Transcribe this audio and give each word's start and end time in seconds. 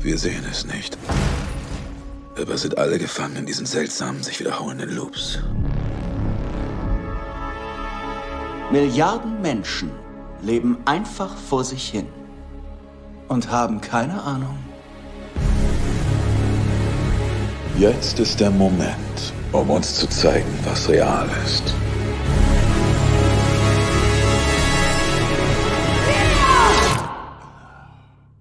Wir 0.00 0.16
sehen 0.16 0.44
es 0.48 0.64
nicht. 0.64 0.96
Aber 2.40 2.56
sind 2.56 2.78
alle 2.78 2.98
gefangen 2.98 3.34
in 3.34 3.46
diesen 3.46 3.66
seltsamen, 3.66 4.22
sich 4.22 4.38
wiederholenden 4.38 4.94
Loops. 4.94 5.40
Milliarden 8.70 9.42
Menschen 9.42 9.90
leben 10.40 10.78
einfach 10.84 11.36
vor 11.36 11.64
sich 11.64 11.88
hin 11.88 12.06
und 13.26 13.50
haben 13.50 13.80
keine 13.80 14.22
Ahnung. 14.22 14.58
Jetzt 17.76 18.20
ist 18.20 18.38
der 18.38 18.50
Moment, 18.50 19.32
um 19.52 19.68
uns 19.70 19.96
zu 19.96 20.08
zeigen, 20.08 20.52
was 20.64 20.88
real 20.88 21.28
ist. 21.44 21.74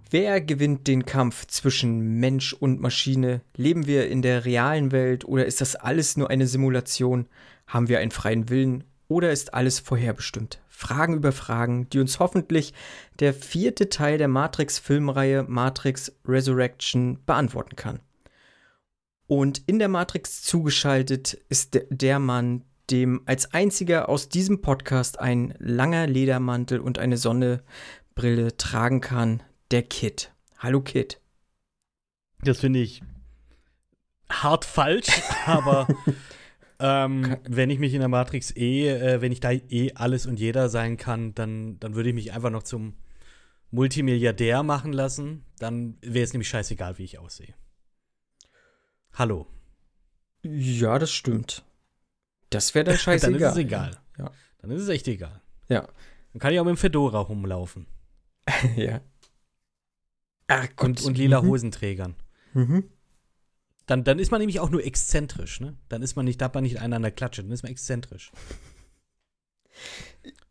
Wer 0.10 0.40
gewinnt 0.40 0.88
den 0.88 1.06
Kampf 1.06 1.48
zwischen 1.48 2.20
Mensch 2.20 2.54
und 2.54 2.80
Maschine? 2.80 3.42
Leben 3.58 3.88
wir 3.88 4.08
in 4.08 4.22
der 4.22 4.46
realen 4.46 4.94
Welt 4.94 5.26
oder 5.26 5.46
ist 5.46 5.60
das 5.60 5.76
alles 5.76 6.16
nur 6.16 6.30
eine 6.30 6.48
Simulation? 6.48 7.28
Haben 7.68 7.90
wir 7.90 8.00
einen 8.00 8.12
freien 8.12 8.48
Willen 8.48 8.86
oder 9.10 9.34
ist 9.34 9.54
alles 9.54 9.80
vorherbestimmt? 9.80 10.62
Fragen 10.70 11.16
über 11.16 11.34
Fragen, 11.34 11.90
die 11.90 12.00
uns 12.00 12.20
hoffentlich 12.20 12.74
der 13.20 13.34
vierte 13.34 13.90
Teil 13.90 14.18
der 14.18 14.30
Matrix-Filmreihe 14.30 15.44
Matrix 15.44 16.14
Resurrection 16.26 17.20
beantworten 17.26 17.76
kann. 17.76 18.00
Und 19.26 19.62
in 19.66 19.78
der 19.78 19.90
Matrix 19.90 20.42
zugeschaltet 20.42 21.34
ist 21.50 21.82
der 21.90 22.20
Mann, 22.20 22.64
dem 22.90 23.24
als 23.26 23.54
einziger 23.54 24.08
aus 24.08 24.30
diesem 24.30 24.62
Podcast 24.62 25.20
ein 25.20 25.54
langer 25.60 26.08
Ledermantel 26.08 26.80
und 26.80 26.98
eine 26.98 27.18
Sonnebrille 27.18 28.56
tragen 28.56 29.02
kann, 29.02 29.44
der 29.72 29.84
Kid. 29.84 30.34
Hallo 30.60 30.82
Kid. 30.82 31.20
Das 32.42 32.60
finde 32.60 32.80
ich 32.80 33.02
hart 34.30 34.66
falsch, 34.66 35.08
aber 35.46 35.88
ähm, 36.80 37.38
wenn 37.44 37.70
ich 37.70 37.80
mich 37.80 37.94
in 37.94 38.00
der 38.00 38.10
Matrix 38.10 38.56
eh, 38.56 38.90
äh, 38.90 39.22
wenn 39.22 39.32
ich 39.32 39.40
da 39.40 39.52
eh 39.52 39.94
alles 39.94 40.26
und 40.26 40.40
jeder 40.40 40.70
sein 40.70 40.98
kann, 40.98 41.34
dann, 41.34 41.80
dann 41.80 41.96
würde 41.96 42.10
ich 42.10 42.16
mich 42.16 42.34
einfach 42.34 42.50
noch 42.52 42.64
zum 42.64 42.96
Multimilliardär 43.72 44.64
machen 44.64 44.94
lassen. 44.94 45.44
Dann 45.60 45.98
wäre 46.02 46.24
es 46.24 46.34
nämlich 46.34 46.50
scheißegal, 46.50 46.98
wie 46.98 47.04
ich 47.04 47.20
aussehe. 47.20 47.54
Hallo. 49.14 49.48
Ja, 50.44 51.00
das 51.00 51.12
stimmt. 51.12 51.64
Das 52.50 52.76
wäre 52.76 52.86
dann 52.86 52.98
scheißegal. 52.98 53.40
dann 53.40 53.50
ist 53.50 53.52
es 53.52 53.58
egal. 53.58 53.98
Ja. 54.18 54.32
Dann 54.60 54.72
ist 54.72 54.82
es 54.84 54.90
echt 54.90 55.08
egal. 55.08 55.42
Ja. 55.68 55.88
Dann 56.34 56.40
kann 56.40 56.54
ich 56.54 56.60
auch 56.60 56.66
mit 56.66 56.76
dem 56.76 56.78
Fedora 56.78 57.20
rumlaufen. 57.20 57.88
ja. 58.76 59.02
Ach 60.48 60.68
Gott. 60.76 60.88
Und, 60.88 61.04
und 61.04 61.18
lila 61.18 61.42
mhm. 61.42 61.48
Hosenträgern. 61.48 62.16
Mhm. 62.54 62.86
Dann, 63.86 64.04
dann 64.04 64.20
ist 64.20 64.32
man 64.32 64.40
nämlich 64.40 64.60
auch 64.60 64.70
nur 64.70 64.84
exzentrisch, 64.84 65.62
ne? 65.62 65.78
Dann 65.88 66.02
ist 66.02 66.16
man 66.16 66.26
nicht, 66.26 66.42
da 66.42 66.46
hat 66.46 66.56
man 66.56 66.64
nicht 66.64 66.82
einer 66.82 66.98
an 66.98 67.02
der 67.02 67.12
Klatsche, 67.12 67.42
dann 67.42 67.52
ist 67.52 67.64
man 67.64 67.72
exzentrisch. 67.72 68.32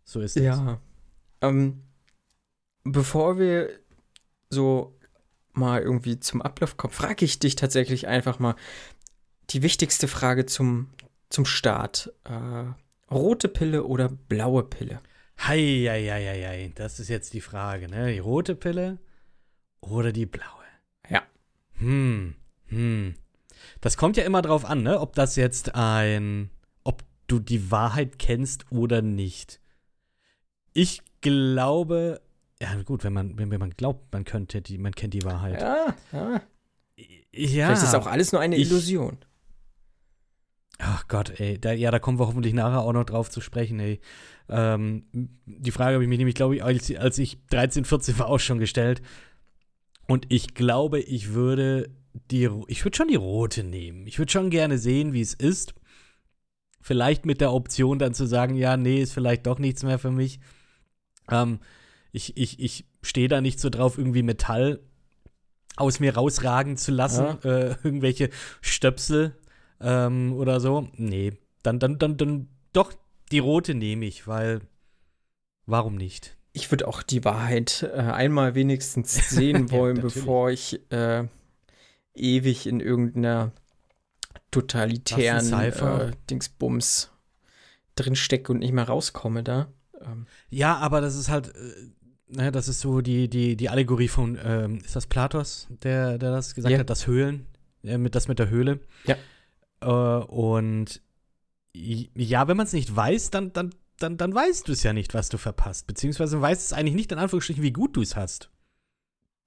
So 0.05 0.21
ist 0.21 0.37
es. 0.37 0.43
Ja. 0.43 0.81
Ähm, 1.43 1.83
bevor 2.85 3.39
wir 3.39 3.71
so 4.49 4.99
mal 5.53 5.83
irgendwie 5.83 6.19
zum 6.21 6.41
Ablauf 6.41 6.77
kommen, 6.77 6.95
frage 6.95 7.25
ich 7.25 7.39
dich 7.39 7.57
tatsächlich 7.57 8.07
einfach 8.07 8.39
mal 8.39 8.57
die 9.51 9.63
wichtigste 9.63 10.09
Frage 10.09 10.47
zum, 10.47 10.91
zum 11.29 11.45
Start. 11.45 12.13
Äh, 12.25 12.73
rote 13.13 13.49
Pille 13.49 13.85
oder 13.85 14.09
blaue 14.09 14.63
Pille? 14.63 15.01
Hei, 15.39 15.85
hei, 15.89 16.07
hei, 16.07 16.47
hei, 16.47 16.73
das 16.75 17.01
ist 17.01 17.09
jetzt 17.09 17.35
die 17.35 17.43
Frage, 17.43 17.89
ne? 17.89 18.13
Die 18.13 18.19
rote 18.19 18.55
Pille 18.55 18.99
oder 19.81 20.13
die 20.13 20.27
blaue? 20.27 20.65
Ja. 21.09 21.23
Hm, 21.79 22.35
hm. 22.67 23.15
Das 23.81 23.97
kommt 23.97 24.17
ja 24.17 24.25
immer 24.25 24.43
drauf 24.43 24.65
an, 24.65 24.83
ne? 24.83 25.01
Ob 25.01 25.15
das 25.15 25.37
jetzt 25.37 25.75
ein, 25.75 26.51
ob 26.85 27.03
du 27.27 27.39
die 27.39 27.71
Wahrheit 27.71 28.19
kennst 28.19 28.71
oder 28.71 29.03
nicht. 29.03 29.61
Ich 30.73 31.03
glaube, 31.21 32.21
ja 32.61 32.75
gut, 32.83 33.05
wenn 33.05 33.13
man, 33.13 33.39
wenn, 33.39 33.49
man 33.49 33.71
glaubt, 33.71 34.13
man 34.13 34.25
könnte 34.25 34.63
die, 34.63 34.79
man 34.79 34.93
kennt 34.93 35.15
die 35.15 35.25
Wahrheit. 35.25 35.61
Ja, 35.61 35.95
ja. 36.13 36.43
Ja. 37.33 37.67
Vielleicht 37.67 37.83
ist 37.83 37.95
auch 37.95 38.07
alles 38.07 38.33
nur 38.33 38.41
eine 38.41 38.57
ich, 38.57 38.71
Illusion. 38.71 39.19
Ach 40.79 41.09
Gott, 41.09 41.39
ey, 41.41 41.59
da, 41.59 41.73
ja, 41.73 41.91
da 41.91 41.99
kommen 41.99 42.19
wir 42.19 42.27
hoffentlich 42.27 42.55
nachher 42.55 42.81
auch 42.81 42.93
noch 42.93 43.05
drauf 43.05 43.31
zu 43.31 43.41
sprechen, 43.41 43.81
ey. 43.81 44.01
Ähm, 44.49 45.07
die 45.47 45.71
Frage 45.71 45.95
habe 45.95 46.05
ich 46.05 46.09
mich 46.09 46.19
nämlich, 46.19 46.35
glaube 46.35 46.57
ich, 46.57 46.65
als, 46.65 46.95
als 46.95 47.19
ich 47.19 47.39
13, 47.49 47.85
14 47.85 48.19
war, 48.19 48.29
auch 48.29 48.39
schon 48.39 48.59
gestellt. 48.59 49.03
Und 50.07 50.27
ich 50.29 50.55
glaube, 50.55 51.01
ich 51.01 51.33
würde 51.33 51.91
die, 52.31 52.49
ich 52.69 52.85
würde 52.85 52.97
schon 52.97 53.09
die 53.09 53.17
rote 53.17 53.65
nehmen. 53.65 54.07
Ich 54.07 54.19
würde 54.19 54.33
schon 54.33 54.51
gerne 54.51 54.79
sehen, 54.79 55.13
wie 55.13 55.21
es 55.21 55.35
ist. 55.35 55.75
Vielleicht 56.81 57.27
mit 57.27 57.41
der 57.41 57.53
Option 57.53 57.99
dann 57.99 58.15
zu 58.15 58.27
sagen, 58.27 58.55
ja, 58.55 58.77
nee, 58.77 59.03
ist 59.03 59.13
vielleicht 59.13 59.47
doch 59.47 59.59
nichts 59.59 59.83
mehr 59.83 59.99
für 59.99 60.11
mich. 60.13 60.39
Ähm, 61.31 61.59
ich 62.13 62.37
ich, 62.37 62.61
ich 62.61 62.85
stehe 63.03 63.29
da 63.29 63.41
nicht 63.41 63.59
so 63.59 63.71
drauf, 63.71 63.99
irgendwie 63.99 64.23
Metall 64.23 64.81
aus 65.77 66.01
mir 66.01 66.15
rausragen 66.15 66.77
zu 66.77 66.93
lassen. 66.93 67.39
Ja. 67.43 67.51
Äh, 67.51 67.77
irgendwelche 67.83 68.31
Stöpsel 68.61 69.37
ähm, 69.81 70.33
oder 70.35 70.61
so. 70.61 70.89
Nee, 70.95 71.35
dann, 71.63 71.79
dann, 71.79 71.99
dann, 71.99 72.17
dann 72.17 72.49
doch 72.73 72.93
die 73.33 73.41
rote 73.41 73.75
nehme 73.75 74.07
ich, 74.07 74.27
weil 74.27 74.61
warum 75.67 75.97
nicht? 75.97 76.36
Ich 76.57 76.71
würde 76.71 76.89
auch 76.89 77.03
die 77.03 77.23
Wahrheit 77.23 77.83
äh, 77.83 77.99
einmal 77.99 78.55
wenigstens 78.55 79.15
sehen 79.29 79.71
wollen, 79.71 79.97
ja, 79.97 80.03
bevor 80.03 80.51
ich 80.51 80.81
äh, 80.91 81.25
ewig 82.15 82.67
in 82.67 82.81
irgendeiner 82.81 83.53
totalitären 84.51 85.53
äh, 85.53 86.13
Dingsbums 86.31 87.11
drinstecke 87.95 88.53
und 88.53 88.61
nicht 88.61 88.73
mehr 88.73 88.89
rauskomme 88.89 89.43
da. 89.43 89.69
Ähm. 90.01 90.27
Ja, 90.49 90.77
aber 90.79 91.03
das 91.03 91.15
ist 91.15 91.29
halt, 91.29 91.55
äh, 91.55 92.35
ne, 92.35 92.51
das 92.53 92.69
ist 92.69 92.81
so 92.81 93.03
die, 93.03 93.29
die, 93.29 93.57
die 93.57 93.69
Allegorie 93.69 94.09
von, 94.09 94.39
ähm, 94.43 94.79
ist 94.79 94.97
das 94.97 95.07
Platos, 95.07 95.69
der, 95.83 96.17
der 96.17 96.31
das 96.31 96.55
gesagt 96.55 96.73
ja. 96.73 96.79
hat, 96.79 96.89
das 96.89 97.07
Höhlen, 97.07 97.45
äh, 97.83 97.99
mit, 97.99 98.15
das 98.15 98.29
mit 98.29 98.39
der 98.39 98.49
Höhle. 98.49 98.81
Ja. 99.05 99.17
Äh, 99.81 100.25
und 100.25 101.03
ja, 101.75 102.49
wenn 102.49 102.57
man 102.57 102.65
es 102.65 102.73
nicht 102.73 102.97
weiß, 102.97 103.29
dann, 103.29 103.53
dann, 103.53 103.75
dann, 103.99 104.17
dann 104.17 104.35
weißt 104.35 104.69
du 104.69 104.73
es 104.73 104.83
ja 104.83 104.93
nicht, 104.93 105.15
was 105.15 105.29
du 105.29 105.39
verpasst. 105.39 105.87
Beziehungsweise 105.87 106.41
weißt 106.41 106.67
es 106.67 106.73
eigentlich 106.73 106.95
nicht, 106.95 107.13
in 107.13 107.19
Anführungsstrichen, 107.19 107.63
wie 107.63 107.73
gut 107.73 107.97
du 107.97 108.03
es 108.03 108.17
hast. 108.17 108.51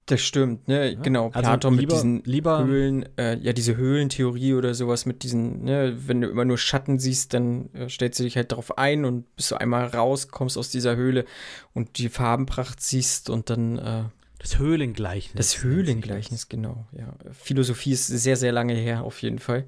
Das 0.06 0.20
stimmt, 0.20 0.66
ne? 0.66 0.92
Ja? 0.92 1.00
Genau. 1.00 1.26
Also 1.26 1.40
Platon 1.40 1.74
lieber, 1.74 1.82
mit 1.82 1.92
diesen 1.92 2.24
lieber 2.24 2.64
Höhlen, 2.64 3.08
äh, 3.16 3.36
ja, 3.38 3.52
diese 3.52 3.76
Höhlentheorie 3.76 4.54
oder 4.54 4.74
sowas 4.74 5.06
mit 5.06 5.22
diesen, 5.22 5.62
ne, 5.62 5.94
wenn 6.06 6.20
du 6.20 6.28
immer 6.28 6.44
nur 6.44 6.58
Schatten 6.58 6.98
siehst, 6.98 7.32
dann 7.32 7.72
äh, 7.74 7.88
stellst 7.88 8.18
du 8.18 8.24
dich 8.24 8.36
halt 8.36 8.50
darauf 8.50 8.76
ein 8.76 9.04
und 9.04 9.36
bist 9.36 9.52
du 9.52 9.56
einmal 9.56 9.86
raus, 9.86 10.28
kommst 10.28 10.58
aus 10.58 10.70
dieser 10.70 10.96
Höhle 10.96 11.26
und 11.74 11.98
die 11.98 12.08
Farbenpracht 12.08 12.80
siehst 12.80 13.30
und 13.30 13.50
dann 13.50 13.78
äh, 13.78 14.04
das 14.40 14.58
Höhlengleichnis. 14.58 15.34
Das 15.36 15.62
Höhlengleichnis, 15.62 16.48
genau, 16.48 16.86
ja. 16.92 17.14
Philosophie 17.32 17.92
ist 17.92 18.06
sehr, 18.06 18.36
sehr 18.36 18.52
lange 18.52 18.74
her, 18.74 19.04
auf 19.04 19.22
jeden 19.22 19.38
Fall. 19.38 19.66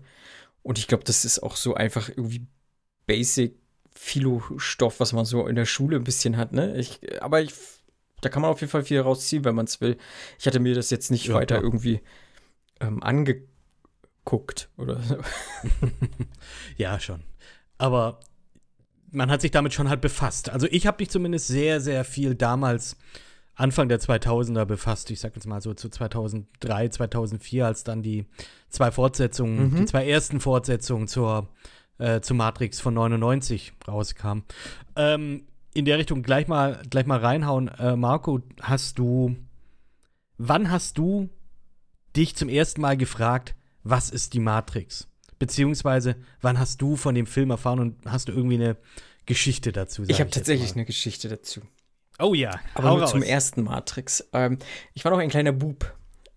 Und 0.63 0.79
ich 0.79 0.89
glaube, 0.89 1.05
das 1.05 1.25
ist 1.25 1.41
auch 1.41 1.57
so 1.57 1.75
einfach 1.75 2.09
irgendwie 2.09 2.47
Basic 3.07 3.62
Philo-Stoff, 3.95 5.01
was 5.01 5.13
man 5.13 5.25
so 5.25 5.47
in 5.47 5.57
der 5.57 5.67
Schule 5.67 5.97
ein 5.97 6.05
bisschen 6.05 6.37
hat, 6.37 6.53
ne? 6.53 6.77
Ich, 6.77 7.01
aber 7.23 7.41
ich 7.41 7.53
da 8.23 8.29
kann 8.29 8.41
man 8.41 8.51
auf 8.53 8.61
jeden 8.61 8.71
Fall 8.71 8.85
viel 8.85 9.01
rausziehen, 9.01 9.45
wenn 9.45 9.55
man 9.55 9.67
es 9.67 9.81
will. 9.81 9.99
Ich 10.39 10.47
hatte 10.47 10.61
mir 10.61 10.75
das 10.75 10.91
jetzt 10.91 11.11
nicht 11.11 11.27
ja, 11.27 11.35
weiter 11.35 11.57
klar. 11.57 11.65
irgendwie 11.65 12.01
ähm, 12.81 13.03
angeguckt 13.03 14.71
oder 14.79 15.01
so. 15.03 15.19
ja, 16.77 16.99
schon. 17.01 17.23
Aber 17.79 18.21
man 19.11 19.31
hat 19.31 19.43
sich 19.43 19.51
damit 19.51 19.75
schon 19.75 19.89
halt 19.89 20.01
befasst. 20.01 20.51
Also 20.51 20.69
ich 20.71 20.87
habe 20.87 21.03
mich 21.03 21.11
zumindest 21.11 21.49
sehr, 21.49 21.81
sehr 21.81 22.05
viel 22.05 22.37
damals 22.37 22.97
Anfang 23.55 23.89
der 23.89 24.01
2000er 24.01 24.65
befasst. 24.67 25.11
Ich 25.11 25.19
sag 25.19 25.35
jetzt 25.35 25.47
mal 25.47 25.61
so 25.61 25.75
zu 25.75 25.89
2003, 25.89 26.89
2004, 26.89 27.67
als 27.67 27.85
dann 27.85 28.03
die 28.03 28.27
zwei 28.71 28.93
Fortsetzungen, 28.93 29.73
mhm. 29.73 29.77
die 29.79 29.85
zwei 29.87 30.09
ersten 30.09 30.39
Fortsetzungen 30.41 31.09
zur, 31.09 31.49
äh, 32.03 32.21
zu 32.21 32.35
Matrix 32.35 32.81
von 32.81 32.95
99 32.95 33.73
rauskamen. 33.87 34.45
Ähm, 34.97 35.47
in 35.75 35.85
der 35.85 35.99
Richtung 35.99 36.23
gleich 36.23 36.49
mal, 36.49 36.83
gleich 36.91 37.07
mal 37.07 37.19
reinhauen. 37.19 37.69
Äh, 37.69 37.97
Marco, 37.97 38.41
hast 38.61 38.99
du, 38.99 39.37
wann 40.37 40.71
hast 40.71 40.99
du 40.99 41.31
dich 42.17 42.37
zum 42.37 42.49
ersten 42.49 42.81
Mal 42.81 42.97
gefragt, 42.97 43.55
was 43.85 44.11
ist 44.11 44.35
die 44.35 44.41
Matrix? 44.41 45.09
Beziehungsweise, 45.39 46.17
wann 46.41 46.59
hast 46.59 46.83
du 46.83 46.97
von 46.97 47.15
dem 47.15 47.27
Film 47.27 47.51
erfahren 47.51 47.81
und 47.81 47.97
hast 48.07 48.29
du 48.29 48.33
irgendwie 48.33 48.57
eine 48.57 48.77
Geschichte 49.27 49.73
dazu? 49.73 50.05
Ich 50.09 50.21
habe 50.21 50.31
tatsächlich 50.31 50.73
eine 50.73 50.85
Geschichte 50.85 51.29
dazu. 51.29 51.63
Oh 52.19 52.35
ja, 52.35 52.61
aber 52.75 52.91
nur 52.91 53.01
raus. 53.01 53.11
zum 53.11 53.23
ersten 53.23 53.63
Matrix. 53.63 54.29
Ähm, 54.33 54.59
ich 54.93 55.05
war 55.05 55.11
noch 55.11 55.19
ein 55.19 55.31
kleiner 55.31 55.53
Bub. 55.53 55.93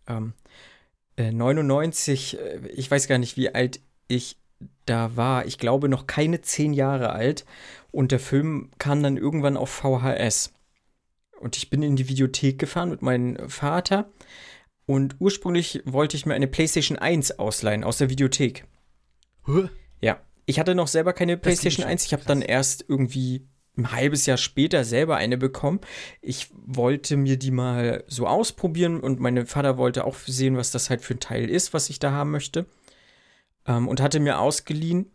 Ähm, 0.08 0.34
äh, 1.18 1.32
99, 1.32 2.40
äh, 2.40 2.68
ich 2.70 2.90
weiß 2.90 3.08
gar 3.08 3.18
nicht, 3.18 3.38
wie 3.38 3.54
alt 3.54 3.80
ich 4.08 4.38
da 4.86 5.16
war. 5.16 5.46
Ich 5.46 5.58
glaube 5.58 5.90
noch 5.90 6.08
keine 6.08 6.42
zehn 6.42 6.74
Jahre 6.74 7.12
alt. 7.12 7.46
Und 7.92 8.12
der 8.12 8.20
Film 8.20 8.72
kam 8.78 9.02
dann 9.02 9.18
irgendwann 9.18 9.58
auf 9.58 9.70
VHS. 9.70 10.54
Und 11.40 11.58
ich 11.58 11.70
bin 11.70 11.84
in 11.84 11.96
die 11.96 12.10
Videothek 12.10 12.60
gefahren 12.60 12.90
mit 12.90 13.02
meinem 13.02 13.50
Vater. 13.50 14.10
Und 14.86 15.16
ursprünglich 15.20 15.82
wollte 15.86 16.18
ich 16.18 16.26
mir 16.26 16.34
eine 16.34 16.48
PlayStation 16.48 16.98
1 16.98 17.40
ausleihen 17.40 17.84
aus 17.84 17.98
der 17.98 18.10
Videothek. 18.10 18.66
Huh? 19.48 19.70
Ja, 20.02 20.22
ich 20.46 20.60
hatte 20.60 20.76
noch 20.76 20.88
selber 20.88 21.14
keine 21.14 21.38
PlayStation 21.38 21.84
schon 21.84 21.92
1. 21.92 22.06
Ich 22.06 22.14
habe 22.14 22.24
dann 22.26 22.42
erst 22.42 22.86
irgendwie 22.88 23.48
ein 23.78 23.92
halbes 23.92 24.26
Jahr 24.26 24.38
später 24.38 24.84
selber 24.84 25.18
eine 25.18 25.38
bekommen. 25.38 25.82
Ich 26.22 26.50
wollte 26.54 27.18
mir 27.18 27.38
die 27.38 27.52
mal 27.52 28.04
so 28.08 28.28
ausprobieren 28.28 29.00
und 29.00 29.20
mein 29.20 29.46
Vater 29.46 29.78
wollte 29.78 30.06
auch 30.06 30.16
sehen, 30.16 30.56
was 30.56 30.72
das 30.72 30.90
halt 30.90 31.02
für 31.02 31.16
ein 31.16 31.20
Teil 31.20 31.50
ist, 31.50 31.74
was 31.74 31.90
ich 31.90 32.00
da 32.00 32.12
haben 32.12 32.32
möchte. 32.32 32.66
Ähm, 33.68 33.88
und 33.88 34.02
hatte 34.02 34.20
mir 34.20 34.40
ausgeliehen 34.40 35.12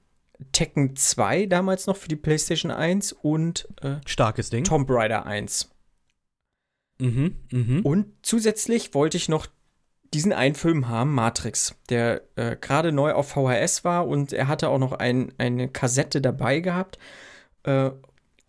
Tekken 0.53 0.97
2 0.97 1.47
damals 1.47 1.87
noch 1.87 1.97
für 1.97 2.09
die 2.09 2.17
PlayStation 2.17 2.71
1 2.71 3.13
und 3.13 3.69
äh, 3.83 3.97
Starkes 4.07 4.51
Ding. 4.51 4.65
Tomb 4.65 4.89
Raider 4.91 5.27
1. 5.27 5.71
Mhm, 6.99 7.37
mhm. 7.51 7.81
Und 7.83 8.07
zusätzlich 8.23 8.95
wollte 8.95 9.17
ich 9.17 9.29
noch 9.29 9.47
diesen 10.13 10.33
einen 10.33 10.55
Film 10.55 10.89
haben, 10.89 11.15
Matrix, 11.15 11.77
der 11.89 12.23
äh, 12.37 12.57
gerade 12.57 12.93
neu 12.93 13.13
auf 13.13 13.29
VHS 13.31 13.85
war 13.85 14.09
und 14.09 14.33
er 14.33 14.49
hatte 14.49 14.69
auch 14.69 14.79
noch 14.79 14.93
ein, 14.93 15.33
eine 15.39 15.69
Kassette 15.69 16.21
dabei 16.21 16.61
gehabt. 16.61 16.99
Äh, 17.63 17.91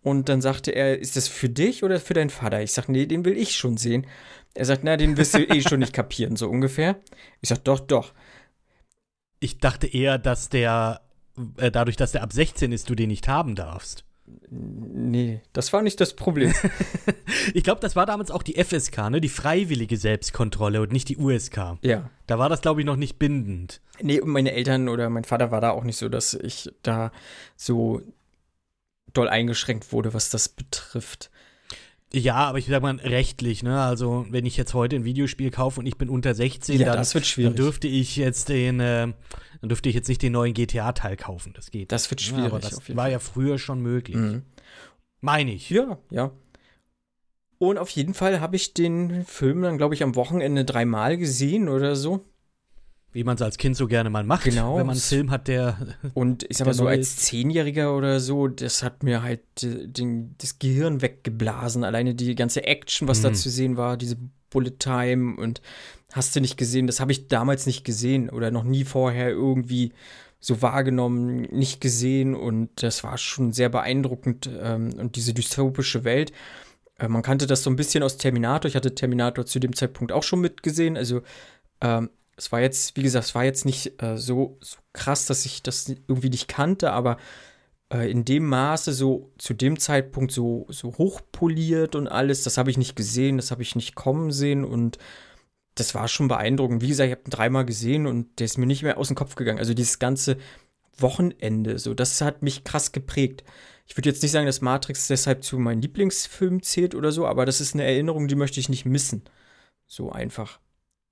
und 0.02 0.28
dann 0.28 0.40
sagte 0.40 0.72
er, 0.72 0.98
ist 0.98 1.16
das 1.16 1.28
für 1.28 1.48
dich 1.48 1.84
oder 1.84 2.00
für 2.00 2.14
deinen 2.14 2.30
Vater? 2.30 2.60
Ich 2.60 2.72
sag, 2.72 2.88
nee, 2.88 3.06
den 3.06 3.24
will 3.24 3.36
ich 3.36 3.54
schon 3.54 3.76
sehen. 3.76 4.06
Er 4.54 4.64
sagt, 4.64 4.82
na, 4.82 4.96
den 4.96 5.16
wirst 5.16 5.34
du 5.34 5.38
eh 5.48 5.60
schon 5.62 5.78
nicht 5.78 5.92
kapieren, 5.92 6.34
so 6.36 6.48
ungefähr. 6.48 6.96
Ich 7.40 7.48
sag, 7.48 7.64
doch, 7.64 7.78
doch. 7.78 8.12
Ich 9.42 9.58
dachte 9.58 9.88
eher, 9.88 10.18
dass 10.18 10.50
der, 10.50 11.00
äh, 11.56 11.72
dadurch, 11.72 11.96
dass 11.96 12.12
der 12.12 12.22
ab 12.22 12.32
16 12.32 12.70
ist, 12.70 12.88
du 12.88 12.94
den 12.94 13.08
nicht 13.08 13.26
haben 13.26 13.56
darfst. 13.56 14.04
Nee, 14.50 15.40
das 15.52 15.72
war 15.72 15.82
nicht 15.82 16.00
das 16.00 16.14
Problem. 16.14 16.54
ich 17.54 17.64
glaube, 17.64 17.80
das 17.80 17.96
war 17.96 18.06
damals 18.06 18.30
auch 18.30 18.44
die 18.44 18.62
FSK, 18.62 19.10
ne? 19.10 19.20
Die 19.20 19.28
freiwillige 19.28 19.96
Selbstkontrolle 19.96 20.80
und 20.80 20.92
nicht 20.92 21.08
die 21.08 21.16
USK. 21.16 21.78
ja. 21.82 22.08
Da 22.28 22.38
war 22.38 22.48
das, 22.48 22.60
glaube 22.60 22.80
ich, 22.80 22.86
noch 22.86 22.96
nicht 22.96 23.18
bindend. 23.18 23.80
Nee, 24.00 24.20
und 24.20 24.30
meine 24.30 24.52
Eltern 24.52 24.88
oder 24.88 25.10
mein 25.10 25.24
Vater 25.24 25.50
war 25.50 25.60
da 25.60 25.70
auch 25.70 25.82
nicht 25.82 25.96
so, 25.96 26.08
dass 26.08 26.34
ich 26.34 26.70
da 26.82 27.10
so 27.56 28.00
doll 29.12 29.28
eingeschränkt 29.28 29.92
wurde, 29.92 30.14
was 30.14 30.30
das 30.30 30.48
betrifft. 30.48 31.31
Ja, 32.14 32.34
aber 32.36 32.58
ich 32.58 32.66
sag 32.66 32.82
mal 32.82 32.96
rechtlich, 32.96 33.62
ne? 33.62 33.80
Also, 33.80 34.26
wenn 34.28 34.44
ich 34.44 34.56
jetzt 34.56 34.74
heute 34.74 34.96
ein 34.96 35.04
Videospiel 35.04 35.50
kaufe 35.50 35.80
und 35.80 35.86
ich 35.86 35.96
bin 35.96 36.08
unter 36.10 36.34
16, 36.34 36.78
Ja, 36.78 36.94
dann, 36.94 37.06
dann 37.36 37.54
dürfte 37.54 37.88
ich 37.88 38.16
jetzt 38.16 38.48
den, 38.48 38.80
äh, 38.80 39.12
dann 39.60 39.68
dürfte 39.68 39.88
ich 39.88 39.94
jetzt 39.94 40.08
nicht 40.08 40.20
den 40.22 40.32
neuen 40.32 40.52
GTA-Teil 40.52 41.16
kaufen. 41.16 41.52
Das 41.54 41.70
geht. 41.70 41.90
Das 41.90 42.10
wird 42.10 42.20
Ja, 42.20 42.28
schwierig. 42.28 42.46
aber 42.46 42.58
das 42.60 42.94
war 42.94 43.08
ja 43.08 43.18
früher 43.18 43.58
schon 43.58 43.80
möglich. 43.80 44.16
Mhm. 44.16 44.42
Meine 45.20 45.52
ich. 45.52 45.70
Ja, 45.70 45.98
ja. 46.10 46.32
Und 47.58 47.78
auf 47.78 47.90
jeden 47.90 48.12
Fall 48.12 48.40
habe 48.40 48.56
ich 48.56 48.74
den 48.74 49.24
Film 49.24 49.62
dann, 49.62 49.78
glaube 49.78 49.94
ich, 49.94 50.02
am 50.02 50.16
Wochenende 50.16 50.64
dreimal 50.64 51.16
gesehen 51.16 51.68
oder 51.68 51.94
so. 51.94 52.24
Wie 53.12 53.24
man 53.24 53.36
es 53.36 53.42
als 53.42 53.58
Kind 53.58 53.76
so 53.76 53.86
gerne 53.86 54.08
mal 54.10 54.24
macht, 54.24 54.44
Genau. 54.44 54.78
wenn 54.78 54.86
man 54.86 54.94
einen 54.94 55.00
Film 55.00 55.30
hat, 55.30 55.46
der. 55.48 55.76
Und 56.14 56.44
ich 56.48 56.56
sag 56.56 56.66
mal 56.66 56.72
so, 56.74 56.86
als. 56.86 57.16
Zehnjähriger 57.16 57.94
oder 57.96 58.20
so, 58.20 58.48
das 58.48 58.82
hat 58.82 59.02
mir 59.02 59.22
halt 59.22 59.40
äh, 59.62 59.86
den, 59.86 60.34
das 60.38 60.58
Gehirn 60.58 61.02
weggeblasen. 61.02 61.84
Alleine 61.84 62.14
die 62.14 62.34
ganze 62.34 62.64
Action, 62.64 63.08
was 63.08 63.20
da 63.20 63.30
Mhm. 63.30 63.34
zu 63.34 63.50
sehen 63.50 63.76
war, 63.76 63.96
diese 63.96 64.16
Bullet 64.50 64.78
Time 64.78 65.36
und 65.36 65.60
hast 66.12 66.34
du 66.36 66.40
nicht 66.40 66.56
gesehen, 66.58 66.86
das 66.86 67.00
habe 67.00 67.12
ich 67.12 67.28
damals 67.28 67.64
nicht 67.66 67.84
gesehen 67.84 68.28
oder 68.28 68.50
noch 68.50 68.64
nie 68.64 68.84
vorher 68.84 69.30
irgendwie 69.30 69.92
so 70.40 70.60
wahrgenommen, 70.60 71.42
nicht 71.52 71.80
gesehen 71.80 72.34
und 72.34 72.82
das 72.82 73.04
war 73.04 73.16
schon 73.16 73.52
sehr 73.52 73.68
beeindruckend 73.68 74.50
ähm, 74.60 74.92
und 74.98 75.16
diese 75.16 75.32
dystopische 75.34 76.04
Welt. 76.04 76.32
Äh, 76.98 77.08
man 77.08 77.22
kannte 77.22 77.46
das 77.46 77.62
so 77.62 77.70
ein 77.70 77.76
bisschen 77.76 78.02
aus 78.02 78.16
Terminator. 78.18 78.68
Ich 78.68 78.74
hatte 78.76 78.94
Terminator 78.94 79.46
zu 79.46 79.58
dem 79.60 79.74
Zeitpunkt 79.74 80.12
auch 80.12 80.22
schon 80.24 80.40
mitgesehen. 80.40 80.96
Also 80.96 81.22
ähm, 81.80 82.10
es 82.36 82.52
war 82.52 82.60
jetzt, 82.60 82.96
wie 82.96 83.02
gesagt, 83.02 83.26
es 83.26 83.34
war 83.34 83.44
jetzt 83.44 83.64
nicht 83.64 84.02
äh, 84.02 84.16
so, 84.16 84.58
so 84.60 84.78
krass, 84.92 85.26
dass 85.26 85.44
ich 85.44 85.62
das 85.62 85.88
irgendwie 85.88 86.30
nicht 86.30 86.48
kannte, 86.48 86.92
aber 86.92 87.18
äh, 87.92 88.10
in 88.10 88.24
dem 88.24 88.46
Maße 88.46 88.92
so 88.92 89.32
zu 89.38 89.54
dem 89.54 89.78
Zeitpunkt 89.78 90.32
so, 90.32 90.66
so 90.68 90.96
hochpoliert 90.98 91.94
und 91.94 92.08
alles, 92.08 92.42
das 92.42 92.58
habe 92.58 92.70
ich 92.70 92.78
nicht 92.78 92.96
gesehen, 92.96 93.36
das 93.36 93.50
habe 93.50 93.62
ich 93.62 93.76
nicht 93.76 93.94
kommen 93.94 94.32
sehen 94.32 94.64
und 94.64 94.98
das 95.74 95.94
war 95.94 96.08
schon 96.08 96.28
beeindruckend. 96.28 96.82
Wie 96.82 96.88
gesagt, 96.88 97.08
ich 97.08 97.12
habe 97.12 97.28
ihn 97.28 97.30
dreimal 97.30 97.64
gesehen 97.64 98.06
und 98.06 98.38
der 98.38 98.46
ist 98.46 98.58
mir 98.58 98.66
nicht 98.66 98.82
mehr 98.82 98.98
aus 98.98 99.08
dem 99.08 99.16
Kopf 99.16 99.34
gegangen. 99.36 99.58
Also 99.58 99.74
dieses 99.74 99.98
ganze 99.98 100.36
Wochenende, 100.98 101.78
so, 101.78 101.94
das 101.94 102.20
hat 102.20 102.42
mich 102.42 102.64
krass 102.64 102.92
geprägt. 102.92 103.44
Ich 103.86 103.96
würde 103.96 104.08
jetzt 104.10 104.22
nicht 104.22 104.32
sagen, 104.32 104.46
dass 104.46 104.60
Matrix 104.60 105.08
deshalb 105.08 105.44
zu 105.44 105.58
meinem 105.58 105.80
Lieblingsfilm 105.80 106.62
zählt 106.62 106.94
oder 106.94 107.12
so, 107.12 107.26
aber 107.26 107.46
das 107.46 107.60
ist 107.60 107.74
eine 107.74 107.84
Erinnerung, 107.84 108.28
die 108.28 108.34
möchte 108.34 108.60
ich 108.60 108.68
nicht 108.68 108.84
missen. 108.84 109.22
So 109.86 110.12
einfach. 110.12 110.60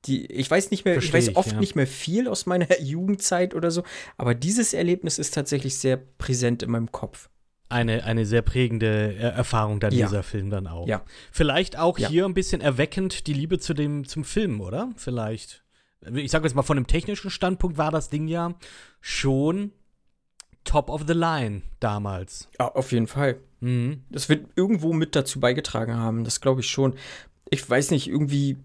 Die, 0.06 0.26
ich 0.26 0.50
weiß 0.50 0.70
nicht 0.70 0.85
mehr, 0.85 0.94
Versteh 0.94 1.08
ich 1.08 1.14
weiß 1.14 1.29
ich, 1.29 1.37
oft 1.37 1.52
ja. 1.52 1.61
nicht 1.61 1.76
mehr 1.76 1.87
viel 1.87 2.26
aus 2.29 2.47
meiner 2.47 2.67
Jugendzeit 2.81 3.55
oder 3.55 3.70
so, 3.70 3.82
aber 4.17 4.35
dieses 4.35 4.73
Erlebnis 4.73 5.19
ist 5.19 5.35
tatsächlich 5.35 5.76
sehr 5.76 5.97
präsent 5.99 6.62
in 6.62 6.70
meinem 6.70 6.91
Kopf. 6.91 7.29
Eine, 7.69 8.02
eine 8.05 8.26
sehr 8.26 8.43
prägende 8.43 9.14
Erfahrung 9.17 9.79
dann 9.79 9.93
Ja. 9.93 10.06
dieser 10.08 10.23
Film 10.25 10.50
dann 10.50 10.67
auch. 10.67 10.88
Ja. 10.88 11.02
Vielleicht 11.31 11.79
auch 11.79 11.99
Ja. 11.99 12.08
hier 12.08 12.25
ein 12.25 12.35
bisschen 12.35 12.61
erweckend 12.61 13.26
die 13.29 13.32
Liebe 13.35 13.58
zu 13.61 13.75
dem, 13.75 14.08
zum 14.08 14.25
Film, 14.25 14.61
oder? 14.61 14.91
Vielleicht. 14.97 15.62
Ich 16.14 16.31
sage 16.31 16.46
jetzt 16.46 16.55
mal, 16.55 16.62
von 16.62 16.76
dem 16.79 16.87
technischen 16.87 17.31
Standpunkt 17.31 17.76
war 17.79 17.91
das 17.93 18.08
Ding 18.08 18.26
ja 18.26 18.55
schon 19.00 19.70
top 20.64 20.88
of 20.91 21.05
the 21.06 21.12
line 21.12 21.62
damals. 21.79 22.49
Ja, 22.58 22.69
auf 22.75 22.91
jeden 22.93 23.06
Fall. 23.06 23.37
Mhm. 23.61 24.03
Das 24.11 24.29
wird 24.29 24.46
irgendwo 24.56 24.93
mit 24.93 25.14
dazu 25.14 25.41
beigetragen 25.41 25.94
haben, 25.94 26.25
das 26.25 26.41
glaube 26.41 26.62
ich 26.62 26.69
schon. 26.69 26.94
Ich 27.50 27.69
weiß 27.69 27.91
nicht, 27.91 28.08
irgendwie 28.08 28.56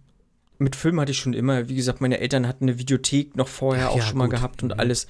mit 0.57 0.75
Film 0.75 0.99
hatte 0.99 1.11
ich 1.11 1.17
schon 1.19 1.33
immer, 1.33 1.69
wie 1.69 1.75
gesagt, 1.75 2.01
meine 2.01 2.19
Eltern 2.19 2.47
hatten 2.47 2.65
eine 2.65 2.79
Videothek 2.79 3.35
noch 3.35 3.47
vorher 3.47 3.87
Ach 3.89 3.91
auch 3.93 3.97
ja, 3.97 4.03
schon 4.03 4.17
mal 4.17 4.25
gut. 4.25 4.35
gehabt 4.35 4.63
und 4.63 4.73
Mhm. 4.73 4.79
alles. 4.79 5.07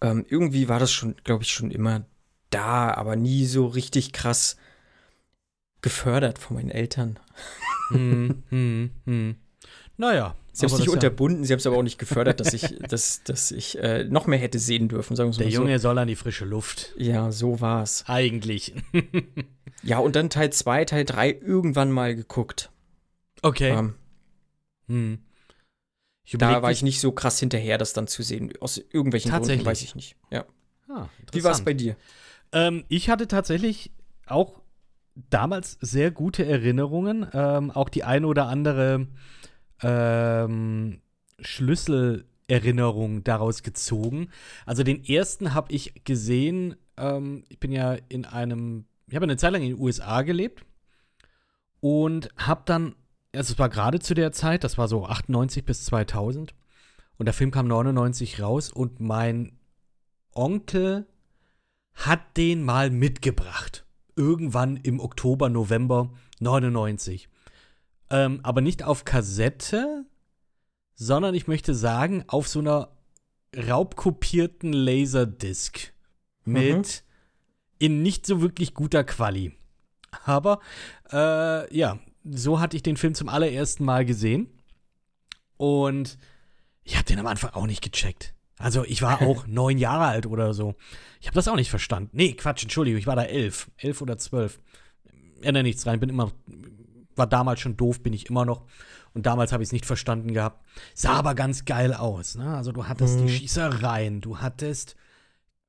Ähm, 0.00 0.24
irgendwie 0.28 0.68
war 0.68 0.78
das 0.78 0.92
schon, 0.92 1.14
glaube 1.24 1.42
ich, 1.44 1.50
schon 1.52 1.70
immer 1.70 2.04
da, 2.50 2.92
aber 2.94 3.16
nie 3.16 3.44
so 3.46 3.66
richtig 3.66 4.12
krass 4.12 4.56
gefördert 5.82 6.38
von 6.38 6.56
meinen 6.56 6.70
Eltern. 6.70 7.18
hm, 7.88 8.42
hm, 8.50 8.90
hm. 9.04 9.36
Naja. 9.96 10.34
Sie 10.52 10.66
haben 10.66 10.72
es 10.72 10.78
nicht 10.78 10.80
ist 10.80 10.86
ja- 10.86 10.92
unterbunden, 10.94 11.44
sie 11.44 11.52
haben 11.52 11.58
es 11.60 11.66
aber 11.66 11.76
auch 11.76 11.82
nicht 11.82 11.98
gefördert, 11.98 12.40
dass 12.40 12.52
ich, 12.52 12.62
dass, 12.88 13.22
dass 13.22 13.50
ich 13.52 13.78
äh, 13.78 14.04
noch 14.04 14.26
mehr 14.26 14.38
hätte 14.38 14.58
sehen 14.58 14.88
dürfen, 14.88 15.14
sagen 15.16 15.28
wir 15.28 15.30
es 15.30 15.36
Der 15.38 15.46
mal 15.46 15.52
Junge 15.52 15.78
soll 15.78 15.96
an 15.98 16.08
die 16.08 16.16
frische 16.16 16.44
Luft. 16.44 16.92
so. 16.96 17.00
Ja, 17.02 17.30
so 17.32 17.60
war's. 17.60 18.04
Eigentlich. 18.06 18.74
Ja, 19.82 19.98
und 19.98 20.14
dann 20.14 20.28
Teil 20.28 20.52
2, 20.52 20.84
Teil 20.84 21.06
3 21.06 21.30
irgendwann 21.30 21.90
mal 21.90 22.14
geguckt. 22.14 22.70
Okay. 23.40 23.70
Ähm, 23.70 23.94
Hm. 24.90 25.18
Ich 26.24 26.36
da 26.36 26.62
war 26.62 26.70
ich 26.70 26.82
nicht 26.82 27.00
so 27.00 27.12
krass 27.12 27.40
hinterher, 27.40 27.78
das 27.78 27.92
dann 27.92 28.06
zu 28.06 28.22
sehen. 28.22 28.52
Aus 28.60 28.78
irgendwelchen 28.78 29.30
Gründen 29.30 29.64
weiß 29.64 29.82
ich 29.82 29.94
nicht. 29.94 30.16
Ja. 30.30 30.44
Ah, 30.88 31.08
Wie 31.32 31.42
war 31.44 31.52
es 31.52 31.64
bei 31.64 31.72
dir? 31.72 31.96
Ähm, 32.52 32.84
ich 32.88 33.08
hatte 33.08 33.28
tatsächlich 33.28 33.92
auch 34.26 34.60
damals 35.14 35.78
sehr 35.80 36.10
gute 36.10 36.44
Erinnerungen. 36.44 37.26
Ähm, 37.32 37.70
auch 37.70 37.88
die 37.88 38.04
eine 38.04 38.26
oder 38.26 38.46
andere 38.46 39.08
ähm, 39.82 41.00
Schlüsselerinnerung 41.40 43.24
daraus 43.24 43.62
gezogen. 43.62 44.28
Also 44.66 44.82
den 44.82 45.04
ersten 45.04 45.54
habe 45.54 45.72
ich 45.72 46.04
gesehen. 46.04 46.76
Ähm, 46.96 47.44
ich 47.48 47.60
bin 47.60 47.72
ja 47.72 47.96
in 48.08 48.24
einem, 48.24 48.84
ich 49.06 49.14
habe 49.14 49.24
eine 49.24 49.36
Zeit 49.36 49.52
lang 49.52 49.62
in 49.62 49.70
den 49.70 49.80
USA 49.80 50.22
gelebt 50.22 50.64
und 51.80 52.28
habe 52.36 52.62
dann, 52.66 52.94
also 53.34 53.52
es 53.52 53.58
war 53.58 53.68
gerade 53.68 54.00
zu 54.00 54.14
der 54.14 54.32
Zeit, 54.32 54.64
das 54.64 54.78
war 54.78 54.88
so 54.88 55.06
98 55.06 55.64
bis 55.64 55.84
2000 55.84 56.54
und 57.18 57.26
der 57.26 57.34
Film 57.34 57.50
kam 57.50 57.68
99 57.68 58.40
raus 58.40 58.72
und 58.72 59.00
mein 59.00 59.58
Onkel 60.32 61.06
hat 61.94 62.36
den 62.36 62.62
mal 62.62 62.90
mitgebracht. 62.90 63.84
Irgendwann 64.16 64.76
im 64.76 65.00
Oktober, 65.00 65.48
November 65.48 66.10
99. 66.40 67.28
Ähm, 68.10 68.40
aber 68.42 68.60
nicht 68.60 68.82
auf 68.82 69.04
Kassette, 69.04 70.04
sondern 70.94 71.34
ich 71.34 71.46
möchte 71.46 71.74
sagen, 71.74 72.24
auf 72.26 72.48
so 72.48 72.60
einer 72.60 72.88
raubkopierten 73.56 74.72
Laserdisc. 74.72 75.92
Mit 76.44 77.04
in 77.78 78.02
nicht 78.02 78.26
so 78.26 78.40
wirklich 78.40 78.74
guter 78.74 79.04
Quali. 79.04 79.52
Aber 80.24 80.60
äh, 81.12 81.76
ja, 81.76 81.98
so 82.32 82.60
hatte 82.60 82.76
ich 82.76 82.82
den 82.82 82.96
Film 82.96 83.14
zum 83.14 83.28
allerersten 83.28 83.84
Mal 83.84 84.04
gesehen. 84.04 84.48
Und 85.56 86.18
ich 86.84 86.94
habe 86.96 87.04
den 87.04 87.18
am 87.18 87.26
Anfang 87.26 87.50
auch 87.52 87.66
nicht 87.66 87.82
gecheckt. 87.82 88.34
Also 88.58 88.84
ich 88.84 89.02
war 89.02 89.22
auch 89.22 89.46
neun 89.46 89.78
Jahre 89.78 90.04
alt 90.06 90.26
oder 90.26 90.54
so. 90.54 90.74
Ich 91.20 91.26
habe 91.26 91.34
das 91.34 91.48
auch 91.48 91.56
nicht 91.56 91.70
verstanden. 91.70 92.10
Nee, 92.12 92.32
Quatsch, 92.34 92.62
Entschuldigung, 92.62 92.98
ich 92.98 93.06
war 93.06 93.16
da 93.16 93.24
elf. 93.24 93.70
Elf 93.76 94.00
oder 94.02 94.18
zwölf. 94.18 94.60
Ändere 95.42 95.62
nichts 95.62 95.86
rein, 95.86 96.00
bin 96.00 96.10
immer, 96.10 96.32
war 97.16 97.26
damals 97.26 97.60
schon 97.60 97.76
doof, 97.76 98.02
bin 98.02 98.12
ich 98.12 98.28
immer 98.28 98.44
noch. 98.44 98.66
Und 99.14 99.26
damals 99.26 99.52
habe 99.52 99.62
ich 99.62 99.68
es 99.68 99.72
nicht 99.72 99.86
verstanden 99.86 100.32
gehabt. 100.34 100.64
Sah 100.94 101.14
aber 101.14 101.34
ganz 101.34 101.64
geil 101.64 101.94
aus. 101.94 102.36
Ne? 102.36 102.54
Also 102.54 102.72
du 102.72 102.86
hattest 102.86 103.18
Mhm. 103.18 103.26
die 103.26 103.32
Schießereien, 103.32 104.20
du 104.20 104.38
hattest, 104.38 104.96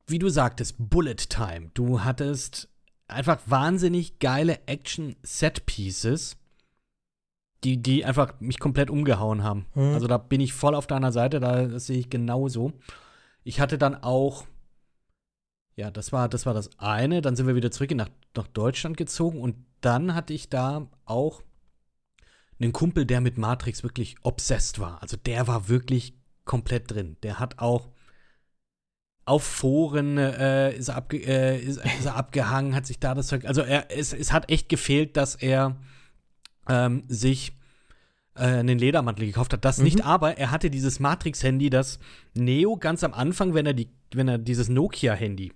wie 0.08 0.20
du 0.20 0.30
sagtest, 0.30 0.76
Bullet 0.78 1.16
Time. 1.16 1.72
Du 1.74 2.04
hattest 2.04 2.70
einfach 3.08 3.40
wahnsinnig 3.46 4.20
geile 4.20 4.60
Action-Set-Pieces. 4.68 6.38
Die, 7.64 7.82
die 7.82 8.06
einfach 8.06 8.40
mich 8.40 8.60
komplett 8.60 8.90
umgehauen 8.90 9.44
haben. 9.44 9.66
Mhm. 9.76 9.94
Also 9.94 10.08
da 10.08 10.18
bin 10.18 10.42
ich 10.42 10.54
voll 10.54 10.76
auf 10.76 10.88
deiner 10.88 11.12
Seite, 11.12 11.40
da 11.40 11.80
sehe 11.80 12.00
ich 12.00 12.10
genauso. 12.10 12.74
Ich 13.44 13.60
hatte 13.60 13.78
dann 13.78 13.96
auch, 13.96 14.46
ja, 15.76 15.92
das 15.92 16.12
war, 16.12 16.30
das 16.30 16.46
war 16.46 16.54
das 16.54 16.70
eine, 16.80 17.22
dann 17.22 17.36
sind 17.36 17.48
wir 17.48 17.56
wieder 17.56 17.72
zurück 17.72 17.92
nach, 17.96 18.10
nach 18.36 18.48
Deutschland 18.48 18.98
gezogen 18.98 19.40
und 19.40 19.56
dann 19.82 20.16
hatte 20.16 20.34
ich 20.34 20.50
da 20.50 20.88
auch 21.06 21.44
einen 22.60 22.74
Kumpel, 22.74 23.06
der 23.06 23.22
mit 23.22 23.38
Matrix 23.38 23.84
wirklich 23.84 24.16
obsessed 24.22 24.80
war. 24.80 25.02
Also 25.02 25.18
der 25.18 25.48
war 25.48 25.68
wirklich 25.68 26.14
komplett 26.46 26.92
drin. 26.92 27.18
Der 27.24 27.40
hat 27.40 27.60
auch 27.60 27.90
auf 29.26 29.44
Foren 29.44 30.18
äh, 30.18 30.76
ist, 30.76 30.90
er 30.90 30.96
abge 30.98 31.18
äh, 31.18 31.60
ist, 31.60 31.78
ist, 31.78 32.06
er 32.06 32.16
abgehangen, 32.16 32.76
hat 32.76 32.86
sich 32.86 33.00
da 33.00 33.14
das 33.14 33.28
Zeug. 33.28 33.46
Also 33.46 33.62
er, 33.62 33.86
es, 33.90 34.14
es 34.14 34.32
hat 34.32 34.50
echt 34.52 34.68
gefehlt, 34.68 35.16
dass 35.16 35.36
er 35.36 35.78
ähm, 36.72 37.04
sich 37.08 37.54
äh, 38.36 38.44
einen 38.44 38.80
Ledermantel 38.80 39.26
gekauft 39.26 39.54
hat. 39.54 39.66
Das 39.66 39.78
Mhm. 39.78 39.84
nicht, 39.84 40.06
aber 40.06 40.38
er 40.38 40.52
hatte 40.52 40.70
dieses 40.70 41.00
Matrix-Handy, 41.00 41.70
das 41.70 42.00
Neo 42.34 42.78
ganz 42.78 43.04
am 43.04 43.14
Anfang, 43.14 43.54
wenn 43.54 43.66
er 43.66 43.74
die, 43.74 43.90
wenn 44.14 44.28
er 44.28 44.38
dieses 44.38 44.70
Nokia-Handy, 44.70 45.52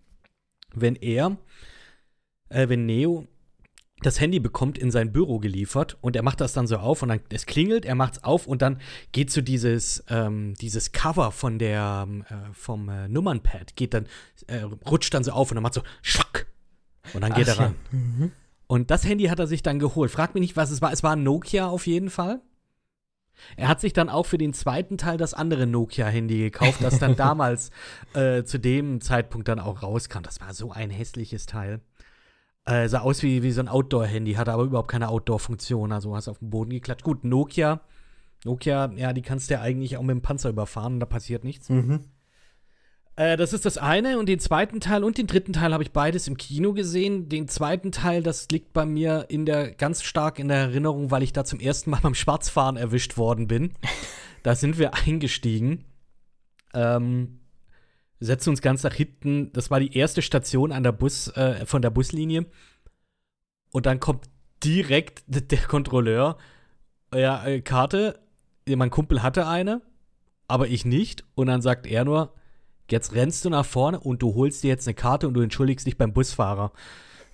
wenn 0.74 0.96
er, 0.96 1.38
äh, 2.50 2.68
wenn 2.70 2.86
Neo 2.86 3.28
das 4.02 4.20
Handy 4.20 4.40
bekommt 4.42 4.78
in 4.78 4.92
sein 4.92 5.14
Büro 5.14 5.40
geliefert 5.40 5.98
und 6.02 6.18
er 6.18 6.22
macht 6.22 6.42
das 6.42 6.52
dann 6.52 6.68
so 6.68 6.78
auf 6.78 7.02
und 7.02 7.08
dann 7.08 7.22
es 7.30 7.46
klingelt, 7.46 7.86
er 7.86 7.96
macht's 7.96 8.24
auf 8.26 8.46
und 8.46 8.62
dann 8.62 8.82
geht 9.14 9.32
so 9.32 9.40
dieses 9.42 10.04
ähm, 10.10 10.54
dieses 10.56 10.92
Cover 10.92 11.32
von 11.32 11.58
der 11.60 12.06
äh, 12.30 12.54
vom 12.54 12.90
äh, 12.90 13.08
Nummernpad 13.08 13.78
geht 13.78 13.94
dann 13.94 14.06
äh, 14.48 14.60
rutscht 14.64 15.14
dann 15.14 15.24
so 15.24 15.32
auf 15.32 15.50
und 15.50 15.56
dann 15.56 15.64
macht 15.64 15.76
so 15.76 15.82
schwack 16.02 16.46
und 17.14 17.22
dann 17.22 17.34
geht 17.34 17.48
Ach 17.50 17.58
er 17.58 17.60
ran. 17.60 17.76
ja. 17.94 17.98
Mhm. 17.98 18.32
Und 18.68 18.92
das 18.92 19.06
Handy 19.06 19.26
hat 19.26 19.40
er 19.40 19.48
sich 19.48 19.64
dann 19.64 19.80
geholt. 19.80 20.12
Frag 20.12 20.34
mich 20.34 20.42
nicht, 20.42 20.58
was 20.58 20.72
es 20.72 20.82
war. 20.82 20.92
Es 20.92 21.04
war 21.04 21.14
ein 21.14 21.24
Nokia 21.24 21.68
auf 21.68 21.88
jeden 21.88 22.10
Fall. 22.10 22.42
Er 23.58 23.68
hat 23.68 23.82
sich 23.82 23.94
dann 23.94 24.10
auch 24.10 24.26
für 24.26 24.38
den 24.38 24.54
zweiten 24.54 24.98
Teil 24.98 25.18
das 25.18 25.34
andere 25.34 25.68
Nokia-Handy 25.68 26.38
gekauft, 26.40 26.82
das 26.82 27.00
dann 27.00 27.16
damals 27.18 27.72
äh, 28.14 28.44
zu 28.44 28.60
dem 28.60 29.02
Zeitpunkt 29.02 29.48
dann 29.48 29.60
auch 29.60 29.84
rauskam. 29.84 30.24
Das 30.24 30.42
war 30.42 30.54
so 30.54 30.72
ein 30.72 30.90
hässliches 30.90 31.46
Teil. 31.46 31.82
Äh, 32.66 32.88
sah 32.88 33.02
aus 33.02 33.22
wie, 33.22 33.44
wie 33.44 33.52
so 33.52 33.62
ein 33.62 33.68
Outdoor-Handy, 33.68 34.34
hatte 34.34 34.54
aber 34.54 34.64
überhaupt 34.64 34.90
keine 34.90 35.10
Outdoor-Funktion. 35.10 35.92
Also 35.92 36.16
hast 36.16 36.28
auf 36.28 36.40
den 36.40 36.50
Boden 36.50 36.72
geklatscht. 36.72 37.04
Gut, 37.04 37.24
Nokia, 37.24 37.82
Nokia, 38.44 38.92
ja, 38.96 39.14
die 39.14 39.22
kannst 39.22 39.50
du 39.50 39.56
ja 39.56 39.62
eigentlich 39.62 39.98
auch 39.98 40.02
mit 40.02 40.16
dem 40.16 40.22
Panzer 40.22 40.50
überfahren 40.50 40.94
und 40.94 41.00
da 41.00 41.06
passiert 41.06 41.44
nichts. 41.44 41.70
Mhm. 41.70 42.06
Äh, 43.16 43.38
das 43.38 43.54
ist 43.54 43.66
das 43.66 43.78
eine. 43.78 44.20
Und 44.20 44.28
den 44.28 44.40
zweiten 44.40 44.80
Teil 44.80 45.04
und 45.04 45.18
den 45.18 45.28
dritten 45.28 45.54
Teil 45.54 45.74
habe 45.74 45.84
ich 45.84 45.92
beides 45.92 46.28
im 46.28 46.38
Kino 46.38 46.74
gesehen. 46.74 47.30
Den 47.30 47.48
zweiten 47.48 47.92
Teil, 47.92 48.24
das 48.24 48.48
liegt 48.52 48.74
bei 48.74 48.86
mir 48.86 49.26
in 49.30 49.46
der, 49.46 49.72
ganz 49.72 50.04
stark 50.04 50.40
in 50.40 50.48
der 50.48 50.58
Erinnerung, 50.58 51.12
weil 51.12 51.24
ich 51.24 51.34
da 51.34 51.46
zum 51.46 51.60
ersten 51.60 51.90
Mal 51.90 52.00
beim 52.04 52.16
Schwarzfahren 52.16 52.78
erwischt 52.78 53.18
worden 53.18 53.48
bin. 53.48 53.74
da 54.44 54.56
sind 54.56 54.78
wir 54.78 54.94
eingestiegen. 54.94 55.86
Ähm, 56.74 57.40
setzen 58.20 58.50
uns 58.50 58.62
ganz 58.62 58.84
nach 58.84 58.94
hinten. 58.94 59.52
Das 59.54 59.72
war 59.72 59.80
die 59.80 59.96
erste 59.96 60.22
Station 60.22 60.72
an 60.72 60.84
der 60.84 60.92
Bus, 60.92 61.30
äh, 61.30 61.66
von 61.66 61.82
der 61.82 61.90
Buslinie. 61.90 62.46
Und 63.72 63.86
dann 63.86 64.00
kommt 64.00 64.26
direkt 64.64 65.24
der 65.28 65.60
Kontrolleur. 65.60 66.38
Ja, 67.14 67.46
äh, 67.46 67.62
Karte. 67.62 68.20
Mein 68.68 68.90
Kumpel 68.90 69.22
hatte 69.22 69.48
eine, 69.48 69.84
aber 70.48 70.68
ich 70.68 70.86
nicht. 70.86 71.24
Und 71.36 71.48
dann 71.48 71.62
sagt 71.62 71.86
er 71.86 72.04
nur, 72.04 72.34
jetzt 72.90 73.14
rennst 73.14 73.46
du 73.46 73.50
nach 73.50 73.66
vorne 73.66 74.00
und 74.00 74.22
du 74.22 74.36
holst 74.36 74.64
dir 74.64 74.70
jetzt 74.70 74.88
eine 74.88 74.96
Karte 74.96 75.28
und 75.28 75.34
du 75.34 75.42
entschuldigst 75.42 75.88
dich 75.88 75.98
beim 75.98 76.14
Busfahrer. 76.14 76.72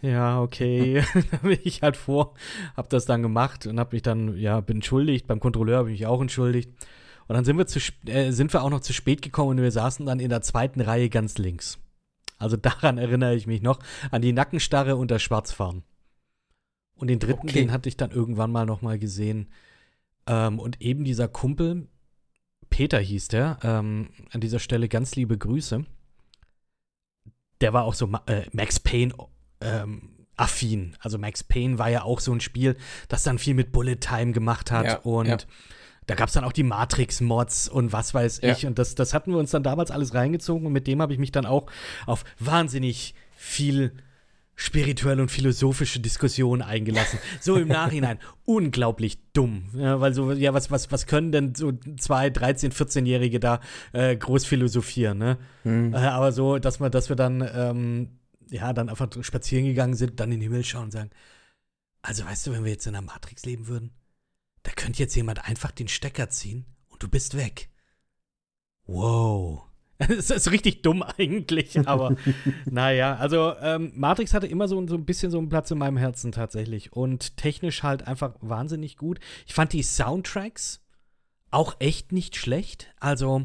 Ja, 0.01 0.41
okay. 0.41 1.03
da 1.31 1.37
bin 1.37 1.59
ich 1.63 1.81
halt 1.81 1.97
vor, 1.97 2.33
hab 2.75 2.89
das 2.89 3.05
dann 3.05 3.21
gemacht 3.21 3.65
und 3.67 3.79
hab 3.79 3.93
mich 3.93 4.01
dann, 4.01 4.37
ja, 4.37 4.59
bin 4.61 4.77
entschuldigt. 4.77 5.27
Beim 5.27 5.39
Kontrolleur 5.39 5.79
habe 5.79 5.91
ich 5.91 5.99
mich 5.99 6.07
auch 6.07 6.21
entschuldigt. 6.21 6.71
Und 7.27 7.35
dann 7.35 7.45
sind 7.45 7.57
wir, 7.57 7.67
zu, 7.67 7.79
äh, 8.07 8.31
sind 8.31 8.51
wir 8.51 8.63
auch 8.63 8.69
noch 8.69 8.81
zu 8.81 8.93
spät 8.93 9.21
gekommen 9.21 9.51
und 9.51 9.61
wir 9.61 9.71
saßen 9.71 10.05
dann 10.05 10.19
in 10.19 10.29
der 10.29 10.41
zweiten 10.41 10.81
Reihe 10.81 11.09
ganz 11.09 11.37
links. 11.37 11.79
Also 12.37 12.57
daran 12.57 12.97
erinnere 12.97 13.35
ich 13.35 13.47
mich 13.47 13.61
noch, 13.61 13.79
an 14.09 14.21
die 14.21 14.33
Nackenstarre 14.33 14.95
und 14.95 15.11
das 15.11 15.21
Schwarzfahren. 15.21 15.83
Und 16.95 17.07
den 17.07 17.19
dritten, 17.19 17.47
Okay. 17.47 17.59
den 17.59 17.71
hatte 17.71 17.89
ich 17.89 17.97
dann 17.97 18.11
irgendwann 18.11 18.51
mal 18.51 18.65
noch 18.65 18.81
mal 18.81 18.99
gesehen. 18.99 19.49
Ähm, 20.27 20.59
und 20.59 20.81
eben 20.81 21.03
dieser 21.03 21.27
Kumpel, 21.27 21.87
Peter 22.71 22.99
hieß 22.99 23.27
der, 23.27 23.59
ähm, 23.61 24.09
an 24.31 24.41
dieser 24.41 24.57
Stelle 24.57 24.89
ganz 24.89 25.15
liebe 25.15 25.37
Grüße. 25.37 25.85
Der 27.61 27.73
war 27.73 27.83
auch 27.83 27.93
so 27.93 28.09
äh, 28.25 28.45
Max 28.53 28.79
Payne 28.79 29.13
ähm, 29.59 30.09
affin. 30.35 30.95
Also 30.99 31.19
Max 31.19 31.43
Payne 31.43 31.77
war 31.77 31.89
ja 31.89 32.01
auch 32.01 32.19
so 32.19 32.31
ein 32.33 32.41
Spiel, 32.41 32.75
das 33.07 33.21
dann 33.21 33.37
viel 33.37 33.53
mit 33.53 33.71
Bullet 33.71 33.97
Time 33.97 34.31
gemacht 34.31 34.71
hat 34.71 34.85
Ja, 34.85 34.97
und 34.99 35.27
ja. 35.27 35.37
da 36.07 36.15
gab 36.15 36.29
es 36.29 36.33
dann 36.33 36.43
auch 36.43 36.53
die 36.53 36.63
Matrix-Mods 36.63 37.69
und 37.69 37.93
was 37.93 38.15
weiß 38.15 38.41
Ja. 38.41 38.53
ich. 38.53 38.65
Und 38.65 38.79
das, 38.79 38.95
das 38.95 39.13
hatten 39.13 39.31
wir 39.31 39.37
uns 39.37 39.51
dann 39.51 39.61
damals 39.61 39.91
alles 39.91 40.15
reingezogen 40.15 40.65
und 40.65 40.73
mit 40.73 40.87
dem 40.87 41.01
habe 41.01 41.13
ich 41.13 41.19
mich 41.19 41.31
dann 41.31 41.45
auch 41.45 41.67
auf 42.07 42.23
wahnsinnig 42.39 43.13
viel 43.35 43.93
spirituelle 44.61 45.23
und 45.23 45.31
philosophische 45.31 45.99
Diskussionen 45.99 46.61
eingelassen. 46.61 47.17
So 47.39 47.55
im 47.55 47.67
Nachhinein 47.79 48.19
unglaublich 48.45 49.17
dumm. 49.33 49.69
Ja, 49.73 49.99
weil 49.99 50.13
so, 50.13 50.31
ja, 50.33 50.53
was, 50.53 50.69
was, 50.69 50.91
was 50.91 51.07
können 51.07 51.31
denn 51.31 51.55
so 51.55 51.71
zwei, 51.97 52.27
13-, 52.27 52.71
14-Jährige 52.71 53.39
da 53.39 53.59
äh, 53.91 54.15
groß 54.15 54.45
philosophieren, 54.45 55.17
ne? 55.17 55.39
Mhm. 55.63 55.95
Äh, 55.95 55.97
aber 55.97 56.31
so, 56.31 56.59
dass 56.59 56.79
wir, 56.79 56.91
dass 56.91 57.09
wir 57.09 57.15
dann, 57.15 57.43
ähm, 57.53 58.09
ja, 58.51 58.71
dann 58.71 58.89
einfach 58.89 59.09
spazieren 59.21 59.65
gegangen 59.65 59.95
sind, 59.95 60.19
dann 60.19 60.31
in 60.31 60.39
den 60.39 60.51
Himmel 60.51 60.63
schauen 60.63 60.85
und 60.85 60.91
sagen, 60.91 61.09
also 62.03 62.23
weißt 62.23 62.45
du, 62.45 62.51
wenn 62.51 62.63
wir 62.63 62.71
jetzt 62.71 62.85
in 62.85 62.93
der 62.93 63.01
Matrix 63.01 63.45
leben 63.45 63.67
würden, 63.67 63.91
da 64.61 64.71
könnte 64.75 64.99
jetzt 64.99 65.15
jemand 65.15 65.43
einfach 65.43 65.71
den 65.71 65.87
Stecker 65.87 66.29
ziehen 66.29 66.65
und 66.87 67.01
du 67.01 67.07
bist 67.07 67.35
weg. 67.35 67.69
Wow. 68.85 69.70
Das 70.07 70.29
ist 70.29 70.51
richtig 70.51 70.81
dumm 70.81 71.03
eigentlich, 71.03 71.87
aber 71.87 72.15
naja, 72.65 73.15
also 73.15 73.53
ähm, 73.61 73.91
Matrix 73.95 74.33
hatte 74.33 74.47
immer 74.47 74.67
so, 74.67 74.85
so 74.87 74.95
ein 74.95 75.05
bisschen 75.05 75.31
so 75.31 75.37
einen 75.37 75.49
Platz 75.49 75.71
in 75.71 75.77
meinem 75.77 75.97
Herzen 75.97 76.31
tatsächlich 76.31 76.93
und 76.93 77.37
technisch 77.37 77.83
halt 77.83 78.07
einfach 78.07 78.35
wahnsinnig 78.41 78.97
gut. 78.97 79.19
Ich 79.45 79.53
fand 79.53 79.73
die 79.73 79.83
Soundtracks 79.83 80.81
auch 81.51 81.75
echt 81.79 82.11
nicht 82.11 82.35
schlecht. 82.35 82.93
Also, 82.99 83.43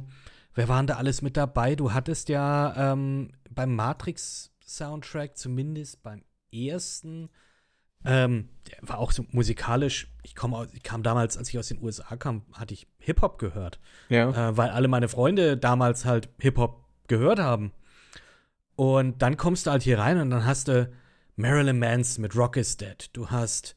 wer 0.54 0.68
waren 0.68 0.86
da 0.86 0.94
alles 0.94 1.22
mit 1.22 1.36
dabei? 1.36 1.74
Du 1.74 1.92
hattest 1.92 2.28
ja 2.28 2.92
ähm, 2.92 3.32
beim 3.50 3.74
Matrix-Soundtrack, 3.74 5.36
zumindest 5.36 6.02
beim 6.02 6.22
ersten, 6.52 7.28
ähm, 8.04 8.48
der 8.70 8.88
war 8.88 8.98
auch 8.98 9.12
so 9.12 9.24
musikalisch. 9.30 10.08
Ich, 10.22 10.34
komm 10.34 10.54
ich 10.72 10.82
kam 10.82 11.02
damals, 11.02 11.36
als 11.36 11.48
ich 11.48 11.58
aus 11.58 11.68
den 11.68 11.82
USA 11.82 12.16
kam, 12.16 12.42
hatte 12.52 12.74
ich 12.74 12.86
Hip-Hop 12.98 13.38
gehört 13.38 13.78
Ja. 14.08 14.30
äh, 14.50 14.56
weil 14.56 14.70
alle 14.70 14.88
meine 14.88 15.08
Freunde 15.08 15.56
damals 15.56 16.04
halt 16.04 16.28
Hip-Hop 16.40 16.84
gehört 17.08 17.38
haben. 17.38 17.72
Und 18.74 19.22
dann 19.22 19.36
kommst 19.36 19.66
du 19.66 19.70
halt 19.70 19.82
hier 19.82 19.98
rein 19.98 20.18
und 20.20 20.30
dann 20.30 20.44
hast 20.44 20.68
du 20.68 20.90
Marilyn 21.36 21.78
Manson 21.78 22.22
mit 22.22 22.36
Rock 22.36 22.56
is 22.56 22.76
Dead. 22.76 23.08
Du 23.12 23.30
hast 23.30 23.76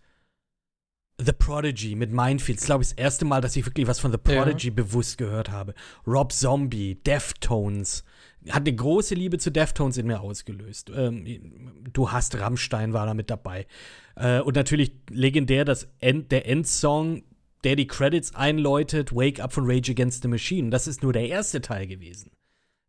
The 1.22 1.34
Prodigy 1.34 1.96
mit 1.96 2.12
Minefield. 2.12 2.58
Das 2.58 2.64
ist, 2.64 2.66
glaube 2.68 2.84
ich, 2.84 2.90
das 2.90 2.98
erste 2.98 3.26
Mal, 3.26 3.42
dass 3.42 3.56
ich 3.56 3.66
wirklich 3.66 3.88
was 3.88 4.00
von 4.00 4.12
The 4.12 4.18
Ja. 4.32 4.42
Prodigy 4.44 4.72
bewusst 4.72 5.18
gehört 5.18 5.52
habe. 5.52 5.74
Rob 6.08 6.32
Zombie, 6.32 6.96
Deftones. 6.96 8.04
Hat 8.48 8.67
eine 8.67 8.75
große 8.75 9.15
Liebe 9.15 9.38
zu 9.38 9.51
Deftones 9.51 9.98
in 9.98 10.08
mir 10.08 10.22
ausgelöst. 10.22 10.91
Ähm, 10.96 11.84
du 11.91 12.12
hast 12.12 12.39
Rammstein 12.39 12.93
war 12.93 13.05
da 13.05 13.13
mit 13.13 13.29
dabei. 13.29 13.67
Äh, 14.15 14.39
und 14.39 14.55
natürlich 14.55 14.93
legendär 15.10 15.65
das 15.65 15.89
End, 16.00 16.31
der 16.31 16.48
Endsong, 16.48 17.24
der 17.63 17.75
die 17.75 17.88
Credits 17.88 18.36
einläutet, 18.36 19.13
Wake 19.13 19.41
Up 19.41 19.51
von 19.51 19.69
Rage 19.69 19.91
Against 19.91 20.22
the 20.22 20.29
Machine. 20.29 20.69
Das 20.69 20.88
ist 20.88 21.03
nur 21.03 21.12
der 21.12 21.27
erste 21.27 21.62
Teil 21.62 21.88
gewesen. 21.88 22.31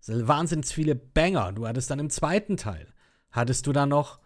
Wahnsinnig 0.07 0.67
viele 0.67 0.95
Banger. 0.95 1.53
Du 1.53 1.67
hattest 1.67 1.91
dann 1.91 1.99
im 1.99 2.11
zweiten 2.11 2.57
Teil, 2.57 2.87
hattest 3.31 3.67
du 3.67 3.73
dann 3.73 3.91
noch 3.91 4.21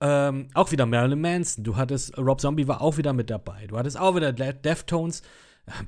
ähm, 0.00 0.48
auch 0.54 0.70
wieder 0.70 0.86
Marilyn 0.86 1.20
Manson. 1.20 1.64
Du 1.64 1.76
hattest, 1.76 2.16
Rob 2.16 2.40
Zombie 2.40 2.68
war 2.68 2.80
auch 2.80 2.96
wieder 2.98 3.12
mit 3.12 3.30
dabei. 3.30 3.66
Du 3.66 3.76
hattest 3.76 3.98
auch 3.98 4.14
wieder 4.14 4.32
De 4.32 4.52
Deftones. 4.52 5.22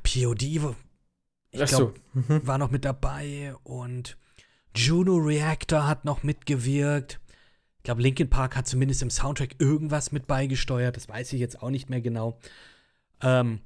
POD, 0.03 0.43
ich 0.43 1.67
so. 1.67 1.95
glaube, 2.13 2.47
war 2.47 2.59
noch 2.59 2.71
mit 2.71 2.85
dabei. 2.85 3.55
Und 3.63 4.19
Juno 4.75 5.17
Reactor 5.17 5.87
hat 5.87 6.05
noch 6.05 6.23
mitgewirkt. 6.23 7.21
Ich 7.79 7.85
glaube, 7.85 8.03
Linkin 8.03 8.29
Park 8.29 8.57
hat 8.57 8.67
zumindest 8.67 9.03
im 9.03 9.11
Soundtrack 9.11 9.57
irgendwas 9.59 10.13
mit 10.13 10.27
beigesteuert. 10.27 10.97
Das 10.97 11.09
weiß 11.09 11.33
ich 11.33 11.41
jetzt 11.41 11.63
auch 11.63 11.71
nicht 11.71 11.89
mehr 11.89 12.01
genau. 12.01 12.39
Ähm, 13.23 13.61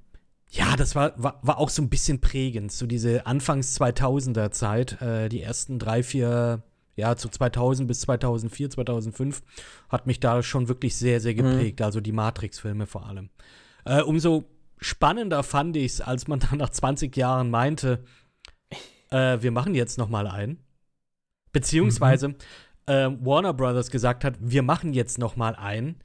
ja, 0.50 0.76
das 0.76 0.94
war, 0.94 1.12
war, 1.20 1.40
war 1.42 1.58
auch 1.58 1.68
so 1.68 1.82
ein 1.82 1.88
bisschen 1.88 2.20
prägend. 2.20 2.70
So 2.70 2.86
diese 2.86 3.26
Anfangs 3.26 3.78
2000er 3.80 4.52
Zeit, 4.52 5.02
äh, 5.02 5.28
die 5.28 5.42
ersten 5.42 5.80
drei, 5.80 6.04
vier, 6.04 6.62
ja, 6.94 7.16
zu 7.16 7.28
2000 7.28 7.88
bis 7.88 8.02
2004, 8.02 8.70
2005, 8.70 9.42
hat 9.88 10.06
mich 10.06 10.20
da 10.20 10.42
schon 10.44 10.68
wirklich 10.68 10.94
sehr, 10.94 11.20
sehr 11.20 11.34
geprägt. 11.34 11.82
Also 11.82 12.00
die 12.00 12.12
Matrix-Filme 12.12 12.86
vor 12.86 13.06
allem. 13.06 13.30
Äh, 13.84 14.02
umso 14.02 14.44
spannender 14.78 15.42
fand 15.42 15.76
ich 15.76 15.94
es, 15.94 16.00
als 16.00 16.28
man 16.28 16.38
dann 16.50 16.58
nach 16.58 16.70
20 16.70 17.16
Jahren 17.16 17.50
meinte, 17.50 18.04
äh, 19.10 19.38
wir 19.40 19.50
machen 19.50 19.74
jetzt 19.74 19.98
noch 19.98 20.08
mal 20.08 20.28
einen. 20.28 20.60
Beziehungsweise 21.54 22.34
äh, 22.86 23.08
Warner 23.20 23.54
Brothers 23.54 23.90
gesagt 23.90 24.24
hat, 24.24 24.34
wir 24.40 24.62
machen 24.62 24.92
jetzt 24.92 25.16
noch 25.18 25.36
mal 25.36 25.54
einen, 25.56 25.96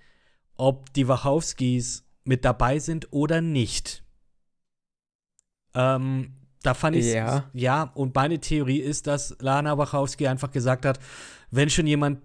ob 0.56 0.94
die 0.94 1.08
Wachowskis 1.10 2.06
mit 2.24 2.46
dabei 2.46 2.79
sind 2.79 3.12
oder 3.12 3.41
nicht. 3.41 4.03
Ähm, 5.74 6.36
da 6.63 6.74
fand 6.74 6.96
ich 6.96 7.06
Ja. 7.13 7.50
ja, 7.53 7.84
und 7.96 8.15
meine 8.15 8.39
Theorie 8.39 8.79
ist, 8.79 9.08
dass 9.08 9.36
Lana 9.39 9.77
Wachowski 9.77 10.27
einfach 10.27 10.51
gesagt 10.51 10.86
hat, 10.86 11.00
wenn 11.51 11.70
schon 11.70 11.88
jemand 11.88 12.22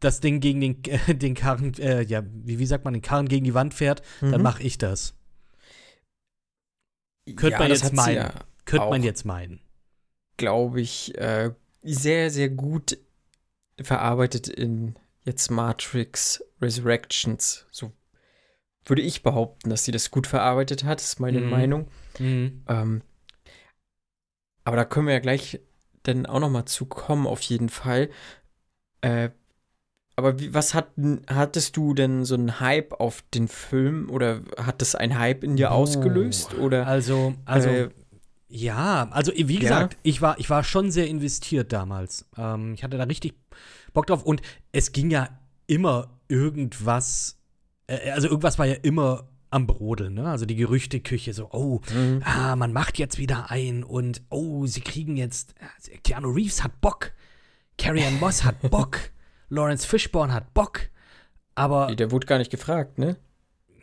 das 0.00 0.20
Ding 0.20 0.40
gegen 0.40 0.60
den, 0.60 0.84
äh, 0.84 1.14
den 1.14 1.34
Karren, 1.34 1.74
äh, 1.74 2.02
ja, 2.02 2.22
wie, 2.24 2.58
wie 2.58 2.66
sagt 2.66 2.84
man, 2.84 2.94
den 2.94 3.02
Karren 3.02 3.28
gegen 3.28 3.44
die 3.44 3.54
Wand 3.54 3.74
fährt, 3.74 4.02
dann 4.20 4.36
Mhm. 4.36 4.42
mache 4.42 4.62
ich 4.62 4.78
das. 4.78 5.14
Könnte 7.26 7.50
Ja, 7.52 7.58
man 7.58 7.68
das 7.70 7.82
jetzt 7.82 7.92
meinen. 7.94 8.16
ja 8.16 8.32
Könnte 8.64 8.88
man 8.88 9.02
jetzt 9.02 9.24
meinen. 9.24 9.60
glaube 10.36 10.80
ich, 10.80 11.16
äh, 11.18 11.50
sehr, 11.86 12.30
sehr 12.30 12.48
gut 12.48 12.98
verarbeitet 13.80 14.48
in 14.48 14.96
jetzt 15.24 15.50
Matrix 15.50 16.42
Resurrections. 16.60 17.66
So 17.70 17.92
würde 18.84 19.02
ich 19.02 19.22
behaupten, 19.22 19.70
dass 19.70 19.84
sie 19.84 19.92
das 19.92 20.10
gut 20.10 20.26
verarbeitet 20.26 20.84
hat, 20.84 21.00
ist 21.00 21.20
meine 21.20 21.40
Mhm. 21.40 21.50
Meinung. 21.50 21.88
Mhm. 22.18 22.64
Ähm, 22.68 23.02
aber 24.64 24.76
da 24.76 24.84
können 24.84 25.06
wir 25.06 25.14
ja 25.14 25.20
gleich 25.20 25.60
dann 26.02 26.26
auch 26.26 26.40
noch 26.40 26.50
mal 26.50 26.66
zu 26.66 26.86
kommen, 26.86 27.26
auf 27.26 27.40
jeden 27.42 27.68
Fall. 27.68 28.10
Äh, 29.00 29.30
aber 30.14 30.40
wie, 30.40 30.54
was 30.54 30.72
hat, 30.72 30.92
hattest 31.28 31.76
du 31.76 31.92
denn 31.92 32.24
so 32.24 32.34
einen 32.34 32.58
Hype 32.60 32.94
auf 33.00 33.22
den 33.34 33.48
Film 33.48 34.08
oder 34.10 34.42
hat 34.56 34.80
das 34.80 34.94
ein 34.94 35.18
Hype 35.18 35.44
in 35.44 35.56
dir 35.56 35.70
Oh. 35.70 35.74
ausgelöst? 35.74 36.54
Oder 36.54 36.86
Also, 36.86 37.34
also 37.44 37.68
äh, 37.68 37.90
Ja, 38.48 39.08
also 39.10 39.32
wie 39.34 39.58
gesagt, 39.58 39.96
ich, 40.02 40.22
war, 40.22 40.38
ich 40.38 40.48
war 40.50 40.62
schon 40.62 40.90
sehr 40.90 41.08
investiert 41.08 41.72
damals. 41.72 42.26
Ähm, 42.36 42.74
ich 42.74 42.84
hatte 42.84 42.96
da 42.96 43.04
richtig 43.04 43.34
Bock 43.92 44.06
drauf 44.06 44.22
und 44.24 44.40
es 44.72 44.92
ging 44.92 45.10
ja 45.10 45.28
immer 45.66 46.08
irgendwas, 46.28 47.38
äh, 47.88 48.10
also 48.10 48.28
irgendwas 48.28 48.58
war 48.58 48.66
ja 48.66 48.74
immer 48.82 49.28
am 49.50 49.66
Brodeln, 49.66 50.14
ne? 50.14 50.28
Also 50.28 50.44
die 50.46 50.54
Gerüchteküche, 50.56 51.32
so, 51.32 51.48
oh, 51.52 51.80
Mhm. 51.92 52.20
ah, 52.24 52.54
man 52.56 52.72
macht 52.72 52.98
jetzt 52.98 53.18
wieder 53.18 53.50
ein 53.50 53.82
und 53.84 54.22
oh, 54.28 54.66
sie 54.66 54.80
kriegen 54.80 55.16
jetzt, 55.16 55.54
äh, 55.90 55.96
Keanu 55.98 56.30
Reeves 56.30 56.62
hat 56.62 56.80
Bock, 56.80 57.12
Carrie 57.78 58.04
Ann 58.04 58.18
Moss 58.20 58.44
hat 58.44 58.60
Bock, 58.70 58.98
Lawrence 59.48 59.86
Fishburne 59.86 60.32
hat 60.32 60.52
Bock, 60.54 60.82
aber 61.54 61.94
der 61.94 62.10
wurde 62.12 62.26
gar 62.26 62.38
nicht 62.38 62.50
gefragt, 62.50 62.98
ne? 62.98 63.16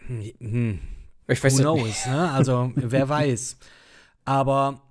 hm, 0.07 0.79
Ich 1.27 1.43
weiß 1.43 1.53
Who 1.65 1.73
nicht. 1.75 1.83
knows, 1.83 2.05
ne? 2.07 2.31
Also, 2.31 2.71
wer 2.75 3.09
weiß. 3.09 3.57
Aber 4.25 4.81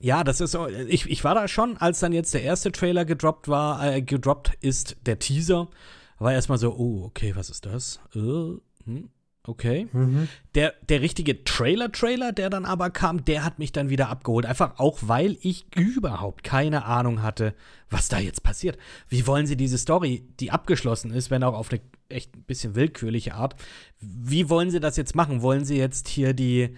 ja, 0.00 0.24
das 0.24 0.40
ist 0.40 0.52
so, 0.52 0.66
ich, 0.66 1.08
ich 1.10 1.24
war 1.24 1.34
da 1.34 1.46
schon, 1.46 1.76
als 1.76 2.00
dann 2.00 2.12
jetzt 2.12 2.32
der 2.32 2.42
erste 2.42 2.72
Trailer 2.72 3.04
gedroppt 3.04 3.48
war, 3.48 3.84
äh, 3.86 4.02
gedroppt 4.02 4.56
ist, 4.60 4.96
der 5.04 5.18
Teaser, 5.18 5.68
war 6.18 6.32
erstmal 6.32 6.58
so, 6.58 6.74
oh, 6.74 7.04
okay, 7.04 7.34
was 7.36 7.50
ist 7.50 7.66
das? 7.66 8.00
Äh, 8.14 8.18
hm, 8.18 9.10
okay. 9.46 9.88
Mhm. 9.92 10.28
Der, 10.54 10.74
der 10.88 11.02
richtige 11.02 11.44
Trailer-Trailer, 11.44 12.32
der 12.32 12.48
dann 12.48 12.64
aber 12.64 12.90
kam, 12.90 13.24
der 13.26 13.44
hat 13.44 13.58
mich 13.58 13.72
dann 13.72 13.90
wieder 13.90 14.08
abgeholt. 14.08 14.46
Einfach 14.46 14.78
auch, 14.78 14.98
weil 15.02 15.36
ich 15.42 15.66
überhaupt 15.76 16.44
keine 16.44 16.84
Ahnung 16.86 17.22
hatte, 17.22 17.54
was 17.90 18.08
da 18.08 18.18
jetzt 18.18 18.42
passiert. 18.42 18.78
Wie 19.08 19.26
wollen 19.26 19.46
sie 19.46 19.56
diese 19.56 19.78
Story, 19.78 20.26
die 20.40 20.50
abgeschlossen 20.50 21.10
ist, 21.10 21.30
wenn 21.30 21.42
auch 21.42 21.54
auf 21.54 21.70
eine 21.70 21.80
echt 22.08 22.34
ein 22.36 22.44
bisschen 22.44 22.74
willkürliche 22.74 23.34
Art, 23.34 23.54
wie 23.98 24.48
wollen 24.48 24.70
sie 24.70 24.80
das 24.80 24.96
jetzt 24.96 25.14
machen? 25.14 25.42
Wollen 25.42 25.64
sie 25.64 25.76
jetzt 25.76 26.08
hier 26.08 26.32
die, 26.32 26.74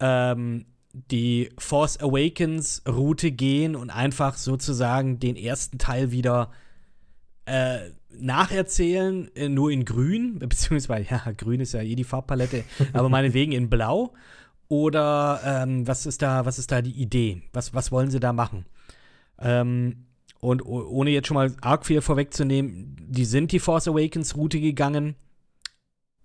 ähm, 0.00 0.66
die 0.92 1.50
Force 1.58 1.98
Awakens 2.00 2.82
Route 2.88 3.30
gehen 3.30 3.76
und 3.76 3.90
einfach 3.90 4.36
sozusagen 4.36 5.18
den 5.18 5.36
ersten 5.36 5.78
Teil 5.78 6.10
wieder 6.10 6.50
äh, 7.44 7.90
nacherzählen, 8.10 9.34
äh, 9.34 9.48
nur 9.48 9.70
in 9.70 9.84
grün, 9.84 10.38
beziehungsweise, 10.38 11.08
ja, 11.10 11.32
grün 11.36 11.60
ist 11.60 11.72
ja 11.72 11.82
eh 11.82 11.94
die 11.94 12.04
Farbpalette, 12.04 12.64
aber 12.92 13.08
meinetwegen 13.08 13.52
in 13.52 13.70
blau. 13.70 14.14
Oder 14.68 15.40
ähm, 15.44 15.86
was 15.86 16.04
ist 16.04 16.20
da, 16.20 16.44
was 16.44 16.58
ist 16.58 16.70
da 16.70 16.82
die 16.82 17.00
Idee? 17.00 17.42
Was, 17.54 17.72
was 17.72 17.90
wollen 17.90 18.10
sie 18.10 18.20
da 18.20 18.34
machen? 18.34 18.66
Ähm, 19.38 20.04
und 20.40 20.64
oh- 20.64 20.86
ohne 20.88 21.10
jetzt 21.10 21.26
schon 21.26 21.36
mal 21.36 21.54
arg 21.62 21.86
viel 21.86 22.02
vorwegzunehmen, 22.02 22.96
die 23.00 23.24
sind 23.24 23.52
die 23.52 23.60
Force 23.60 23.88
Awakens 23.88 24.36
Route 24.36 24.60
gegangen, 24.60 25.14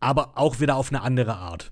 aber 0.02 0.38
auch 0.38 0.60
wieder 0.60 0.76
auf 0.76 0.90
eine 0.90 1.02
andere 1.02 1.36
Art. 1.38 1.72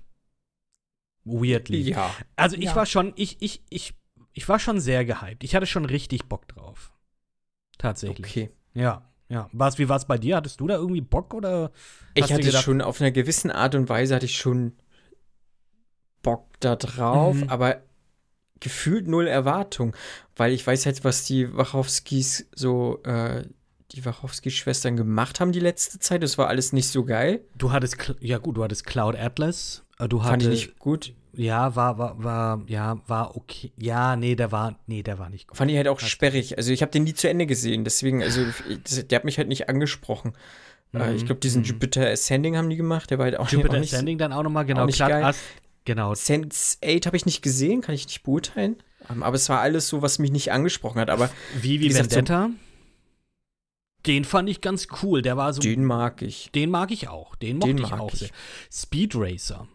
Weirdly. 1.24 1.90
Ja. 1.90 2.14
Also 2.36 2.56
ich 2.56 2.64
Ja. 2.64 2.76
war 2.76 2.86
schon, 2.86 3.12
ich, 3.16 3.36
ich, 3.40 3.62
ich, 3.70 3.94
ich 4.32 4.48
war 4.48 4.58
schon 4.58 4.80
sehr 4.80 5.04
gehypt. 5.04 5.44
Ich 5.44 5.54
hatte 5.54 5.66
schon 5.66 5.84
richtig 5.84 6.24
Bock 6.26 6.48
drauf. 6.48 6.92
Tatsächlich. 7.78 8.26
Okay. 8.26 8.50
Ja, 8.74 9.08
ja. 9.28 9.48
Was, 9.52 9.78
wie 9.78 9.88
war 9.88 9.96
es 9.96 10.04
bei 10.06 10.18
dir? 10.18 10.36
Hattest 10.36 10.60
du 10.60 10.66
da 10.66 10.74
irgendwie 10.74 11.00
Bock 11.00 11.34
oder? 11.34 11.70
Ich 12.14 12.32
hatte 12.32 12.42
gedacht- 12.42 12.64
schon 12.64 12.80
auf 12.80 13.00
einer 13.00 13.10
gewissen 13.12 13.50
Art 13.50 13.74
und 13.74 13.88
Weise 13.88 14.14
hatte 14.14 14.26
ich 14.26 14.36
schon 14.36 14.72
Bock 16.22 16.46
da 16.60 16.76
drauf, 16.76 17.36
Mhm. 17.36 17.48
aber 17.48 17.82
gefühlt 18.60 19.08
null 19.08 19.26
Erwartung, 19.26 19.96
weil 20.36 20.52
ich 20.52 20.64
weiß 20.66 20.86
halt, 20.86 21.02
was 21.04 21.24
die 21.24 21.52
Wachowskis 21.56 22.48
so, 22.54 23.02
äh, 23.04 23.44
die 23.92 24.04
Wachowski-Schwestern 24.04 24.96
gemacht 24.96 25.40
haben 25.40 25.52
die 25.52 25.60
letzte 25.60 25.98
Zeit. 25.98 26.22
Das 26.22 26.38
war 26.38 26.48
alles 26.48 26.72
nicht 26.72 26.88
so 26.88 27.04
geil. 27.04 27.40
Du 27.56 27.72
hattest, 27.72 27.96
ja 28.20 28.38
gut, 28.38 28.56
du 28.56 28.64
hattest 28.64 28.86
Cloud 28.86 29.16
Atlas. 29.16 29.82
äh, 29.98 30.08
Du 30.08 30.20
Fand 30.20 30.42
ich 30.42 30.48
nicht 30.48 30.78
gut. 30.78 31.12
ja, 31.34 31.74
war, 31.76 31.98
war, 31.98 32.22
war, 32.22 32.62
ja, 32.66 33.00
war 33.06 33.36
okay. 33.36 33.72
Ja, 33.78 34.16
nee, 34.16 34.34
der 34.34 34.52
war, 34.52 34.78
nee, 34.86 35.02
der 35.02 35.18
war 35.18 35.28
nicht 35.30 35.48
gut. 35.48 35.56
Fand 35.56 35.70
ich 35.70 35.76
halt 35.76 35.88
auch 35.88 36.00
sperrig. 36.00 36.56
Also 36.58 36.72
ich 36.72 36.82
habe 36.82 36.90
den 36.92 37.04
nie 37.04 37.14
zu 37.14 37.28
Ende 37.28 37.46
gesehen, 37.46 37.84
deswegen, 37.84 38.22
also 38.22 38.42
ich- 38.68 39.06
der 39.08 39.16
hat 39.16 39.24
mich 39.24 39.38
halt 39.38 39.48
nicht 39.48 39.68
angesprochen. 39.68 40.32
Äh, 40.94 41.10
Mhm. 41.10 41.16
ich 41.16 41.24
glaube, 41.26 41.40
diesen 41.40 41.62
Mhm. 41.62 41.68
Jupiter 41.68 42.06
Ascending 42.10 42.56
haben 42.56 42.68
die 42.68 42.76
gemacht, 42.76 43.10
der 43.10 43.18
war 43.18 43.24
halt 43.24 43.38
auch, 43.38 43.48
Jupiter 43.50 43.76
auch 43.76 43.80
nicht 43.80 43.92
Ascending 43.94 44.18
dann 44.18 44.32
auch 44.32 44.42
nochmal, 44.42 44.64
genau. 44.66 44.84
nicht 44.86 44.96
Cloud 44.96 45.08
geil. 45.10 45.34
Genau. 45.84 46.14
Sense 46.14 46.76
8 46.84 47.06
habe 47.06 47.16
ich 47.16 47.26
nicht 47.26 47.42
gesehen, 47.42 47.80
kann 47.80 47.94
ich 47.94 48.06
nicht 48.06 48.22
beurteilen. 48.22 48.76
Ähm, 49.10 49.22
aber 49.22 49.34
es 49.36 49.48
war 49.48 49.60
alles 49.60 49.88
so, 49.88 50.00
was 50.02 50.18
mich 50.18 50.30
nicht 50.30 50.52
angesprochen 50.52 51.00
hat. 51.00 51.10
Aber 51.10 51.28
Wie, 51.60 51.80
wie 51.80 51.80
wie 51.80 51.88
gesagt, 51.88 52.12
so-? 52.12 52.50
Den 54.06 54.24
fand 54.24 54.48
ich 54.48 54.60
ganz 54.60 54.88
cool. 55.02 55.22
Der 55.22 55.36
war 55.36 55.52
so. 55.52 55.60
den 55.60 55.84
mag 55.84 56.22
ich. 56.22 56.50
Den 56.52 56.70
mag 56.70 56.90
ich 56.90 57.08
auch. 57.08 57.36
Den 57.36 57.58
mochte 57.58 57.74
Den 57.74 57.84
ich 57.84 57.92
auch 57.92 58.12
ich. 58.12 58.18
sehr. 58.18 58.30
Speed 58.70 59.14
Racer. 59.14 59.68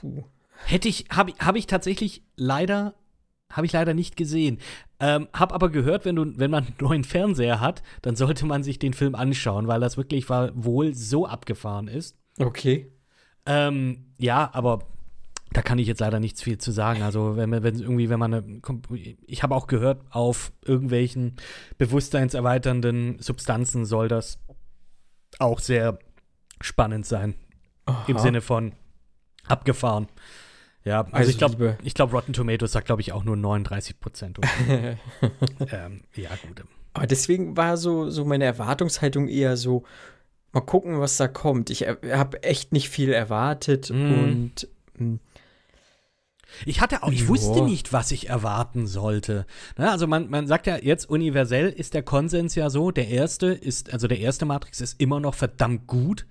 Puh. 0.00 0.24
Hätte 0.66 0.88
ich, 0.88 1.06
habe 1.10 1.30
ich, 1.30 1.36
hab 1.40 1.56
ich 1.56 1.66
tatsächlich 1.66 2.22
leider, 2.36 2.94
habe 3.50 3.66
ich 3.66 3.72
leider 3.72 3.94
nicht 3.94 4.16
gesehen. 4.16 4.58
Ähm, 5.00 5.28
hab 5.32 5.52
aber 5.52 5.70
gehört, 5.70 6.04
wenn, 6.04 6.16
du, 6.16 6.38
wenn 6.38 6.50
man 6.50 6.64
einen 6.66 6.76
neuen 6.80 7.04
Fernseher 7.04 7.60
hat, 7.60 7.82
dann 8.02 8.16
sollte 8.16 8.46
man 8.46 8.62
sich 8.62 8.78
den 8.78 8.94
Film 8.94 9.14
anschauen, 9.14 9.66
weil 9.66 9.80
das 9.80 9.96
wirklich 9.96 10.28
war, 10.28 10.50
wohl 10.54 10.94
so 10.94 11.26
abgefahren 11.26 11.88
ist. 11.88 12.16
Okay. 12.38 12.90
Ähm, 13.46 14.06
ja, 14.18 14.48
aber 14.54 14.86
da 15.54 15.62
kann 15.62 15.78
ich 15.78 15.86
jetzt 15.86 16.00
leider 16.00 16.20
nichts 16.20 16.42
viel 16.42 16.58
zu 16.58 16.70
sagen. 16.72 17.02
Also, 17.02 17.36
wenn, 17.36 17.48
man- 17.48 17.62
wenn 17.62 17.78
irgendwie, 17.78 18.10
wenn 18.10 18.18
man 18.18 18.34
eine, 18.34 18.60
ich 19.26 19.42
habe 19.42 19.54
auch 19.54 19.66
gehört, 19.66 20.02
auf 20.10 20.52
irgendwelchen 20.64 21.36
bewusstseinserweiternden 21.78 23.18
Substanzen 23.20 23.84
soll 23.86 24.08
das 24.08 24.38
auch 25.38 25.58
sehr 25.60 25.98
spannend 26.60 27.06
sein. 27.06 27.34
Im 28.06 28.16
Aha. 28.16 28.22
Sinne 28.22 28.40
von 28.40 28.72
abgefahren. 29.46 30.08
Ja, 30.84 31.02
also, 31.02 31.16
Also 31.16 31.30
ich 31.30 31.38
glaube, 31.38 31.78
glaube, 31.94 32.12
Rotten 32.12 32.32
Tomatoes 32.32 32.72
sagt, 32.72 32.86
glaube 32.86 33.00
ich, 33.02 33.12
auch 33.12 33.24
nur 33.24 33.36
39 33.36 34.00
Prozent. 34.00 34.38
ähm, 34.68 36.00
ja, 36.14 36.30
gut. 36.46 36.64
Aber 36.92 37.06
deswegen 37.06 37.56
war 37.56 37.76
so, 37.76 38.10
so 38.10 38.24
meine 38.24 38.44
Erwartungshaltung 38.44 39.28
eher 39.28 39.56
so, 39.56 39.84
mal 40.52 40.60
gucken, 40.60 41.00
was 41.00 41.16
da 41.16 41.26
kommt. 41.28 41.70
Ich 41.70 41.82
habe 41.82 42.42
echt 42.42 42.72
nicht 42.72 42.88
viel 42.88 43.12
erwartet 43.12 43.90
Mhm. 43.90 44.12
und 44.24 44.68
mm, 44.98 45.14
Ich 46.66 46.80
hatte 46.80 47.02
auch, 47.02 47.10
ich 47.12 47.22
Ja. 47.22 47.28
wusste 47.28 47.62
nicht, 47.62 47.92
was 47.92 48.10
ich 48.10 48.28
erwarten 48.28 48.86
sollte. 48.86 49.46
Ne, 49.78 49.90
also 49.90 50.06
man, 50.06 50.30
man 50.30 50.46
sagt 50.46 50.66
ja 50.66 50.76
jetzt 50.76 51.08
universell 51.08 51.68
ist 51.70 51.94
der 51.94 52.02
Konsens 52.02 52.54
ja 52.54 52.70
so, 52.70 52.90
der 52.90 53.08
erste 53.08 53.46
ist, 53.48 53.92
also 53.92 54.06
der 54.08 54.20
erste 54.20 54.44
Matrix 54.46 54.80
ist 54.80 55.00
immer 55.00 55.20
noch 55.20 55.34
verdammt 55.34 55.86
gut. 55.86 56.26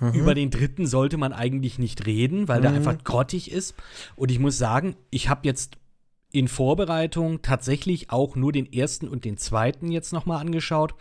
mhm. 0.00 0.12
Über 0.14 0.34
den 0.34 0.50
dritten 0.50 0.86
sollte 0.86 1.16
man 1.16 1.32
eigentlich 1.32 1.78
nicht 1.78 2.06
reden, 2.06 2.48
weil 2.48 2.60
der 2.60 2.70
Mhm. 2.70 2.76
einfach 2.78 3.04
grottig 3.04 3.50
ist. 3.52 3.74
Und 4.16 4.30
ich 4.30 4.38
muss 4.38 4.58
sagen, 4.58 4.96
ich 5.10 5.28
habe 5.28 5.46
jetzt 5.46 5.76
in 6.32 6.48
Vorbereitung 6.48 7.42
tatsächlich 7.42 8.10
auch 8.10 8.36
nur 8.36 8.52
den 8.52 8.72
ersten 8.72 9.06
und 9.06 9.24
den 9.26 9.36
zweiten 9.36 9.92
jetzt 9.92 10.12
nochmal 10.14 10.40
angeschaut. 10.40 10.94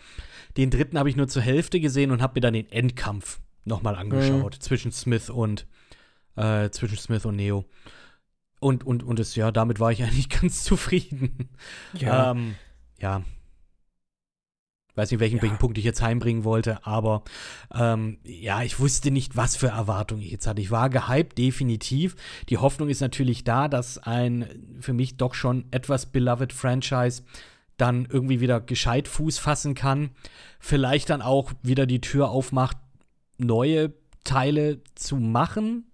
Den 0.58 0.70
dritten 0.70 1.00
habe 1.00 1.10
ich 1.10 1.16
nur 1.16 1.30
zur 1.30 1.42
Hälfte 1.42 1.80
gesehen 1.80 2.12
und 2.12 2.22
habe 2.22 2.34
mir 2.36 2.42
dann 2.42 2.54
den 2.54 2.70
Endkampf 2.70 3.40
nochmal 3.64 3.96
angeschaut 3.96 4.56
zwischen 4.60 4.92
Smith 4.92 5.30
und 5.30 5.66
äh, 6.36 6.70
zwischen 6.72 6.98
Smith 6.98 7.26
und 7.26 7.38
Neo. 7.38 7.64
Und, 8.62 8.86
und, 8.86 9.02
und 9.04 9.20
es, 9.20 9.36
ja, 9.36 9.52
damit 9.52 9.80
war 9.80 9.92
ich 9.92 10.04
eigentlich 10.04 10.30
ganz 10.30 10.64
zufrieden. 10.64 11.50
ja. 11.94 12.32
Ähm, 12.32 12.56
ja. 13.00 13.24
Weiß 14.94 15.10
nicht, 15.10 15.20
welchen, 15.20 15.38
Ja. 15.38 15.42
welchen 15.44 15.58
Punkt 15.58 15.78
ich 15.78 15.86
jetzt 15.86 16.02
heimbringen 16.02 16.44
wollte, 16.44 16.86
aber 16.86 17.24
ähm, 17.74 18.20
ja, 18.24 18.62
ich 18.62 18.80
wusste 18.80 19.10
nicht, 19.10 19.36
was 19.38 19.56
für 19.56 19.70
Erwartungen 19.70 20.22
ich 20.22 20.32
jetzt 20.32 20.46
hatte. 20.48 20.62
Ich 20.62 20.70
war 20.70 20.90
gehypt, 20.90 21.38
definitiv. 21.38 22.16
Die 22.50 22.58
Hoffnung 22.58 22.90
ist 22.90 23.00
natürlich 23.00 23.44
da, 23.44 23.68
dass 23.68 23.98
ein 23.98 24.78
für 24.80 24.94
mich 24.94 25.18
doch 25.18 25.34
schon 25.34 25.66
etwas 25.72 26.08
beloved 26.08 26.52
Franchise 26.54 27.24
dann 27.78 28.06
irgendwie 28.12 28.42
wieder 28.42 28.60
gescheit 28.62 29.08
Fuß 29.08 29.40
fassen 29.40 29.74
kann. 29.76 30.12
Vielleicht 30.60 31.10
dann 31.10 31.22
auch 31.24 31.52
wieder 31.64 31.86
die 31.88 32.02
Tür 32.02 32.30
aufmacht, 32.30 32.78
neue 33.38 33.94
Teile 34.24 34.82
zu 34.94 35.16
machen. 35.16 35.86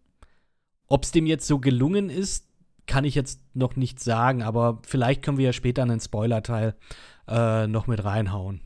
Ob 0.87 1.03
es 1.03 1.11
dem 1.11 1.27
jetzt 1.27 1.47
so 1.47 1.59
gelungen 1.59 2.09
ist, 2.09 2.46
kann 2.87 3.03
ich 3.05 3.15
jetzt 3.15 3.41
noch 3.53 3.75
nicht 3.75 3.99
sagen, 3.99 4.41
aber 4.41 4.79
vielleicht 4.85 5.21
können 5.21 5.37
wir 5.37 5.45
ja 5.45 5.53
später 5.53 5.83
einen 5.83 5.99
Spoiler-Teil 5.99 6.75
äh, 7.27 7.67
noch 7.67 7.87
mit 7.87 8.03
reinhauen. 8.03 8.61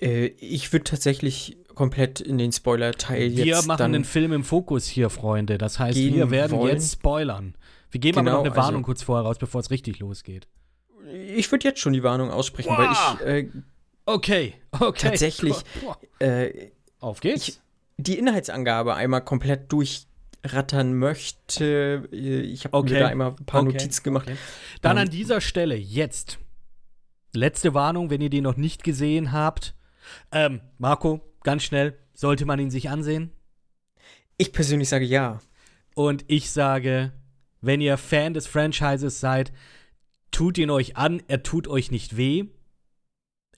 Äh, 0.00 0.26
ich 0.38 0.72
würde 0.72 0.84
tatsächlich 0.84 1.58
komplett 1.74 2.20
in 2.20 2.38
den 2.38 2.52
Spoiler-Teil 2.52 3.24
jetzt 3.32 3.44
Wir 3.44 3.62
machen 3.62 3.78
dann 3.78 3.92
den 3.92 4.04
Film 4.04 4.32
im 4.32 4.44
Fokus 4.44 4.86
hier, 4.86 5.10
Freunde. 5.10 5.58
Das 5.58 5.78
heißt, 5.78 5.98
wir 5.98 6.30
werden 6.30 6.58
wollen. 6.58 6.72
jetzt 6.72 6.92
spoilern. 6.92 7.54
Wir 7.90 8.00
geben 8.00 8.18
Genau, 8.18 8.30
aber 8.30 8.38
noch 8.44 8.46
eine 8.52 8.56
Warnung 8.56 8.80
also- 8.80 8.86
kurz 8.86 9.02
vorher 9.02 9.24
raus, 9.24 9.38
bevor 9.38 9.60
es 9.60 9.70
richtig 9.70 9.98
losgeht. 9.98 10.48
Ich 11.36 11.50
würde 11.52 11.68
jetzt 11.68 11.80
schon 11.80 11.92
die 11.92 12.02
Warnung 12.02 12.30
aussprechen, 12.30 12.72
weil 12.76 12.90
ich 12.92 13.26
äh, 13.26 13.48
Okay, 14.06 14.54
okay. 14.72 15.08
Tatsächlich. 15.08 15.56
äh, 16.18 16.70
Auf 17.00 17.20
geht's. 17.20 17.48
Ich- 17.48 17.60
die 17.96 18.18
Inhaltsangabe 18.18 18.94
einmal 18.94 19.22
komplett 19.24 19.70
durchrattern 20.48 20.94
möchte. 20.94 22.08
Ich 22.12 22.64
habe 22.64 22.76
Okay. 22.76 22.94
mir 22.94 23.00
da 23.00 23.06
einmal 23.08 23.30
ein 23.38 23.46
paar 23.46 23.62
Okay, 23.62 23.72
Notizen 23.72 24.02
gemacht. 24.02 24.28
okay. 24.28 24.36
Dann 24.82 24.96
Ähm, 24.96 25.02
an 25.04 25.10
dieser 25.10 25.40
Stelle 25.40 25.76
jetzt 25.76 26.38
letzte 27.32 27.74
Warnung, 27.74 28.10
wenn 28.10 28.20
ihr 28.20 28.30
den 28.30 28.44
noch 28.44 28.56
nicht 28.56 28.84
gesehen 28.84 29.32
habt. 29.32 29.74
Ähm, 30.30 30.60
Marco, 30.78 31.20
ganz 31.42 31.64
schnell, 31.64 31.98
sollte 32.12 32.44
man 32.46 32.58
ihn 32.60 32.70
sich 32.70 32.90
ansehen? 32.90 33.32
Ich 34.36 34.52
persönlich 34.52 34.88
sage 34.88 35.04
ja. 35.04 35.40
Und 35.94 36.24
ich 36.28 36.50
sage, 36.50 37.12
wenn 37.60 37.80
ihr 37.80 37.96
Fan 37.96 38.34
des 38.34 38.46
Franchises 38.46 39.20
seid, 39.20 39.52
tut 40.30 40.58
ihn 40.58 40.70
euch 40.70 40.96
an, 40.96 41.22
er 41.28 41.42
tut 41.42 41.68
euch 41.68 41.90
nicht 41.90 42.16
weh. 42.16 42.46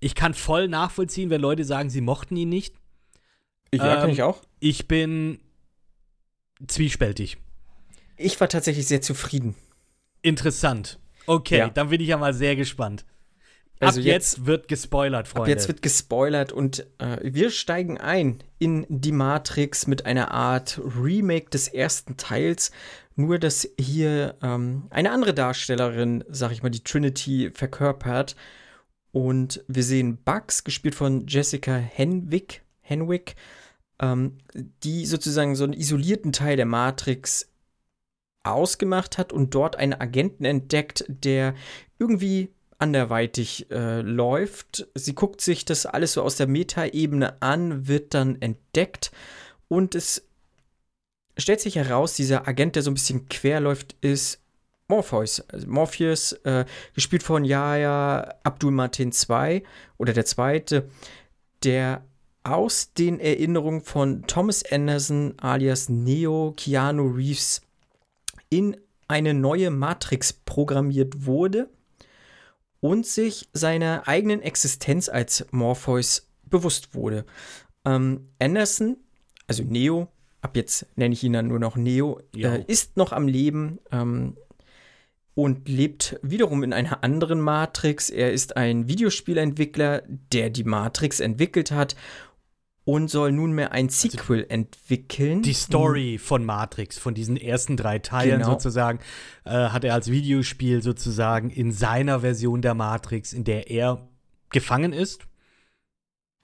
Ich 0.00 0.14
kann 0.14 0.34
voll 0.34 0.68
nachvollziehen, 0.68 1.30
wenn 1.30 1.40
Leute 1.40 1.64
sagen, 1.64 1.88
sie 1.90 2.02
mochten 2.02 2.36
ihn 2.36 2.50
nicht. 2.50 2.74
Ja, 3.74 3.94
Ähm, 3.94 4.00
kann 4.00 4.10
ich 4.10 4.22
auch. 4.22 4.42
Ich 4.60 4.86
bin 4.86 5.38
zwiespältig. 6.66 7.38
Ich 8.16 8.40
war 8.40 8.48
tatsächlich 8.48 8.86
sehr 8.86 9.02
zufrieden. 9.02 9.54
Interessant. 10.22 10.98
Okay, 11.26 11.58
Ja. 11.58 11.68
dann 11.68 11.90
bin 11.90 12.00
ich 12.00 12.08
ja 12.08 12.16
mal 12.16 12.34
sehr 12.34 12.56
gespannt. 12.56 13.04
Also 13.78 14.00
Ab 14.00 14.06
jetzt- 14.06 14.36
jetzt, 14.38 14.46
wird 14.46 14.68
gespoilert, 14.68 15.28
Freunde. 15.28 15.42
Ab 15.42 15.48
jetzt 15.48 15.68
wird 15.68 15.82
gespoilert 15.82 16.50
und 16.50 16.86
äh, 16.98 17.18
wir 17.22 17.50
steigen 17.50 17.98
ein 17.98 18.42
in 18.58 18.86
die 18.88 19.12
Matrix 19.12 19.86
mit 19.86 20.06
einer 20.06 20.30
Art 20.30 20.80
Remake 20.82 21.50
des 21.50 21.68
ersten 21.68 22.16
Teils. 22.16 22.70
Nur, 23.16 23.38
dass 23.38 23.68
hier 23.78 24.36
ähm, 24.42 24.84
eine 24.90 25.10
andere 25.10 25.34
Darstellerin, 25.34 26.24
sag 26.28 26.52
ich 26.52 26.62
mal, 26.62 26.70
die 26.70 26.82
Trinity 26.84 27.50
verkörpert. 27.52 28.34
Und 29.12 29.62
wir 29.68 29.82
sehen 29.82 30.18
Bugs, 30.24 30.64
gespielt 30.64 30.94
von 30.94 31.26
Jessica 31.26 31.74
Henwick, 31.76 32.62
Henwick 32.80 33.36
ähm, 34.00 34.38
die 34.82 35.06
sozusagen 35.06 35.56
so 35.56 35.64
einen 35.64 35.72
isolierten 35.72 36.32
Teil 36.32 36.56
der 36.56 36.66
Matrix 36.66 37.50
ausgemacht 38.42 39.18
hat 39.18 39.32
und 39.32 39.54
dort 39.54 39.76
einen 39.76 39.94
Agenten 39.94 40.44
entdeckt, 40.44 41.04
der 41.08 41.54
irgendwie 41.98 42.50
anderweitig 42.78 43.70
äh, 43.70 44.02
läuft. 44.02 44.86
Sie 44.94 45.14
guckt 45.14 45.40
sich 45.40 45.64
das 45.64 45.86
alles 45.86 46.12
so 46.12 46.22
aus 46.22 46.36
der 46.36 46.46
Metaebene 46.46 47.40
an, 47.40 47.88
wird 47.88 48.14
dann 48.14 48.40
entdeckt 48.40 49.10
und 49.68 49.94
es 49.94 50.26
stellt 51.38 51.60
sich 51.60 51.76
heraus, 51.76 52.14
dieser 52.14 52.46
Agent, 52.48 52.76
der 52.76 52.82
so 52.82 52.90
ein 52.90 52.94
bisschen 52.94 53.28
quer 53.28 53.60
läuft, 53.60 53.96
ist 54.00 54.40
Morpheus. 54.88 55.40
Also 55.48 55.66
Morpheus, 55.66 56.32
äh, 56.44 56.64
gespielt 56.94 57.22
von 57.22 57.44
Yahya 57.44 58.34
Abdul 58.44 58.70
Martin 58.70 59.10
II 59.12 59.62
oder 59.98 60.12
der 60.12 60.24
Zweite, 60.24 60.88
der 61.64 62.04
aus 62.46 62.92
den 62.92 63.18
Erinnerungen 63.18 63.80
von 63.80 64.22
Thomas 64.26 64.62
Anderson 64.70 65.34
alias 65.38 65.88
Neo 65.88 66.54
Keanu 66.56 67.08
Reeves 67.08 67.60
in 68.50 68.76
eine 69.08 69.34
neue 69.34 69.70
Matrix 69.70 70.32
programmiert 70.32 71.26
wurde 71.26 71.68
und 72.80 73.04
sich 73.04 73.48
seiner 73.52 74.06
eigenen 74.06 74.42
Existenz 74.42 75.08
als 75.08 75.46
Morpheus 75.50 76.28
bewusst 76.44 76.94
wurde. 76.94 77.24
Ähm, 77.84 78.28
Anderson, 78.38 78.96
also 79.48 79.64
Neo, 79.64 80.08
ab 80.40 80.56
jetzt 80.56 80.86
nenne 80.94 81.14
ich 81.14 81.24
ihn 81.24 81.32
dann 81.32 81.48
nur 81.48 81.58
noch 81.58 81.76
Neo, 81.76 82.20
äh, 82.36 82.62
ist 82.66 82.96
noch 82.96 83.12
am 83.12 83.26
Leben 83.26 83.80
ähm, 83.90 84.36
und 85.34 85.68
lebt 85.68 86.18
wiederum 86.22 86.62
in 86.62 86.72
einer 86.72 87.02
anderen 87.02 87.40
Matrix. 87.40 88.08
Er 88.08 88.32
ist 88.32 88.56
ein 88.56 88.88
Videospielentwickler, 88.88 90.02
der 90.32 90.50
die 90.50 90.64
Matrix 90.64 91.20
entwickelt 91.20 91.72
hat 91.72 91.96
und 92.86 93.08
soll 93.08 93.32
nunmehr 93.32 93.72
ein 93.72 93.88
Sequel 93.88 94.46
entwickeln. 94.48 95.42
die 95.42 95.52
Story 95.54 96.18
von 96.18 96.44
Matrix, 96.44 96.96
von 96.98 97.14
diesen 97.14 97.36
ersten 97.36 97.76
drei 97.76 97.98
Teilen 97.98 98.38
Genau. 98.38 98.52
sozusagen, 98.52 99.00
äh, 99.44 99.50
hat 99.50 99.82
er 99.84 99.92
als 99.92 100.08
Videospiel 100.10 100.82
sozusagen 100.82 101.50
in 101.50 101.72
seiner 101.72 102.20
Version 102.20 102.62
der 102.62 102.74
Matrix, 102.74 103.32
in 103.32 103.42
der 103.42 103.70
er 103.70 104.06
gefangen 104.50 104.92
ist. 104.92 105.26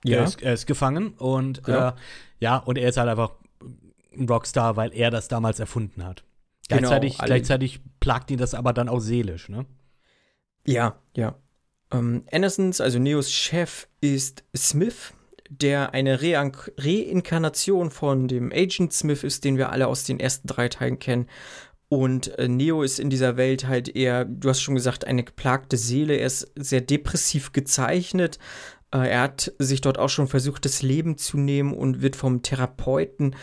Er, 0.05 0.11
Ja, 0.19 0.25
ist, 0.25 0.43
er 0.43 0.53
ist 0.55 0.67
gefangen 0.67 1.11
und 1.15 1.63
Genau. 1.63 1.89
äh, 1.91 1.93
ja, 2.41 2.57
und 2.57 2.77
er 2.77 2.89
ist 2.89 2.97
halt 2.97 3.09
einfach 3.09 3.31
ein 4.13 4.29
Rockstar, 4.29 4.75
weil 4.77 4.93
er 4.93 5.13
das 5.13 5.29
damals 5.29 5.61
erfunden 5.61 6.05
hat. 6.05 6.25
Genau, 6.69 6.81
Gleichzeitig, 6.81 7.21
alle- 7.21 7.27
gleichzeitig 7.29 7.81
plagt 8.01 8.33
ihn 8.33 8.39
das 8.39 8.55
aber 8.55 8.73
dann 8.73 8.89
auch 8.89 8.99
seelisch, 9.01 9.49
ne? 9.49 9.65
ja, 10.67 10.97
ja. 11.17 11.37
Ähm, 11.93 12.25
Andersons, 12.33 12.81
also 12.81 12.99
Neos 12.99 13.31
Chef, 13.31 13.87
ist 14.01 14.43
Smith, 14.57 15.13
der 15.61 15.93
eine 15.95 16.21
Reinkarnation 16.23 17.91
von 17.91 18.29
dem 18.29 18.53
Agent 18.53 18.93
Smith 18.93 19.23
ist, 19.23 19.45
den 19.45 19.59
wir 19.59 19.71
alle 19.71 19.87
aus 19.87 20.05
den 20.05 20.21
ersten 20.21 20.49
drei 20.49 20.69
Teilen 20.69 20.99
kennen. 20.99 21.29
Und 21.89 22.39
äh, 22.39 22.49
Neo 22.49 22.83
ist 22.83 22.99
in 22.99 23.11
dieser 23.11 23.37
Welt 23.37 23.67
halt 23.67 23.95
eher, 23.95 24.25
du 24.25 24.49
hast 24.49 24.63
schon 24.63 24.75
gesagt, 24.75 25.07
eine 25.07 25.25
geplagte 25.25 25.77
Seele. 25.77 26.15
Er 26.15 26.27
ist 26.27 26.51
sehr 26.57 26.81
depressiv 26.81 27.53
gezeichnet. 27.53 28.39
Äh, 28.93 29.11
er 29.11 29.21
hat 29.21 29.53
sich 29.59 29.83
dort 29.83 29.99
auch 29.99 30.09
schon 30.09 30.27
versucht, 30.27 30.65
das 30.65 30.81
Leben 30.81 31.19
zu 31.19 31.37
nehmen 31.37 31.75
und 31.75 32.01
wird 32.01 32.17
vom 32.17 32.41
Therapeuten, 32.41 33.37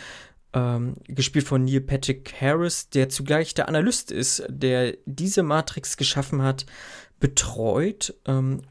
ähm, 0.54 0.96
gespielt 1.08 1.46
von 1.46 1.64
Neil 1.64 1.82
Patrick 1.82 2.34
Harris, 2.42 2.90
der 2.90 3.10
zugleich 3.10 3.54
der 3.54 3.68
Analyst 3.68 4.12
ist, 4.12 4.44
der 4.50 4.98
diese 5.06 5.44
Matrix 5.44 5.96
geschaffen 5.96 6.42
hat, 6.42 6.66
betreut. 7.20 8.16
Ähm, 8.26 8.62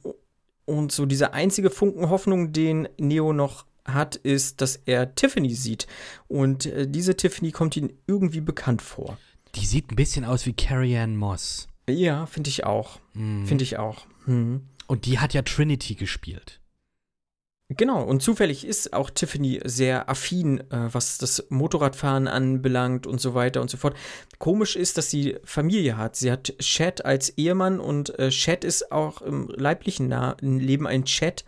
und 0.69 0.93
so 0.93 1.07
dieser 1.07 1.33
einzige 1.33 1.71
Funken 1.71 2.11
Hoffnung, 2.11 2.53
den 2.53 2.89
Neo 2.99 3.33
noch 3.33 3.65
hat, 3.87 4.17
ist, 4.17 4.61
dass 4.61 4.77
er 4.85 5.15
Tiffany 5.15 5.55
sieht. 5.55 5.87
Und 6.29 6.67
äh, 6.67 6.87
diese 6.87 7.17
Tiffany 7.17 7.53
kommt 7.53 7.75
ihm 7.77 7.91
irgendwie 8.07 8.43
bekannt 8.43 8.83
vor. 8.83 9.17
Die 9.55 9.65
sieht 9.65 9.91
ein 9.91 9.97
bisschen 9.97 10.27
aus 10.27 10.45
wie 10.45 10.53
Carrie 10.53 10.99
Ann 10.99 11.17
Moss. 11.17 11.69
Ja, 11.89 12.27
finde 12.27 12.51
ich 12.51 12.65
auch. 12.65 13.01
Mhm. 13.15 13.47
Finde 13.47 13.65
ich 13.65 13.79
auch. 13.79 14.07
Hm. 14.27 14.61
Und 14.87 15.07
die 15.07 15.19
hat 15.19 15.33
ja 15.33 15.41
Trinity 15.41 15.95
gespielt. 15.95 16.61
Genau, 17.71 18.03
und 18.03 18.23
zufällig 18.23 18.67
ist 18.67 18.95
auch 18.95 19.11
Tiffany 19.11 19.61
sehr 19.63 20.09
affin, 20.09 20.61
äh, 20.71 20.89
was 20.93 21.19
das 21.19 21.45
Motorradfahren 21.51 22.27
anbelangt 22.27 23.07
und 23.07 23.21
so 23.21 23.35
weiter 23.35 23.61
und 23.61 23.69
so 23.69 23.77
fort. 23.77 23.95
Komisch 24.39 24.75
ist, 24.75 24.97
dass 24.97 25.11
sie 25.11 25.37
Familie 25.45 25.99
hat. 25.99 26.17
Sie 26.17 26.33
hat 26.33 26.55
Chad 26.61 27.05
als 27.05 27.29
Ehemann 27.37 27.79
und 27.79 28.19
äh, 28.19 28.31
Chad 28.31 28.65
ist 28.65 28.91
auch 28.91 29.21
im 29.21 29.49
leiblichen 29.49 30.09
Na 30.09 30.35
Leben 30.41 30.87
ein 30.87 31.05
Chad. 31.05 31.45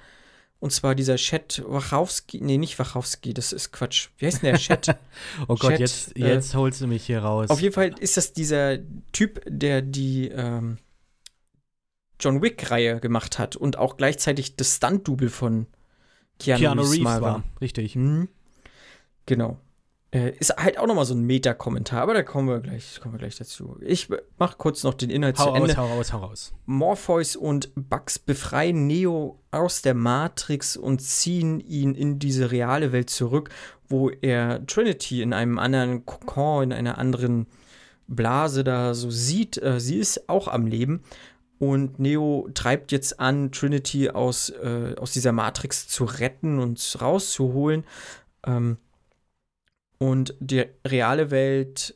Und 0.59 0.73
zwar 0.73 0.95
dieser 0.95 1.17
Chad 1.17 1.63
Wachowski, 1.67 2.43
nee, 2.43 2.59
nicht 2.59 2.79
Wachowski, 2.79 3.33
das 3.33 3.55
ist 3.55 3.73
Quatsch. 3.73 4.11
Wie 4.19 4.27
heißt 4.27 4.43
denn 4.43 4.53
der 4.53 4.61
Chad? 4.61 4.99
Oh 5.49 5.55
Gott, 5.55 5.71
Chat, 5.71 5.81
jetzt, 5.81 6.17
äh, 6.19 6.35
jetzt 6.35 6.55
holst 6.55 6.83
du 6.83 6.87
mich 6.87 7.07
hier 7.07 7.21
raus. 7.21 7.49
Auf 7.49 7.63
jeden 7.63 7.73
Fall 7.73 7.95
ist 7.99 8.19
das 8.19 8.35
dieser 8.35 8.77
Typ, 9.13 9.41
der 9.47 9.81
die 9.81 10.29
ähm, 10.29 10.77
John 12.21 12.43
Wick-Reihe 12.43 13.01
gemacht 13.01 13.39
hat 13.39 13.57
und 13.57 13.79
auch 13.79 13.97
gleichzeitig 13.97 14.57
das 14.57 14.77
Stunt-Double 14.77 15.31
von 15.31 15.67
Keanu, 16.41 16.61
Keanu 16.61 16.83
Reeves, 16.83 16.93
Reeves 16.95 17.05
war. 17.05 17.21
war. 17.21 17.43
Richtig. 17.61 17.97
Mhm. 17.97 18.29
Genau. 19.27 19.59
Äh, 20.13 20.33
ist 20.41 20.57
halt 20.57 20.77
auch 20.77 20.89
nochmal 20.89 21.05
so 21.05 21.15
ein 21.15 21.23
Meta-Kommentar, 21.23 22.03
aber 22.03 22.15
da 22.15 22.25
kommen 22.25 22.49
wir 22.49 22.59
gleich, 22.59 22.99
kommen 23.01 23.15
wir 23.15 23.19
gleich 23.19 23.37
dazu. 23.37 23.77
Ich 23.81 24.09
mach 24.39 24.59
kurz 24.59 24.83
noch 24.83 24.95
den 24.95 25.09
Inhalt 25.09 25.39
Hau 25.39 25.45
zu 25.45 25.55
Ende. 25.55 25.77
raus, 25.77 25.77
hau 25.77 25.97
raus, 25.97 26.13
hau 26.13 26.19
raus. 26.19 26.53
Morpheus 26.67 27.37
und 27.37 27.71
Bugs 27.77 28.19
befreien 28.19 28.89
Neo 28.89 29.39
aus 29.53 29.83
der 29.83 29.95
Matrix 29.95 30.77
und 30.77 31.01
ziehen 31.01 31.61
ihn 31.61 31.95
in 31.95 32.19
diese 32.19 32.51
reale 32.51 32.91
Welt 32.91 33.09
zurück, 33.09 33.51
wo 33.89 34.11
er 34.11 34.67
Trinity 34.67 35.23
in 35.23 35.33
einem 35.33 35.61
anderen 35.61 36.05
Kokon, 36.07 36.65
in 36.65 36.73
einer 36.73 36.99
anderen 36.99 37.47
Blase 38.09 38.65
da 38.65 38.95
so 38.95 39.11
sieht. 39.11 39.63
Äh, 39.63 39.79
sie 39.79 39.99
ist 39.99 40.29
auch 40.29 40.49
am 40.49 40.67
Leben. 40.67 41.05
Und 41.61 41.99
Neo 41.99 42.49
treibt 42.55 42.91
jetzt 42.91 43.21
an, 43.21 43.53
Trinity 43.53 44.09
aus, 44.09 44.49
äh, 44.49 44.95
aus 44.99 45.13
dieser 45.13 45.33
Matrix 45.33 45.87
zu 45.89 46.05
retten 46.05 46.59
und 46.59 46.97
rauszuholen. 46.99 47.85
Ähm, 48.47 48.79
und 49.99 50.35
die 50.41 50.65
reale 50.87 51.31
Welt 51.31 51.95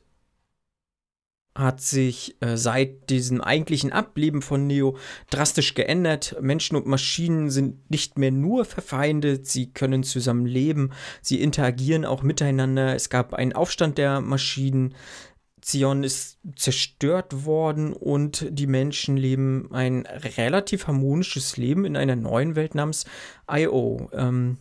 hat 1.55 1.81
sich 1.81 2.37
äh, 2.41 2.59
seit 2.59 3.09
diesem 3.09 3.41
eigentlichen 3.41 3.91
Ableben 3.91 4.43
von 4.43 4.67
Neo 4.67 4.99
drastisch 5.31 5.75
geändert. 5.75 6.37
Menschen 6.43 6.77
und 6.77 6.87
Maschinen 6.87 7.49
sind 7.49 7.91
nicht 7.91 8.19
mehr 8.19 8.33
nur 8.33 8.67
verfeindet, 8.67 9.47
sie 9.47 9.73
können 9.73 10.03
zusammen 10.03 10.45
leben, 10.45 10.91
sie 11.23 11.41
interagieren 11.41 12.05
auch 12.05 12.23
miteinander. 12.23 12.95
Es 12.95 13.09
gab 13.09 13.33
einen 13.33 13.55
Aufstand 13.55 13.97
der 13.97 14.21
Maschinen. 14.21 14.95
Zion 15.65 16.05
ist 16.05 16.39
zerstört 16.57 17.47
worden 17.47 17.95
und 17.95 18.47
die 18.51 18.67
Menschen 18.67 19.17
leben 19.17 19.71
ein 19.73 20.05
relativ 20.07 20.87
harmonisches 20.87 21.57
Leben 21.57 21.87
in 21.87 21.97
einer 21.97 22.17
neuen 22.17 22.55
Welt 22.55 22.75
namens 22.75 23.07
IO. 23.51 24.11
Ähm, 24.13 24.59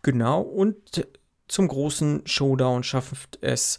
genau, 0.00 0.40
und 0.40 1.06
zum 1.46 1.68
großen 1.68 2.22
Showdown 2.24 2.84
schafft 2.84 3.38
es 3.42 3.78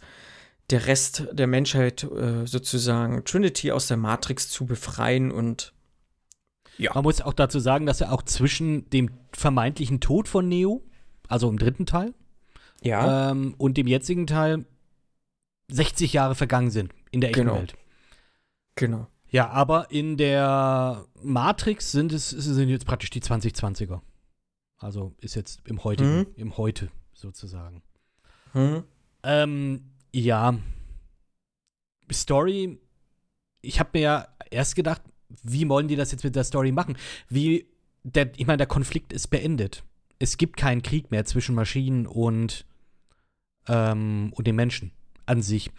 der 0.70 0.86
Rest 0.86 1.28
der 1.32 1.48
Menschheit 1.48 2.04
äh, 2.04 2.46
sozusagen 2.46 3.26
Trinity 3.26 3.72
aus 3.72 3.88
der 3.88 3.98
Matrix 3.98 4.50
zu 4.50 4.68
befreien 4.68 5.32
und 5.32 5.74
ja. 6.78 6.92
Man 6.94 7.04
muss 7.04 7.22
auch 7.22 7.34
dazu 7.34 7.60
sagen, 7.60 7.86
dass 7.86 8.02
er 8.02 8.12
auch 8.12 8.22
zwischen 8.22 8.90
dem 8.90 9.10
vermeintlichen 9.32 10.02
Tod 10.02 10.28
von 10.28 10.50
Neo, 10.50 10.84
also 11.30 11.48
im 11.48 11.58
dritten 11.58 11.86
Teil, 11.86 12.14
ja. 12.82 13.32
ähm, 13.32 13.56
und 13.58 13.78
dem 13.78 13.88
jetzigen 13.88 14.28
Teil 14.28 14.66
60 15.70 16.14
Jahre 16.14 16.36
vergangen 16.36 16.70
sind 16.70 16.94
in 17.12 17.22
der 17.22 17.32
echten 17.32 17.42
genau. 17.42 17.56
Welt. 17.56 17.76
Genau. 18.76 19.08
Ja, 19.28 19.50
aber 19.50 19.92
in 19.92 20.18
der 20.18 21.06
Matrix 21.22 21.92
sind 21.92 22.14
es 22.14 22.30
sind 22.30 22.70
jetzt 22.70 22.86
praktisch 22.86 23.10
die 23.10 23.22
2020er. 23.22 24.02
Also 24.78 25.16
ist 25.20 25.36
jetzt 25.36 25.62
im 25.66 25.84
heutigen, 25.84 26.20
mhm. 26.20 26.28
im 26.36 26.58
Heute 26.58 26.90
sozusagen. 27.14 27.82
Mhm. 28.54 28.84
Ähm, 29.24 29.92
ja. 30.14 30.58
Story, 32.12 32.80
ich 33.62 33.80
habe 33.80 33.90
mir 33.94 34.02
ja 34.02 34.28
erst 34.52 34.76
gedacht, 34.76 35.02
wie 35.44 35.68
wollen 35.68 35.88
die 35.88 35.96
das 35.96 36.12
jetzt 36.12 36.24
mit 36.24 36.36
der 36.36 36.44
Story 36.44 36.72
machen? 36.72 36.98
Wie, 37.30 37.68
der, 38.04 38.32
ich 38.38 38.46
meine, 38.46 38.58
der 38.58 38.68
Konflikt 38.68 39.12
ist 39.12 39.28
beendet. 39.28 39.84
Es 40.20 40.38
gibt 40.38 40.56
keinen 40.56 40.84
Krieg 40.84 41.12
mehr 41.12 41.26
zwischen 41.26 41.56
Maschinen 41.56 42.06
und, 42.06 42.66
ähm, 43.68 44.32
und 44.36 44.46
den 44.46 44.56
Menschen 44.56 44.92
an 45.26 45.42
sich. 45.42 45.72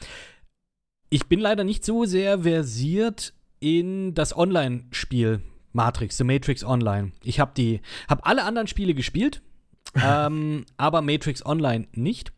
Ich 1.11 1.27
bin 1.27 1.41
leider 1.41 1.65
nicht 1.65 1.85
so 1.85 2.05
sehr 2.05 2.41
versiert 2.41 3.33
in 3.61 4.15
das 4.15 4.37
Online-Spiel 4.37 5.41
Matrix, 5.73 6.17
The 6.17 6.25
Matrix 6.25 6.65
Online. 6.65 7.13
Ich 7.23 7.39
habe 7.39 7.53
die, 7.57 7.81
habe 8.09 8.25
alle 8.25 8.45
anderen 8.45 8.67
Spiele 8.67 8.95
gespielt, 8.95 9.43
ähm, 9.95 10.65
aber 10.77 11.03
Matrix 11.03 11.45
Online 11.45 11.87
nicht, 11.93 12.33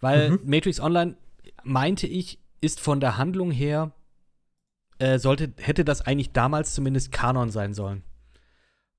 weil 0.00 0.32
mhm. 0.32 0.40
Matrix 0.44 0.78
Online 0.78 1.16
meinte 1.64 2.06
ich 2.06 2.38
ist 2.60 2.78
von 2.80 3.00
der 3.00 3.18
Handlung 3.18 3.50
her 3.50 3.92
äh, 4.98 5.18
sollte, 5.18 5.52
hätte 5.56 5.84
das 5.84 6.02
eigentlich 6.02 6.32
damals 6.32 6.74
zumindest 6.74 7.10
Kanon 7.10 7.50
sein 7.50 7.74
sollen. 7.74 8.04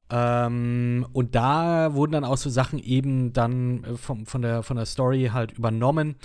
Ähm, 0.10 1.08
und 1.14 1.34
da 1.34 1.94
wurden 1.94 2.12
dann 2.12 2.26
auch 2.26 2.38
so 2.38 2.50
Sachen 2.50 2.78
eben 2.80 3.32
dann 3.32 3.84
äh, 3.84 3.96
vom, 3.96 4.26
von, 4.26 4.42
der, 4.42 4.64
von 4.64 4.76
der 4.76 4.86
Story 4.86 5.30
halt 5.32 5.54
übernommen, 5.54 6.16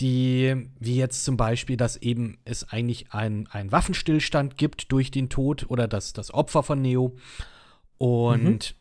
die, 0.00 0.70
wie 0.78 0.96
jetzt 0.96 1.24
zum 1.24 1.36
Beispiel, 1.36 1.76
dass 1.76 1.96
eben 1.96 2.38
es 2.44 2.68
eigentlich 2.70 3.12
ein, 3.12 3.48
ein 3.50 3.72
Waffenstillstand 3.72 4.56
gibt 4.56 4.92
durch 4.92 5.10
den 5.10 5.28
Tod 5.28 5.66
oder 5.68 5.88
das, 5.88 6.12
das 6.12 6.32
Opfer 6.32 6.62
von 6.62 6.80
Neo. 6.80 7.16
Und 7.98 8.76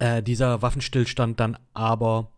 mhm. 0.00 0.06
äh, 0.06 0.22
dieser 0.22 0.60
Waffenstillstand 0.60 1.40
dann 1.40 1.56
aber 1.72 2.30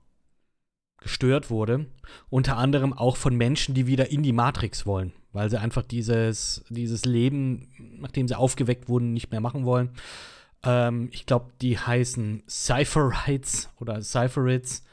gestört 1.01 1.51
wurde. 1.51 1.87
Unter 2.29 2.57
anderem 2.59 2.93
auch 2.93 3.17
von 3.17 3.35
Menschen, 3.37 3.75
die 3.75 3.87
wieder 3.87 4.11
in 4.11 4.23
die 4.23 4.33
Matrix 4.33 4.87
wollen, 4.87 5.13
weil 5.33 5.51
sie 5.51 5.61
einfach 5.61 5.83
dieses, 5.83 6.65
dieses 6.69 7.05
Leben, 7.05 7.99
nachdem 8.01 8.29
sie 8.29 8.37
aufgeweckt 8.37 8.89
wurden, 8.89 9.13
nicht 9.13 9.31
mehr 9.31 9.41
machen 9.41 9.65
wollen. 9.65 9.91
Ähm, 10.63 11.09
ich 11.13 11.27
glaube, 11.27 11.53
die 11.61 11.79
heißen 11.79 12.45
Cypherites 12.49 13.71
oder 13.81 14.03
Cypherites. 14.03 14.85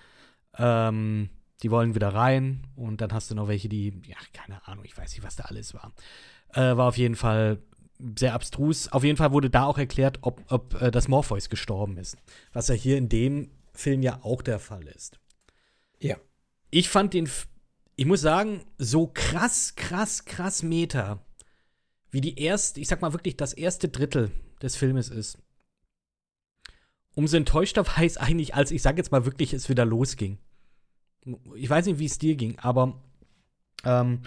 Ähm, 0.58 1.30
die 1.64 1.72
wollen 1.72 1.96
wieder 1.96 2.14
rein 2.14 2.68
und 2.76 3.02
dann 3.02 3.14
hast 3.14 3.32
du 3.32 3.36
noch 3.36 3.48
welche, 3.48 3.70
die, 3.70 4.02
ja, 4.06 4.18
keine 4.34 4.66
Ahnung, 4.68 4.86
ich 4.86 4.98
weiß 4.98 5.12
nicht, 5.12 5.24
was 5.24 5.36
da 5.36 5.46
alles 5.46 5.74
war. 5.74 5.94
Äh, 6.54 6.78
war 6.78 6.88
auf 6.88 6.98
jeden 6.98 7.16
Fall 7.16 7.60
sehr 8.18 8.34
abstrus. 8.34 8.92
Auf 8.92 9.04
jeden 9.04 9.18
Fall 9.18 9.32
wurde 9.32 9.50
da 9.50 9.66
auch 9.66 9.78
erklärt, 9.78 10.20
ob, 10.22 10.44
ob 10.50 10.80
äh, 10.82 10.92
das 10.92 11.08
Morpheus 11.08 11.50
gestorben 11.50 11.98
ist. 11.98 12.18
Was 12.54 12.68
ja 12.68 12.76
hier 12.76 12.98
in 12.98 13.10
dem 13.10 13.50
Film 13.74 14.02
ja 14.02 14.20
auch 14.24 14.42
der 14.42 14.60
Fall 14.60 14.88
ist. 14.88 15.20
Ja. 16.00 16.18
Ich 16.70 16.90
fand 16.90 17.14
den, 17.14 17.30
ich 17.96 18.06
muss 18.06 18.22
sagen, 18.22 18.66
so 18.78 19.08
krass, 19.08 19.74
krass, 19.76 20.26
krass 20.26 20.64
Meta, 20.64 21.26
wie 22.12 22.22
die 22.22 22.40
erste, 22.40 22.80
ich 22.80 22.88
sag 22.88 23.02
mal 23.02 23.14
wirklich 23.14 23.38
das 23.38 23.54
erste 23.54 23.90
Drittel 23.90 24.32
des 24.62 24.76
Filmes 24.76 25.10
ist. 25.10 25.40
Umso 27.16 27.38
enttäuschter 27.38 27.88
war 27.88 28.04
ich 28.04 28.20
eigentlich, 28.20 28.54
als 28.54 28.70
ich 28.72 28.82
sag 28.82 28.98
jetzt 28.98 29.12
mal 29.12 29.26
wirklich, 29.26 29.54
es 29.54 29.70
wieder 29.70 29.86
losging. 29.86 30.38
Ich 31.56 31.70
weiß 31.70 31.86
nicht, 31.86 32.00
wie 32.00 32.06
es 32.06 32.18
dir 32.18 32.36
ging, 32.36 32.58
aber 32.60 33.00
ähm, 33.84 34.22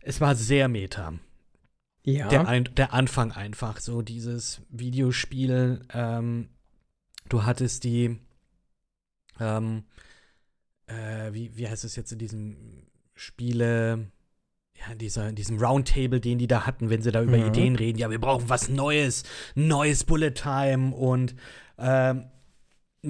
es 0.00 0.20
war 0.20 0.34
sehr 0.34 0.68
Meta. 0.68 1.14
Ja. 2.02 2.28
Der, 2.28 2.46
ein, 2.46 2.64
der 2.76 2.92
Anfang 2.92 3.32
einfach, 3.32 3.80
so 3.80 4.02
dieses 4.02 4.60
Videospiel, 4.68 5.80
ähm, 5.92 6.48
du 7.30 7.44
hattest 7.44 7.84
die, 7.84 8.18
ähm, 9.40 9.84
äh, 10.86 11.32
wie, 11.32 11.56
wie 11.56 11.68
heißt 11.68 11.84
es 11.84 11.96
jetzt 11.96 12.12
in 12.12 12.18
diesem 12.18 12.56
Spiele, 13.14 14.10
ja, 14.76 14.94
dieser, 14.94 15.32
diesem 15.32 15.58
Roundtable, 15.58 16.20
den 16.20 16.38
die 16.38 16.46
da 16.46 16.66
hatten, 16.66 16.90
wenn 16.90 17.00
sie 17.00 17.10
da 17.10 17.22
über 17.22 17.38
mhm. 17.38 17.46
Ideen 17.46 17.76
reden, 17.76 17.98
ja, 17.98 18.10
wir 18.10 18.20
brauchen 18.20 18.50
was 18.50 18.68
Neues, 18.68 19.22
neues 19.54 20.04
Bullet 20.04 20.32
Time 20.32 20.94
und 20.94 21.34
ähm, 21.78 22.26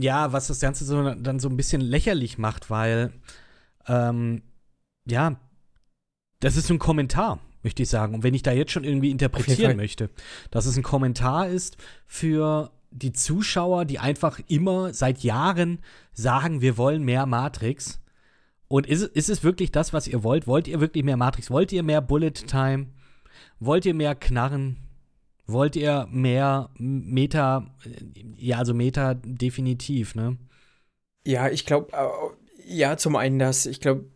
ja, 0.00 0.32
was 0.32 0.48
das 0.48 0.60
Ganze 0.60 0.84
so, 0.84 1.14
dann 1.14 1.38
so 1.38 1.48
ein 1.48 1.56
bisschen 1.56 1.80
lächerlich 1.80 2.38
macht, 2.38 2.70
weil 2.70 3.12
ähm, 3.86 4.42
ja, 5.06 5.36
das 6.40 6.56
ist 6.56 6.66
so 6.66 6.74
ein 6.74 6.78
Kommentar, 6.78 7.40
möchte 7.62 7.82
ich 7.82 7.88
sagen. 7.88 8.14
Und 8.14 8.22
wenn 8.22 8.34
ich 8.34 8.42
da 8.42 8.52
jetzt 8.52 8.72
schon 8.72 8.84
irgendwie 8.84 9.10
interpretieren 9.10 9.76
möchte, 9.76 10.10
dass 10.50 10.66
es 10.66 10.76
ein 10.76 10.82
Kommentar 10.82 11.48
ist 11.48 11.76
für 12.06 12.70
die 12.90 13.12
Zuschauer, 13.12 13.84
die 13.84 13.98
einfach 13.98 14.40
immer 14.46 14.94
seit 14.94 15.22
Jahren 15.22 15.80
sagen, 16.12 16.60
wir 16.60 16.76
wollen 16.76 17.02
mehr 17.02 17.26
Matrix. 17.26 18.00
Und 18.68 18.86
ist, 18.86 19.02
ist 19.02 19.28
es 19.28 19.44
wirklich 19.44 19.72
das, 19.72 19.92
was 19.92 20.08
ihr 20.08 20.22
wollt? 20.22 20.46
Wollt 20.46 20.68
ihr 20.68 20.80
wirklich 20.80 21.04
mehr 21.04 21.16
Matrix? 21.16 21.50
Wollt 21.50 21.72
ihr 21.72 21.82
mehr 21.82 22.00
Bullet 22.00 22.30
Time? 22.30 22.86
Wollt 23.60 23.84
ihr 23.84 23.94
mehr 23.94 24.14
Knarren? 24.14 24.76
Wollt 25.46 25.76
ihr 25.76 26.06
mehr 26.10 26.70
Meta? 26.78 27.66
Ja, 28.36 28.58
also 28.58 28.74
Meta 28.74 29.14
definitiv, 29.14 30.14
ne? 30.14 30.38
Ja, 31.26 31.48
ich 31.48 31.66
glaube, 31.66 31.92
äh, 31.92 32.06
ja, 32.66 32.96
zum 32.96 33.16
einen 33.16 33.38
das, 33.38 33.66
ich 33.66 33.80
glaube, 33.80 34.06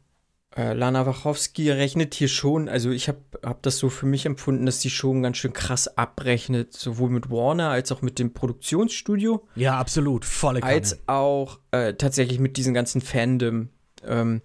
äh, 0.57 0.73
Lana 0.73 1.07
Wachowski 1.07 1.71
rechnet 1.71 2.15
hier 2.15 2.29
schon, 2.29 2.69
also 2.69 2.91
ich 2.91 3.09
habe 3.09 3.21
hab 3.45 3.63
das 3.63 3.79
so 3.79 3.91
für 3.91 4.07
mich 4.07 4.27
empfunden, 4.27 4.67
dass 4.67 4.81
sie 4.81 4.91
schon 4.91 5.23
ganz 5.23 5.37
schön 5.37 5.53
krass 5.53 5.97
abrechnet, 5.99 6.73
sowohl 6.73 7.11
mit 7.11 7.31
Warner 7.31 7.71
als 7.71 7.93
auch 7.93 8.03
mit 8.03 8.19
dem 8.19 8.33
Produktionsstudio. 8.33 9.47
Ja, 9.55 9.79
absolut, 9.79 10.25
volle 10.25 10.61
Kanne. 10.61 10.73
Als 10.73 10.99
auch 11.07 11.61
äh, 11.71 11.95
tatsächlich 11.95 12.39
mit 12.39 12.57
diesem 12.57 12.75
ganzen 12.75 13.01
Fandom, 13.01 13.69
ähm, 14.07 14.41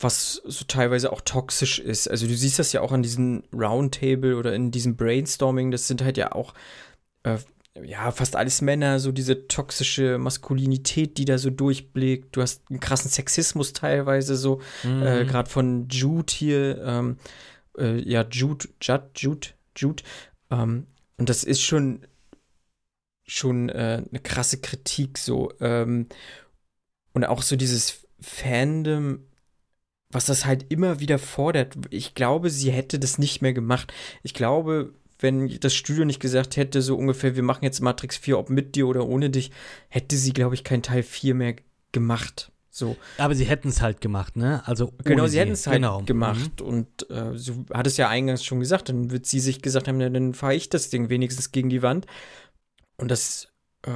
was 0.00 0.40
so 0.44 0.64
teilweise 0.66 1.12
auch 1.12 1.20
toxisch 1.20 1.78
ist. 1.80 2.08
Also 2.08 2.26
du 2.26 2.34
siehst 2.36 2.58
das 2.58 2.72
ja 2.72 2.80
auch 2.80 2.92
an 2.92 3.02
diesem 3.02 3.42
Roundtable 3.52 4.36
oder 4.36 4.54
in 4.54 4.70
diesem 4.70 4.96
Brainstorming, 4.96 5.70
das 5.70 5.88
sind 5.88 6.02
halt 6.02 6.16
ja 6.16 6.32
auch 6.32 6.54
äh, 7.24 7.38
ja, 7.84 8.10
fast 8.10 8.36
alles 8.36 8.60
Männer, 8.60 9.00
so 9.00 9.12
diese 9.12 9.46
toxische 9.46 10.18
Maskulinität, 10.18 11.18
die 11.18 11.24
da 11.24 11.38
so 11.38 11.50
durchblickt. 11.50 12.34
Du 12.36 12.42
hast 12.42 12.62
einen 12.70 12.80
krassen 12.80 13.10
Sexismus 13.10 13.72
teilweise 13.72 14.36
so, 14.36 14.60
mhm. 14.82 15.02
äh, 15.02 15.24
gerade 15.24 15.50
von 15.50 15.88
Jude 15.88 16.32
hier, 16.32 16.82
ähm, 16.84 17.16
äh, 17.76 17.98
ja, 17.98 18.26
Jude, 18.28 18.68
Jude, 18.80 19.10
Jude, 19.16 19.48
Jude. 19.76 20.02
Ähm, 20.50 20.86
und 21.16 21.28
das 21.28 21.44
ist 21.44 21.62
schon, 21.62 22.06
schon 23.26 23.68
äh, 23.68 24.02
eine 24.08 24.20
krasse 24.20 24.60
Kritik 24.60 25.18
so. 25.18 25.52
Ähm, 25.60 26.06
und 27.12 27.24
auch 27.24 27.42
so 27.42 27.56
dieses 27.56 28.06
Fandom, 28.20 29.27
was 30.10 30.26
das 30.26 30.46
halt 30.46 30.66
immer 30.70 31.00
wieder 31.00 31.18
fordert. 31.18 31.76
Ich 31.90 32.14
glaube, 32.14 32.50
sie 32.50 32.70
hätte 32.70 32.98
das 32.98 33.18
nicht 33.18 33.42
mehr 33.42 33.52
gemacht. 33.52 33.92
Ich 34.22 34.34
glaube, 34.34 34.94
wenn 35.18 35.58
das 35.60 35.74
Studio 35.74 36.04
nicht 36.04 36.20
gesagt 36.20 36.56
hätte, 36.56 36.80
so 36.80 36.96
ungefähr, 36.96 37.36
wir 37.36 37.42
machen 37.42 37.64
jetzt 37.64 37.80
Matrix 37.80 38.16
4, 38.16 38.38
ob 38.38 38.50
mit 38.50 38.74
dir 38.74 38.86
oder 38.86 39.06
ohne 39.06 39.30
dich, 39.30 39.50
hätte 39.88 40.16
sie, 40.16 40.32
glaube 40.32 40.54
ich, 40.54 40.64
keinen 40.64 40.82
Teil 40.82 41.02
4 41.02 41.34
mehr 41.34 41.56
gemacht. 41.92 42.52
So. 42.70 42.96
Aber 43.16 43.34
sie 43.34 43.44
hätten 43.44 43.68
es 43.68 43.82
halt 43.82 44.00
gemacht, 44.00 44.36
ne? 44.36 44.62
Also 44.66 44.92
genau, 45.02 45.26
sie 45.26 45.40
hätten 45.40 45.52
es 45.52 45.66
halt 45.66 45.76
genau. 45.76 46.02
gemacht. 46.02 46.60
Mhm. 46.60 46.66
Und 46.66 47.10
äh, 47.10 47.36
so 47.36 47.64
hat 47.74 47.88
es 47.88 47.96
ja 47.96 48.08
eingangs 48.08 48.44
schon 48.44 48.60
gesagt. 48.60 48.88
Dann 48.88 49.10
wird 49.10 49.26
sie 49.26 49.40
sich 49.40 49.62
gesagt 49.62 49.88
haben, 49.88 50.00
ja, 50.00 50.08
dann 50.08 50.32
fahre 50.32 50.54
ich 50.54 50.68
das 50.68 50.88
Ding 50.88 51.08
wenigstens 51.08 51.50
gegen 51.50 51.70
die 51.70 51.82
Wand. 51.82 52.06
Und 52.96 53.10
das, 53.10 53.48
äh, 53.82 53.90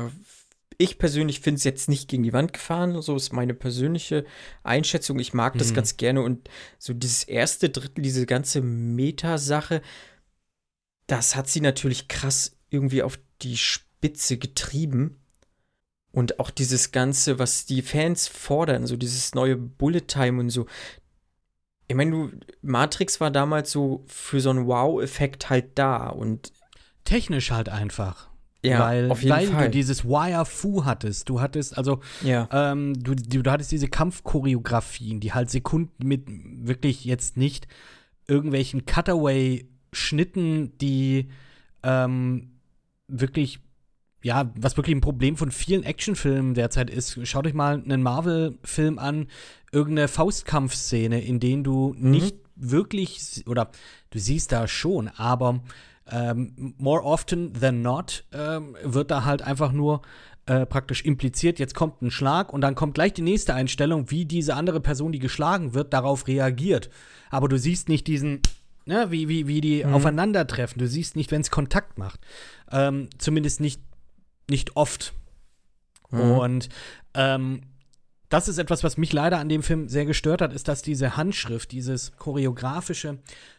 ich 0.79 0.99
persönlich 0.99 1.41
finde 1.41 1.59
es 1.59 1.65
jetzt 1.65 1.89
nicht 1.89 2.09
gegen 2.09 2.23
die 2.23 2.33
Wand 2.33 2.53
gefahren. 2.53 3.01
So 3.03 3.17
ist 3.17 3.33
meine 3.33 3.55
persönliche 3.55 4.25
Einschätzung. 4.63 5.19
Ich 5.19 5.35
mag 5.35 5.57
das 5.59 5.71
mhm. 5.71 5.75
ganz 5.75 5.97
gerne. 5.97 6.23
Und 6.23 6.49
so 6.79 6.93
dieses 6.93 7.25
erste 7.25 7.71
Drittel, 7.71 8.03
diese 8.03 8.27
ganze 8.27 8.61
Meta-Sache, 8.61 9.83
das 11.07 11.37
hat 11.37 11.49
sie 11.49 11.61
natürlich 11.61 12.09
krass 12.09 12.57
irgendwie 12.71 13.03
auf 13.03 13.19
die 13.43 13.57
Spitze 13.57 14.39
getrieben. 14.39 15.19
Und 16.13 16.41
auch 16.41 16.51
dieses 16.51 16.93
Ganze, 16.93 17.39
was 17.39 17.65
die 17.65 17.81
Fans 17.81 18.29
fordern, 18.29 18.87
so 18.87 18.97
dieses 18.97 19.35
neue 19.35 19.57
Bullet 19.57 20.03
Time 20.03 20.41
und 20.41 20.51
so. 20.51 20.67
Ich 21.89 21.97
meine, 21.97 22.11
du, 22.11 22.31
Matrix 22.61 23.21
war 23.21 23.31
damals 23.31 23.71
so 23.71 24.05
für 24.07 24.41
so 24.41 24.51
einen 24.51 24.67
Wow-Effekt 24.67 25.49
halt 25.49 25.79
da 25.79 26.09
und 26.09 26.53
Technisch 27.05 27.51
halt 27.51 27.69
einfach. 27.69 28.31
Ja, 28.65 28.79
weil, 28.81 29.11
auf 29.11 29.23
jeden 29.23 29.35
weil 29.35 29.47
Fall. 29.49 29.65
du 29.65 29.71
dieses 29.71 30.05
Wire-Fu 30.05 30.85
hattest. 30.85 31.29
Du 31.29 31.41
hattest, 31.41 31.77
also, 31.77 32.01
ja. 32.23 32.49
ähm, 32.53 32.95
du, 32.95 33.15
du, 33.15 33.43
du 33.43 33.51
hattest 33.51 33.73
diese 33.73 33.89
Kampfchoreografien, 33.89 35.21
die 35.21 35.33
halt 35.33 35.51
Sekunden 35.51 36.07
mit 36.07 36.23
wirklich 36.29 37.05
jetzt 37.05 37.37
nicht 37.37 37.67
irgendwelchen 38.29 38.87
Cutaway-Schnitten, 38.87 40.79
die 40.79 41.29
ähm, 41.83 42.53
wirklich, 43.09 43.59
ja, 44.23 44.53
was 44.57 44.77
wirklich 44.77 44.95
ein 44.97 45.01
Problem 45.01 45.37
von 45.37 45.51
vielen 45.51 45.83
Actionfilmen 45.83 46.55
derzeit 46.55 46.89
ist. 46.91 47.19
Schaut 47.27 47.47
euch 47.47 47.55
mal 47.55 47.75
einen 47.83 48.03
Marvel-Film 48.03 48.99
an, 48.99 49.27
irgendeine 49.73 50.09
Faustkampfszene, 50.09 51.21
in 51.21 51.41
denen 51.41 51.65
du 51.65 51.95
Mhm. 51.99 52.11
nicht 52.11 52.37
wirklich, 52.55 53.43
oder 53.47 53.71
du 54.11 54.19
siehst 54.19 54.53
da 54.53 54.69
schon, 54.69 55.09
aber 55.09 55.63
ähm, 56.11 56.75
more 56.79 57.03
often 57.03 57.53
than 57.53 57.83
not 57.83 58.25
ähm, 58.33 58.77
wird 58.83 59.11
da 59.11 59.25
halt 59.25 59.43
einfach 59.43 59.73
nur 59.73 60.03
äh, 60.47 60.67
praktisch 60.67 61.05
impliziert, 61.05 61.59
jetzt 61.59 61.75
kommt 61.75 62.03
ein 62.03 62.11
Schlag 62.11 62.53
und 62.53 62.63
dann 62.63 62.75
kommt 62.75 62.95
gleich 62.95 63.13
die 63.13 63.23
nächste 63.23 63.55
Einstellung, 63.55 64.11
wie 64.11 64.25
diese 64.25 64.55
andere 64.55 64.81
Person, 64.81 65.13
die 65.13 65.21
geschlagen 65.21 65.75
wird, 65.75 65.93
darauf 65.93 66.27
reagiert. 66.27 66.91
Aber 67.31 67.49
du 67.49 67.59
siehst 67.59 67.89
nicht 67.89 68.09
diesen, 68.09 68.41
ne, 68.85 69.11
wie, 69.11 69.29
wie, 69.29 69.47
wie 69.47 69.61
die 69.61 69.85
aufeinandertreffen. 69.85 70.81
Du 70.81 70.89
siehst 70.89 71.15
nicht, 71.15 71.31
wenn 71.31 71.43
es 71.43 71.51
Kontakt 71.51 71.97
macht. 71.97 72.21
Ähm, 72.73 73.09
zumindest 73.19 73.61
nicht, 73.61 73.81
nicht 74.51 74.77
oft. 74.77 75.15
Und 76.11 76.69
ähm, 77.15 77.63
das 78.33 78.49
ist 78.49 78.59
etwas, 78.59 78.83
was 78.85 78.97
mich 78.97 79.13
leider 79.13 79.39
an 79.39 79.49
dem 79.49 79.63
Film 79.63 79.89
sehr 79.89 80.07
gestört 80.07 80.41
hat, 80.43 80.53
ist, 80.53 80.69
dass 80.69 80.83
diese 80.83 81.17
Handschrift, 81.17 81.71
dieses 81.73 82.13
choreografische 82.17 83.19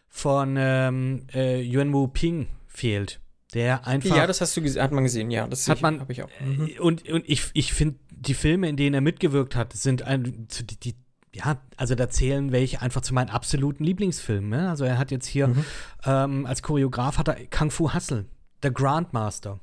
von 0.10 0.56
ähm, 0.58 1.28
äh, 1.34 1.62
Yuan 1.62 1.94
Wu 1.94 2.08
Ping 2.08 2.48
fehlt. 2.68 3.20
Der 3.54 3.86
einfach. 3.86 4.16
ja, 4.16 4.26
das 4.26 4.42
hast 4.42 4.58
du 4.58 4.62
hat 4.82 4.92
man 4.92 5.04
gesehen, 5.04 5.30
ja. 5.30 5.46
Das 5.48 5.70
Hat 5.70 5.82
man- 5.82 6.00
habe 6.00 6.12
ich 6.12 6.24
auch. 6.24 6.30
Äh, 6.42 6.80
Und, 6.80 7.08
und 7.08 7.24
ich, 7.30 7.52
ich 7.54 7.72
finde, 7.74 8.00
die 8.10 8.34
Filme, 8.34 8.68
in 8.68 8.78
denen 8.78 8.96
er 8.96 9.02
mitgewirkt 9.02 9.56
hat, 9.56 9.74
sind 9.74 10.02
ein, 10.02 10.48
die, 10.48 10.80
die, 10.80 10.96
ja, 11.36 11.62
also 11.78 11.94
da 11.94 12.10
zählen 12.10 12.52
welche 12.52 12.82
einfach 12.82 13.02
zu 13.02 13.14
meinen 13.14 13.30
absoluten 13.30 13.84
Lieblingsfilmen. 13.84 14.50
Ne? 14.50 14.70
Also 14.70 14.86
er 14.86 14.98
hat 14.98 15.12
jetzt 15.12 15.28
hier 15.28 15.50
Mhm. 15.50 15.66
ähm, 16.06 16.46
als 16.48 16.64
Choreograf 16.64 17.18
hat 17.20 17.28
er 17.28 17.38
Kung 17.56 17.70
Fu 17.70 17.94
Hustle, 17.94 18.26
The 18.64 18.72
Grandmaster. 18.74 19.60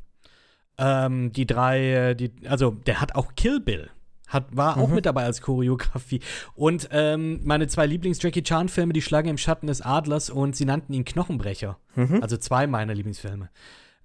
Ähm, 0.79 1.33
die 1.33 1.47
drei, 1.47 2.11
äh, 2.11 2.15
die, 2.15 2.31
also 2.47 2.71
der 2.71 3.01
hat 3.01 3.15
auch 3.17 3.35
Kill 3.35 3.59
Bill. 3.61 3.91
Hat, 4.31 4.57
war 4.57 4.79
auch 4.79 4.89
Mhm. 4.89 4.95
mit 4.95 5.07
dabei 5.07 5.25
als 5.25 5.43
Choreografie. 5.43 6.21
Und 6.55 6.89
ähm, 6.93 7.41
meine 7.45 7.67
zwei 7.69 7.85
Lieblings-Jackie 7.87 8.43
Chan-Filme, 8.43 8.93
Die 8.93 9.03
Schlange 9.03 9.29
im 9.29 9.37
Schatten 9.39 9.67
des 9.67 9.83
Adlers 9.83 10.31
und 10.31 10.57
sie 10.57 10.65
nannten 10.65 10.93
ihn 10.95 11.05
Knochenbrecher. 11.05 11.79
Mhm. 11.97 12.23
Also 12.23 12.37
zwei 12.37 12.67
meiner 12.67 12.95
Lieblingsfilme. 12.95 13.51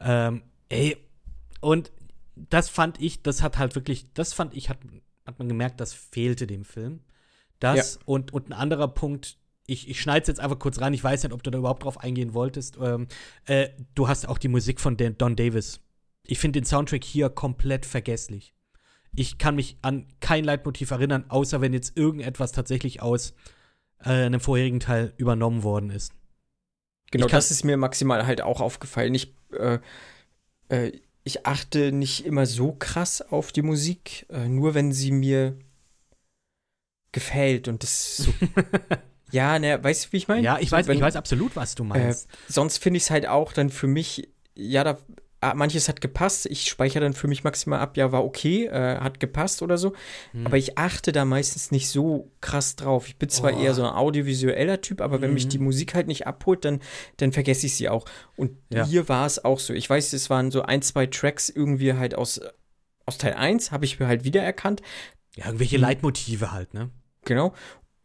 Ähm, 0.01 0.41
ey, 0.69 0.97
und 1.61 1.91
das 2.35 2.69
fand 2.69 2.99
ich, 3.01 3.21
das 3.21 3.41
hat 3.41 3.57
halt 3.57 3.75
wirklich, 3.75 4.11
das 4.13 4.33
fand 4.33 4.53
ich, 4.55 4.69
hat, 4.69 4.79
hat 5.25 5.39
man 5.39 5.47
gemerkt, 5.47 5.79
das 5.79 5.93
fehlte 5.93 6.47
dem 6.47 6.65
Film. 6.65 7.01
Das 7.59 7.99
und, 8.05 8.33
und 8.33 8.49
ein 8.49 8.53
anderer 8.53 8.87
Punkt, 8.87 9.37
ich, 9.67 9.89
ich 9.89 10.01
schneide 10.01 10.21
es 10.23 10.27
jetzt 10.27 10.39
einfach 10.39 10.59
kurz 10.59 10.81
rein, 10.81 10.93
ich 10.93 11.03
weiß 11.03 11.23
nicht, 11.23 11.33
ob 11.33 11.43
du 11.43 11.51
da 11.51 11.57
überhaupt 11.59 11.83
drauf 11.83 11.99
eingehen 11.99 12.33
wolltest. 12.33 12.77
Ähm, 12.81 13.07
äh, 13.45 13.69
du 13.93 14.07
hast 14.07 14.27
auch 14.27 14.37
die 14.39 14.47
Musik 14.49 14.81
von 14.81 14.97
Dan, 14.97 15.17
Don 15.17 15.35
Davis. 15.35 15.81
Ich 16.23 16.39
finde 16.39 16.59
den 16.59 16.65
Soundtrack 16.65 17.03
hier 17.03 17.29
komplett 17.29 17.85
vergesslich. 17.85 18.54
Ich 19.15 19.37
kann 19.37 19.55
mich 19.55 19.77
an 19.81 20.07
kein 20.19 20.43
Leitmotiv 20.43 20.91
erinnern, 20.91 21.25
außer 21.29 21.61
wenn 21.61 21.73
jetzt 21.73 21.97
irgendetwas 21.97 22.51
tatsächlich 22.51 23.01
aus 23.01 23.33
äh, 24.03 24.09
einem 24.09 24.39
vorherigen 24.39 24.79
Teil 24.79 25.13
übernommen 25.17 25.63
worden 25.63 25.89
ist. 25.89 26.13
Genau, 27.11 27.27
das 27.27 27.51
ist 27.51 27.63
mir 27.63 27.77
maximal 27.77 28.25
halt 28.25 28.41
auch 28.41 28.59
aufgefallen. 28.61 29.13
Ich, 29.15 29.33
äh, 29.57 29.79
äh, 30.69 30.91
ich 31.23 31.45
achte 31.45 31.91
nicht 31.91 32.25
immer 32.25 32.45
so 32.45 32.73
krass 32.73 33.21
auf 33.21 33.51
die 33.51 33.61
Musik, 33.61 34.25
äh, 34.29 34.47
nur 34.49 34.73
wenn 34.73 34.91
sie 34.91 35.11
mir 35.11 35.57
gefällt 37.11 37.67
und 37.67 37.83
das 37.83 38.17
so. 38.17 38.33
ja, 39.31 39.57
ne, 39.59 39.81
weißt 39.81 40.05
du, 40.05 40.11
wie 40.11 40.17
ich 40.17 40.27
meine? 40.27 40.41
Ja, 40.43 40.59
ich 40.59 40.69
So, 40.69 40.75
weiß, 40.75 40.87
wenn- 40.87 40.97
ich 40.97 41.01
weiß 41.03 41.15
absolut, 41.15 41.55
was 41.55 41.75
du 41.75 41.83
Äh, 41.83 41.87
meinst. 41.87 42.27
sonst 42.47 42.79
finde 42.79 42.97
ich 42.97 43.03
es 43.03 43.11
halt 43.11 43.25
auch 43.27 43.53
dann 43.53 43.69
für 43.69 43.87
mich, 43.87 44.27
ja, 44.55 44.83
da, 44.83 44.97
manches 45.53 45.87
hat 45.87 46.01
gepasst. 46.01 46.45
Ich 46.47 46.67
speichere 46.67 47.01
dann 47.01 47.13
für 47.13 47.27
mich 47.27 47.43
maximal 47.43 47.79
ab, 47.79 47.97
ja, 47.97 48.11
war 48.11 48.25
okay, 48.25 48.65
äh, 48.65 48.97
hat 48.99 49.19
gepasst 49.19 49.61
oder 49.61 49.77
so. 49.77 49.93
Hm. 50.31 50.47
Aber 50.47 50.57
ich 50.57 50.77
achte 50.77 51.11
da 51.11 51.25
meistens 51.25 51.71
nicht 51.71 51.89
so 51.89 52.31
krass 52.41 52.75
drauf. 52.75 53.07
Ich 53.07 53.17
bin 53.17 53.29
zwar 53.29 53.53
Oh. 53.53 53.59
eher 53.61 53.73
so 53.73 53.83
ein 53.83 53.93
audiovisueller 53.93 54.81
Typ, 54.81 55.01
aber 55.01 55.21
wenn 55.21 55.33
mich 55.33 55.47
die 55.47 55.59
Musik 55.59 55.93
halt 55.93 56.07
nicht 56.07 56.25
abholt, 56.25 56.65
dann, 56.65 56.79
dann 57.17 57.31
vergesse 57.31 57.67
ich 57.67 57.75
sie 57.75 57.89
auch. 57.89 58.05
Und 58.35 58.57
Ja. 58.73 58.85
hier 58.85 59.07
war 59.09 59.25
es 59.27 59.43
auch 59.45 59.59
so. 59.59 59.73
Ich 59.73 59.89
weiß, 59.89 60.13
es 60.13 60.29
waren 60.29 60.49
so 60.51 60.63
ein, 60.63 60.81
zwei 60.81 61.05
Tracks 61.05 61.49
irgendwie 61.49 61.93
halt 61.93 62.15
aus, 62.15 62.41
aus 63.05 63.17
Teil 63.17 63.33
1, 63.33 63.71
habe 63.71 63.85
ich 63.85 63.99
mir 63.99 64.07
halt 64.07 64.23
wiedererkannt. 64.23 64.81
ja, 65.35 65.45
irgendwelche 65.47 65.75
hm. 65.75 65.81
Leitmotive 65.81 66.51
halt, 66.53 66.73
ne? 66.73 66.89
Genau. 67.25 67.53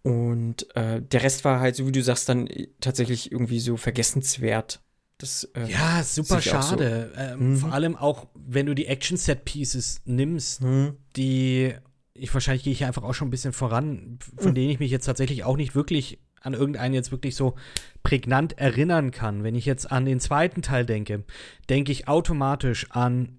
Und 0.02 0.74
äh, 0.76 1.02
der 1.02 1.22
Rest 1.22 1.44
war 1.44 1.60
halt, 1.60 1.76
so 1.76 1.86
wie 1.86 1.92
du 1.92 2.02
sagst, 2.02 2.28
dann 2.28 2.46
äh, 2.46 2.68
tatsächlich 2.80 3.30
irgendwie 3.30 3.60
so 3.60 3.76
vergessenswert. 3.76 4.80
Das, 5.20 5.44
äh, 5.54 5.66
Ja, 5.70 6.02
super 6.02 6.36
auch 6.36 6.40
so. 6.42 6.50
schade. 6.50 7.12
Ähm, 7.16 7.50
Mhm. 7.50 7.56
Vor 7.56 7.72
allem 7.72 7.96
auch, 7.96 8.26
wenn 8.34 8.66
du 8.66 8.74
die 8.74 8.86
Action-Set-Pieces 8.86 10.00
nimmst, 10.04 10.62
hm, 10.62 10.96
die 11.16 11.74
ich 12.14 12.32
wahrscheinlich 12.34 12.64
gehe 12.64 12.72
ich 12.72 12.78
hier 12.78 12.86
einfach 12.86 13.02
auch 13.04 13.14
schon 13.14 13.28
ein 13.28 13.30
bisschen 13.30 13.52
voran, 13.54 14.18
von 14.36 14.50
Mhm. 14.50 14.54
denen 14.54 14.70
ich 14.70 14.78
mich 14.78 14.90
jetzt 14.90 15.06
tatsächlich 15.06 15.44
auch 15.44 15.56
nicht 15.56 15.74
wirklich 15.74 16.18
an 16.42 16.54
irgendeinen 16.54 16.94
jetzt 16.94 17.12
wirklich 17.12 17.34
so 17.36 17.54
prägnant 18.02 18.58
erinnern 18.58 19.10
kann. 19.10 19.42
Wenn 19.44 19.54
ich 19.54 19.64
jetzt 19.66 19.90
an 19.90 20.04
den 20.06 20.20
zweiten 20.20 20.60
Teil 20.62 20.84
denke, 20.86 21.24
denke 21.68 21.92
ich 21.92 22.08
automatisch 22.08 22.86
an 22.90 23.38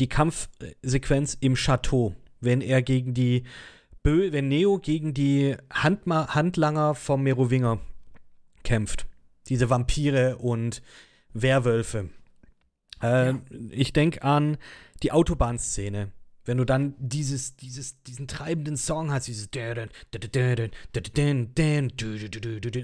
die 0.00 0.08
Kampfsequenz 0.08 1.36
im 1.40 1.54
Chateau, 1.54 2.14
wenn 2.40 2.60
er 2.60 2.82
gegen 2.82 3.12
die 3.14 3.42
Bö 4.04 4.32
wenn 4.32 4.48
Neo 4.48 4.78
gegen 4.78 5.14
die 5.14 5.56
Handma 5.72 6.34
Handlanger 6.34 6.94
vom 6.96 7.22
Merowinger 7.22 7.78
kämpft. 8.64 9.06
Diese 9.48 9.70
Vampire 9.70 10.38
und 10.38 10.82
Werwölfe. 11.32 12.10
Äh, 13.02 13.34
Ich 13.70 13.92
denke 13.92 14.22
an 14.22 14.56
die 15.02 15.12
Autobahnszene. 15.12 16.12
Wenn 16.44 16.58
du 16.58 16.64
dann 16.64 16.94
dieses, 16.98 17.54
dieses, 17.54 18.02
diesen 18.02 18.26
treibenden 18.26 18.76
Song 18.76 19.12
hast, 19.12 19.28
dieses 19.28 19.48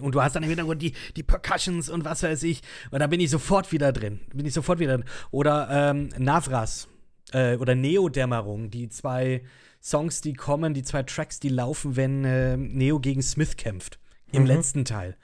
und 0.00 0.14
du 0.14 0.22
hast 0.22 0.36
dann 0.36 0.42
im 0.44 0.48
Hintergrund 0.48 0.80
die, 0.80 0.92
die 1.16 1.24
Percussions 1.24 1.88
und 1.88 2.04
was 2.04 2.22
weiß 2.22 2.44
ich, 2.44 2.62
und 2.92 3.00
da 3.00 3.08
bin 3.08 3.18
ich 3.18 3.30
sofort 3.30 3.72
wieder 3.72 3.92
drin. 3.92 4.20
Bin 4.32 4.46
ich 4.46 4.54
sofort 4.54 4.78
wieder 4.78 4.96
drin. 4.98 5.08
Oder 5.32 5.68
ähm, 5.90 6.10
Navras 6.18 6.86
äh, 7.32 7.56
oder 7.56 7.74
Neo-Dämmerung, 7.74 8.70
die 8.70 8.88
zwei 8.90 9.42
Songs, 9.82 10.20
die 10.20 10.34
kommen, 10.34 10.72
die 10.72 10.84
zwei 10.84 11.02
Tracks, 11.02 11.40
die 11.40 11.48
laufen, 11.48 11.96
wenn 11.96 12.24
äh, 12.24 12.56
Neo 12.56 13.00
gegen 13.00 13.22
Smith 13.22 13.56
kämpft. 13.56 13.98
Im 14.30 14.42
Mhm. 14.42 14.48
letzten 14.48 14.84
Teil. 14.84 15.16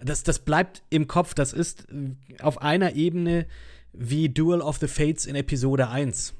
Das, 0.00 0.22
das 0.22 0.38
bleibt 0.40 0.82
im 0.90 1.06
Kopf. 1.06 1.34
Das 1.34 1.52
ist 1.52 1.86
auf 2.40 2.60
einer 2.62 2.94
Ebene 2.94 3.46
wie 3.92 4.28
Duel 4.28 4.60
of 4.60 4.78
the 4.78 4.88
Fates 4.88 5.26
in 5.26 5.36
Episode 5.36 5.88
1. 5.88 6.34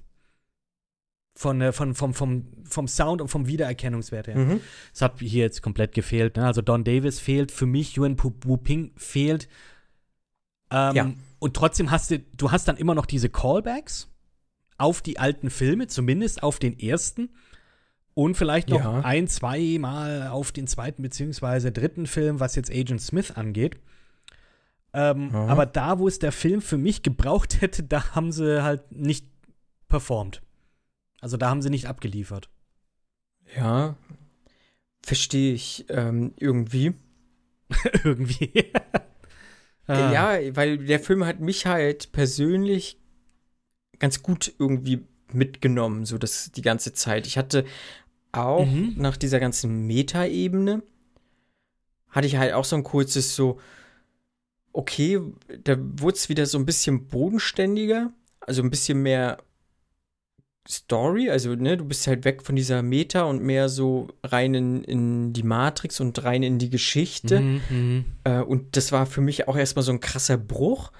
Von, 1.36 1.60
äh, 1.60 1.72
von, 1.72 1.94
vom, 1.94 2.14
vom, 2.14 2.46
vom 2.64 2.86
Sound 2.88 3.20
und 3.20 3.28
vom 3.28 3.46
Wiedererkennungswert 3.48 4.28
her. 4.28 4.36
mhm. 4.36 4.60
Das 4.92 5.02
hat 5.02 5.18
hier 5.18 5.42
jetzt 5.42 5.62
komplett 5.62 5.92
gefehlt. 5.92 6.36
Ne? 6.36 6.46
Also 6.46 6.62
Don 6.62 6.84
Davis 6.84 7.18
fehlt, 7.18 7.50
für 7.50 7.66
mich 7.66 7.96
Yuan 7.96 8.16
Wu 8.22 8.56
Ping 8.56 8.92
fehlt. 8.96 9.48
Ähm, 10.70 10.94
Ja. 10.94 11.12
Und 11.40 11.54
trotzdem 11.54 11.90
hast 11.90 12.10
du, 12.10 12.20
du 12.20 12.52
hast 12.52 12.68
dann 12.68 12.76
immer 12.76 12.94
noch 12.94 13.06
diese 13.06 13.28
Callbacks 13.28 14.08
auf 14.78 15.02
die 15.02 15.18
alten 15.18 15.50
Filme, 15.50 15.88
zumindest 15.88 16.42
auf 16.42 16.58
den 16.58 16.78
ersten. 16.78 17.30
Und 18.14 18.36
vielleicht 18.36 18.68
noch 18.68 18.80
Ja. 18.80 19.00
ein, 19.00 19.26
zwei 19.26 19.76
Mal 19.80 20.28
auf 20.28 20.52
den 20.52 20.66
zweiten 20.68 21.02
beziehungsweise 21.02 21.72
dritten 21.72 22.06
Film, 22.06 22.38
was 22.40 22.54
jetzt 22.54 22.70
Agent 22.70 23.00
Smith 23.02 23.32
angeht. 23.32 23.76
Ähm, 24.92 25.30
Ja. 25.32 25.46
Aber 25.48 25.66
da, 25.66 25.98
wo 25.98 26.06
es 26.06 26.20
der 26.20 26.30
Film 26.32 26.62
für 26.62 26.78
mich 26.78 27.02
gebraucht 27.02 27.56
hätte, 27.60 27.82
da 27.82 28.14
haben 28.14 28.30
sie 28.32 28.62
halt 28.62 28.92
nicht 28.92 29.26
performt. 29.88 30.42
Also 31.20 31.36
da 31.36 31.50
haben 31.50 31.62
sie 31.62 31.70
nicht 31.70 31.86
abgeliefert. 31.86 32.48
Ja, 33.56 33.96
verstehe 35.02 35.52
ich 35.54 35.86
ähm, 35.88 36.32
irgendwie. 36.38 36.94
Irgendwie. 38.04 38.52
Ah. 39.86 40.12
Ja, 40.38 40.56
weil 40.56 40.78
der 40.78 40.98
Film 40.98 41.26
hat 41.26 41.40
mich 41.40 41.66
halt 41.66 42.10
persönlich 42.12 42.98
ganz 43.98 44.22
gut 44.22 44.50
irgendwie 44.58 45.04
mitgenommen, 45.30 46.06
so 46.06 46.16
das 46.16 46.50
die 46.52 46.62
ganze 46.62 46.94
Zeit. 46.94 47.26
Ich 47.26 47.36
hatte 47.36 47.66
auch 48.36 48.66
Mhm. 48.66 48.94
nach 48.96 49.16
dieser 49.16 49.40
ganzen 49.40 49.86
Meta-Ebene 49.86 50.82
hatte 52.08 52.26
ich 52.26 52.36
halt 52.36 52.52
auch 52.52 52.64
so 52.64 52.76
ein 52.76 52.84
kurzes 52.84 53.34
so, 53.34 53.58
okay, 54.72 55.20
da 55.64 55.76
wurde 55.78 56.16
es 56.16 56.28
wieder 56.28 56.46
so 56.46 56.58
ein 56.58 56.66
bisschen 56.66 57.06
bodenständiger, 57.08 58.12
also 58.40 58.62
ein 58.62 58.70
bisschen 58.70 59.02
mehr 59.02 59.38
Story, 60.66 61.28
also 61.28 61.54
ne, 61.54 61.76
du 61.76 61.84
bist 61.84 62.06
halt 62.06 62.24
weg 62.24 62.42
von 62.42 62.56
dieser 62.56 62.82
Meta 62.82 63.24
und 63.24 63.42
mehr 63.42 63.68
so 63.68 64.08
rein 64.22 64.54
in, 64.54 64.84
in 64.84 65.32
die 65.34 65.42
Matrix 65.42 66.00
und 66.00 66.22
rein 66.24 66.42
in 66.42 66.58
die 66.58 66.70
Geschichte. 66.70 67.40
Mhm, 67.40 68.04
Äh, 68.24 68.40
und 68.40 68.74
das 68.76 68.90
war 68.90 69.04
für 69.04 69.20
mich 69.20 69.46
auch 69.48 69.56
erstmal 69.56 69.82
so 69.82 69.92
ein 69.92 70.00
krasser 70.00 70.38
Bruch. 70.38 70.90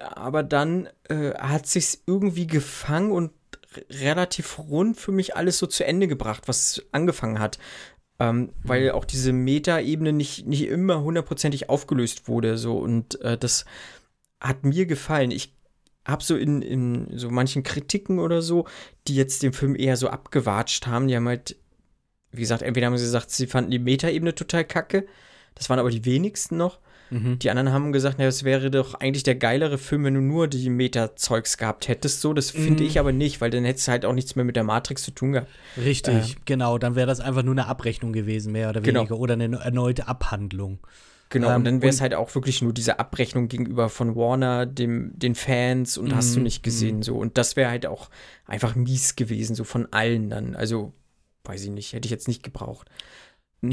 Aber 0.00 0.42
dann 0.42 0.88
äh, 1.08 1.34
hat 1.34 1.66
sich's 1.66 2.02
irgendwie 2.06 2.46
gefangen 2.46 3.12
und 3.12 3.30
relativ 3.90 4.58
rund 4.58 4.96
für 4.96 5.12
mich 5.12 5.36
alles 5.36 5.58
so 5.58 5.66
zu 5.66 5.84
Ende 5.84 6.08
gebracht, 6.08 6.44
was 6.46 6.82
angefangen 6.92 7.38
hat. 7.38 7.58
Ähm, 8.18 8.52
weil 8.62 8.90
auch 8.90 9.06
diese 9.06 9.32
Meta-Ebene 9.32 10.12
nicht, 10.12 10.46
nicht 10.46 10.66
immer 10.66 11.02
hundertprozentig 11.02 11.70
aufgelöst 11.70 12.28
wurde. 12.28 12.58
So. 12.58 12.78
Und 12.78 13.20
äh, 13.22 13.38
das 13.38 13.64
hat 14.40 14.64
mir 14.64 14.86
gefallen. 14.86 15.30
Ich 15.30 15.54
habe 16.06 16.22
so 16.22 16.36
in, 16.36 16.60
in 16.60 17.08
so 17.16 17.30
manchen 17.30 17.62
Kritiken 17.62 18.18
oder 18.18 18.42
so, 18.42 18.66
die 19.06 19.14
jetzt 19.14 19.42
den 19.42 19.52
Film 19.52 19.74
eher 19.76 19.96
so 19.96 20.08
abgewatscht 20.08 20.86
haben, 20.86 21.08
die 21.08 21.16
haben 21.16 21.28
halt, 21.28 21.56
wie 22.32 22.40
gesagt, 22.40 22.62
entweder 22.62 22.86
haben 22.86 22.98
sie 22.98 23.04
gesagt, 23.04 23.30
sie 23.30 23.46
fanden 23.46 23.70
die 23.70 23.78
Meta-Ebene 23.78 24.34
total 24.34 24.64
kacke. 24.64 25.06
Das 25.54 25.70
waren 25.70 25.78
aber 25.78 25.90
die 25.90 26.04
wenigsten 26.04 26.56
noch. 26.56 26.78
Mhm. 27.10 27.38
Die 27.40 27.50
anderen 27.50 27.72
haben 27.72 27.92
gesagt, 27.92 28.18
naja, 28.18 28.28
es 28.28 28.44
wäre 28.44 28.70
doch 28.70 28.94
eigentlich 28.94 29.22
der 29.24 29.34
geilere 29.34 29.78
Film, 29.78 30.04
wenn 30.04 30.14
du 30.14 30.20
nur 30.20 30.46
die 30.48 30.70
Meta-Zeugs 30.70 31.58
gehabt 31.58 31.88
hättest. 31.88 32.20
So, 32.20 32.32
das 32.32 32.50
finde 32.50 32.82
Mhm. 32.84 32.88
ich 32.88 32.98
aber 32.98 33.12
nicht, 33.12 33.40
weil 33.40 33.50
dann 33.50 33.64
hättest 33.64 33.88
du 33.88 33.92
halt 33.92 34.04
auch 34.04 34.12
nichts 34.12 34.36
mehr 34.36 34.44
mit 34.44 34.56
der 34.56 34.64
Matrix 34.64 35.02
zu 35.02 35.10
tun 35.10 35.32
gehabt. 35.32 35.48
Richtig, 35.76 36.36
genau. 36.44 36.78
Dann 36.78 36.94
wäre 36.94 37.06
das 37.06 37.20
einfach 37.20 37.42
nur 37.42 37.54
eine 37.54 37.66
Abrechnung 37.66 38.12
gewesen, 38.12 38.52
mehr 38.52 38.70
oder 38.70 38.80
Genau. 38.80 39.00
weniger. 39.00 39.16
Oder 39.18 39.34
eine 39.34 39.56
erneute 39.58 40.06
Abhandlung. 40.08 40.78
Genau, 41.32 41.50
Ähm, 41.50 41.56
und 41.56 41.64
dann 41.64 41.80
wäre 41.82 41.90
es 41.90 42.00
halt 42.00 42.12
auch 42.14 42.34
wirklich 42.34 42.60
nur 42.60 42.72
diese 42.72 42.98
Abrechnung 42.98 43.46
gegenüber 43.46 43.88
von 43.88 44.16
Warner, 44.16 44.66
dem, 44.66 45.12
den 45.16 45.36
Fans 45.36 45.96
und 45.96 46.14
hast 46.14 46.34
du 46.34 46.40
Mhm, 46.40 46.44
nicht 46.44 46.62
gesehen 46.64 47.02
so. 47.02 47.16
Und 47.18 47.38
das 47.38 47.54
wäre 47.54 47.70
halt 47.70 47.86
auch 47.86 48.10
einfach 48.46 48.74
mies 48.74 49.14
gewesen, 49.14 49.54
so 49.54 49.62
von 49.62 49.86
allen 49.92 50.28
dann. 50.30 50.56
Also, 50.56 50.92
weiß 51.44 51.62
ich 51.64 51.70
nicht, 51.70 51.92
hätte 51.92 52.06
ich 52.06 52.10
jetzt 52.10 52.26
nicht 52.26 52.42
gebraucht. 52.42 52.88
Mhm. 53.60 53.70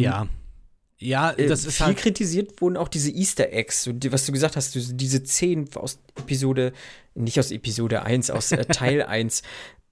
Ja. 1.00 1.32
Äh, 1.32 1.48
das 1.48 1.66
ist 1.66 1.78
viel 1.78 1.88
halt. 1.88 1.98
kritisiert 1.98 2.62
wurden 2.62 2.78
auch 2.78 2.88
diese 2.88 3.12
Easter 3.12 3.52
Eggs, 3.52 3.84
so, 3.84 3.94
die, 3.94 4.12
was 4.12 4.26
du 4.26 4.32
gesagt 4.32 4.56
hast, 4.56 4.76
diese 4.76 5.24
zehn 5.24 5.70
aus 5.76 6.00
Episode, 6.18 6.74
nicht 7.16 7.40
aus 7.40 7.52
Episode 7.52 8.04
1, 8.04 8.32
aus 8.32 8.52
äh, 8.52 8.66
Teil 8.66 9.02
1, 9.08 9.44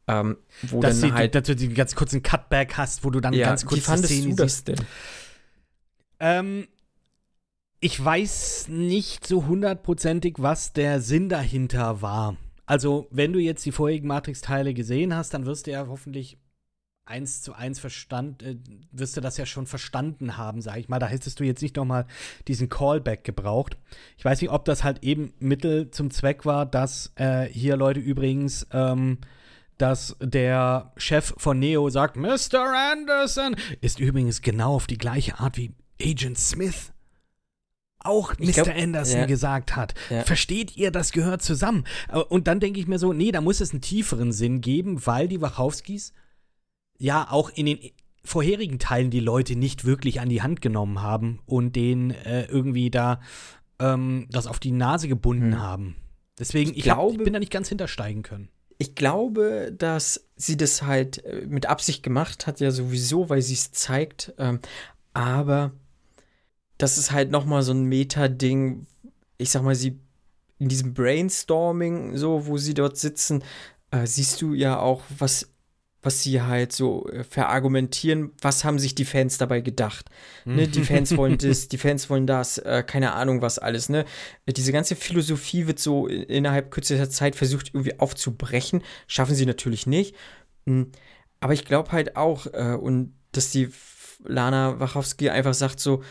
ähm, 0.07 0.37
wo 0.63 0.81
Dass, 0.81 0.99
dann 0.99 1.09
die, 1.09 1.15
halt, 1.15 1.35
dass 1.35 1.43
du 1.43 1.55
die 1.55 1.69
ganz 1.69 1.95
kurzen 1.95 2.21
Cutback 2.21 2.77
hast, 2.77 3.03
wo 3.03 3.09
du 3.09 3.19
dann 3.19 3.33
ja, 3.33 3.47
ganz 3.47 3.65
kurz 3.65 3.77
wie 3.77 3.81
fandest 3.81 4.11
die 4.11 4.17
Szene 4.19 4.35
du 4.35 4.43
das 4.43 4.63
denn? 4.63 4.75
Ähm, 6.19 6.67
ich 7.79 8.03
weiß 8.03 8.67
nicht 8.69 9.27
so 9.27 9.45
hundertprozentig, 9.47 10.35
was 10.37 10.73
der 10.73 11.01
Sinn 11.01 11.29
dahinter 11.29 12.01
war. 12.01 12.37
Also, 12.65 13.07
wenn 13.11 13.31
du 13.31 13.39
jetzt 13.39 13.65
die 13.65 13.71
vorherigen 13.71 14.07
Matrix-Teile 14.07 14.73
gesehen 14.73 15.15
hast, 15.15 15.33
dann 15.33 15.45
wirst 15.45 15.67
du 15.67 15.71
ja 15.71 15.85
hoffentlich 15.87 16.37
eins 17.05 17.41
zu 17.41 17.53
eins 17.53 17.79
verstand, 17.79 18.43
äh, 18.43 18.57
wirst 18.91 19.15
du 19.15 19.21
das 19.21 19.37
ja 19.37 19.45
schon 19.45 19.67
verstanden 19.67 20.37
haben, 20.37 20.61
sag 20.61 20.77
ich 20.77 20.89
mal. 20.89 20.99
Da 20.99 21.07
hättest 21.07 21.39
du 21.39 21.43
jetzt 21.43 21.61
nicht 21.61 21.75
noch 21.75 21.85
mal 21.85 22.05
diesen 22.47 22.69
Callback 22.69 23.23
gebraucht. 23.23 23.77
Ich 24.17 24.25
weiß 24.25 24.41
nicht, 24.41 24.51
ob 24.51 24.65
das 24.65 24.83
halt 24.83 25.03
eben 25.03 25.33
Mittel 25.39 25.91
zum 25.91 26.11
Zweck 26.11 26.45
war, 26.45 26.65
dass 26.65 27.11
äh, 27.15 27.45
hier 27.45 27.77
Leute 27.77 27.99
übrigens 27.99 28.67
ähm, 28.71 29.19
dass 29.77 30.15
der 30.21 30.93
Chef 30.95 31.33
von 31.37 31.59
Neo 31.59 31.89
sagt, 31.89 32.15
Mr. 32.15 32.93
Anderson 32.93 33.57
ist 33.81 33.99
übrigens 33.99 34.41
genau 34.41 34.75
auf 34.75 34.87
die 34.87 34.97
gleiche 34.97 35.39
Art 35.39 35.57
wie 35.57 35.73
Agent 36.01 36.39
Smith 36.39 36.93
auch 37.99 38.37
Mr. 38.37 38.51
Glaub, 38.51 38.67
Anderson 38.75 39.21
ja. 39.21 39.25
gesagt 39.25 39.75
hat. 39.75 39.95
Ja. 40.09 40.23
Versteht 40.23 40.77
ihr, 40.77 40.91
das 40.91 41.11
gehört 41.11 41.41
zusammen? 41.41 41.85
Äh, 42.11 42.19
Und 42.19 42.47
dann 42.47 42.59
denke 42.59 42.79
ich 42.79 42.87
mir 42.87 42.99
so, 42.99 43.13
nee, 43.13 43.31
da 43.31 43.41
muss 43.41 43.61
es 43.61 43.71
einen 43.71 43.81
tieferen 43.81 44.31
Sinn 44.31 44.61
geben, 44.61 45.05
weil 45.05 45.27
die 45.27 45.41
Wachowskis 45.41 46.13
ja 46.97 47.27
auch 47.29 47.49
in 47.49 47.65
den 47.67 47.79
vorherigen 48.23 48.79
Teilen 48.79 49.11
die 49.11 49.19
Leute 49.19 49.55
nicht 49.55 49.85
wirklich 49.85 50.19
an 50.19 50.29
die 50.29 50.41
Hand 50.41 50.61
genommen 50.61 51.01
haben 51.01 51.39
und 51.45 51.75
denen 51.75 52.11
äh, 52.11 52.45
irgendwie 52.45 52.89
da 52.89 53.21
ähm, 53.79 54.27
das 54.31 54.47
auf 54.47 54.59
die 54.59 54.71
Nase 54.71 55.07
gebunden 55.07 55.53
Hm. 55.53 55.61
haben. 55.61 55.95
Deswegen, 56.39 56.71
Ich 56.71 56.79
ich, 56.79 56.89
hab, 56.89 56.97
glaube- 56.97 57.13
ich 57.17 57.23
bin 57.23 57.33
da 57.33 57.39
nicht 57.39 57.51
ganz 57.51 57.69
hintersteigen 57.69 58.23
können. 58.23 58.49
Ich 58.77 58.95
glaube, 58.95 59.73
dass 59.77 60.27
sie 60.35 60.57
das 60.57 60.81
halt 60.81 61.23
äh, 61.23 61.45
mit 61.47 61.65
Absicht 61.67 62.03
gemacht 62.03 62.45
hat, 62.47 62.59
ja 62.59 62.71
sowieso, 62.71 63.29
weil 63.29 63.41
sie 63.41 63.53
es 63.53 63.71
zeigt. 63.71 64.33
Ähm, 64.37 64.59
aber 65.13 65.71
das 66.77 66.97
ist 66.97 67.11
halt 67.11 67.31
noch 67.31 67.45
mal 67.45 67.61
so 67.63 67.71
ein 67.73 67.85
Meta-Ding. 67.85 68.85
Ich 69.37 69.51
sag 69.51 69.63
mal, 69.63 69.75
sie 69.75 69.99
in 70.59 70.67
diesem 70.67 70.93
Brainstorming, 70.93 72.17
so 72.17 72.47
wo 72.47 72.57
sie 72.57 72.73
dort 72.73 72.97
sitzen, 72.97 73.43
äh, 73.91 74.05
siehst 74.05 74.41
du 74.41 74.53
ja 74.53 74.79
auch, 74.79 75.03
was 75.17 75.51
was 76.05 76.21
sie 76.23 76.41
halt 76.41 76.71
so 76.71 77.07
äh, 77.09 77.23
verargumentieren, 77.23 78.31
was 78.41 78.63
haben 78.63 78.79
sich 78.79 78.95
die 78.95 79.05
Fans 79.05 79.37
dabei 79.37 79.61
gedacht. 79.61 80.05
Ne, 80.45 80.67
die 80.67 80.83
Fans 80.83 81.17
wollen 81.17 81.37
das, 81.39 81.67
die 81.67 81.77
Fans 81.77 82.09
wollen 82.09 82.27
das, 82.27 82.57
äh, 82.59 82.83
keine 82.85 83.13
Ahnung 83.13 83.41
was 83.41 83.59
alles. 83.59 83.89
Ne? 83.89 84.05
Diese 84.47 84.71
ganze 84.71 84.95
Philosophie 84.95 85.67
wird 85.67 85.79
so 85.79 86.07
in- 86.07 86.23
innerhalb 86.23 86.71
kürzester 86.71 87.09
Zeit 87.09 87.35
versucht 87.35 87.71
irgendwie 87.73 87.99
aufzubrechen. 87.99 88.83
Schaffen 89.07 89.35
sie 89.35 89.45
natürlich 89.45 89.87
nicht. 89.87 90.15
Mm, 90.65 90.83
Aber 91.39 91.53
ich 91.53 91.65
glaube 91.65 91.91
halt 91.91 92.15
auch, 92.15 92.47
äh, 92.53 92.75
und 92.79 93.13
dass 93.31 93.51
die 93.51 93.69
Lana 94.23 94.79
Wachowski 94.79 95.29
einfach 95.29 95.53
sagt 95.53 95.79
so, 95.79 96.03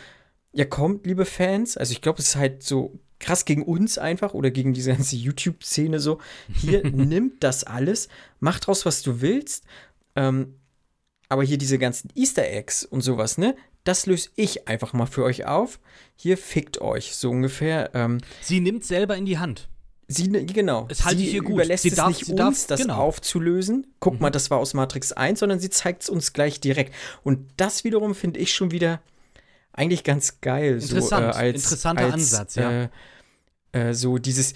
ja 0.53 0.65
kommt, 0.65 1.05
liebe 1.05 1.25
Fans. 1.25 1.75
Also 1.77 1.91
ich 1.91 2.01
glaube, 2.01 2.19
es 2.19 2.29
ist 2.29 2.35
halt 2.35 2.63
so 2.63 2.99
krass 3.19 3.45
gegen 3.45 3.63
uns 3.63 3.97
einfach 3.97 4.33
oder 4.33 4.51
gegen 4.51 4.73
diese 4.73 4.91
ganze 4.91 5.15
YouTube-Szene 5.15 5.99
so. 5.99 6.19
Hier, 6.53 6.83
nimmt 6.91 7.43
das 7.43 7.63
alles, 7.63 8.09
macht 8.39 8.67
draus, 8.67 8.85
was 8.85 9.01
du 9.01 9.21
willst. 9.21 9.63
Ähm, 10.15 10.55
aber 11.29 11.43
hier 11.43 11.57
diese 11.57 11.77
ganzen 11.79 12.09
Easter 12.15 12.45
Eggs 12.47 12.83
und 12.85 13.01
sowas, 13.01 13.37
ne? 13.37 13.55
Das 13.83 14.05
löse 14.07 14.29
ich 14.35 14.67
einfach 14.67 14.93
mal 14.93 15.05
für 15.05 15.23
euch 15.23 15.45
auf. 15.45 15.79
Hier 16.15 16.37
fickt 16.37 16.81
euch, 16.81 17.15
so 17.15 17.29
ungefähr. 17.29 17.91
Ähm, 17.93 18.19
Sie 18.41 18.59
nimmt 18.59 18.83
selber 18.83 19.15
in 19.15 19.25
die 19.25 19.37
Hand. 19.37 19.69
sie, 20.07 20.27
ne, 20.27 20.43
genau. 20.45 20.87
Es 20.89 21.03
halte 21.05 21.19
sie 21.19 21.27
ich 21.27 21.33
ihr 21.35 21.41
gut. 21.41 21.51
überlässt 21.53 21.83
Sie 21.83 21.89
es 21.89 21.95
darf- 21.95 22.07
nicht 22.09 22.27
uns, 22.29 22.35
darf- 22.37 22.65
das 22.67 22.81
genau. 22.81 22.97
aufzulösen. 22.97 23.87
Guck 23.99 24.19
mal, 24.21 24.29
das 24.31 24.49
war 24.51 24.57
aus 24.59 24.73
Matrix 24.73 25.11
1, 25.13 25.39
sondern 25.39 25.59
sie 25.59 25.69
zeigt 25.69 26.03
es 26.03 26.09
uns 26.09 26.33
gleich 26.33 26.59
direkt. 26.59 26.93
Und 27.23 27.47
das 27.57 27.83
wiederum 27.83 28.13
finde 28.15 28.39
ich 28.39 28.53
schon 28.53 28.71
wieder 28.71 29.01
eigentlich 29.75 30.03
ganz 30.03 30.41
geil. 30.41 30.75
Interessant. 30.75 31.33
So, 31.33 31.39
äh, 31.39 31.43
als, 31.43 31.63
Interessanter 31.63 32.03
als, 32.05 32.13
Ansatz, 32.13 32.55
ja. 32.55 32.83
Äh, 32.83 32.89
äh, 33.73 33.93
so 33.93 34.17
dieses, 34.17 34.53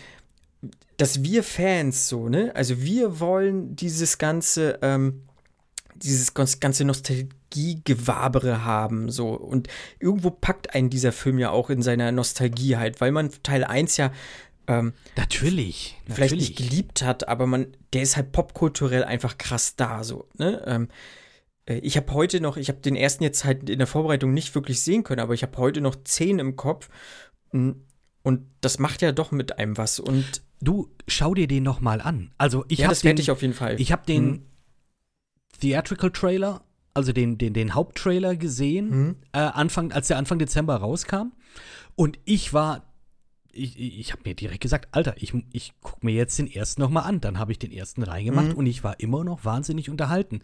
dass 0.97 1.23
wir 1.23 1.43
Fans 1.43 2.09
so, 2.09 2.29
ne? 2.29 2.51
Also 2.55 2.81
wir 2.81 3.19
wollen 3.19 3.75
dieses 3.75 4.17
ganze, 4.17 4.79
ähm, 4.81 5.23
dieses 5.95 6.33
ganz- 6.33 6.59
ganze 6.59 6.85
Nostalgiegewabere 6.85 8.63
haben, 8.63 9.11
so. 9.11 9.29
Und 9.29 9.67
irgendwo 9.99 10.29
packt 10.31 10.73
einen 10.73 10.89
dieser 10.89 11.11
Film 11.11 11.37
ja 11.37 11.51
auch 11.51 11.69
in 11.69 11.81
seiner 11.81 12.11
Nostalgie 12.11 12.77
halt, 12.77 13.01
weil 13.01 13.11
man 13.11 13.31
Teil 13.43 13.63
1 13.63 13.97
ja 13.97 14.11
ähm, 14.67 14.93
Natürlich. 15.15 15.97
vielleicht 16.05 16.31
natürlich. 16.31 16.49
nicht 16.49 16.57
geliebt 16.57 17.01
hat, 17.01 17.27
aber 17.27 17.47
man, 17.47 17.75
der 17.93 18.03
ist 18.03 18.15
halt 18.15 18.31
popkulturell 18.31 19.03
einfach 19.03 19.37
krass 19.37 19.75
da, 19.75 20.03
so, 20.03 20.27
ne? 20.37 20.63
Ähm, 20.67 20.83
äh, 20.83 20.87
ich 21.77 21.97
habe 21.97 22.13
heute 22.13 22.41
noch, 22.41 22.57
ich 22.57 22.69
habe 22.69 22.79
den 22.79 22.95
ersten 22.95 23.23
jetzt 23.23 23.43
halt 23.45 23.69
in 23.69 23.77
der 23.79 23.87
Vorbereitung 23.87 24.33
nicht 24.33 24.53
wirklich 24.55 24.81
sehen 24.81 25.03
können, 25.03 25.21
aber 25.21 25.33
ich 25.33 25.43
habe 25.43 25.57
heute 25.57 25.81
noch 25.81 25.95
zehn 26.03 26.39
im 26.39 26.55
Kopf. 26.55 26.89
Mm, 27.51 27.71
Und 28.23 28.41
das 28.61 28.79
macht 28.79 29.01
ja 29.01 29.11
doch 29.11 29.31
mit 29.31 29.57
einem 29.59 29.77
was. 29.77 29.99
Und 29.99 30.41
Du, 30.61 30.89
schau 31.07 31.33
dir 31.33 31.47
den 31.47 31.63
noch 31.63 31.79
mal 31.79 32.01
an. 32.01 32.31
Also 32.37 32.65
ich 32.67 32.79
ja, 32.79 32.87
habe 32.89 32.95
den, 32.97 33.17
ich 33.17 33.31
auf 33.31 33.41
jeden 33.41 33.53
Fall. 33.53 33.79
ich 33.79 33.91
habe 33.93 34.05
den 34.05 34.25
Mhm. 34.29 34.41
Theatrical 35.61 36.11
Trailer, 36.11 36.61
also 36.93 37.11
den, 37.13 37.37
den, 37.37 37.53
den 37.53 37.73
Haupttrailer 37.75 38.35
gesehen, 38.35 38.89
Mhm. 38.89 39.15
äh, 39.33 39.37
Anfang, 39.39 39.91
als 39.91 40.07
der 40.07 40.17
Anfang 40.17 40.37
Dezember 40.39 40.75
rauskam. 40.75 41.31
Und 41.95 42.19
ich 42.25 42.53
war, 42.53 42.88
ich, 43.51 43.79
ich, 43.99 44.11
habe 44.11 44.21
mir 44.25 44.35
direkt 44.35 44.61
gesagt, 44.61 44.89
Alter, 44.91 45.15
ich, 45.17 45.33
ich 45.51 45.73
gucke 45.81 46.05
mir 46.05 46.13
jetzt 46.13 46.37
den 46.37 46.51
ersten 46.51 46.81
noch 46.81 46.89
mal 46.89 47.01
an. 47.01 47.19
Dann 47.21 47.39
habe 47.39 47.51
ich 47.51 47.59
den 47.59 47.71
ersten 47.71 48.03
reingemacht 48.03 48.49
Mhm. 48.49 48.53
und 48.55 48.65
ich 48.67 48.83
war 48.83 48.99
immer 48.99 49.23
noch 49.23 49.43
wahnsinnig 49.45 49.89
unterhalten. 49.89 50.41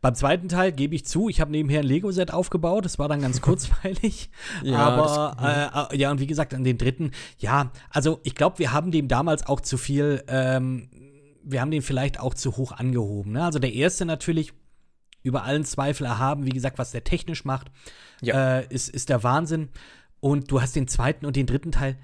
Beim 0.00 0.14
zweiten 0.14 0.48
Teil 0.48 0.72
gebe 0.72 0.94
ich 0.94 1.04
zu, 1.06 1.28
ich 1.28 1.40
habe 1.40 1.50
nebenher 1.50 1.80
ein 1.80 1.86
Lego-Set 1.86 2.32
aufgebaut. 2.32 2.84
Das 2.84 2.98
war 2.98 3.08
dann 3.08 3.20
ganz 3.22 3.40
kurzweilig. 3.40 4.30
Ja, 4.62 4.78
Aber 4.78 5.34
das- 5.38 5.90
äh, 5.92 5.96
äh, 5.96 5.98
ja, 5.98 6.10
und 6.10 6.20
wie 6.20 6.26
gesagt, 6.26 6.54
an 6.54 6.64
den 6.64 6.78
dritten, 6.78 7.10
ja, 7.38 7.72
also 7.90 8.20
ich 8.22 8.34
glaube, 8.34 8.58
wir 8.58 8.72
haben 8.72 8.90
dem 8.90 9.08
damals 9.08 9.46
auch 9.46 9.60
zu 9.60 9.76
viel, 9.78 10.22
ähm, 10.28 10.88
wir 11.44 11.60
haben 11.60 11.70
den 11.70 11.82
vielleicht 11.82 12.20
auch 12.20 12.34
zu 12.34 12.56
hoch 12.56 12.72
angehoben. 12.72 13.32
Ne? 13.32 13.44
Also 13.44 13.58
der 13.58 13.72
erste 13.72 14.04
natürlich 14.04 14.52
über 15.24 15.44
allen 15.44 15.64
Zweifel 15.64 16.04
erhaben, 16.06 16.46
wie 16.46 16.50
gesagt, 16.50 16.78
was 16.78 16.90
der 16.90 17.04
technisch 17.04 17.44
macht, 17.44 17.70
Ja. 18.20 18.58
äh, 18.58 18.66
ist, 18.68 18.88
ist 18.88 19.08
der 19.08 19.22
Wahnsinn. 19.22 19.68
Und 20.20 20.50
du 20.50 20.60
hast 20.60 20.76
den 20.76 20.86
zweiten 20.86 21.26
und 21.26 21.34
den 21.36 21.46
dritten 21.46 21.72
Teil. 21.72 21.96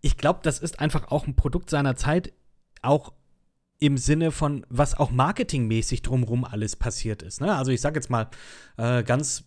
Ich 0.00 0.16
glaube, 0.16 0.40
das 0.42 0.58
ist 0.58 0.80
einfach 0.80 1.10
auch 1.10 1.26
ein 1.26 1.34
Produkt 1.34 1.70
seiner 1.70 1.96
Zeit, 1.96 2.32
auch 2.82 3.12
im 3.80 3.96
Sinne 3.96 4.32
von, 4.32 4.66
was 4.68 4.98
auch 4.98 5.10
marketingmäßig 5.12 6.02
drumherum 6.02 6.44
alles 6.44 6.74
passiert 6.74 7.22
ist. 7.22 7.40
Ne? 7.40 7.54
Also 7.56 7.70
ich 7.70 7.80
sag 7.80 7.94
jetzt 7.94 8.10
mal 8.10 8.28
äh, 8.76 9.04
ganz, 9.04 9.44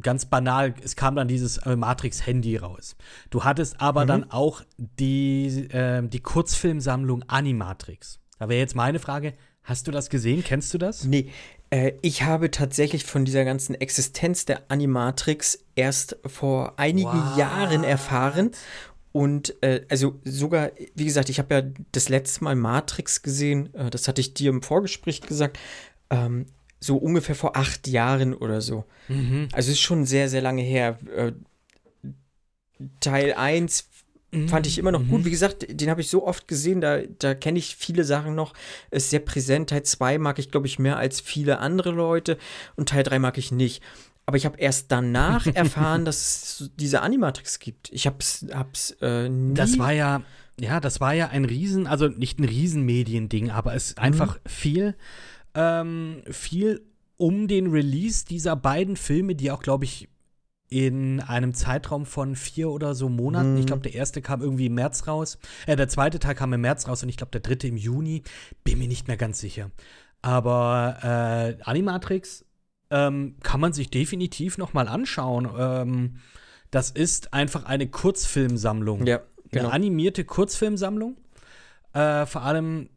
ganz 0.00 0.26
banal, 0.26 0.74
es 0.82 0.94
kam 0.94 1.16
dann 1.16 1.26
dieses 1.26 1.58
äh, 1.58 1.74
Matrix-Handy 1.74 2.56
raus. 2.56 2.94
Du 3.30 3.42
hattest 3.42 3.80
aber 3.80 4.04
Mhm. 4.04 4.08
dann 4.08 4.30
auch 4.30 4.62
die, 4.76 5.68
äh, 5.70 6.06
die 6.06 6.20
Kurzfilmsammlung 6.20 7.24
Animatrix. 7.26 8.20
Da 8.38 8.48
wäre 8.48 8.60
jetzt 8.60 8.76
meine 8.76 8.98
Frage, 9.00 9.34
Hast 9.66 9.86
du 9.86 9.90
das 9.92 10.10
gesehen? 10.10 10.44
Kennst 10.44 10.74
du 10.74 10.78
das? 10.78 11.04
Nee, 11.04 11.30
äh, 11.70 11.92
ich 12.02 12.22
habe 12.22 12.50
tatsächlich 12.50 13.04
von 13.04 13.24
dieser 13.24 13.46
ganzen 13.46 13.74
Existenz 13.74 14.44
der 14.44 14.70
Animatrix 14.70 15.58
erst 15.74 16.18
vor 16.26 16.78
einigen 16.78 17.08
What? 17.08 17.38
Jahren 17.38 17.82
erfahren. 17.82 18.50
Und 19.14 19.54
äh, 19.62 19.82
also 19.88 20.18
sogar, 20.24 20.72
wie 20.96 21.04
gesagt, 21.04 21.28
ich 21.28 21.38
habe 21.38 21.54
ja 21.54 21.62
das 21.92 22.08
letzte 22.08 22.42
Mal 22.42 22.56
Matrix 22.56 23.22
gesehen, 23.22 23.72
äh, 23.72 23.88
das 23.88 24.08
hatte 24.08 24.20
ich 24.20 24.34
dir 24.34 24.50
im 24.50 24.60
Vorgespräch 24.60 25.20
gesagt, 25.20 25.56
ähm, 26.10 26.46
so 26.80 26.96
ungefähr 26.96 27.36
vor 27.36 27.56
acht 27.56 27.86
Jahren 27.86 28.34
oder 28.34 28.60
so. 28.60 28.86
Mhm. 29.06 29.50
Also 29.52 29.70
ist 29.70 29.78
schon 29.78 30.04
sehr, 30.04 30.28
sehr 30.28 30.42
lange 30.42 30.62
her. 30.62 30.98
Äh, 31.16 31.30
Teil 32.98 33.34
1 33.34 33.88
fand 34.48 34.66
ich 34.66 34.78
immer 34.78 34.90
noch 34.90 35.06
gut. 35.06 35.24
Wie 35.24 35.30
gesagt, 35.30 35.64
den 35.68 35.90
habe 35.90 36.00
ich 36.00 36.10
so 36.10 36.26
oft 36.26 36.48
gesehen, 36.48 36.80
da, 36.80 37.02
da 37.20 37.34
kenne 37.34 37.60
ich 37.60 37.76
viele 37.76 38.02
Sachen 38.02 38.34
noch. 38.34 38.52
Ist 38.90 39.10
sehr 39.10 39.20
präsent. 39.20 39.70
Teil 39.70 39.84
2 39.84 40.18
mag 40.18 40.40
ich, 40.40 40.50
glaube 40.50 40.66
ich, 40.66 40.80
mehr 40.80 40.96
als 40.96 41.20
viele 41.20 41.58
andere 41.60 41.92
Leute 41.92 42.36
und 42.74 42.88
Teil 42.88 43.04
3 43.04 43.20
mag 43.20 43.38
ich 43.38 43.52
nicht. 43.52 43.80
Aber 44.26 44.36
ich 44.36 44.46
habe 44.46 44.58
erst 44.58 44.90
danach 44.90 45.46
erfahren, 45.54 46.04
dass 46.04 46.60
es 46.60 46.70
diese 46.76 47.02
Animatrix 47.02 47.58
gibt. 47.58 47.90
Ich 47.92 48.06
hab's, 48.06 48.46
hab's 48.52 48.96
äh, 49.00 49.28
nie. 49.28 49.54
Das 49.54 49.78
war 49.78 49.92
ja, 49.92 50.22
ja, 50.58 50.80
das 50.80 51.00
war 51.00 51.12
ja 51.12 51.28
ein 51.28 51.44
Riesen, 51.44 51.86
also 51.86 52.08
nicht 52.08 52.38
ein 52.38 52.44
Riesenmediending, 52.44 53.50
aber 53.50 53.74
es 53.74 53.88
ist 53.88 53.98
einfach 53.98 54.38
viel, 54.46 54.94
ähm, 55.54 56.22
viel 56.30 56.82
um 57.16 57.48
den 57.48 57.68
Release 57.68 58.24
dieser 58.24 58.56
beiden 58.56 58.96
Filme, 58.96 59.34
die 59.34 59.50
auch, 59.50 59.62
glaube 59.62 59.84
ich, 59.84 60.08
in 60.68 61.20
einem 61.20 61.54
Zeitraum 61.54 62.06
von 62.06 62.34
vier 62.34 62.70
oder 62.70 62.94
so 62.94 63.08
Monaten. 63.08 63.52
Mhm. 63.52 63.60
Ich 63.60 63.66
glaube, 63.66 63.82
der 63.82 63.94
erste 63.94 64.22
kam 64.22 64.40
irgendwie 64.40 64.66
im 64.66 64.74
März 64.74 65.06
raus. 65.06 65.38
Äh, 65.66 65.76
der 65.76 65.88
zweite 65.88 66.18
Teil 66.18 66.34
kam 66.34 66.52
im 66.52 66.62
März 66.62 66.88
raus 66.88 67.02
und 67.02 67.08
ich 67.08 67.16
glaube, 67.16 67.30
der 67.30 67.42
dritte 67.42 67.68
im 67.68 67.76
Juni. 67.76 68.22
Bin 68.64 68.78
mir 68.78 68.88
nicht 68.88 69.06
mehr 69.06 69.16
ganz 69.16 69.38
sicher. 69.38 69.70
Aber 70.22 70.98
äh, 71.02 71.62
Animatrix 71.62 72.44
ähm, 72.90 73.36
kann 73.42 73.60
man 73.60 73.72
sich 73.72 73.90
definitiv 73.90 74.58
noch 74.58 74.72
mal 74.72 74.88
anschauen. 74.88 75.48
Ähm, 75.56 76.16
das 76.70 76.90
ist 76.90 77.32
einfach 77.32 77.64
eine 77.64 77.88
Kurzfilmsammlung. 77.88 79.06
ja, 79.06 79.20
genau. 79.50 79.66
Eine 79.66 79.72
animierte 79.72 80.24
Kurzfilmsammlung. 80.24 81.16
Äh, 81.92 82.26
vor 82.26 82.42
allem 82.42 82.88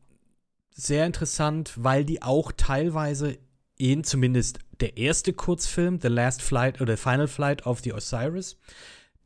sehr 0.71 1.05
interessant, 1.05 1.73
weil 1.75 2.05
die 2.05 2.21
auch 2.21 2.51
teilweise 2.51 3.37
in 3.77 4.03
zumindest 4.03 4.59
der 4.79 4.97
erste 4.97 5.33
Kurzfilm, 5.33 5.99
The 6.01 6.07
Last 6.07 6.41
Flight 6.41 6.81
oder 6.81 6.97
Final 6.97 7.27
Flight 7.27 7.65
of 7.65 7.81
the 7.81 7.93
Osiris, 7.93 8.57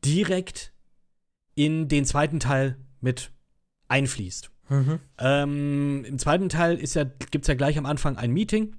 direkt 0.04 0.72
in 1.54 1.88
den 1.88 2.04
zweiten 2.04 2.40
Teil 2.40 2.76
mit 3.00 3.30
einfließt. 3.88 4.50
Mhm. 4.68 5.00
Ähm, 5.18 6.04
Im 6.06 6.18
zweiten 6.18 6.48
Teil 6.48 6.78
ist 6.78 6.94
ja, 6.94 7.04
gibt 7.04 7.44
es 7.44 7.48
ja 7.48 7.54
gleich 7.54 7.76
am 7.76 7.86
Anfang 7.86 8.16
ein 8.16 8.32
Meeting, 8.32 8.76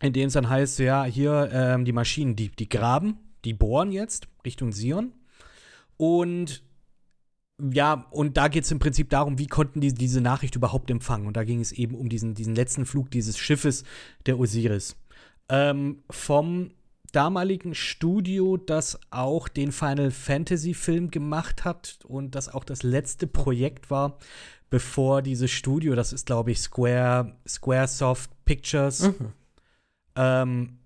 in 0.00 0.12
dem 0.12 0.26
es 0.26 0.34
dann 0.34 0.48
heißt, 0.48 0.78
ja, 0.80 1.04
hier 1.04 1.50
ähm, 1.52 1.84
die 1.84 1.92
Maschinen, 1.92 2.36
die, 2.36 2.50
die 2.50 2.68
graben, 2.68 3.18
die 3.44 3.54
bohren 3.54 3.92
jetzt 3.92 4.28
Richtung 4.44 4.72
Sion. 4.72 5.12
Und 5.96 6.62
ja, 7.62 8.06
und 8.10 8.36
da 8.36 8.48
geht 8.48 8.64
es 8.64 8.72
im 8.72 8.80
Prinzip 8.80 9.10
darum, 9.10 9.38
wie 9.38 9.46
konnten 9.46 9.80
die 9.80 9.94
diese 9.94 10.20
Nachricht 10.20 10.56
überhaupt 10.56 10.90
empfangen. 10.90 11.26
Und 11.26 11.36
da 11.36 11.44
ging 11.44 11.60
es 11.60 11.72
eben 11.72 11.94
um 11.94 12.08
diesen, 12.08 12.34
diesen 12.34 12.54
letzten 12.54 12.84
Flug 12.84 13.10
dieses 13.10 13.38
Schiffes, 13.38 13.84
der 14.26 14.38
Osiris. 14.38 14.96
Ähm, 15.48 16.02
vom 16.10 16.72
damaligen 17.12 17.74
Studio, 17.74 18.56
das 18.56 18.98
auch 19.10 19.46
den 19.46 19.70
Final 19.70 20.10
Fantasy 20.10 20.74
Film 20.74 21.10
gemacht 21.10 21.64
hat 21.64 21.98
und 22.04 22.34
das 22.34 22.48
auch 22.48 22.64
das 22.64 22.82
letzte 22.82 23.28
Projekt 23.28 23.88
war, 23.90 24.18
bevor 24.68 25.22
dieses 25.22 25.52
Studio, 25.52 25.94
das 25.94 26.12
ist 26.12 26.26
glaube 26.26 26.50
ich 26.50 26.58
Square, 26.58 27.36
Squaresoft 27.46 28.30
Pictures, 28.44 29.02
Mhm. 29.02 29.32
Ähm, 30.16 30.78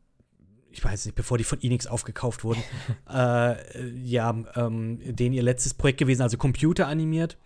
ich 0.70 0.84
weiß 0.84 1.06
nicht, 1.06 1.14
bevor 1.14 1.38
die 1.38 1.44
von 1.44 1.60
Enix 1.62 1.86
aufgekauft 1.86 2.44
wurden, 2.44 2.62
äh, 3.10 3.88
ja, 4.04 4.30
ähm, 4.54 4.98
denen 5.02 5.34
ihr 5.34 5.42
letztes 5.42 5.74
Projekt 5.74 5.98
gewesen, 5.98 6.22
also 6.22 6.36
computeranimiert. 6.36 7.38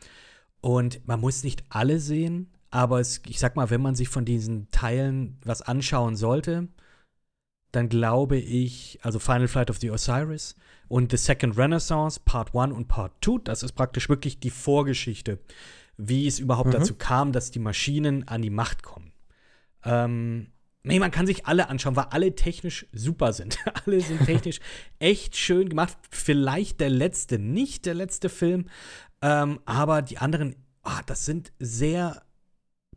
Und 0.60 1.06
man 1.08 1.20
muss 1.20 1.42
nicht 1.42 1.64
alle 1.70 1.98
sehen, 1.98 2.52
aber 2.70 3.00
es, 3.00 3.20
ich 3.26 3.38
sag 3.38 3.56
mal, 3.56 3.70
wenn 3.70 3.82
man 3.82 3.94
sich 3.94 4.08
von 4.08 4.24
diesen 4.24 4.70
Teilen 4.70 5.38
was 5.44 5.62
anschauen 5.62 6.14
sollte, 6.16 6.68
dann 7.72 7.88
glaube 7.88 8.36
ich, 8.36 8.98
also 9.02 9.18
Final 9.18 9.48
Flight 9.48 9.70
of 9.70 9.78
the 9.78 9.90
Osiris 9.90 10.54
und 10.88 11.10
The 11.10 11.16
Second 11.16 11.56
Renaissance, 11.56 12.20
Part 12.22 12.54
1 12.54 12.72
und 12.74 12.86
Part 12.86 13.12
2, 13.24 13.40
das 13.44 13.62
ist 13.62 13.72
praktisch 13.72 14.08
wirklich 14.08 14.40
die 14.40 14.50
Vorgeschichte, 14.50 15.38
wie 15.96 16.26
es 16.26 16.38
überhaupt 16.38 16.68
Mhm. 16.68 16.72
dazu 16.72 16.94
kam, 16.94 17.32
dass 17.32 17.50
die 17.50 17.58
Maschinen 17.58 18.28
an 18.28 18.42
die 18.42 18.50
Macht 18.50 18.82
kommen. 18.82 19.12
Ähm, 19.84 20.51
nee, 20.84 20.98
man 20.98 21.10
kann 21.10 21.26
sich 21.26 21.46
alle 21.46 21.68
anschauen, 21.68 21.96
weil 21.96 22.06
alle 22.10 22.34
technisch 22.34 22.86
super 22.92 23.32
sind. 23.32 23.58
alle 23.86 24.00
sind 24.00 24.20
technisch 24.26 24.60
echt 24.98 25.36
schön 25.36 25.68
gemacht. 25.68 25.96
Vielleicht 26.10 26.80
der 26.80 26.90
letzte, 26.90 27.38
nicht 27.38 27.86
der 27.86 27.94
letzte 27.94 28.28
Film, 28.28 28.66
ähm, 29.20 29.60
aber 29.64 30.02
die 30.02 30.18
anderen, 30.18 30.56
ah, 30.82 31.00
das 31.06 31.24
sind 31.24 31.52
sehr 31.58 32.22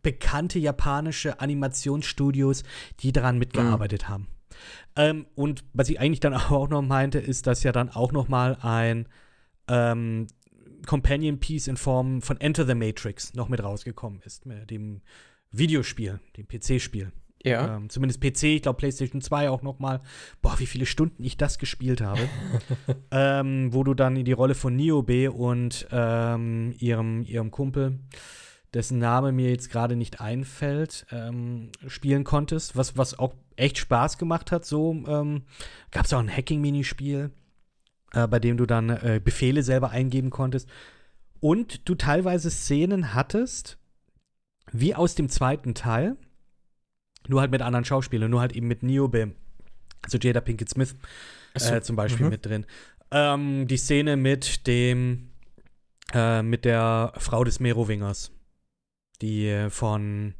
bekannte 0.02 0.60
japanische 0.60 1.40
Animationsstudios, 1.40 2.64
die 3.00 3.12
daran 3.12 3.40
mitgearbeitet 3.40 4.08
haben. 4.08 4.28
Ähm, 4.96 5.26
und 5.36 5.64
was 5.74 5.90
ich 5.90 6.00
eigentlich 6.00 6.20
dann 6.20 6.34
auch 6.34 6.70
noch 6.70 6.82
meinte, 6.82 7.20
ist, 7.20 7.48
dass 7.48 7.64
ja 7.64 7.72
dann 7.72 7.90
auch 7.90 8.12
noch 8.12 8.28
mal 8.28 8.58
ein 8.62 9.08
ähm, 9.68 10.28
Companion 10.86 11.40
Piece 11.40 11.68
in 11.68 11.78
Form 11.78 12.22
von 12.22 12.40
Enter 12.40 12.66
the 12.66 12.76
Matrix 12.76 13.34
noch 13.34 13.50
mit 13.50 13.64
rausgekommen 13.64 14.22
ist, 14.22 14.46
mit 14.46 14.70
dem 14.70 15.02
Videospiel, 15.52 16.20
dem 16.38 16.48
PC-Spiel. 16.48 17.12
Ja. 17.46 17.78
Ähm, 17.78 17.90
zumindest 17.90 18.22
PC, 18.22 18.44
ich 18.44 18.62
glaube 18.64 18.78
PlayStation 18.78 19.22
2 19.22 19.50
auch 19.50 19.62
noch 19.62 19.80
mal. 19.80 20.02
Boah, 20.42 20.60
wie 20.60 20.66
viele 20.66 20.86
Stunden 20.86 21.24
ich 21.24 21.38
das 21.38 21.60
gespielt 21.60 22.02
habe. 22.02 22.28
ähm, 23.12 23.72
wo 23.72 23.84
du 23.84 23.94
dann 23.94 24.16
in 24.16 24.26
die 24.26 24.32
Rolle 24.32 24.56
von 24.56 24.76
Niobe 24.76 25.32
und 25.32 25.88
ähm, 25.92 26.74
ihrem, 26.80 27.22
ihrem 27.22 27.52
Kumpel, 27.52 28.00
dessen 28.74 28.98
Name 28.98 29.32
mir 29.32 29.52
jetzt 29.52 29.70
gerade 29.70 29.96
nicht 29.96 30.22
einfällt, 30.22 31.06
ähm, 31.12 31.70
spielen 31.88 32.24
konntest, 32.24 32.76
was, 32.76 32.98
was 32.98 33.18
auch 33.18 33.36
echt 33.56 33.78
Spaß 33.78 34.18
gemacht 34.18 34.52
hat. 34.52 34.66
So 34.66 35.04
ähm, 35.08 35.44
gab 35.92 36.06
es 36.06 36.14
auch 36.14 36.20
ein 36.20 36.36
Hacking-Minispiel, 36.36 37.30
äh, 38.14 38.28
bei 38.28 38.40
dem 38.40 38.58
du 38.58 38.66
dann 38.66 38.90
äh, 38.90 39.22
Befehle 39.24 39.62
selber 39.62 39.92
eingeben 39.92 40.32
konntest. 40.32 40.68
Und 41.40 41.88
du 41.88 41.94
teilweise 41.94 42.50
Szenen 42.50 43.14
hattest, 43.14 43.78
wie 44.72 44.96
aus 44.96 45.14
dem 45.14 45.30
zweiten 45.30 45.76
Teil, 45.76 46.18
nur 47.28 47.42
halt 47.42 47.52
mit 47.52 47.62
anderen 47.62 47.86
Schauspielern, 47.86 48.30
nur 48.30 48.42
halt 48.42 48.54
eben 48.54 48.68
mit 48.68 48.84
Niobe, 48.84 49.34
also 50.04 50.18
Jada 50.18 50.42
Pinkett 50.42 50.70
Smith 50.70 50.96
so, 51.56 51.74
äh, 51.74 51.82
zum 51.82 51.96
Beispiel 51.96 52.26
mhm. 52.26 52.32
mit 52.32 52.46
drin. 52.46 52.66
Ähm, 53.12 53.68
die 53.68 53.78
Szene 53.78 54.18
mit 54.18 54.68
dem, 54.68 55.30
äh, 56.14 56.42
mit 56.42 56.66
der 56.66 57.14
Frau 57.18 57.44
des 57.44 57.60
Merowingers, 57.60 58.32
die 59.22 59.48
äh, 59.48 59.70
von, 59.70 60.34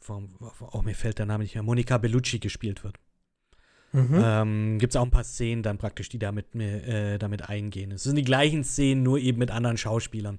von, 0.00 0.34
oh, 0.72 0.82
mir 0.82 0.94
fällt 0.94 1.18
der 1.18 1.26
Name 1.26 1.44
nicht 1.44 1.54
mehr, 1.54 1.62
Monica 1.62 1.98
Bellucci 1.98 2.38
gespielt 2.38 2.84
wird. 2.84 2.98
Mhm. 3.92 4.20
Ähm, 4.22 4.78
Gibt 4.78 4.92
es 4.92 4.96
auch 4.96 5.04
ein 5.04 5.10
paar 5.10 5.24
Szenen 5.24 5.62
dann 5.62 5.78
praktisch, 5.78 6.08
die 6.08 6.18
damit, 6.18 6.54
äh, 6.54 7.18
damit 7.18 7.48
eingehen. 7.48 7.92
Es 7.92 8.02
sind 8.02 8.16
die 8.16 8.24
gleichen 8.24 8.62
Szenen, 8.62 9.02
nur 9.02 9.18
eben 9.18 9.38
mit 9.38 9.50
anderen 9.50 9.78
Schauspielern. 9.78 10.38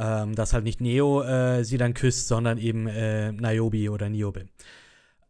Ähm, 0.00 0.34
dass 0.36 0.52
halt 0.52 0.62
nicht 0.64 0.80
Neo 0.80 1.22
äh, 1.22 1.64
sie 1.64 1.76
dann 1.76 1.92
küsst, 1.92 2.28
sondern 2.28 2.56
eben 2.58 2.86
äh, 2.86 3.32
Niobe 3.32 3.90
oder 3.90 4.08
Niobe. 4.08 4.46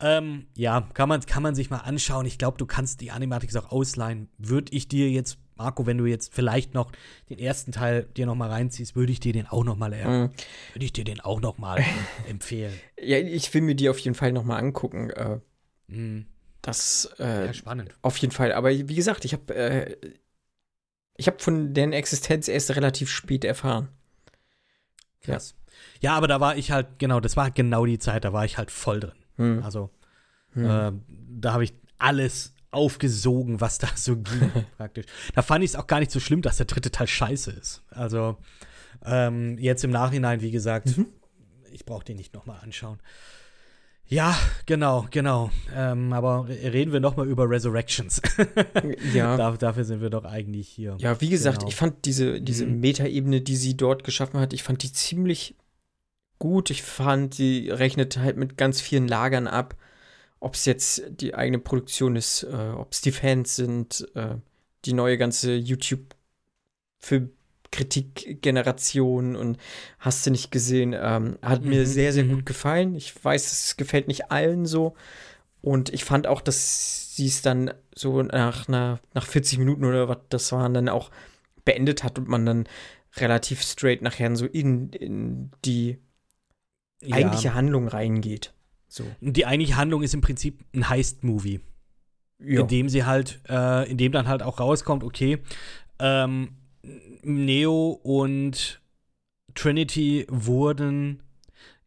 Ähm, 0.01 0.47
ja, 0.55 0.89
kann 0.95 1.09
man, 1.09 1.21
kann 1.23 1.43
man 1.43 1.55
sich 1.55 1.71
mal 1.71 1.79
anschauen. 1.79 2.27
Ich 2.27 2.39
glaube, 2.39 2.59
du 2.59 2.67
kannst 2.67 3.01
die 3.01 3.11
Animatrix 3.11 3.57
auch 3.57 3.73
ausleihen. 3.73 4.29
Würde 4.39 4.73
ich 4.77 4.87
dir 4.87 5.11
jetzt, 5.11 5.39
Marco, 5.57 5.87
wenn 5.87 5.99
du 5.99 6.05
jetzt 6.07 6.33
vielleicht 6.33 6.75
noch 6.75 6.93
den 7.31 7.39
ersten 7.39 7.73
Teil 7.73 8.05
dir 8.17 8.27
noch 8.27 8.37
mal 8.37 8.49
reinziehst, 8.49 8.95
würde 8.95 9.11
ich 9.11 9.21
dir 9.21 9.33
den 9.33 9.47
auch 9.47 9.65
noch 9.65 9.77
mal, 9.77 9.93
äh, 9.93 10.05
Mhm. 10.07 10.31
würde 10.75 10.85
ich 10.85 10.93
dir 10.93 11.05
den 11.05 11.21
auch 11.21 11.41
noch 11.41 11.59
mal 11.59 11.79
empfehlen. 12.29 12.79
Ja, 13.01 13.19
ich 13.19 13.53
will 13.55 13.63
mir 13.63 13.75
die 13.75 13.89
auf 13.89 13.99
jeden 13.99 14.15
Fall 14.15 14.33
noch 14.33 14.45
mal 14.45 14.59
angucken. 14.59 15.11
Äh, 15.11 15.39
Mhm. 15.89 16.27
das 16.63 17.09
äh, 17.19 17.47
Ja, 17.47 17.55
spannend. 17.55 17.95
auf 18.03 18.19
jeden 18.19 18.33
Fall. 18.33 18.53
Aber 18.53 18.71
wie 18.71 18.95
gesagt, 18.95 19.25
ich 19.25 19.33
habe 19.33 19.55
äh, 19.55 19.97
ich 21.17 21.27
habe 21.27 21.39
von 21.41 21.75
deren 21.75 21.93
Existenz 21.93 22.47
erst 22.47 22.77
relativ 22.77 23.11
spät 23.11 23.45
erfahren. 23.45 23.89
Krass. 25.23 25.55
Ja, 26.01 26.15
aber 26.17 26.27
da 26.29 26.41
war 26.41 26.57
ich 26.57 26.71
halt, 26.71 26.99
genau, 26.99 27.21
das 27.21 27.37
war 27.37 27.51
genau 27.51 27.87
die 27.87 27.99
Zeit, 27.99 28.25
da 28.25 28.33
war 28.33 28.45
ich 28.45 28.59
halt 28.59 28.71
voll 28.71 29.01
drin. 29.01 29.13
Hm. 29.37 29.63
Also, 29.63 29.91
Hm. 30.53 30.65
äh, 30.65 30.93
da 31.41 31.53
habe 31.53 31.65
ich 31.65 31.75
alles 31.99 32.55
aufgesogen, 32.71 33.61
was 33.61 33.79
da 33.79 33.89
so 33.95 34.17
ging, 34.17 34.51
praktisch. 34.77 35.07
Da 35.35 35.43
fand 35.43 35.65
ich 35.65 35.71
es 35.71 35.77
auch 35.77 35.87
gar 35.87 36.01
nicht 36.01 36.11
so 36.11 36.21
schlimm, 36.21 36.43
dass 36.43 36.57
der 36.59 36.67
dritte 36.67 36.91
Teil 36.91 37.07
scheiße 37.07 37.51
ist. 37.53 37.83
Also, 37.91 38.37
ähm, 39.05 39.59
jetzt 39.59 39.85
im 39.85 39.91
Nachhinein, 39.91 40.41
wie 40.41 40.51
gesagt, 40.51 40.97
Mhm. 40.97 41.07
ich 41.73 41.85
brauche 41.85 42.05
den 42.05 42.17
nicht 42.17 42.35
nochmal 42.35 42.61
anschauen. 42.61 42.99
Ja, 44.09 44.39
genau, 44.65 45.07
genau. 45.11 45.51
Ähm, 45.77 46.13
aber 46.15 46.49
reden 46.49 46.93
wir 46.93 47.01
nochmal 47.01 47.29
über 47.29 47.49
Resurrections. 47.49 48.23
ja. 49.13 49.37
da, 49.37 49.53
dafür 49.53 49.85
sind 49.85 50.01
wir 50.01 50.09
doch 50.11 50.25
eigentlich 50.25 50.67
hier. 50.69 50.97
Ja, 50.99 51.21
wie 51.21 51.29
gesagt, 51.29 51.59
Genau. 51.59 51.69
ich 51.69 51.77
fand 51.77 52.05
diese, 52.07 52.41
diese 52.41 52.65
Mhm. 52.65 52.81
Metaebene, 52.81 53.41
die 53.43 53.57
sie 53.57 53.77
dort 53.77 54.05
geschaffen 54.05 54.41
hat, 54.41 54.53
ich 54.55 54.63
fand 54.63 54.83
die 54.83 54.93
ziemlich 54.93 55.57
gut. 56.39 56.71
Ich 56.71 56.83
fand, 56.83 57.35
sie 57.35 57.69
rechnet 57.71 58.17
halt 58.17 58.37
mit 58.39 58.57
ganz 58.57 58.81
vielen 58.81 59.09
Lagern 59.09 59.47
ab. 59.47 59.77
Ob 60.41 60.55
es 60.55 60.65
jetzt 60.65 61.03
die 61.11 61.35
eigene 61.35 61.59
Produktion 61.59 62.17
ist, 62.17 62.45
äh, 62.45 62.71
ob 62.77 62.93
es 62.93 63.01
die 63.03 63.13
Fans 63.13 63.57
sind, 63.57 64.09
äh, 64.15 64.37
die 64.85 64.93
neue 64.95 65.19
ganze 65.19 65.55
YouTube 65.55 66.15
für 66.99 67.29
Kritikgeneration 67.71 69.37
und 69.37 69.59
hast 69.99 70.27
du 70.27 70.31
nicht 70.31 70.51
gesehen, 70.51 70.95
ähm, 70.99 71.39
hat 71.43 71.65
mir 71.65 71.81
Mhm, 71.81 71.87
sehr, 71.87 72.13
sehr 72.13 72.25
mhm. 72.25 72.37
gut 72.37 72.47
gefallen. 72.47 72.95
Ich 72.95 73.13
weiß, 73.23 73.53
es 73.53 73.77
gefällt 73.77 74.09
nicht 74.09 74.31
allen 74.31 74.67
so. 74.67 74.95
Und 75.61 75.93
ich 75.93 76.05
fand 76.05 76.27
auch, 76.27 76.41
dass 76.41 77.17
sie 77.17 77.27
es 77.27 77.43
dann 77.43 77.73
so 77.95 78.23
nach, 78.23 78.69
einer, 78.69 79.01
nach 79.15 79.27
40 79.27 79.59
Minuten 79.59 79.85
oder 79.85 80.09
was 80.09 80.19
das 80.29 80.53
waren, 80.53 80.73
dann 80.73 80.89
auch 80.89 81.11
beendet 81.65 82.05
hat 82.05 82.19
und 82.19 82.29
man 82.29 82.47
dann 82.47 82.69
relativ 83.17 83.63
straight 83.63 84.03
nachher 84.03 84.35
so 84.37 84.47
in, 84.47 84.91
in 84.91 85.51
die 85.65 85.99
eigentliche 87.11 87.55
Handlung 87.55 87.89
reingeht. 87.89 88.55
So. 88.87 89.05
Die 89.21 89.47
eigentliche 89.47 89.77
Handlung 89.77 90.03
ist 90.03 90.15
im 90.15 90.21
Prinzip 90.21 90.65
ein 90.75 90.89
Heist-Movie. 90.89 91.61
Ja. 92.41 92.61
in 92.61 92.69
dem 92.69 92.89
sie 92.89 93.05
halt, 93.05 93.41
äh, 93.49 93.91
in 93.91 93.99
dem 93.99 94.13
dann 94.13 94.29
halt 94.29 94.45
auch 94.45 94.61
rauskommt, 94.61 95.03
okay, 95.03 95.43
ähm, 95.99 96.51
Neo 97.23 97.91
und 98.03 98.81
Trinity 99.55 100.27
wurden, 100.29 101.23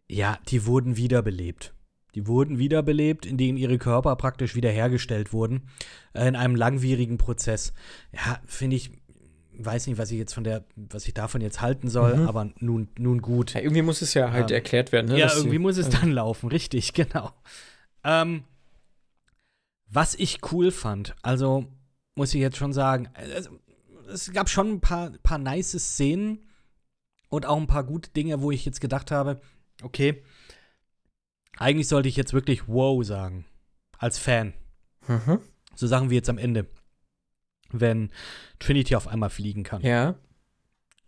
ja, 0.10 0.38
die 0.50 0.66
wurden 0.66 0.98
wiederbelebt. 0.98 1.74
Die 2.16 2.28
wurden 2.28 2.58
wiederbelebt, 2.60 3.26
indem 3.26 3.56
ihre 3.56 3.78
Körper 3.78 4.16
praktisch 4.18 4.54
wiederhergestellt 4.56 5.32
wurden, 5.32 5.70
äh, 6.14 6.28
in 6.28 6.36
einem 6.36 6.56
langwierigen 6.56 7.18
Prozess. 7.18 7.72
Ja, 8.12 8.42
finde 8.46 8.76
ich, 8.76 8.92
weiß 9.54 9.88
nicht, 9.88 9.98
was 9.98 10.12
ich 10.12 10.18
jetzt 10.18 10.34
von 10.34 10.44
der, 10.44 10.66
was 10.76 11.08
ich 11.08 11.14
davon 11.14 11.40
jetzt 11.40 11.62
halten 11.62 11.90
soll, 11.90 12.18
Mhm. 12.18 12.28
aber 12.28 12.52
nun, 12.60 12.90
nun 12.98 13.22
gut. 13.22 13.54
Ja, 13.54 13.62
irgendwie 13.62 13.82
muss 13.84 14.02
es 14.02 14.14
ja 14.14 14.32
halt 14.32 14.52
Ähm, 14.52 14.56
erklärt 14.56 14.92
werden. 14.92 15.08
Ne, 15.08 15.20
Ja, 15.20 15.26
dass 15.28 15.36
sie- 15.36 15.40
irgendwie 15.42 15.60
muss 15.60 15.78
es 15.78 15.90
dann 15.90 16.12
laufen, 16.12 16.50
richtig, 16.50 16.92
genau. 16.94 17.32
Ähm, 18.04 18.44
was 19.88 20.16
ich 20.16 20.40
cool 20.52 20.72
fand, 20.72 21.16
also 21.22 21.66
muss 22.16 22.34
ich 22.34 22.42
jetzt 22.42 22.58
schon 22.58 22.74
sagen, 22.74 23.10
also, 23.14 23.50
es 24.14 24.32
gab 24.32 24.50
schon 24.50 24.70
ein 24.74 24.82
paar, 24.82 25.12
paar 25.24 25.38
nice 25.38 25.72
Szenen 25.80 26.48
und 27.30 27.46
auch 27.46 27.58
ein 27.58 27.68
paar 27.68 27.84
gute 27.84 28.10
Dinge, 28.12 28.42
wo 28.42 28.52
ich 28.52 28.66
jetzt 28.66 28.82
gedacht 28.82 29.12
habe, 29.12 29.42
okay, 29.84 30.24
eigentlich 31.58 31.88
sollte 31.88 32.10
ich 32.10 32.16
jetzt 32.16 32.34
wirklich 32.34 32.68
wow 32.68 33.04
sagen, 33.06 33.46
als 33.98 34.18
Fan. 34.18 34.54
Mhm. 35.08 35.40
So 35.76 35.88
Sachen 35.88 36.10
wie 36.10 36.16
jetzt 36.16 36.30
am 36.30 36.38
Ende, 36.38 36.68
wenn 37.72 38.12
Trinity 38.60 38.96
auf 38.96 39.08
einmal 39.08 39.30
fliegen 39.30 39.64
kann 39.64 39.82
Ja. 39.82 40.16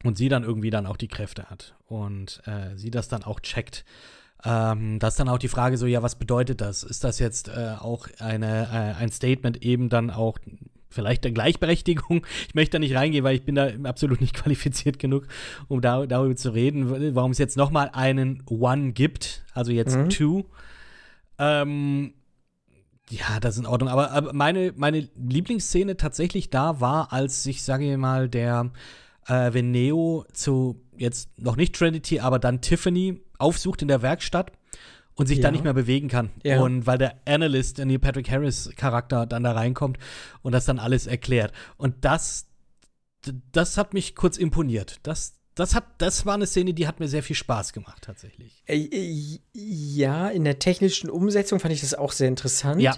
und 0.04 0.18
sie 0.18 0.30
dann 0.30 0.43
irgendwie 0.43 0.70
dann 0.70 0.86
auch 0.86 0.97
die 0.97 1.08
Kräfte 1.08 1.49
hat 1.49 1.76
und 1.86 2.41
äh, 2.45 2.76
sie 2.78 2.91
das 2.91 3.08
dann 3.10 3.24
auch 3.24 3.39
checkt. 3.39 3.84
Ähm, 4.45 4.99
das 4.99 5.14
ist 5.14 5.20
dann 5.20 5.30
auch 5.30 5.38
die 5.39 5.47
Frage 5.47 5.78
so, 5.78 5.86
ja, 5.86 6.01
was 6.04 6.18
bedeutet 6.18 6.62
das? 6.62 6.84
Ist 6.84 7.04
das 7.04 7.20
jetzt 7.20 7.47
äh, 7.49 7.76
auch 7.80 8.08
eine, 8.20 8.68
äh, 8.68 9.01
ein 9.01 9.12
Statement 9.12 9.64
eben 9.64 9.89
dann 9.89 10.10
auch 10.10 10.38
vielleicht 10.94 11.24
der 11.24 11.32
Gleichberechtigung? 11.32 12.26
Ich 12.48 12.56
möchte 12.56 12.74
da 12.74 12.80
nicht 12.80 12.96
reingehen, 12.96 13.24
weil 13.24 13.36
ich 13.36 13.44
bin 13.44 13.56
da 13.56 13.70
absolut 13.84 14.22
nicht 14.22 14.34
qualifiziert 14.44 15.00
genug, 15.00 15.28
um 15.68 15.82
da, 15.82 16.06
darüber 16.06 16.36
zu 16.36 16.52
reden, 16.52 17.16
warum 17.16 17.32
es 17.32 17.38
jetzt 17.38 17.58
noch 17.58 17.72
mal 17.72 17.89
einen 17.94 18.44
One 18.48 18.94
gibt, 18.94 19.44
also 19.54 19.72
jetzt 19.72 19.96
Mhm. 19.96 20.10
Two. 20.10 20.46
Ähm, 21.38 22.14
ja, 23.10 23.39
das 23.39 23.56
ist 23.56 23.62
in 23.62 23.66
Ordnung. 23.66 23.89
Aber, 23.89 24.12
aber 24.12 24.34
meine, 24.34 24.74
meine 24.76 25.08
Lieblingsszene 25.16 25.98
tatsächlich 25.98 26.50
da 26.50 26.80
war, 26.80 27.12
als 27.12 27.46
ich, 27.46 27.64
sage 27.64 27.91
ich 27.91 27.98
mal, 27.98 28.30
der, 28.30 28.72
äh, 29.28 29.54
wenn 29.54 29.72
Neo 29.72 30.26
zu 30.34 30.82
jetzt 30.98 31.38
noch 31.39 31.56
nicht 31.56 31.76
Trinity, 31.76 32.20
aber 32.20 32.39
dann 32.39 32.62
Tiffany 32.62 33.22
aufsucht 33.38 33.82
in 33.82 33.88
der 33.88 34.02
Werkstatt 34.02 34.52
und 35.16 35.28
sich 35.28 35.38
Ja. 35.38 35.43
da 35.43 35.51
nicht 35.51 35.64
mehr 35.64 35.74
bewegen 35.74 36.07
kann. 36.07 36.32
Ja. 36.43 36.61
Und 36.61 36.86
weil 36.88 36.97
der 36.97 37.20
Analyst, 37.26 37.78
der 37.78 37.86
Neil 37.86 37.99
Patrick 37.99 38.30
Harris 38.30 38.70
Charakter, 38.76 39.26
dann 39.26 39.43
da 39.43 39.51
reinkommt 39.51 39.97
und 40.41 40.51
das 40.53 40.66
dann 40.66 40.80
alles 40.80 41.07
erklärt. 41.07 41.53
Und 41.78 42.03
das, 42.05 42.47
das 43.51 43.78
hat 43.78 43.93
mich 43.93 44.16
kurz 44.16 44.38
imponiert. 44.38 44.99
Das, 45.03 45.39
das 45.55 45.76
hat, 45.76 45.86
das 45.99 46.26
war 46.26 46.34
eine 46.34 46.47
Szene, 46.47 46.74
die 46.74 46.88
hat 46.88 46.99
mir 46.99 47.07
sehr 47.07 47.22
viel 47.24 47.36
Spaß 47.36 47.74
gemacht, 47.74 48.01
tatsächlich. 48.01 48.64
Äh, 48.66 48.78
äh, 48.78 49.39
Ja, 49.53 50.30
in 50.30 50.43
der 50.43 50.57
technischen 50.59 51.09
Umsetzung 51.09 51.59
fand 51.59 51.74
ich 51.74 51.82
das 51.82 51.93
auch 51.93 52.11
sehr 52.11 52.28
interessant. 52.28 52.82
Ja. 52.82 52.95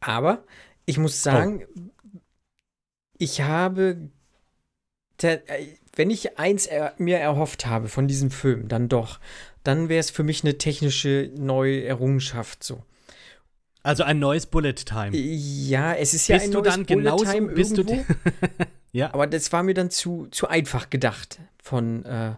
Aber 0.00 0.44
ich 0.84 0.98
muss 0.98 1.22
sagen, 1.22 1.64
ich 3.16 3.40
habe, 3.40 4.10
äh, 5.22 5.38
wenn 5.94 6.10
ich 6.10 6.38
eins 6.38 6.66
er, 6.66 6.94
mir 6.98 7.18
erhofft 7.18 7.66
habe 7.66 7.88
von 7.88 8.08
diesem 8.08 8.30
Film, 8.30 8.68
dann 8.68 8.88
doch, 8.88 9.20
dann 9.64 9.88
wäre 9.88 10.00
es 10.00 10.10
für 10.10 10.22
mich 10.22 10.42
eine 10.44 10.58
technische 10.58 11.30
neue 11.36 11.84
Errungenschaft 11.84 12.64
so. 12.64 12.82
Also 13.82 14.04
ein 14.04 14.18
neues 14.20 14.46
Bullet 14.46 14.74
Time. 14.74 15.16
Ja, 15.16 15.94
es 15.94 16.14
ist 16.14 16.28
ja 16.28 16.36
Bist 16.36 16.48
ein 16.48 16.52
neues 16.52 16.74
Bullet 16.76 16.84
genauso, 16.86 17.24
Time 17.24 17.48
bist 17.52 17.76
du, 17.76 17.82
irgendwo, 17.82 18.04
ja. 18.92 19.12
aber 19.12 19.26
das 19.26 19.52
war 19.52 19.62
mir 19.64 19.74
dann 19.74 19.90
zu, 19.90 20.28
zu 20.30 20.46
einfach 20.48 20.88
gedacht 20.88 21.40
von 21.62 22.04
äh, 22.04 22.34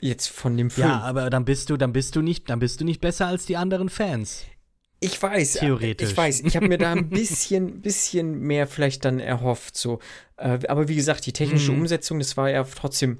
jetzt 0.00 0.28
von 0.28 0.56
dem 0.56 0.70
Film. 0.70 0.88
Ja, 0.88 1.00
aber 1.00 1.28
dann 1.30 1.44
bist 1.44 1.70
du, 1.70 1.76
dann 1.76 1.92
bist 1.92 2.16
du 2.16 2.22
nicht, 2.22 2.48
dann 2.48 2.58
bist 2.60 2.80
du 2.80 2.84
nicht 2.84 3.00
besser 3.00 3.26
als 3.26 3.46
die 3.46 3.56
anderen 3.56 3.88
Fans. 3.88 4.44
Ich 5.00 5.22
weiß, 5.22 5.54
Theoretisch. 5.54 6.10
Ich 6.10 6.16
weiß, 6.16 6.40
ich 6.40 6.56
habe 6.56 6.68
mir 6.68 6.78
da 6.78 6.92
ein 6.92 7.10
bisschen, 7.10 7.80
bisschen 7.82 8.40
mehr 8.40 8.66
vielleicht 8.66 9.04
dann 9.04 9.20
erhofft. 9.20 9.76
So. 9.76 9.98
Äh, 10.38 10.60
aber 10.68 10.88
wie 10.88 10.96
gesagt, 10.96 11.26
die 11.26 11.34
technische 11.34 11.72
Mhm. 11.72 11.80
Umsetzung, 11.80 12.18
das 12.18 12.36
war 12.38 12.48
ja 12.48 12.64
trotzdem 12.64 13.18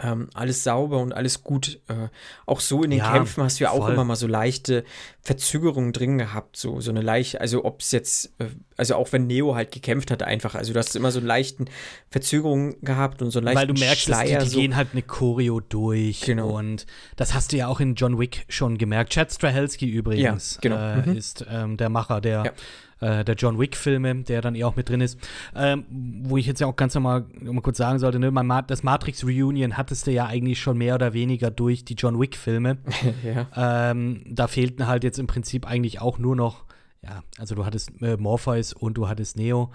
ähm, 0.00 0.30
alles 0.34 0.62
sauber 0.62 0.98
und 0.98 1.12
alles 1.12 1.42
gut. 1.42 1.80
Äh, 1.88 2.08
auch 2.46 2.60
so 2.60 2.84
in 2.84 2.90
den 2.90 3.00
Ja, 3.00 3.12
Kämpfen 3.12 3.42
hast 3.42 3.58
du 3.58 3.64
ja 3.64 3.70
auch 3.70 3.78
voll. 3.84 3.94
immer 3.94 4.04
mal 4.04 4.14
so 4.16 4.26
leichte 4.28 4.84
Verzögerungen 5.22 5.92
drin 5.92 6.18
gehabt. 6.18 6.56
So, 6.56 6.80
so 6.80 6.90
eine 6.90 7.02
leichte, 7.02 7.40
also 7.40 7.64
ob 7.64 7.80
es 7.80 7.90
jetzt, 7.90 8.32
äh, 8.38 8.46
also 8.76 8.94
auch 8.94 9.10
wenn 9.12 9.26
Neo 9.26 9.54
halt 9.56 9.72
gekämpft 9.72 10.10
hat, 10.10 10.22
einfach, 10.22 10.54
also 10.54 10.72
du 10.72 10.78
hast 10.78 10.94
immer 10.94 11.10
so 11.10 11.18
leichten 11.20 11.66
Verzögerungen 12.10 12.76
gehabt 12.82 13.22
und 13.22 13.30
so 13.32 13.40
leichten 13.40 13.58
Weil 13.58 13.66
du 13.66 13.74
merkst, 13.74 14.08
dass 14.08 14.20
die, 14.20 14.26
Schleier. 14.28 14.42
die 14.44 14.48
so. 14.50 14.60
gehen 14.60 14.76
halt 14.76 14.88
eine 14.92 15.02
Choreo 15.02 15.60
durch. 15.60 16.20
Genau. 16.20 16.56
Und 16.56 16.86
das 17.16 17.34
hast 17.34 17.52
du 17.52 17.56
ja 17.56 17.66
auch 17.66 17.80
in 17.80 17.94
John 17.96 18.18
Wick 18.18 18.44
schon 18.48 18.78
gemerkt. 18.78 19.12
Chad 19.12 19.32
Strahelski 19.32 19.86
übrigens 19.88 20.54
Ja, 20.54 20.60
genau. 20.60 20.76
äh, 20.76 21.06
Mhm. 21.10 21.16
ist 21.16 21.44
ähm, 21.50 21.76
der 21.76 21.88
Macher 21.88 22.20
der, 22.20 22.52
äh, 23.00 23.24
der 23.24 23.34
John 23.34 23.58
Wick-Filme, 23.58 24.22
der 24.22 24.40
dann 24.40 24.54
eh 24.54 24.64
auch 24.64 24.76
mit 24.76 24.88
drin 24.88 25.00
ist. 25.00 25.18
Ähm, 25.54 25.84
wo 26.22 26.36
ich 26.36 26.46
jetzt 26.46 26.60
ja 26.60 26.66
auch 26.66 26.76
ganz 26.76 26.94
normal 26.94 27.26
mal 27.40 27.60
kurz 27.60 27.78
sagen 27.78 27.98
sollte, 27.98 28.18
ne, 28.18 28.30
mein 28.30 28.46
Ma 28.46 28.62
das 28.62 28.82
Matrix 28.82 29.24
Reunion 29.24 29.76
hattest 29.76 30.06
du 30.06 30.10
ja 30.10 30.26
eigentlich 30.26 30.60
schon 30.60 30.78
mehr 30.78 30.94
oder 30.94 31.12
weniger 31.12 31.50
durch 31.50 31.84
die 31.84 31.94
John 31.94 32.18
Wick-Filme. 32.18 32.78
ja. 33.24 33.90
Ähm, 33.90 34.22
da 34.26 34.46
fehlten 34.46 34.86
halt 34.86 35.04
jetzt 35.04 35.18
im 35.18 35.26
Prinzip 35.26 35.66
eigentlich 35.66 36.00
auch 36.00 36.18
nur 36.18 36.36
noch, 36.36 36.64
ja, 37.02 37.22
also 37.38 37.54
du 37.54 37.64
hattest 37.64 37.90
äh, 38.02 38.16
Morpheus 38.16 38.72
und 38.72 38.94
du 38.94 39.08
hattest 39.08 39.36
Neo. 39.36 39.70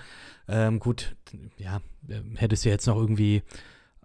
Ähm, 0.48 0.80
gut, 0.80 1.16
ja, 1.58 1.78
äh, 2.10 2.20
hättest 2.36 2.66
du 2.66 2.70
jetzt 2.70 2.88
noch 2.88 2.98
irgendwie 2.98 3.44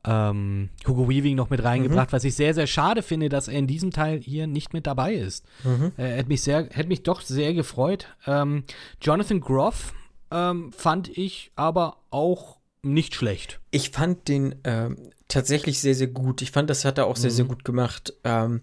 ähm, 0.08 0.70
Hugo 0.86 1.08
Weaving 1.08 1.36
noch 1.36 1.50
mit 1.50 1.62
reingebracht, 1.62 2.12
was 2.12 2.24
ich 2.24 2.34
sehr, 2.34 2.54
sehr 2.54 2.66
schade 2.66 3.02
finde, 3.02 3.28
dass 3.28 3.48
er 3.48 3.58
in 3.58 3.66
diesem 3.66 3.90
Teil 3.90 4.20
hier 4.20 4.46
nicht 4.46 4.72
mit 4.72 4.86
dabei 4.86 5.12
ist. 5.14 5.44
Mhm. 5.64 5.92
Äh, 5.98 6.04
hätte 6.16 6.28
mich 6.28 6.42
sehr, 6.42 6.68
hätte 6.70 6.88
mich 6.88 7.02
doch 7.02 7.20
sehr 7.20 7.52
gefreut. 7.52 8.06
Ähm, 8.26 8.64
Jonathan 9.02 9.40
Groff 9.40 9.92
ähm, 10.30 10.72
fand 10.72 11.08
ich 11.16 11.52
aber 11.56 11.98
auch 12.10 12.58
nicht 12.82 13.14
schlecht. 13.14 13.60
Ich 13.70 13.90
fand 13.90 14.28
den 14.28 14.54
ähm, 14.64 14.96
tatsächlich 15.26 15.80
sehr, 15.80 15.94
sehr 15.94 16.06
gut. 16.06 16.40
Ich 16.42 16.52
fand, 16.52 16.70
das 16.70 16.84
hat 16.84 16.96
er 16.96 17.06
auch 17.06 17.16
sehr, 17.16 17.30
sehr 17.30 17.44
Mhm. 17.44 17.48
gut 17.48 17.64
gemacht. 17.64 18.14
Ähm, 18.24 18.62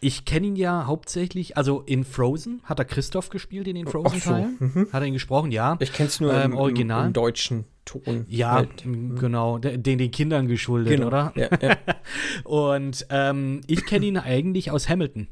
Ich 0.00 0.24
kenne 0.24 0.46
ihn 0.46 0.54
ja 0.54 0.86
hauptsächlich, 0.86 1.56
also 1.56 1.80
in 1.84 2.04
Frozen 2.04 2.60
hat 2.62 2.78
er 2.78 2.84
Christoph 2.84 3.30
gespielt 3.30 3.66
in 3.66 3.74
den 3.74 3.88
Ach 3.88 3.92
so, 3.92 4.02
Frozen-Teilen. 4.02 4.56
mhm. 4.60 4.88
Hat 4.92 5.02
er 5.02 5.06
ihn 5.06 5.12
gesprochen, 5.14 5.50
ja. 5.50 5.76
Ich 5.80 5.92
kenne 5.92 6.08
es 6.08 6.20
nur 6.20 6.32
Ähm, 6.32 6.52
im, 6.52 6.56
Original? 6.56 7.00
Im, 7.00 7.06
im 7.08 7.12
deutschen 7.14 7.64
Ton. 7.88 8.24
Ja, 8.28 8.52
halt. 8.52 8.84
genau, 8.84 9.58
de- 9.58 9.78
den 9.78 9.98
den 9.98 10.10
Kindern 10.10 10.46
geschuldet, 10.46 10.92
Genau. 10.94 11.06
oder? 11.08 11.32
Ja, 11.36 11.48
ja. 11.60 11.76
Und 12.44 13.06
ähm, 13.10 13.60
ich 13.66 13.86
kenne 13.86 14.06
ihn 14.06 14.18
eigentlich 14.18 14.70
aus 14.70 14.88
Hamilton. 14.88 15.28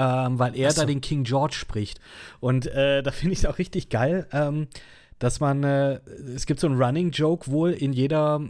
Ähm, 0.00 0.38
weil 0.38 0.54
er 0.56 0.70
so. 0.70 0.82
da 0.82 0.86
den 0.86 1.00
King 1.00 1.24
George 1.24 1.54
spricht. 1.54 1.98
Und 2.38 2.66
äh, 2.68 3.02
da 3.02 3.10
finde 3.10 3.32
ich 3.32 3.40
es 3.40 3.46
auch 3.46 3.58
richtig 3.58 3.88
geil, 3.88 4.28
ähm, 4.32 4.68
dass 5.18 5.40
man, 5.40 5.64
äh, 5.64 5.98
es 6.36 6.46
gibt 6.46 6.60
so 6.60 6.68
einen 6.68 6.80
Running 6.80 7.10
Joke 7.10 7.50
wohl 7.50 7.72
in 7.72 7.92
jeder 7.92 8.40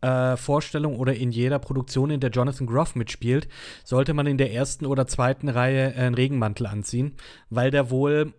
äh, 0.00 0.38
Vorstellung 0.38 0.96
oder 0.96 1.12
in 1.14 1.30
jeder 1.30 1.58
Produktion, 1.58 2.08
in 2.10 2.20
der 2.20 2.30
Jonathan 2.30 2.66
Groff 2.66 2.94
mitspielt, 2.94 3.48
sollte 3.84 4.14
man 4.14 4.26
in 4.26 4.38
der 4.38 4.50
ersten 4.54 4.86
oder 4.86 5.06
zweiten 5.06 5.50
Reihe 5.50 5.94
einen 5.94 6.14
Regenmantel 6.14 6.66
anziehen, 6.66 7.16
weil 7.50 7.70
der 7.70 7.90
wohl 7.90 8.32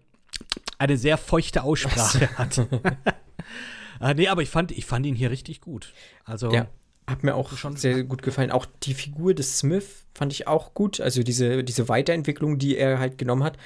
eine 0.80 0.98
sehr 0.98 1.18
feuchte 1.20 1.62
Aussprache 1.62 2.36
hat. 2.36 2.68
ah, 4.02 4.14
nee, 4.14 4.28
aber 4.28 4.42
ich 4.42 4.50
fand, 4.50 4.72
ich 4.72 4.86
fand 4.86 5.06
ihn 5.06 5.16
hier 5.16 5.32
richtig 5.32 5.62
gut. 5.62 5.94
Also, 6.26 6.52
ja. 6.52 6.68
Hat 7.08 7.24
mir 7.24 7.36
auch 7.36 7.50
Schon- 7.50 7.58
schon 7.58 7.78
sehr 7.78 8.04
gut 8.04 8.22
gefallen. 8.22 8.52
Auch 8.52 8.66
die 8.84 8.94
Figur 8.94 9.34
des 9.34 9.58
Smith 9.60 10.06
fand 10.14 10.32
ich 10.32 10.48
auch 10.48 10.74
gut. 10.74 11.02
Also 11.02 11.24
diese, 11.24 11.64
diese 11.64 11.90
Weiterentwicklung, 11.90 12.58
die 12.60 12.78
er 12.78 13.00
halt 13.00 13.18
genommen 13.18 13.44
hat. 13.44 13.58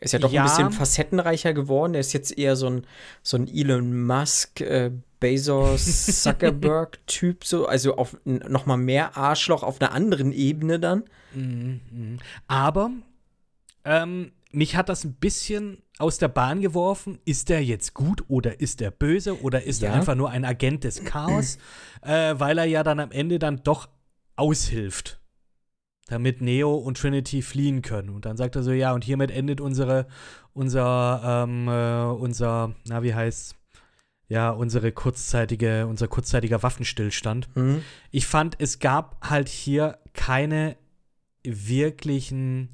Ist 0.00 0.12
ja 0.12 0.18
doch 0.18 0.30
Ja. 0.32 0.42
ein 0.42 0.48
bisschen 0.48 0.70
facettenreicher 0.72 1.54
geworden. 1.54 1.94
Er 1.94 2.00
ist 2.00 2.12
jetzt 2.12 2.36
eher 2.36 2.56
so 2.56 2.66
ein, 2.68 2.86
so 3.22 3.36
ein 3.38 3.48
Elon 3.48 4.04
Musk, 4.06 4.60
äh, 4.60 4.90
Bezos 5.20 5.84
Zuckerberg-Typ, 6.22 7.44
so, 7.44 7.66
also 7.66 7.96
auf 7.96 8.16
noch 8.24 8.66
mal 8.66 8.76
mehr 8.76 9.16
Arschloch 9.16 9.62
auf 9.62 9.80
einer 9.80 9.92
anderen 9.92 10.32
Ebene 10.32 10.78
dann. 10.80 11.04
Mhm, 11.32 11.80
mhm. 11.90 12.18
Aber 12.48 12.90
ähm, 13.84 14.32
mich 14.54 14.76
hat 14.76 14.88
das 14.88 15.04
ein 15.04 15.14
bisschen 15.14 15.82
aus 15.98 16.18
der 16.18 16.28
Bahn 16.28 16.60
geworfen. 16.60 17.18
Ist 17.24 17.48
der 17.48 17.64
jetzt 17.64 17.94
gut 17.94 18.24
oder 18.28 18.60
ist 18.60 18.80
er 18.80 18.90
böse 18.90 19.40
oder 19.42 19.62
ist 19.64 19.82
Ja. 19.82 19.88
er 19.90 19.94
einfach 19.94 20.14
nur 20.14 20.30
ein 20.30 20.44
Agent 20.44 20.84
des 20.84 21.04
Chaos, 21.04 21.58
äh, 22.02 22.34
weil 22.38 22.58
er 22.58 22.64
ja 22.64 22.82
dann 22.82 23.00
am 23.00 23.10
Ende 23.10 23.38
dann 23.38 23.62
doch 23.62 23.88
aushilft, 24.36 25.20
damit 26.06 26.40
Neo 26.40 26.74
und 26.74 26.98
Trinity 26.98 27.42
fliehen 27.42 27.82
können. 27.82 28.10
Und 28.10 28.24
dann 28.26 28.36
sagt 28.36 28.56
er 28.56 28.62
so, 28.62 28.72
ja, 28.72 28.92
und 28.92 29.04
hiermit 29.04 29.30
endet 29.30 29.60
unsere, 29.60 30.06
unser, 30.52 31.44
ähm, 31.46 31.68
äh, 31.68 32.04
unser, 32.20 32.74
na, 32.86 33.02
wie 33.02 33.14
heißt's? 33.14 33.54
Ja, 34.26 34.50
unsere 34.50 34.90
kurzzeitige, 34.90 35.86
unser 35.86 36.08
kurzzeitiger 36.08 36.62
Waffenstillstand. 36.62 37.54
Mhm. 37.56 37.82
Ich 38.10 38.26
fand, 38.26 38.56
es 38.58 38.78
gab 38.78 39.28
halt 39.28 39.48
hier 39.50 39.98
keine 40.14 40.76
wirklichen 41.42 42.70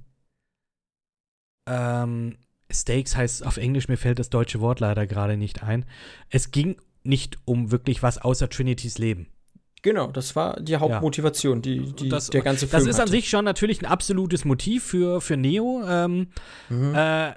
ähm, 1.70 2.36
Stakes 2.72 3.16
heißt 3.16 3.46
auf 3.46 3.56
Englisch, 3.56 3.88
mir 3.88 3.96
fällt 3.96 4.18
das 4.18 4.30
deutsche 4.30 4.60
Wort 4.60 4.80
leider 4.80 5.06
gerade 5.06 5.36
nicht 5.36 5.62
ein. 5.62 5.84
Es 6.28 6.50
ging 6.50 6.76
nicht 7.02 7.38
um 7.44 7.70
wirklich 7.70 8.02
was 8.02 8.18
außer 8.18 8.48
Trinitys 8.48 8.98
Leben. 8.98 9.26
Genau, 9.82 10.08
das 10.08 10.36
war 10.36 10.60
die 10.60 10.76
Hauptmotivation, 10.76 11.62
die, 11.62 11.92
die 11.94 12.10
das, 12.10 12.28
der 12.28 12.42
ganze 12.42 12.66
Film 12.68 12.80
Das 12.82 12.86
ist 12.88 12.96
an 12.96 13.02
hatte. 13.02 13.12
sich 13.12 13.30
schon 13.30 13.44
natürlich 13.46 13.80
ein 13.80 13.86
absolutes 13.86 14.44
Motiv 14.44 14.84
für, 14.84 15.20
für 15.22 15.36
Neo. 15.38 15.82
Ähm, 15.88 16.28
Mhm. 16.68 16.94
äh, 16.94 17.32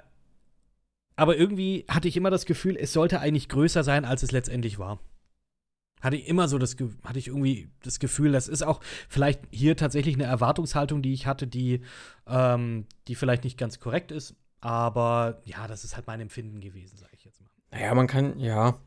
aber 1.16 1.36
irgendwie 1.36 1.84
hatte 1.88 2.08
ich 2.08 2.16
immer 2.16 2.30
das 2.30 2.44
Gefühl, 2.44 2.76
es 2.76 2.92
sollte 2.92 3.20
eigentlich 3.20 3.48
größer 3.48 3.82
sein, 3.84 4.04
als 4.04 4.22
es 4.24 4.32
letztendlich 4.32 4.78
war. 4.78 4.98
Hatte 6.04 6.16
ich 6.16 6.28
immer 6.28 6.46
so 6.46 6.58
das, 6.58 6.76
hatte 7.02 7.18
ich 7.18 7.28
irgendwie 7.28 7.68
das 7.82 7.98
Gefühl, 7.98 8.30
das 8.32 8.46
ist 8.46 8.62
auch 8.62 8.80
vielleicht 9.08 9.40
hier 9.50 9.76
tatsächlich 9.76 10.14
eine 10.14 10.24
Erwartungshaltung, 10.24 11.02
die 11.02 11.14
ich 11.14 11.26
hatte, 11.26 11.46
die, 11.46 11.80
ähm, 12.28 12.86
die 13.08 13.14
vielleicht 13.14 13.42
nicht 13.42 13.58
ganz 13.58 13.80
korrekt 13.80 14.12
ist. 14.12 14.36
Aber 14.60 15.40
ja, 15.44 15.66
das 15.66 15.82
ist 15.82 15.96
halt 15.96 16.06
mein 16.06 16.20
Empfinden 16.20 16.60
gewesen, 16.60 16.96
sage 16.96 17.12
ich 17.16 17.24
jetzt 17.24 17.40
mal. 17.40 17.50
Naja, 17.70 17.94
man 17.94 18.06
kann, 18.06 18.38
ja. 18.38 18.78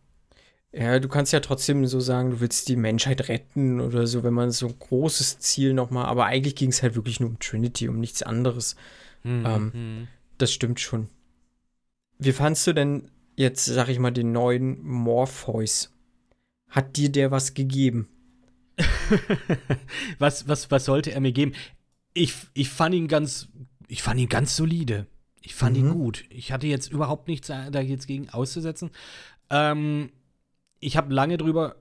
Ja, 0.71 0.99
du 0.99 1.07
kannst 1.07 1.33
ja 1.33 1.39
trotzdem 1.39 1.85
so 1.87 1.99
sagen, 1.99 2.31
du 2.31 2.39
willst 2.39 2.67
die 2.67 2.75
Menschheit 2.75 3.29
retten 3.29 3.79
oder 3.81 4.05
so, 4.05 4.23
wenn 4.23 4.33
man 4.33 4.51
so 4.51 4.67
ein 4.67 4.77
großes 4.77 5.39
Ziel 5.39 5.73
nochmal, 5.73 6.05
aber 6.05 6.25
eigentlich 6.25 6.55
ging 6.55 6.69
es 6.69 6.83
halt 6.83 6.95
wirklich 6.95 7.19
nur 7.19 7.29
um 7.29 7.39
Trinity, 7.39 7.89
um 7.89 7.99
nichts 7.99 8.21
anderes. 8.21 8.75
Ähm, 9.25 9.71
Mhm. 9.73 10.07
Das 10.37 10.53
stimmt 10.53 10.79
schon. 10.79 11.09
Wie 12.19 12.31
fandst 12.31 12.67
du 12.67 12.73
denn 12.73 13.09
jetzt, 13.35 13.65
sag 13.65 13.89
ich 13.89 13.99
mal, 13.99 14.11
den 14.11 14.31
neuen 14.31 14.83
Morpheus? 14.83 15.93
Hat 16.69 16.97
dir 16.97 17.11
der 17.11 17.31
was 17.31 17.53
gegeben? 17.53 18.07
was, 20.19 20.47
was, 20.47 20.69
was 20.71 20.85
sollte 20.85 21.11
er 21.11 21.19
mir 21.21 21.31
geben? 21.31 21.53
Ich, 22.13 22.33
ich 22.53 22.69
fand 22.69 22.95
ihn 22.95 23.07
ganz, 23.07 23.49
ich 23.87 24.03
fand 24.03 24.19
ihn 24.19 24.29
ganz 24.29 24.55
solide. 24.55 25.07
Ich 25.41 25.55
fand 25.55 25.77
ihn 25.77 25.87
Mhm. 25.87 25.93
gut. 25.93 26.25
Ich 26.29 26.51
hatte 26.51 26.67
jetzt 26.67 26.91
überhaupt 26.91 27.27
nichts 27.27 27.47
da 27.47 27.69
da 27.69 27.79
jetzt 27.79 28.07
gegen 28.07 28.29
auszusetzen. 28.29 28.91
Ähm, 29.49 30.11
ich 30.79 30.97
habe 30.97 31.13
lange 31.13 31.37
drüber 31.37 31.77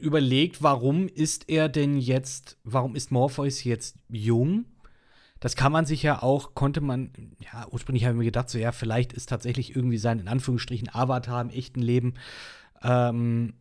überlegt, 0.00 0.62
warum 0.62 1.08
ist 1.08 1.48
er 1.48 1.68
denn 1.68 1.98
jetzt, 1.98 2.58
warum 2.64 2.96
ist 2.96 3.12
Morpheus 3.12 3.64
jetzt 3.64 3.96
jung? 4.08 4.64
Das 5.40 5.56
kann 5.56 5.72
man 5.72 5.86
sich 5.86 6.02
ja 6.02 6.22
auch, 6.22 6.54
konnte 6.54 6.80
man, 6.80 7.12
ja, 7.40 7.66
ursprünglich 7.70 8.04
habe 8.04 8.14
ich 8.14 8.18
mir 8.18 8.24
gedacht, 8.24 8.50
so 8.50 8.58
ja, 8.58 8.72
vielleicht 8.72 9.12
ist 9.12 9.28
tatsächlich 9.28 9.74
irgendwie 9.76 9.98
sein, 9.98 10.18
in 10.18 10.28
Anführungsstrichen, 10.28 10.88
Avatar 10.92 11.40
im 11.40 11.50
echten 11.50 11.80
Leben 11.80 12.14
ähm, 12.82 13.54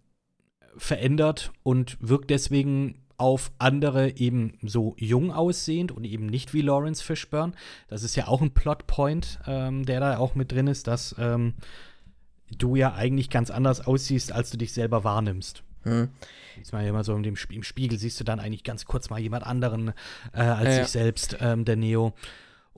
verändert 0.77 1.51
und 1.63 1.97
wirkt 1.99 2.29
deswegen 2.29 2.95
auf 3.17 3.51
andere 3.57 4.17
eben 4.17 4.57
so 4.61 4.95
jung 4.97 5.31
aussehend 5.31 5.91
und 5.91 6.05
eben 6.05 6.25
nicht 6.25 6.53
wie 6.53 6.61
Lawrence 6.61 7.03
Fishburne. 7.03 7.53
Das 7.89 8.03
ist 8.03 8.15
ja 8.15 8.27
auch 8.27 8.41
ein 8.41 8.51
Plotpoint, 8.51 9.39
ähm, 9.45 9.85
der 9.85 9.99
da 9.99 10.17
auch 10.17 10.35
mit 10.35 10.51
drin 10.53 10.67
ist, 10.67 10.87
dass 10.87 11.15
ähm, 11.19 11.53
du 12.57 12.75
ja 12.75 12.93
eigentlich 12.93 13.29
ganz 13.29 13.51
anders 13.51 13.85
aussiehst, 13.85 14.31
als 14.31 14.51
du 14.51 14.57
dich 14.57 14.71
selber 14.71 15.03
wahrnimmst. 15.03 15.63
Hm. 15.83 16.09
Siehst 16.57 16.73
mal 16.73 16.85
immer 16.85 17.03
so 17.03 17.13
im 17.15 17.35
Spiegel 17.35 17.99
siehst 17.99 18.19
du 18.19 18.23
dann 18.23 18.39
eigentlich 18.39 18.63
ganz 18.63 18.85
kurz 18.85 19.09
mal 19.09 19.19
jemand 19.19 19.45
anderen 19.45 19.89
äh, 20.33 20.39
als 20.39 20.65
Ja, 20.65 20.71
sich 20.71 20.81
ja. 20.81 20.87
selbst, 20.87 21.37
ähm, 21.41 21.65
der 21.65 21.75
Neo. 21.75 22.13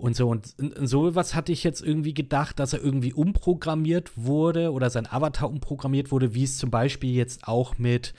Und 0.02 0.16
so, 0.16 0.30
und 0.30 0.56
und 0.58 0.88
so 0.88 1.14
was 1.14 1.36
hatte 1.36 1.52
ich 1.52 1.64
jetzt 1.64 1.82
irgendwie 1.82 2.16
gedacht, 2.16 2.58
dass 2.60 2.74
er 2.74 2.82
irgendwie 2.82 3.14
umprogrammiert 3.14 4.12
wurde 4.16 4.72
oder 4.72 4.90
sein 4.90 5.06
Avatar 5.06 5.48
umprogrammiert 5.48 6.12
wurde, 6.12 6.34
wie 6.34 6.44
es 6.44 6.58
zum 6.58 6.72
Beispiel 6.72 7.14
jetzt 7.14 7.48
auch 7.48 7.78
mit 7.78 8.16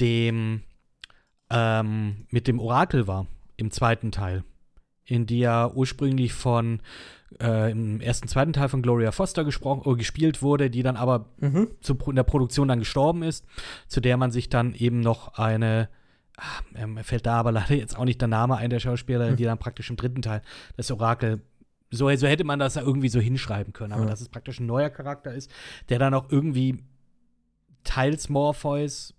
dem, 0.00 0.62
ähm, 1.48 2.26
mit 2.30 2.48
dem 2.48 2.58
Orakel 2.58 3.06
war 3.06 3.28
im 3.56 3.70
zweiten 3.70 4.10
Teil. 4.10 4.42
In 5.04 5.26
die 5.26 5.38
ja 5.38 5.70
ursprünglich 5.72 6.32
von 6.32 6.80
äh, 7.40 7.70
im 7.70 8.00
ersten, 8.00 8.26
zweiten 8.26 8.52
Teil 8.52 8.68
von 8.68 8.82
Gloria 8.82 9.12
Foster 9.12 9.44
gesprochen, 9.44 9.88
äh, 9.88 9.96
gespielt 9.96 10.42
wurde, 10.42 10.68
die 10.68 10.82
dann 10.82 10.96
aber 10.96 11.26
Mhm. 11.38 11.68
zu, 11.80 11.96
in 12.08 12.16
der 12.16 12.24
Produktion 12.24 12.66
dann 12.66 12.80
gestorben 12.80 13.22
ist, 13.22 13.46
zu 13.86 14.00
der 14.00 14.16
man 14.16 14.32
sich 14.32 14.48
dann 14.48 14.74
eben 14.74 14.98
noch 14.98 15.34
eine, 15.34 15.88
ah, 16.40 16.78
äh, 16.78 16.86
mir 16.86 17.04
fällt 17.04 17.26
da 17.26 17.34
aber 17.34 17.52
leider 17.52 17.74
jetzt 17.74 17.96
auch 17.96 18.04
nicht 18.04 18.20
der 18.20 18.28
Name 18.28 18.56
ein, 18.56 18.70
der 18.70 18.80
Schauspielerin, 18.80 19.30
Hm. 19.30 19.36
die 19.36 19.44
dann 19.44 19.58
praktisch 19.58 19.90
im 19.90 19.96
dritten 19.96 20.22
Teil 20.22 20.42
das 20.76 20.90
Orakel, 20.90 21.40
so, 21.90 22.14
so 22.16 22.26
hätte 22.26 22.44
man 22.44 22.58
das 22.58 22.76
ja 22.76 22.82
irgendwie 22.82 23.08
so 23.08 23.20
hinschreiben 23.20 23.72
können, 23.72 23.92
aber 23.92 24.04
Ja. 24.04 24.10
dass 24.10 24.20
es 24.20 24.28
praktisch 24.28 24.60
ein 24.60 24.66
neuer 24.66 24.90
Charakter 24.90 25.34
ist, 25.34 25.50
der 25.88 25.98
dann 25.98 26.14
auch 26.14 26.30
irgendwie 26.30 26.84
teils 27.84 28.28
Morpheus 28.28 29.14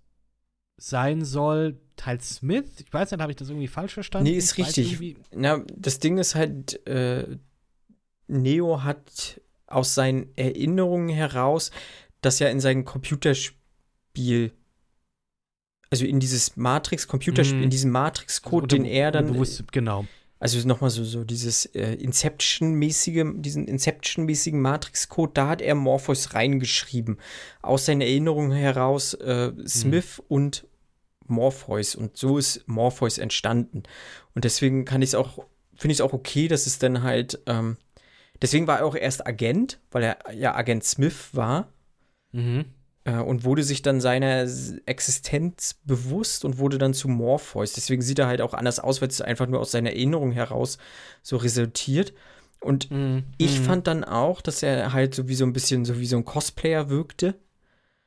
sein 0.78 1.24
soll, 1.24 1.80
teils 1.96 2.36
Smith. 2.36 2.80
Ich 2.84 2.92
weiß 2.92 3.10
nicht, 3.10 3.20
habe 3.20 3.30
ich 3.30 3.36
das 3.36 3.48
irgendwie 3.50 3.68
falsch 3.68 3.94
verstanden? 3.94 4.30
Nee, 4.30 4.36
ist 4.36 4.58
Ich 4.58 4.66
richtig. 4.66 5.16
Na, 5.34 5.62
das 5.76 5.98
Ding 5.98 6.18
ist 6.18 6.34
halt, 6.34 6.84
äh, 6.86 7.36
Neo 8.26 8.82
hat 8.82 9.40
aus 9.66 9.94
seinen 9.94 10.36
Erinnerungen 10.36 11.08
heraus, 11.08 11.70
dass 12.20 12.40
er 12.40 12.50
in 12.50 12.60
sein 12.60 12.84
Computerspiel, 12.84 14.52
also 15.92 16.04
in 16.06 16.18
dieses 16.18 16.56
Matrix-Computerspiel, 16.56 17.58
Mhm. 17.58 17.64
in 17.64 17.70
diesem 17.70 17.90
Matrix-Code, 17.92 18.66
den 18.66 18.84
er 18.84 19.12
dann, 19.12 19.26
Bewusst, 19.34 19.70
genau. 19.72 20.06
also 20.40 20.66
nochmal 20.66 20.90
so, 20.90 21.04
so 21.04 21.22
dieses 21.22 21.66
äh, 21.66 21.94
Inception-mäßige, 21.94 23.24
diesen 23.36 23.68
Inception-mäßigen 23.68 24.58
Matrix-Code, 24.60 25.32
da 25.34 25.48
hat 25.48 25.60
er 25.60 25.74
Morpheus 25.74 26.34
reingeschrieben. 26.34 27.18
Aus 27.60 27.84
seinen 27.86 28.00
Erinnerungen 28.00 28.52
heraus 28.52 29.14
äh, 29.14 29.52
Smith 29.68 30.20
und 30.28 30.66
Morpheus. 31.26 31.94
Und 31.94 32.16
so 32.16 32.38
ist 32.38 32.66
Morpheus 32.66 33.18
entstanden. 33.18 33.82
Und 34.34 34.44
deswegen 34.44 34.84
kann 34.84 35.02
ich 35.02 35.10
es 35.10 35.14
auch, 35.14 35.44
finde 35.76 35.92
ich 35.92 35.98
es 35.98 36.00
auch 36.00 36.12
okay, 36.12 36.48
dass 36.48 36.66
es 36.66 36.78
dann 36.78 37.02
halt, 37.02 37.38
ähm, 37.46 37.76
deswegen 38.40 38.66
war 38.66 38.78
er 38.78 38.86
auch 38.86 38.96
erst 38.96 39.26
Agent, 39.26 39.78
weil 39.90 40.02
er 40.02 40.18
ja 40.34 40.54
Agent 40.54 40.84
Smith 40.84 41.28
war 41.32 41.68
Mhm. 42.34 42.64
Äh, 43.04 43.16
und 43.16 43.44
wurde 43.44 43.62
sich 43.64 43.82
dann 43.82 44.00
seiner 44.00 44.46
Existenz 44.86 45.74
bewusst 45.84 46.44
und 46.44 46.58
wurde 46.58 46.78
dann 46.78 46.94
zu 46.94 47.08
Morpheus. 47.08 47.72
Deswegen 47.72 48.02
sieht 48.02 48.18
er 48.18 48.26
halt 48.26 48.40
auch 48.40 48.54
anders 48.54 48.78
aus, 48.80 49.00
weil 49.00 49.08
es 49.08 49.20
einfach 49.20 49.46
nur 49.46 49.60
aus 49.60 49.70
seiner 49.72 49.90
Erinnerung 49.90 50.32
heraus 50.32 50.78
so 51.22 51.36
resultiert. 51.36 52.12
Und 52.60 52.90
Mhm. 52.90 53.24
ich 53.38 53.58
Mhm. 53.60 53.64
fand 53.64 53.86
dann 53.86 54.04
auch, 54.04 54.40
dass 54.40 54.62
er 54.62 54.92
halt 54.92 55.14
so 55.14 55.28
wie 55.28 55.34
so 55.34 55.44
ein 55.44 55.52
bisschen 55.52 55.84
so 55.84 55.98
wie 55.98 56.06
so 56.06 56.16
ein 56.16 56.24
Cosplayer 56.24 56.88
wirkte 56.90 57.34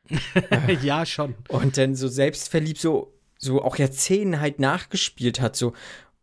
ja, 0.81 1.05
schon. 1.05 1.35
und 1.49 1.77
dann 1.77 1.95
so 1.95 2.07
selbstverliebt 2.07 2.79
so 2.79 3.11
so 3.37 3.61
auch 3.61 3.77
Jahrzehnten 3.77 4.39
halt 4.39 4.59
nachgespielt 4.59 5.41
hat, 5.41 5.55
so 5.55 5.73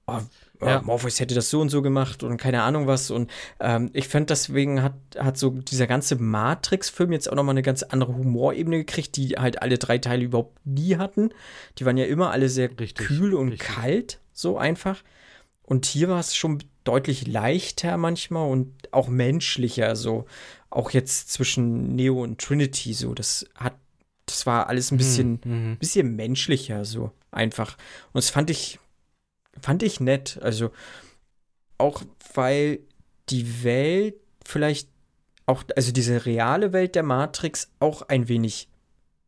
oh, 0.06 0.20
oh, 0.62 0.66
Ja. 0.66 0.80
Morpheus 0.82 1.20
hätte 1.20 1.34
das 1.34 1.50
so 1.50 1.60
und 1.60 1.68
so 1.68 1.82
gemacht 1.82 2.22
und 2.22 2.36
keine 2.38 2.62
Ahnung 2.62 2.86
was 2.86 3.10
und 3.10 3.30
ähm, 3.60 3.90
ich 3.92 4.08
fand 4.08 4.30
deswegen 4.30 4.82
hat 4.82 4.94
hat 5.18 5.36
so 5.36 5.50
dieser 5.50 5.86
ganze 5.86 6.16
Matrix-Film 6.16 7.12
jetzt 7.12 7.30
auch 7.30 7.36
noch 7.36 7.42
mal 7.44 7.50
eine 7.50 7.62
ganz 7.62 7.82
andere 7.82 8.14
Humorebene 8.16 8.78
gekriegt, 8.78 9.16
die 9.16 9.30
halt 9.36 9.60
alle 9.60 9.76
drei 9.78 9.98
Teile 9.98 10.24
überhaupt 10.24 10.58
nie 10.64 10.96
hatten. 10.96 11.30
Die 11.78 11.84
waren 11.84 11.96
ja 11.98 12.06
immer 12.06 12.30
alle 12.30 12.48
sehr 12.48 12.70
Richtig, 12.78 13.06
kühl 13.06 13.34
und 13.34 13.50
richtig. 13.50 13.68
kalt, 13.68 14.20
so 14.32 14.56
einfach. 14.56 15.02
Und 15.64 15.84
hier 15.86 16.08
war 16.08 16.20
es 16.20 16.34
schon 16.34 16.62
deutlich 16.84 17.26
leichter 17.26 17.96
manchmal 17.96 18.50
und 18.50 18.72
auch 18.92 19.08
menschlicher, 19.08 19.94
so 19.96 20.24
auch 20.70 20.90
jetzt 20.90 21.30
zwischen 21.30 21.94
Neo 21.94 22.22
und 22.22 22.40
Trinity, 22.40 22.94
so 22.94 23.14
das 23.14 23.46
hat, 23.54 23.74
das 24.26 24.46
war 24.46 24.68
alles 24.68 24.90
ein 24.90 24.96
bisschen, 24.96 25.40
Mhm. 25.44 25.76
bisschen 25.78 26.16
menschlicher, 26.16 26.84
so 26.84 27.12
einfach. 27.30 27.76
Und 28.12 28.16
das 28.22 28.30
fand 28.30 28.50
ich, 28.50 28.78
fand 29.60 29.82
ich 29.82 30.00
nett. 30.00 30.38
Also 30.42 30.70
auch 31.78 32.02
weil 32.34 32.80
die 33.28 33.64
Welt 33.64 34.14
vielleicht 34.44 34.88
auch, 35.46 35.64
also 35.76 35.92
diese 35.92 36.26
reale 36.26 36.72
Welt 36.72 36.94
der 36.94 37.02
Matrix 37.02 37.70
auch 37.80 38.02
ein 38.02 38.28
wenig 38.28 38.68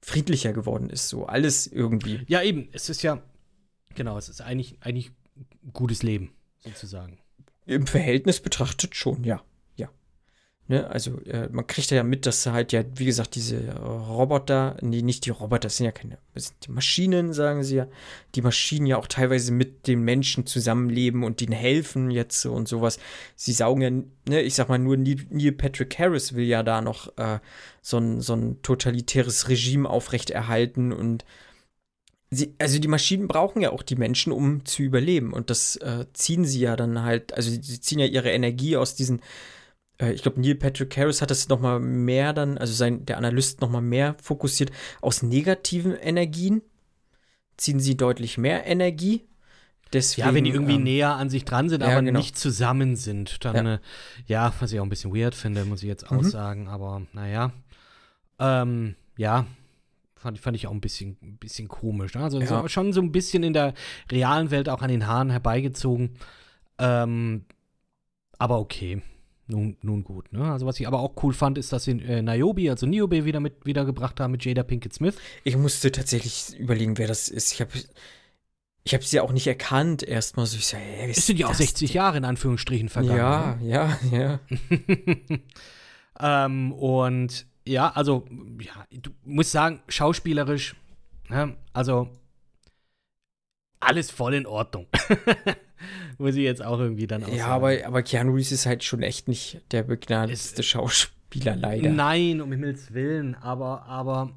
friedlicher 0.01 0.53
geworden 0.53 0.91
ist, 0.91 1.09
so 1.09 1.27
alles 1.27 1.67
irgendwie. 1.67 2.21
Ja, 2.29 2.43
eben. 2.43 2.69
Es 2.73 2.89
ist 2.89 3.03
ja, 3.03 3.23
genau, 3.95 4.19
es 4.19 4.29
ist 4.29 4.41
eigentlich, 4.41 4.77
eigentlich 4.81 5.11
gutes 5.73 6.03
Leben, 6.03 6.33
sozusagen. 6.61 7.19
Im 7.67 7.87
Verhältnis 7.87 8.41
betrachtet 8.41 8.95
schon, 8.95 9.25
ja. 9.25 9.43
Ne, 10.67 10.89
also 10.89 11.21
äh, 11.27 11.51
man 11.53 11.67
kriegt 11.67 11.91
ja 11.91 12.03
mit, 12.03 12.25
dass 12.25 12.47
halt 12.47 12.73
ja, 12.73 12.83
wie 12.95 13.05
gesagt, 13.05 13.35
diese 13.35 13.77
Roboter, 13.77 14.79
nee, 14.81 15.03
nicht 15.03 15.27
die 15.27 15.31
Roboter, 15.31 15.61
das 15.65 15.77
sind 15.77 15.85
ja 15.85 15.93
keine, 15.93 16.17
das 16.33 16.47
sind 16.47 16.57
die 16.67 16.71
Maschinen, 16.71 17.35
sagen 17.35 17.63
sie 17.63 17.77
ja, 17.77 17.87
die 18.35 18.41
Maschinen 18.41 18.87
ja 18.87 18.97
auch 18.97 19.07
teilweise 19.07 19.53
mit 19.53 19.87
den 19.87 20.01
Menschen 20.01 20.47
zusammenleben 20.47 21.23
und 21.23 21.43
denen 21.43 21.53
helfen 21.53 22.11
jetzt 22.11 22.47
und 22.47 22.67
sowas. 22.67 22.99
Sie 23.37 23.53
saugen 23.53 23.83
ja, 23.83 23.91
ne, 23.91 24.41
ich 24.41 24.55
sag 24.55 24.71
mal, 24.71 24.79
nur 24.79 24.97
Neil 24.97 25.53
Patrick 25.53 25.99
Harris 25.99 26.35
will 26.35 26.47
ja 26.47 26.63
da 26.63 26.81
noch 26.81 27.09
äh, 27.19 27.41
so, 27.83 27.99
ein, 27.99 28.23
so 28.23 28.33
ein 28.33 28.63
totalitäres 28.63 29.51
Regime 29.51 29.87
aufrechterhalten 29.91 30.95
und 30.95 31.27
sie, 32.31 32.55
also 32.59 32.79
die 32.79 32.89
Maschinen 32.89 33.29
brauchen 33.29 33.61
ja 33.61 33.71
auch 33.71 33.83
die 33.83 33.97
Menschen, 33.97 34.33
um 34.33 34.65
zu 34.65 34.83
überleben 34.83 35.35
und 35.35 35.51
das 35.51 35.77
äh, 35.77 36.07
ziehen 36.15 36.47
sie 36.47 36.61
ja 36.61 36.75
dann 36.75 37.03
halt, 37.03 37.35
also 37.35 37.51
sie 37.51 37.81
ziehen 37.83 37.99
ja 37.99 38.07
ihre 38.07 38.31
Energie 38.31 38.79
aus 38.79 38.95
diesen 38.95 39.21
ich 40.01 40.23
glaube, 40.23 40.41
Neil 40.41 40.57
Patrick 40.57 40.97
Harris 40.97 41.23
hat 41.23 41.31
das 41.31 41.49
nochmal 41.49 41.79
mehr 41.79 42.33
dann, 42.33 42.59
also 42.59 42.73
sein, 42.73 43.07
der 43.07 43.17
Analyst 43.17 43.61
nochmal 43.61 43.83
mehr 43.83 44.17
fokussiert 44.21 44.73
aus 45.01 45.23
negativen 45.23 45.95
Energien. 45.95 46.63
Ziehen 47.57 47.79
sie 47.79 47.97
deutlich 47.97 48.37
mehr 48.37 48.67
Energie. 48.67 49.23
Deswegen, 49.93 50.27
ja, 50.27 50.35
wenn 50.35 50.45
die 50.45 50.51
irgendwie 50.51 50.75
ähm, 50.75 50.83
näher 50.83 51.15
an 51.15 51.31
sich 51.31 51.45
dran 51.45 51.69
sind, 51.69 51.83
ja, 51.83 51.89
aber 51.89 52.03
genau. 52.03 52.19
nicht 52.19 52.37
zusammen 52.37 52.97
sind, 52.97 53.45
dann, 53.45 53.67
ja. 53.67 53.75
Äh, 53.75 53.79
ja. 54.27 54.53
was 54.59 54.73
ich 54.73 54.81
auch 54.81 54.85
ein 54.85 54.89
bisschen 54.89 55.15
weird 55.15 55.37
finde, 55.37 55.65
muss 55.65 55.83
ich 55.83 55.89
jetzt 55.89 56.11
mhm. 56.11 56.19
aussagen, 56.19 56.69
aber 56.69 57.03
naja. 57.13 57.53
Ähm, 58.41 58.97
ja, 59.17 59.47
fand, 60.17 60.41
fand 60.41 60.57
ich 60.57 60.67
auch 60.67 60.73
ein 60.73 60.81
bisschen, 60.81 61.17
ein 61.23 61.37
bisschen 61.37 61.69
komisch. 61.69 62.15
Ne? 62.15 62.25
Also 62.25 62.41
ja. 62.41 62.47
so, 62.47 62.67
schon 62.67 62.93
so 62.93 63.01
ein 63.01 63.13
bisschen 63.13 63.45
in 63.45 63.53
der 63.53 63.75
realen 64.11 64.51
Welt 64.51 64.69
auch 64.69 64.83
an 64.83 64.91
den 64.91 65.07
Haaren 65.07 65.31
herbeigezogen. 65.31 66.17
Ähm, 66.79 67.45
aber 68.39 68.59
okay. 68.59 69.01
Nun, 69.47 69.77
nun 69.83 70.05
gut, 70.05 70.33
ne? 70.33 70.51
Also 70.51 70.65
was 70.65 70.81
ich 70.81 70.87
aber 70.87 71.01
auch 71.01 71.23
cool 71.23 71.35
fand, 71.35 71.59
ist, 71.59 71.73
dass 71.73 71.85
sie 71.85 71.93
äh, 71.93 72.23
Niobe, 72.23 72.71
also 72.71 72.87
Niobe 72.87 73.27
wieder 73.27 73.41
mit 73.41 73.67
wiedergebracht 73.67 74.19
haben 74.19 74.31
mit 74.31 74.45
Jada 74.45 74.63
Pinkett 74.63 74.95
Smith. 74.95 75.17
Ich 75.45 75.57
musste 75.57 75.93
tatsächlich 75.93 76.59
überlegen, 76.59 76.97
wer 76.97 77.09
das 77.09 77.29
ist. 77.29 77.53
Ich 77.53 77.61
habe 77.61 77.73
ich 78.85 78.95
habe 78.95 79.05
sie 79.05 79.21
auch 79.21 79.33
nicht 79.33 79.47
erkannt 79.47 80.03
erstmal 80.03 80.47
so 80.47 80.57
ich 80.57 80.67
so, 80.67 80.77
hey, 80.77 81.11
es 81.11 81.27
sind 81.27 81.39
ja 81.39 81.49
auch 81.49 81.55
60 81.55 81.91
denn? 81.91 81.97
Jahre 81.97 82.19
in 82.19 82.25
Anführungsstrichen 82.25 82.89
vergangen. 82.89 83.19
Ja, 83.19 83.57
ne? 83.61 83.69
ja, 83.69 83.99
ja. 84.13 84.41
ähm, 86.47 86.73
und 86.73 87.47
ja, 87.67 87.91
also 87.91 88.27
ja, 88.61 88.87
du 88.91 89.11
musst 89.25 89.53
sagen, 89.53 89.81
schauspielerisch, 89.89 90.77
ne? 91.29 91.57
also 91.73 92.11
alles 93.81 94.11
voll 94.11 94.35
in 94.35 94.47
Ordnung. 94.47 94.87
Muss 96.19 96.35
ich 96.35 96.43
jetzt 96.43 96.65
auch 96.65 96.79
irgendwie 96.79 97.07
dann 97.07 97.25
auch 97.25 97.29
Ja, 97.29 97.49
aber, 97.49 97.77
aber 97.85 98.03
Keanu 98.03 98.33
Reeves 98.33 98.53
ist 98.53 98.67
halt 98.67 98.85
schon 98.85 99.03
echt 99.03 99.29
nicht 99.29 99.61
der 99.73 99.83
begnadetste 99.83 100.63
Schauspieler, 100.63 101.57
leider. 101.57 101.91
Nein, 101.91 102.41
um 102.41 102.51
Himmels 102.53 102.95
Willen, 102.95 103.35
aber, 103.35 103.85
aber 103.87 104.35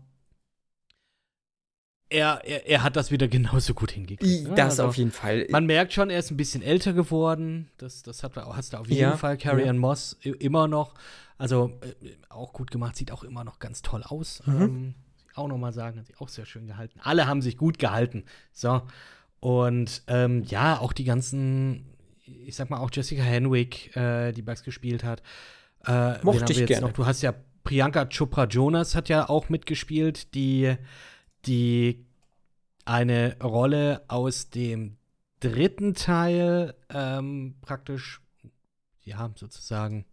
er, 2.10 2.42
er, 2.46 2.68
er 2.68 2.84
hat 2.84 2.96
das 2.96 3.12
wieder 3.12 3.28
genauso 3.28 3.74
gut 3.74 3.92
hingekriegt. 3.92 4.48
Ne? 4.48 4.56
Das 4.56 4.72
also, 4.72 4.86
auf 4.86 4.98
jeden 4.98 5.12
Fall. 5.12 5.46
Man 5.50 5.66
merkt 5.66 5.94
schon, 5.94 6.10
er 6.10 6.20
ist 6.20 6.32
ein 6.32 6.38
bisschen 6.38 6.62
älter 6.62 6.94
geworden. 6.94 7.70
Das, 7.78 8.04
das 8.04 8.24
hat, 8.24 8.36
hast 8.36 8.74
du 8.74 8.78
auf 8.78 8.88
jeden 8.88 9.02
ja, 9.02 9.18
Fall. 9.18 9.38
Carrie 9.38 9.64
ja. 9.64 9.70
Ann 9.70 9.78
Moss 9.78 10.18
immer 10.24 10.68
noch. 10.68 10.96
Also 11.38 11.78
äh, 11.82 12.14
auch 12.30 12.54
gut 12.54 12.72
gemacht, 12.72 12.96
sieht 12.96 13.12
auch 13.12 13.24
immer 13.24 13.44
noch 13.44 13.60
ganz 13.60 13.82
toll 13.82 14.04
aus. 14.04 14.42
Mhm. 14.46 14.62
Ähm, 14.62 14.94
auch 15.36 15.48
noch 15.48 15.58
mal 15.58 15.74
sagen, 15.74 16.00
hat 16.00 16.08
sich 16.08 16.20
auch 16.20 16.30
sehr 16.30 16.46
schön 16.46 16.66
gehalten. 16.66 17.00
Alle 17.04 17.28
haben 17.28 17.42
sich 17.42 17.58
gut 17.58 17.78
gehalten. 17.78 18.24
So. 18.54 18.82
Und 19.40 20.04
ähm, 20.08 20.44
ja, 20.44 20.80
auch 20.80 20.94
die 20.94 21.04
ganzen, 21.04 21.86
ich 22.26 22.56
sag 22.56 22.70
mal 22.70 22.80
auch 22.80 22.90
Jessica 22.92 23.22
Henwick, 23.22 23.96
äh, 23.96 24.32
die 24.32 24.42
Bugs 24.42 24.64
gespielt 24.64 25.04
hat. 25.04 25.22
Äh, 25.86 26.24
Mochte 26.24 26.52
ich 26.54 26.66
gerne. 26.66 26.88
Noch? 26.88 26.94
Du 26.94 27.06
hast 27.06 27.22
ja 27.22 27.34
Priyanka 27.64 28.06
Chopra 28.06 28.46
Jonas 28.46 28.96
hat 28.96 29.10
ja 29.10 29.28
auch 29.28 29.50
mitgespielt, 29.50 30.34
die, 30.34 30.76
die 31.46 32.06
eine 32.86 33.38
Rolle 33.44 34.04
aus 34.08 34.50
dem 34.50 34.98
dritten 35.40 35.94
Teil 35.94 36.76
ähm, 36.90 37.56
praktisch, 37.62 38.22
ja, 39.04 39.30
sozusagen 39.36 40.06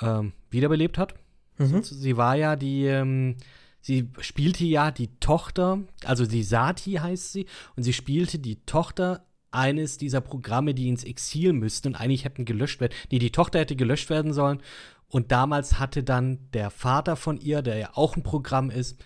ähm, 0.00 0.32
wiederbelebt 0.50 0.98
hat. 0.98 1.14
Mhm. 1.58 1.82
Sie 1.82 2.16
war 2.16 2.34
ja 2.34 2.56
die, 2.56 2.86
ähm, 2.86 3.36
sie 3.84 4.08
spielte 4.20 4.64
ja 4.64 4.90
die 4.90 5.08
Tochter, 5.20 5.80
also 6.04 6.24
die 6.24 6.42
Sati 6.42 6.92
heißt 6.92 7.32
sie, 7.32 7.46
und 7.76 7.82
sie 7.82 7.92
spielte 7.92 8.38
die 8.38 8.64
Tochter 8.64 9.26
eines 9.50 9.98
dieser 9.98 10.22
Programme, 10.22 10.72
die 10.72 10.88
ins 10.88 11.04
Exil 11.04 11.52
müssten 11.52 11.88
und 11.88 11.94
eigentlich 11.96 12.24
hätten 12.24 12.46
gelöscht 12.46 12.80
werden. 12.80 12.94
Nee, 13.10 13.18
die 13.18 13.30
Tochter 13.30 13.58
hätte 13.60 13.76
gelöscht 13.76 14.08
werden 14.08 14.32
sollen. 14.32 14.62
Und 15.06 15.32
damals 15.32 15.78
hatte 15.78 16.02
dann 16.02 16.50
der 16.52 16.70
Vater 16.70 17.14
von 17.14 17.38
ihr, 17.38 17.60
der 17.60 17.76
ja 17.76 17.90
auch 17.92 18.16
ein 18.16 18.22
Programm 18.22 18.70
ist, 18.70 18.98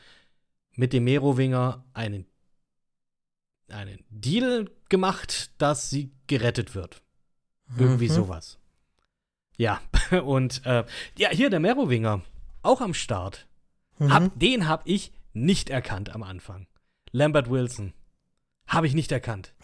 mit 0.76 0.92
dem 0.92 1.04
Merowinger 1.04 1.84
einen, 1.92 2.24
einen 3.68 4.04
Deal 4.10 4.70
gemacht, 4.88 5.50
dass 5.58 5.90
sie 5.90 6.12
gerettet 6.28 6.76
wird. 6.76 7.02
Irgendwie 7.76 8.08
mhm. 8.08 8.14
sowas. 8.14 8.58
Ja, 9.56 9.80
und 10.24 10.64
äh, 10.64 10.84
ja, 11.18 11.30
hier 11.30 11.50
der 11.50 11.60
Merowinger, 11.60 12.22
auch 12.62 12.80
am 12.80 12.94
Start. 12.94 13.47
Mhm. 13.98 14.12
Hab, 14.12 14.38
den 14.38 14.68
habe 14.68 14.82
ich 14.86 15.12
nicht 15.32 15.70
erkannt 15.70 16.14
am 16.14 16.22
Anfang. 16.22 16.66
Lambert 17.12 17.50
Wilson. 17.50 17.94
Habe 18.66 18.86
ich 18.86 18.94
nicht 18.94 19.12
erkannt. 19.12 19.54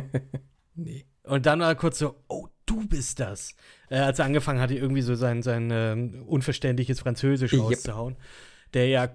nee. 0.74 1.06
Und 1.24 1.46
dann 1.46 1.60
war 1.60 1.74
kurz 1.74 1.98
so, 1.98 2.16
oh, 2.28 2.48
du 2.66 2.86
bist 2.86 3.20
das. 3.20 3.54
Äh, 3.90 3.98
als 3.98 4.18
er 4.18 4.24
angefangen 4.24 4.60
hatte, 4.60 4.74
irgendwie 4.74 5.02
so 5.02 5.14
sein, 5.14 5.42
sein 5.42 5.70
äh, 5.70 6.22
unverständliches 6.26 7.00
Französisch 7.00 7.52
yep. 7.52 7.62
rauszuhauen. 7.62 8.16
Der 8.74 8.88
ja 8.88 9.08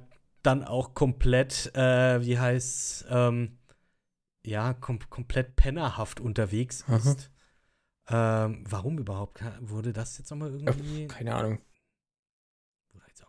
dann 0.44 0.64
auch 0.64 0.94
komplett, 0.94 1.76
äh, 1.76 2.24
wie 2.24 2.38
heißt 2.38 3.08
ähm, 3.10 3.58
ja, 4.46 4.74
kom 4.74 5.00
komplett 5.10 5.58
pennerhaft 5.58 6.22
unterwegs 6.22 6.86
ist. 6.88 7.32
Ähm, 8.08 8.64
warum 8.70 9.00
überhaupt? 9.00 9.44
Wurde 9.60 9.92
das 9.92 10.18
jetzt 10.18 10.30
nochmal 10.30 10.54
irgendwie. 10.54 11.08
Keine 11.08 11.36
Ahnung 11.36 11.60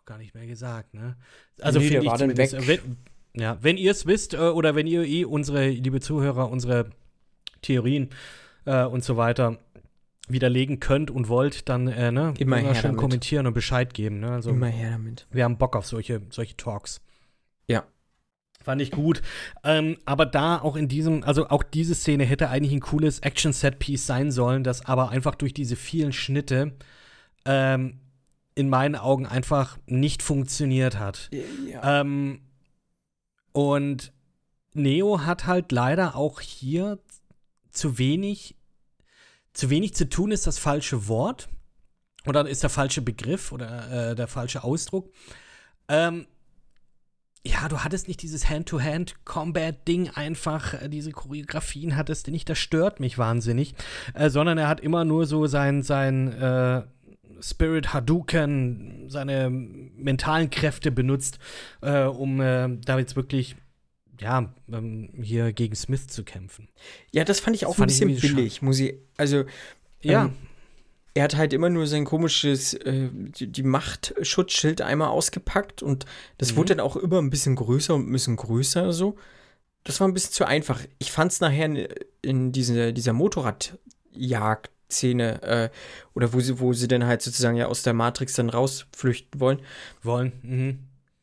gar 0.09 0.19
nicht 0.19 0.35
mehr 0.35 0.47
gesagt, 0.47 0.95
ne? 0.95 1.17
Also 1.61 1.79
nee, 1.79 1.89
finde 1.89 2.07
ich 2.07 2.15
zumindest, 2.15 2.67
wenn, 2.67 2.97
ja, 3.35 3.59
wenn 3.61 3.77
ihr 3.77 3.91
es 3.91 4.07
wisst 4.07 4.35
äh, 4.35 4.39
oder 4.39 4.75
wenn 4.75 4.87
ihr 4.87 5.05
eh 5.05 5.25
unsere, 5.25 5.69
liebe 5.69 6.01
Zuhörer, 6.01 6.51
unsere 6.51 6.91
Theorien 7.63 8.09
äh, 8.65 8.85
und 8.85 9.05
so 9.05 9.17
weiter 9.17 9.59
widerlegen 10.29 10.81
könnt 10.81 11.11
und 11.11 11.29
wollt, 11.29 11.69
dann 11.69 11.89
äh, 11.89 12.11
ne, 12.11 12.35
immer, 12.39 12.59
immer 12.59 12.75
schön 12.75 12.85
damit. 12.85 13.01
kommentieren 13.01 13.47
und 13.47 13.55
Bescheid 13.55 13.95
geben. 13.95 14.21
Ne? 14.21 14.31
Also, 14.31 14.51
immer 14.51 14.67
her 14.67 14.93
damit. 14.93 15.27
Wir 15.31 15.45
haben 15.45 15.59
Bock 15.59 15.77
auf 15.77 15.87
solche, 15.87 16.23
solche 16.31 16.57
Talks. 16.57 17.01
Ja. 17.67 17.85
Fand 18.63 18.83
ich 18.83 18.91
gut. 18.91 19.23
Ähm, 19.63 19.99
aber 20.05 20.27
da 20.27 20.59
auch 20.59 20.77
in 20.77 20.89
diesem, 20.89 21.23
also 21.23 21.49
auch 21.49 21.63
diese 21.63 21.95
Szene 21.95 22.25
hätte 22.25 22.49
eigentlich 22.51 22.73
ein 22.73 22.81
cooles 22.81 23.21
Action-Set-Piece 23.21 24.07
sein 24.07 24.31
sollen, 24.31 24.65
das 24.65 24.85
aber 24.85 25.11
einfach 25.11 25.35
durch 25.35 25.55
diese 25.55 25.77
vielen 25.77 26.13
Schnitte 26.13 26.73
ähm, 27.45 28.01
in 28.59 28.69
meinen 28.69 28.97
Augen 28.97 29.25
einfach 29.25 29.79
nicht 29.87 30.21
funktioniert 30.21 30.99
hat. 30.99 31.31
Ja. 31.71 32.01
Ähm, 32.01 32.41
und 33.53 34.13
Neo 34.75 35.25
hat 35.25 35.47
halt 35.47 35.71
leider 35.71 36.17
auch 36.17 36.41
hier 36.41 36.99
zu 37.71 37.99
wenig, 37.99 38.57
zu 39.53 39.71
wenig 39.71 39.95
zu 39.95 40.09
tun, 40.09 40.33
ist 40.33 40.49
das 40.49 40.59
falsche 40.59 41.07
Wort. 41.07 41.49
Oder 42.27 42.49
ist 42.49 42.65
der 42.65 42.71
falsche 42.71 43.01
Begriff 43.01 43.53
oder 43.53 44.11
äh, 44.11 44.15
der 44.17 44.27
falsche 44.27 44.65
Ausdruck. 44.65 45.13
Ähm, 45.87 46.27
ja, 47.47 47.69
du 47.69 47.79
hattest 47.79 48.09
nicht 48.09 48.23
dieses 48.23 48.51
Hand-to-Hand-Combat-Ding 48.51 50.11
einfach, 50.11 50.75
äh, 50.75 50.89
diese 50.89 51.13
Choreografien 51.13 51.97
hattest 51.97 52.27
du 52.27 52.33
nicht, 52.33 52.49
das 52.49 52.59
stört 52.59 52.99
mich 52.99 53.19
wahnsinnig, 53.19 53.75
äh, 54.15 54.29
sondern 54.29 54.59
er 54.59 54.67
hat 54.67 54.81
immer 54.81 55.05
nur 55.05 55.27
so 55.27 55.47
sein, 55.47 55.83
sein, 55.83 56.33
äh, 56.33 56.83
Spirit 57.41 57.93
Hadouken, 57.93 59.05
seine 59.09 59.51
mentalen 59.51 60.51
Kräfte 60.51 60.91
benutzt, 60.91 61.39
äh, 61.83 62.05
um 62.05 62.41
äh, 62.41 62.69
da 62.85 62.99
jetzt 62.99 63.17
wirklich 63.17 63.57
ja, 64.21 64.53
ähm, 64.73 65.11
hier 65.23 65.53
gegen 65.53 65.75
Smith 65.75 66.09
zu 66.09 66.25
kämpfen. 66.25 66.69
Ja, 67.13 67.25
das 67.25 67.41
fand 67.41 67.57
ich 67.57 67.67
auch 67.67 67.77
fand 67.77 67.93
ein 67.93 68.09
bisschen 68.09 68.35
billig, 68.35 68.63
muss 68.63 68.81
ich. 68.81 68.95
Also, 69.17 69.45
ja. 70.03 70.27
Ähm, 70.27 70.33
er 71.15 71.25
hat 71.25 71.37
halt 71.37 71.53
immer 71.53 71.69
nur 71.69 71.87
sein 71.89 72.05
komisches, 72.05 72.75
äh, 72.75 73.09
die, 73.13 73.49
die 73.49 73.63
Machtschutzschild 73.65 74.83
einmal 74.83 75.09
ausgepackt 75.09 75.83
und 75.83 76.07
das 76.37 76.53
mhm. 76.53 76.57
wurde 76.57 76.77
dann 76.77 76.87
auch 76.87 76.97
immer 76.97 77.21
ein 77.21 77.31
bisschen 77.31 77.57
größer 77.57 77.95
und 77.95 78.09
ein 78.09 78.13
bisschen 78.13 78.37
größer 78.37 78.93
so. 78.93 79.17
Das 79.83 80.01
war 80.01 80.07
ein 80.07 80.15
bisschen 80.15 80.33
zu 80.33 80.47
einfach. 80.47 80.81
Ich 80.99 81.11
fand 81.11 81.33
es 81.33 81.41
nachher 81.41 81.65
in, 81.65 81.89
in 82.23 82.53
diese, 82.53 82.93
dieser 82.93 83.15
Motorradjagd 83.15 84.71
Szene, 84.91 85.43
äh, 85.43 85.71
oder 86.15 86.33
wo 86.33 86.41
sie, 86.41 86.61
wo 86.61 86.73
sie 86.73 86.89
dann 86.89 87.05
halt 87.05 87.23
sozusagen 87.23 87.57
ja 87.57 87.67
aus 87.67 87.83
der 87.83 87.95
Matrix 87.95 88.35
dann 88.35 88.51
rausflüchten 88.51 89.41
wollen. 89.41 89.61
Wollen, 90.03 90.33
mhm. 90.43 90.79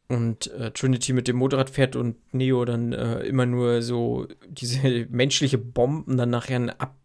Und 0.08 0.52
äh, 0.54 0.72
Trinity 0.72 1.14
mit 1.14 1.28
dem 1.28 1.38
Motorrad 1.38 1.72
fährt 1.72 1.96
und 1.96 2.16
Neo 2.32 2.64
dann 2.64 2.94
äh, 2.94 3.22
immer 3.22 3.48
nur 3.48 3.82
so 3.82 4.28
diese 4.48 5.06
menschliche 5.10 5.58
Bomben 5.58 6.18
dann 6.18 6.30
nachher 6.30 6.76
ab. 6.78 6.96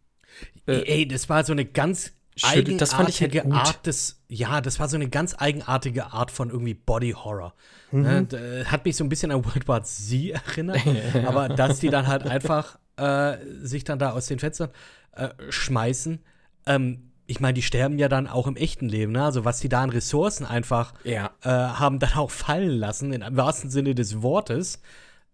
Äh, 0.67 0.83
ey, 0.87 1.09
das 1.09 1.29
war 1.29 1.43
so 1.45 1.53
eine 1.53 1.65
ganz 1.65 2.13
schüttelt. 2.37 2.81
Das 2.81 2.93
fand 2.93 3.09
ich 3.09 3.21
halt. 3.23 3.47
Art 3.47 3.87
des, 3.87 4.21
ja, 4.29 4.61
das 4.61 4.79
war 4.79 4.89
so 4.89 4.97
eine 4.97 5.09
ganz 5.09 5.35
eigenartige 5.39 6.13
Art 6.13 6.31
von 6.31 6.51
irgendwie 6.51 6.75
Body 6.75 7.13
Horror. 7.13 7.55
Mhm. 7.91 8.03
Ne, 8.03 8.65
hat 8.67 8.85
mich 8.85 8.97
so 8.97 9.05
ein 9.05 9.09
bisschen 9.09 9.31
an 9.31 9.45
World 9.47 9.67
War 9.67 9.83
Z 9.83 10.31
erinnert, 10.31 10.81
aber 11.27 11.49
dass 11.49 11.81
die 11.81 11.89
dann 11.89 12.07
halt 12.07 12.27
einfach 12.27 12.79
äh, 12.97 13.39
sich 13.63 13.85
dann 13.85 13.99
da 13.99 14.11
aus 14.11 14.27
den 14.27 14.39
Fenstern 14.39 14.71
äh, 15.13 15.31
schmeißen. 15.49 16.21
Ähm, 16.67 17.11
ich 17.27 17.39
meine, 17.39 17.55
die 17.55 17.63
sterben 17.63 17.99
ja 17.99 18.09
dann 18.09 18.27
auch 18.27 18.49
im 18.49 18.57
echten 18.57 18.89
Leben. 18.89 19.13
Ne? 19.13 19.23
Also 19.23 19.45
was 19.45 19.61
die 19.61 19.69
da 19.69 19.83
an 19.83 19.91
Ressourcen 19.91 20.45
einfach 20.45 20.95
ja. 21.05 21.31
äh, 21.43 21.49
haben 21.49 22.01
dann 22.01 22.15
auch 22.15 22.31
fallen 22.31 22.73
lassen, 22.73 23.13
im 23.13 23.37
wahrsten 23.37 23.71
Sinne 23.71 23.95
des 23.95 24.21
Wortes. 24.21 24.81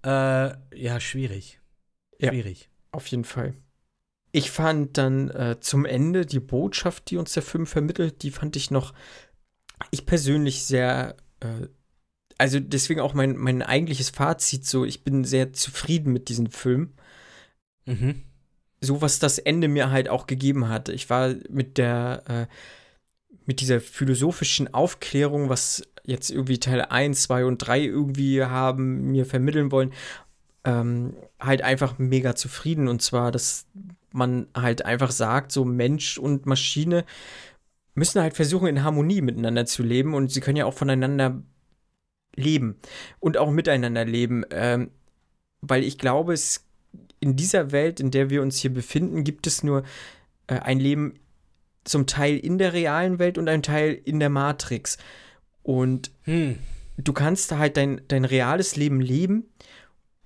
Äh, 0.05 0.53
ja, 0.75 1.01
schwierig. 1.01 1.59
Schwierig. 2.21 2.63
Ja, 2.63 2.69
auf 2.93 3.07
jeden 3.07 3.25
Fall. 3.25 3.55
Ich 4.31 4.51
fand 4.51 4.99
dann 4.99 5.31
äh, 5.31 5.57
zum 5.61 5.87
Ende 5.87 6.27
die 6.27 6.41
Botschaft, 6.41 7.11
die 7.11 7.17
uns 7.17 7.33
der 7.33 7.43
Film 7.43 7.67
vermittelt, 7.67 8.23
die 8.23 8.31
fand 8.31 8.57
ich 8.57 8.71
noch, 8.71 8.93
ich 9.91 10.05
persönlich 10.05 10.65
sehr, 10.65 11.17
äh, 11.41 11.69
also 12.37 12.61
deswegen 12.61 13.01
auch 13.01 13.15
mein, 13.15 13.39
mein 13.39 13.63
eigentliches 13.63 14.11
Fazit 14.11 14.67
so, 14.67 14.85
ich 14.85 15.03
bin 15.05 15.25
sehr 15.25 15.55
zufrieden 15.55 16.13
mit 16.13 16.29
diesem 16.29 16.51
Film. 16.51 16.93
Mhm. 17.87 18.26
So 18.87 19.03
was 19.03 19.19
das 19.19 19.39
Ende 19.39 19.69
mir 19.69 19.91
halt 19.91 20.09
auch 20.09 20.27
gegeben 20.27 20.69
hat. 20.69 20.89
Ich 20.89 21.11
war 21.11 21.35
mit 21.51 21.79
der, 21.79 22.23
äh, 22.29 22.47
mit 23.47 23.61
dieser 23.61 23.81
philosophischen 23.81 24.73
Aufklärung, 24.73 25.49
was 25.49 25.83
jetzt 26.05 26.31
irgendwie 26.31 26.59
Teil 26.59 26.83
1, 26.83 27.23
2 27.23 27.45
und 27.45 27.59
3 27.59 27.81
irgendwie 27.85 28.43
haben 28.45 29.11
mir 29.11 29.27
vermitteln 29.27 29.73
wollen, 29.73 29.93
ähm, 30.65 31.15
halt 31.41 31.63
einfach 31.63 31.99
mega 31.99 32.35
zufrieden. 32.35 32.89
Und 32.89 33.03
zwar, 33.03 33.33
dass 33.33 33.67
man 34.13 34.49
halt 34.57 34.85
einfach 34.85 35.11
sagt, 35.11 35.53
so 35.53 35.65
Mensch 35.65 36.19
und 36.19 36.47
Maschine 36.47 37.05
müssen 37.95 38.21
halt 38.21 38.35
versuchen, 38.35 38.69
in 38.69 38.85
Harmonie 38.85 39.21
miteinander 39.21 39.67
zu 39.67 39.83
leben 39.83 40.15
und 40.15 40.31
sie 40.31 40.41
können 40.41 40.57
ja 40.57 40.67
auch 40.67 40.75
voneinander 40.75 41.43
leben 42.35 42.77
und 43.21 43.39
auch 43.39 43.51
miteinander 43.51 44.05
leben. 44.05 44.45
Ähm, 44.51 44.91
weil 45.61 45.83
ich 45.83 45.99
glaube, 45.99 46.35
es 46.35 46.66
in 47.21 47.37
dieser 47.37 47.73
Welt, 47.73 48.01
in 48.01 48.11
der 48.11 48.31
wir 48.31 48.43
uns 48.43 48.59
hier 48.59 48.73
befinden, 48.73 49.25
gibt 49.25 49.47
es 49.47 49.63
nur 49.63 49.83
äh, 50.47 50.59
ein 50.59 50.79
Leben 50.79 51.15
zum 51.85 52.07
Teil 52.07 52.37
in 52.37 52.59
der 52.59 52.73
realen 52.73 53.19
Welt 53.19 53.39
und 53.39 53.49
ein 53.49 53.63
Teil 53.63 53.99
in 54.05 54.21
der 54.21 54.31
Matrix. 54.31 54.99
Und 55.63 56.11
hm. 56.25 56.59
du 56.97 57.13
kannst 57.13 57.53
halt 57.53 57.77
dein, 57.77 58.01
dein 58.09 58.25
reales 58.25 58.77
Leben 58.77 59.01
leben 59.01 59.45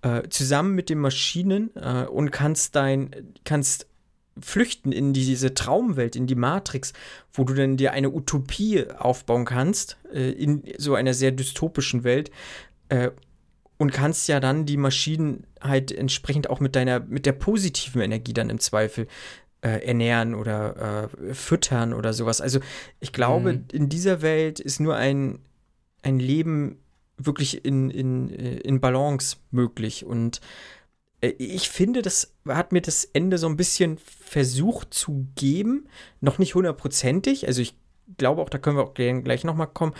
äh, 0.02 0.28
zusammen 0.28 0.74
mit 0.74 0.88
den 0.88 0.98
Maschinen 0.98 1.70
äh, 1.76 2.04
und 2.04 2.30
kannst 2.30 2.76
dein, 2.76 3.34
kannst 3.44 3.86
flüchten 4.40 4.92
in 4.92 5.12
diese 5.12 5.54
Traumwelt, 5.54 6.16
in 6.16 6.26
die 6.26 6.34
Matrix, 6.34 6.92
wo 7.32 7.44
du 7.44 7.54
dann 7.54 7.76
dir 7.76 7.92
eine 7.92 8.10
Utopie 8.10 8.86
aufbauen 8.90 9.44
kannst, 9.44 9.98
äh, 10.12 10.30
in 10.30 10.62
so 10.78 10.94
einer 10.94 11.14
sehr 11.14 11.32
dystopischen 11.32 12.04
Welt. 12.04 12.30
Und 13.80 13.92
kannst 13.92 14.28
ja 14.28 14.40
dann 14.40 14.66
die 14.66 14.76
Maschinen 14.76 15.46
halt 15.58 15.90
entsprechend 15.90 16.50
auch 16.50 16.60
mit 16.60 16.76
deiner, 16.76 17.00
mit 17.00 17.24
der 17.24 17.32
positiven 17.32 18.02
Energie 18.02 18.34
dann 18.34 18.50
im 18.50 18.60
Zweifel 18.60 19.06
äh, 19.62 19.86
ernähren 19.86 20.34
oder 20.34 21.08
äh, 21.14 21.32
füttern 21.32 21.94
oder 21.94 22.12
sowas. 22.12 22.42
Also 22.42 22.60
ich 23.00 23.14
glaube, 23.14 23.54
mhm. 23.54 23.64
in 23.72 23.88
dieser 23.88 24.20
Welt 24.20 24.60
ist 24.60 24.80
nur 24.80 24.96
ein, 24.96 25.38
ein 26.02 26.20
Leben 26.20 26.76
wirklich 27.16 27.64
in, 27.64 27.88
in, 27.88 28.28
äh, 28.28 28.58
in 28.58 28.82
Balance 28.82 29.38
möglich. 29.50 30.04
Und 30.04 30.42
äh, 31.22 31.28
ich 31.38 31.70
finde, 31.70 32.02
das 32.02 32.34
hat 32.46 32.72
mir 32.72 32.82
das 32.82 33.06
Ende 33.06 33.38
so 33.38 33.48
ein 33.48 33.56
bisschen 33.56 33.96
versucht 33.96 34.92
zu 34.92 35.26
geben. 35.36 35.88
Noch 36.20 36.38
nicht 36.38 36.54
hundertprozentig. 36.54 37.46
Also 37.46 37.62
ich 37.62 37.76
glaube 38.16 38.42
auch, 38.42 38.48
da 38.48 38.58
können 38.58 38.76
wir 38.76 38.84
auch 38.84 38.94
gleich 38.94 39.44
nochmal 39.44 39.66
kommen, 39.66 39.92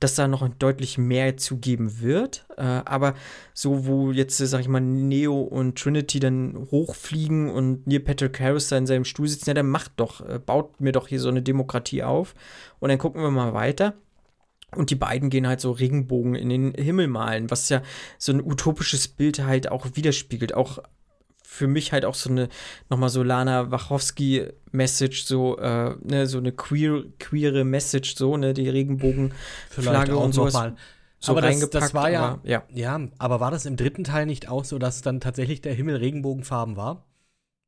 dass 0.00 0.14
da 0.14 0.28
noch 0.28 0.48
deutlich 0.48 0.98
mehr 0.98 1.36
zu 1.36 1.58
geben 1.58 2.00
wird. 2.00 2.46
Äh, 2.56 2.62
aber 2.62 3.14
so, 3.54 3.86
wo 3.86 4.10
jetzt, 4.10 4.38
sag 4.38 4.60
ich 4.60 4.68
mal, 4.68 4.80
Neo 4.80 5.40
und 5.40 5.78
Trinity 5.78 6.20
dann 6.20 6.68
hochfliegen 6.70 7.50
und 7.50 7.86
Neil 7.86 8.00
Patrick 8.00 8.40
Harris 8.40 8.68
da 8.68 8.78
in 8.78 8.86
seinem 8.86 9.04
Stuhl 9.04 9.28
sitzen, 9.28 9.50
ja, 9.50 9.54
dann 9.54 9.68
macht 9.68 9.92
doch, 9.96 10.22
baut 10.40 10.80
mir 10.80 10.92
doch 10.92 11.08
hier 11.08 11.20
so 11.20 11.28
eine 11.28 11.42
Demokratie 11.42 12.02
auf. 12.02 12.34
Und 12.78 12.88
dann 12.88 12.98
gucken 12.98 13.22
wir 13.22 13.30
mal 13.30 13.54
weiter. 13.54 13.94
Und 14.76 14.90
die 14.90 14.96
beiden 14.96 15.30
gehen 15.30 15.48
halt 15.48 15.60
so 15.60 15.70
Regenbogen 15.70 16.34
in 16.34 16.50
den 16.50 16.74
Himmel 16.74 17.08
malen, 17.08 17.50
was 17.50 17.68
ja 17.70 17.82
so 18.18 18.32
ein 18.32 18.42
utopisches 18.42 19.08
Bild 19.08 19.42
halt 19.42 19.70
auch 19.70 19.86
widerspiegelt. 19.94 20.54
Auch 20.54 20.78
für 21.50 21.66
mich 21.66 21.92
halt 21.92 22.04
auch 22.04 22.14
so 22.14 22.28
eine, 22.28 22.50
nochmal 22.90 23.08
so 23.08 23.22
Lana 23.22 23.70
Wachowski-Message, 23.70 25.24
so, 25.24 25.56
äh, 25.58 25.96
ne, 26.02 26.26
so 26.26 26.36
eine 26.36 26.52
queer, 26.52 27.04
queere 27.18 27.64
Message, 27.64 28.16
so, 28.16 28.36
ne, 28.36 28.52
die 28.52 28.68
Regenbogenflagge 28.68 30.16
und 30.16 30.34
sowas. 30.34 30.52
Mal. 30.52 30.76
So 31.18 31.32
aber 31.32 31.40
das, 31.40 31.70
das 31.70 31.94
war 31.94 32.10
ja, 32.10 32.20
aber, 32.20 32.40
ja, 32.48 32.62
ja, 32.70 33.00
aber 33.18 33.40
war 33.40 33.50
das 33.50 33.64
im 33.64 33.76
dritten 33.76 34.04
Teil 34.04 34.26
nicht 34.26 34.48
auch 34.48 34.64
so, 34.64 34.78
dass 34.78 35.00
dann 35.00 35.20
tatsächlich 35.20 35.62
der 35.62 35.72
Himmel 35.72 35.96
Regenbogenfarben 35.96 36.76
war? 36.76 37.06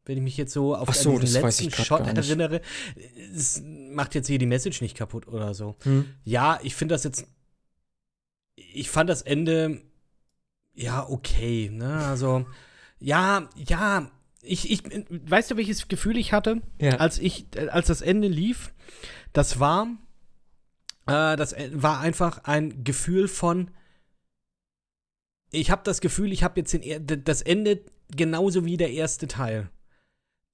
wenn 0.06 0.16
ich 0.16 0.24
mich 0.24 0.36
jetzt 0.38 0.52
so 0.52 0.74
auf 0.74 0.92
so, 0.94 1.18
diesen 1.18 1.42
letzten 1.42 1.70
Shot 1.70 2.00
erinnere. 2.00 2.62
Es 3.34 3.62
macht 3.62 4.14
jetzt 4.14 4.26
hier 4.26 4.38
die 4.38 4.46
Message 4.46 4.80
nicht 4.80 4.96
kaputt 4.96 5.28
oder 5.28 5.52
so. 5.52 5.76
Hm. 5.82 6.06
Ja, 6.24 6.58
ich 6.62 6.74
finde 6.74 6.94
das 6.94 7.04
jetzt. 7.04 7.26
Ich 8.56 8.90
fand 8.90 9.10
das 9.10 9.20
Ende 9.20 9.82
ja 10.72 11.06
okay, 11.06 11.70
ne? 11.70 12.06
Also 12.06 12.46
ja, 13.00 13.48
ja. 13.56 14.10
Ich, 14.42 14.70
ich, 14.70 14.82
weißt 15.10 15.50
du, 15.50 15.56
welches 15.56 15.88
Gefühl 15.88 16.16
ich 16.16 16.32
hatte, 16.32 16.62
ja. 16.80 16.96
als 16.96 17.18
ich, 17.18 17.46
als 17.70 17.88
das 17.88 18.00
Ende 18.00 18.28
lief? 18.28 18.72
Das 19.34 19.60
war, 19.60 19.86
äh, 21.06 21.36
das 21.36 21.54
war 21.72 22.00
einfach 22.00 22.44
ein 22.44 22.82
Gefühl 22.84 23.28
von, 23.28 23.70
ich 25.50 25.70
habe 25.70 25.82
das 25.84 26.00
Gefühl, 26.00 26.32
ich 26.32 26.42
habe 26.42 26.60
jetzt 26.60 26.72
den, 26.72 27.24
das 27.24 27.42
Ende 27.42 27.84
genauso 28.14 28.64
wie 28.64 28.76
der 28.76 28.92
erste 28.92 29.28
Teil. 29.28 29.68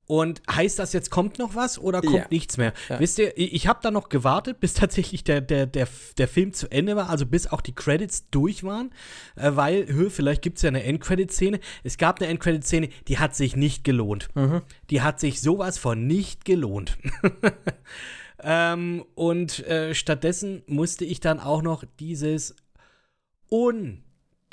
Und 0.07 0.40
heißt 0.48 0.78
das 0.78 0.92
jetzt 0.92 1.11
kommt 1.11 1.38
noch 1.38 1.57
was 1.57 1.78
oder 1.78 2.00
kommt 2.00 2.14
ja. 2.14 2.26
nichts 2.30 2.57
mehr? 2.57 2.72
Ja. 2.88 3.00
Wisst 3.00 3.18
ihr, 3.18 3.36
ich 3.36 3.66
habe 3.66 3.80
da 3.82 3.90
noch 3.90 4.09
gewartet, 4.09 4.61
bis 4.61 4.74
tatsächlich 4.74 5.24
der, 5.24 5.40
der, 5.40 5.66
der, 5.66 5.88
der 6.16 6.28
Film 6.28 6.52
zu 6.52 6.70
Ende 6.70 6.94
war, 6.94 7.11
also 7.11 7.26
bis 7.26 7.48
auch 7.48 7.61
die 7.61 7.74
Credits 7.74 8.30
durch 8.30 8.62
waren, 8.62 8.90
äh, 9.34 9.50
weil, 9.54 9.86
hör, 9.88 10.11
vielleicht 10.11 10.42
gibt 10.42 10.59
es 10.59 10.62
ja 10.62 10.68
eine 10.68 10.84
Endcredit-Szene. 10.84 11.59
Es 11.82 11.98
gab 11.98 12.20
eine 12.20 12.30
Endcredit-Szene, 12.30 12.88
die 13.09 13.18
hat 13.18 13.34
sich 13.34 13.57
nicht 13.57 13.82
gelohnt. 13.82 14.28
Mhm. 14.34 14.62
Die 14.90 15.02
hat 15.02 15.18
sich 15.18 15.40
sowas 15.40 15.76
von 15.76 16.07
nicht 16.07 16.44
gelohnt. 16.44 16.98
ähm, 18.42 19.04
und 19.16 19.66
äh, 19.66 19.92
stattdessen 19.94 20.62
musste 20.68 21.04
ich 21.04 21.18
dann 21.18 21.40
auch 21.40 21.62
noch 21.62 21.82
dieses 21.98 22.54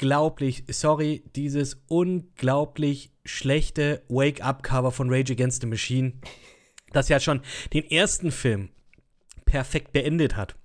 unglaublich, 0.04 0.66
sorry, 0.68 1.24
dieses 1.34 1.82
unglaublich 1.88 3.14
schlechte 3.24 4.04
Wake-up-Cover 4.10 4.92
von 4.92 5.10
Rage 5.10 5.32
Against 5.32 5.62
the 5.62 5.68
Machine, 5.68 6.14
das 6.92 7.08
ja 7.08 7.22
schon 7.22 7.42
den 7.72 7.90
ersten 7.90 8.32
Film 8.32 8.70
perfekt 9.46 9.94
beendet 9.94 10.36
hat. 10.36 10.56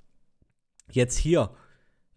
Jetzt 0.90 1.18
hier, 1.18 1.54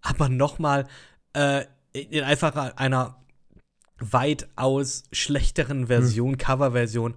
aber 0.01 0.29
nochmal 0.29 0.87
äh, 1.33 1.65
in 1.93 2.23
einfach 2.23 2.55
einer 2.75 3.23
weitaus 3.99 5.03
schlechteren 5.11 5.87
Version, 5.87 6.31
hm. 6.31 6.37
Coverversion, 6.39 7.13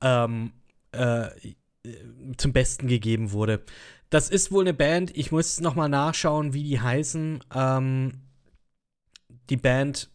ähm, 0.00 0.52
äh, 0.92 1.28
zum 2.38 2.54
Besten 2.54 2.86
gegeben 2.86 3.32
wurde. 3.32 3.62
Das 4.08 4.30
ist 4.30 4.50
wohl 4.50 4.64
eine 4.64 4.72
Band, 4.72 5.14
ich 5.14 5.30
muss 5.30 5.60
nochmal 5.60 5.90
nachschauen, 5.90 6.54
wie 6.54 6.62
die 6.62 6.80
heißen. 6.80 7.44
Ähm, 7.54 8.21
die 9.50 9.56
Band 9.56 10.10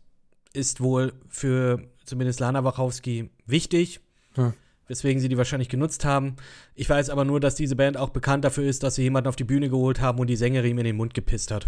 ist 0.53 0.81
wohl 0.81 1.13
für 1.29 1.81
zumindest 2.05 2.39
Lana 2.39 2.63
Wachowski, 2.63 3.29
wichtig. 3.45 3.99
Hm. 4.35 4.53
Weswegen 4.87 5.21
sie 5.21 5.27
die 5.27 5.37
wahrscheinlich 5.37 5.67
genutzt 5.67 6.05
haben. 6.05 6.37
Ich 6.73 6.89
weiß 6.89 7.09
aber 7.09 7.25
nur, 7.25 7.41
dass 7.41 7.55
diese 7.55 7.75
Band 7.75 7.97
auch 7.97 8.09
bekannt 8.09 8.45
dafür 8.45 8.63
ist, 8.63 8.83
dass 8.83 8.95
sie 8.95 9.03
jemanden 9.03 9.27
auf 9.27 9.35
die 9.35 9.43
Bühne 9.43 9.69
geholt 9.69 9.99
haben 9.99 10.17
und 10.19 10.27
die 10.27 10.37
Sängerin 10.37 10.77
in 10.77 10.85
den 10.85 10.95
Mund 10.95 11.13
gepisst 11.13 11.51
hat. 11.51 11.67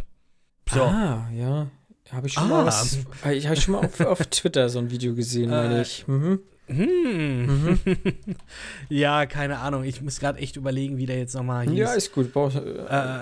So. 0.71 0.83
Ah, 0.83 1.29
ja. 1.35 1.69
Habe 2.11 2.27
ich 2.27 2.33
schon 2.33 2.43
ah. 2.43 2.47
mal 2.47 2.65
was, 2.65 2.97
ich 3.31 3.45
habe 3.45 3.59
schon 3.59 3.73
mal 3.73 3.85
auf, 3.85 3.99
auf, 3.99 4.25
Twitter 4.27 4.69
so 4.69 4.79
ein 4.79 4.89
Video 4.89 5.13
gesehen, 5.13 5.49
meine 5.49 5.79
äh, 5.79 5.81
ich. 5.81 6.07
Mhm. 6.07 6.39
Hm. 6.67 7.45
Mhm. 7.45 7.79
ja, 8.89 9.25
keine 9.25 9.59
Ahnung. 9.59 9.83
Ich 9.83 10.01
muss 10.01 10.19
gerade 10.19 10.39
echt 10.39 10.55
überlegen, 10.55 10.97
wie 10.97 11.05
der 11.05 11.17
jetzt 11.17 11.35
nochmal 11.35 11.67
hieß. 11.67 11.77
Ja, 11.77 11.93
ist 11.93 12.13
gut. 12.13 12.31
Brauch, 12.31 12.55
äh, 12.55 13.21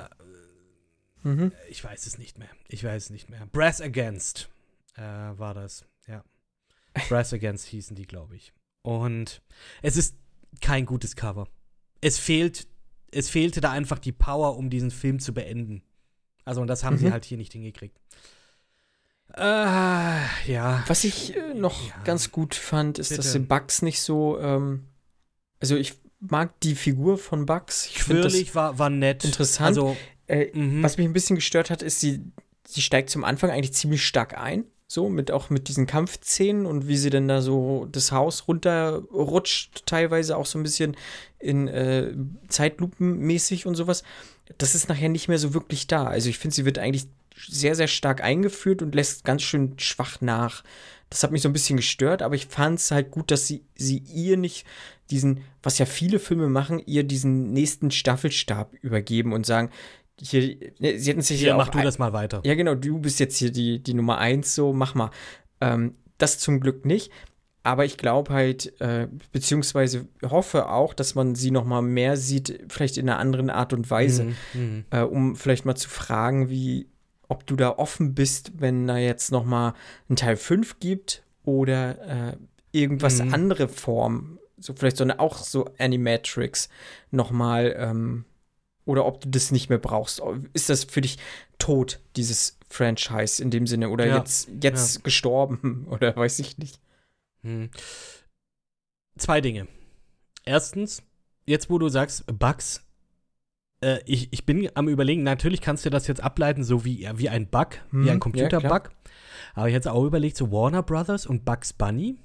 mhm. 1.24 1.51
Ich 1.70 1.84
weiß 1.84 2.05
es 2.07 2.18
nicht 2.18 2.38
mehr. 2.38 2.49
Ich 2.68 2.84
weiß 2.84 3.05
es 3.05 3.09
nicht 3.09 3.30
mehr. 3.30 3.47
Brass 3.51 3.82
Against 3.82 4.49
äh, 4.95 5.01
war 5.01 5.53
das. 5.53 5.86
Brass 7.09 7.34
Against 7.34 7.68
hießen 7.68 7.95
die, 7.95 8.05
glaube 8.05 8.36
ich. 8.36 8.53
Und 8.82 9.41
es 9.82 9.97
ist 9.97 10.15
kein 10.61 10.86
gutes 10.86 11.15
Cover. 11.15 11.47
Es 12.01 12.18
fehlt, 12.18 12.68
es 13.11 13.30
fehlte 13.30 13.61
da 13.61 13.72
einfach 13.72 13.99
die 13.99 14.11
Power, 14.11 14.57
um 14.57 14.70
diesen 14.70 14.91
Film 14.91 15.20
zu 15.20 15.34
beenden. 15.34 15.84
Also, 16.45 16.61
und 16.61 16.68
das 16.68 16.84
haben 16.84 16.95
mhm. 16.95 16.99
sie 16.99 17.11
halt 17.11 17.26
hier 17.26 17.38
nicht 17.38 17.53
hingekriegt. 17.53 17.97
Äh, 19.34 19.41
ja. 19.41 20.84
Was 20.88 21.03
ich 21.03 21.36
äh, 21.36 21.53
noch 21.53 21.89
ja. 21.89 21.95
ganz 22.03 22.32
gut 22.32 22.55
fand, 22.55 22.97
ist, 22.99 23.09
Bitte. 23.09 23.22
dass 23.22 23.47
Bugs 23.47 23.82
nicht 23.82 24.01
so, 24.01 24.39
ähm, 24.39 24.88
also 25.59 25.76
ich 25.76 25.95
mag 26.20 26.59
die 26.61 26.76
Figur 26.76 27.18
von 27.18 27.45
Bugs. 27.45 27.88
Ich 27.88 28.03
finde 28.03 28.24
das 28.24 28.55
war, 28.55 28.80
war 28.80 28.89
nett. 28.89 29.26
interessant. 29.26 29.68
Also, 29.68 29.97
äh, 30.28 30.47
mhm. 30.53 30.84
Was 30.84 30.97
mich 30.97 31.07
ein 31.07 31.13
bisschen 31.13 31.36
gestört 31.36 31.69
hat, 31.69 31.82
ist, 31.82 31.99
sie, 31.99 32.21
sie 32.65 32.82
steigt 32.82 33.09
zum 33.09 33.23
Anfang 33.23 33.49
eigentlich 33.49 33.73
ziemlich 33.73 34.05
stark 34.05 34.38
ein. 34.38 34.65
So, 34.89 35.09
mit 35.09 35.32
auch 35.32 35.49
mit 35.49 35.67
diesen 35.67 35.86
Kampfszenen 35.86 36.65
und 36.65 36.88
wie 36.88 36.95
sie 36.95 37.09
dann 37.09 37.28
da 37.28 37.41
so 37.41 37.89
das 37.91 38.13
Haus 38.13 38.47
runterrutscht, 38.47 39.86
teilweise 39.86 40.38
auch 40.38 40.45
so 40.45 40.57
ein 40.57 40.63
bisschen 40.63 40.95
in 41.39 41.67
äh, 41.67 42.13
Zeitlupenmäßig 42.47 43.65
und 43.65 43.75
sowas. 43.75 44.03
Das 44.57 44.75
ist 44.75 44.88
nachher 44.88 45.09
nicht 45.09 45.28
mehr 45.28 45.39
so 45.39 45.53
wirklich 45.53 45.88
da. 45.88 46.05
Also 46.05 46.30
ich 46.30 46.38
finde, 46.38 46.55
sie 46.55 46.63
wird 46.63 46.80
eigentlich 46.80 47.07
sehr, 47.36 47.75
sehr 47.75 47.89
stark 47.89 48.23
eingeführt 48.23 48.82
und 48.82 48.95
lässt 48.95 49.25
ganz 49.25 49.41
schön 49.41 49.78
schwach 49.78 50.21
nach. 50.21 50.63
Das 51.09 51.21
hat 51.21 51.32
mich 51.32 51.41
so 51.41 51.49
ein 51.49 51.53
bisschen 51.53 51.78
gestört, 51.78 52.21
aber 52.21 52.36
ich 52.36 52.47
fand 52.47 52.80
es 52.80 52.91
halt 52.91 53.11
gut, 53.11 53.30
dass 53.30 53.45
sie, 53.45 53.63
sie 53.75 53.97
ihr 54.13 54.38
nicht 54.38 54.65
diesen, 55.09 55.41
was 55.63 55.78
ja 55.80 55.86
viele 55.86 56.19
Filme 56.19 56.47
machen, 56.47 56.82
ihr 56.86 57.03
diesen 57.03 57.51
nächsten 57.51 57.91
Staffelstab 57.91 58.73
übergeben 58.82 59.34
und 59.34 59.45
sagen, 59.45 59.69
hier, 60.20 60.57
ne, 60.80 60.97
sie 60.99 61.09
hätten 61.11 61.22
sich 61.22 61.39
hier 61.39 61.49
ja 61.49 61.57
mach 61.57 61.70
du 61.70 61.82
das 61.82 61.97
mal 61.99 62.13
weiter. 62.13 62.41
ja, 62.45 62.55
genau, 62.55 62.76
du 62.76 62.99
bist 62.99 63.20
jetzt 63.20 63.38
hier 63.38 63.51
die, 63.51 63.82
die 63.82 63.93
Nummer 63.93 64.18
eins, 64.18 64.55
so 64.55 64.74
mach 64.74 64.95
mal. 64.95 65.11
Ähm, 65.61 65.95
das 66.18 66.39
zum 66.39 66.59
Glück 66.59 66.86
nicht. 66.86 67.11
Aber 67.63 67.84
ich 67.84 67.97
glaube 67.97 68.34
halt, 68.34 68.80
äh, 68.80 69.07
beziehungsweise 69.34 70.07
hoffe 70.24 70.70
auch, 70.70 70.93
dass 70.93 71.15
man 71.15 71.36
sie 71.36 71.51
noch 71.51 71.65
mal 71.65 71.82
mehr 71.82 72.15
sieht, 72.15 72.63
vielleicht 72.70 72.97
in 72.97 73.09
einer 73.09 73.20
anderen 73.20 73.49
Art 73.49 73.74
und 73.74 73.89
Weise, 73.91 74.24
Mhm, 74.24 74.36
mhm. 74.53 74.86
äh, 74.89 75.01
um 75.01 75.36
vielleicht 75.36 75.65
mal 75.65 75.76
zu 75.76 75.89
fragen, 75.89 76.49
wie, 76.49 76.88
ob 77.28 77.45
du 77.45 77.57
da 77.57 77.72
offen 77.78 78.15
bist, 78.15 78.53
wenn 78.61 78.88
da 78.88 78.97
jetzt 78.97 79.32
noch 79.34 79.43
mal 79.43 79.74
ein 80.09 80.15
Teil 80.15 80.38
5 80.38 80.80
gibt 80.80 81.24
oder 81.43 82.32
äh, 82.32 82.38
irgendwas 82.72 83.22
Mhm. 83.22 83.34
andere 83.34 83.68
Form, 83.68 84.39
so 84.57 84.74
vielleicht 84.74 84.97
so 84.97 85.03
eine 85.03 85.20
auch 85.20 85.38
so 85.38 85.65
Animatrix 85.78 86.70
noch 87.11 87.32
mal 87.32 87.76
ähm, 87.78 88.24
oder 88.88 89.05
ob 89.05 89.21
du 89.21 89.29
das 89.29 89.51
nicht 89.51 89.69
mehr 89.69 89.77
brauchst. 89.77 90.21
Ist 90.53 90.69
das 90.69 90.85
für 90.85 91.01
dich 91.01 91.17
tot, 91.59 91.99
dieses 92.15 92.57
Franchise 92.69 93.41
in 93.41 93.51
dem 93.51 93.67
Sinne? 93.67 93.89
Oder 93.89 94.07
Ja, 94.07 94.17
jetzt, 94.17 94.49
jetzt 94.61 95.03
gestorben? 95.03 95.85
Oder 95.91 96.15
weiß 96.15 96.39
ich 96.39 96.57
nicht. 96.57 96.79
Hm. 97.43 97.69
Zwei 99.17 99.41
Dinge. 99.41 99.67
Erstens, 100.45 101.03
jetzt 101.45 101.69
wo 101.69 101.77
du 101.77 101.89
sagst, 101.89 102.25
Bugs, 102.27 102.83
äh, 103.81 103.99
ich, 104.05 104.31
ich 104.31 104.45
bin 104.45 104.69
am 104.75 104.88
überlegen, 104.88 105.23
natürlich 105.23 105.61
kannst 105.61 105.85
du 105.85 105.89
das 105.89 106.07
jetzt 106.07 106.21
ableiten, 106.21 106.63
so 106.63 106.85
wie, 106.85 107.09
wie 107.15 107.29
ein 107.29 107.47
Bug, 107.47 107.75
Hm, 107.89 108.03
wie 108.03 108.07
ja, 108.07 108.13
ein 108.13 108.19
Computerbug. 108.19 108.91
Aber 109.53 109.67
jetzt 109.67 109.88
auch 109.88 110.03
überlegt, 110.03 110.38
so 110.38 110.51
Warner 110.51 110.83
Brothers 110.83 111.25
und 111.25 111.43
Bugs 111.43 111.73
Bunny. 111.73 112.19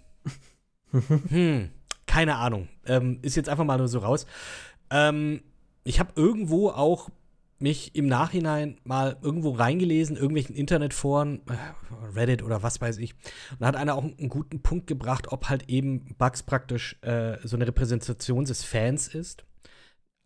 hm, 1.28 1.70
keine 2.06 2.36
Ahnung. 2.36 2.68
Ähm, 2.86 3.18
ist 3.22 3.36
jetzt 3.36 3.48
einfach 3.48 3.64
mal 3.64 3.78
nur 3.78 3.88
so 3.88 4.00
raus. 4.00 4.26
Ähm, 4.90 5.42
ich 5.85 6.01
habe 6.01 6.12
irgendwo 6.16 6.70
auch 6.70 7.09
mich 7.59 7.95
im 7.95 8.07
Nachhinein 8.09 8.78
mal 8.83 9.16
irgendwo 9.22 9.51
reingelesen, 9.51 10.16
irgendwelchen 10.16 10.57
Internetforen, 10.57 11.43
äh, 11.49 12.16
Reddit 12.18 12.43
oder 12.43 12.62
was 12.64 12.80
weiß 12.80 12.99
ich. 12.99 13.14
Und 13.53 13.61
da 13.61 13.66
hat 13.68 13.76
einer 13.76 13.95
auch 13.95 14.03
einen 14.03 14.28
guten 14.28 14.62
Punkt 14.62 14.89
gebracht, 14.89 15.30
ob 15.30 15.49
halt 15.49 15.68
eben 15.68 16.16
Bugs 16.18 16.43
praktisch 16.43 16.99
äh, 17.03 17.37
so 17.45 17.57
eine 17.57 17.66
Repräsentation 17.68 18.45
des 18.45 18.64
Fans 18.64 19.09
ist. 19.09 19.45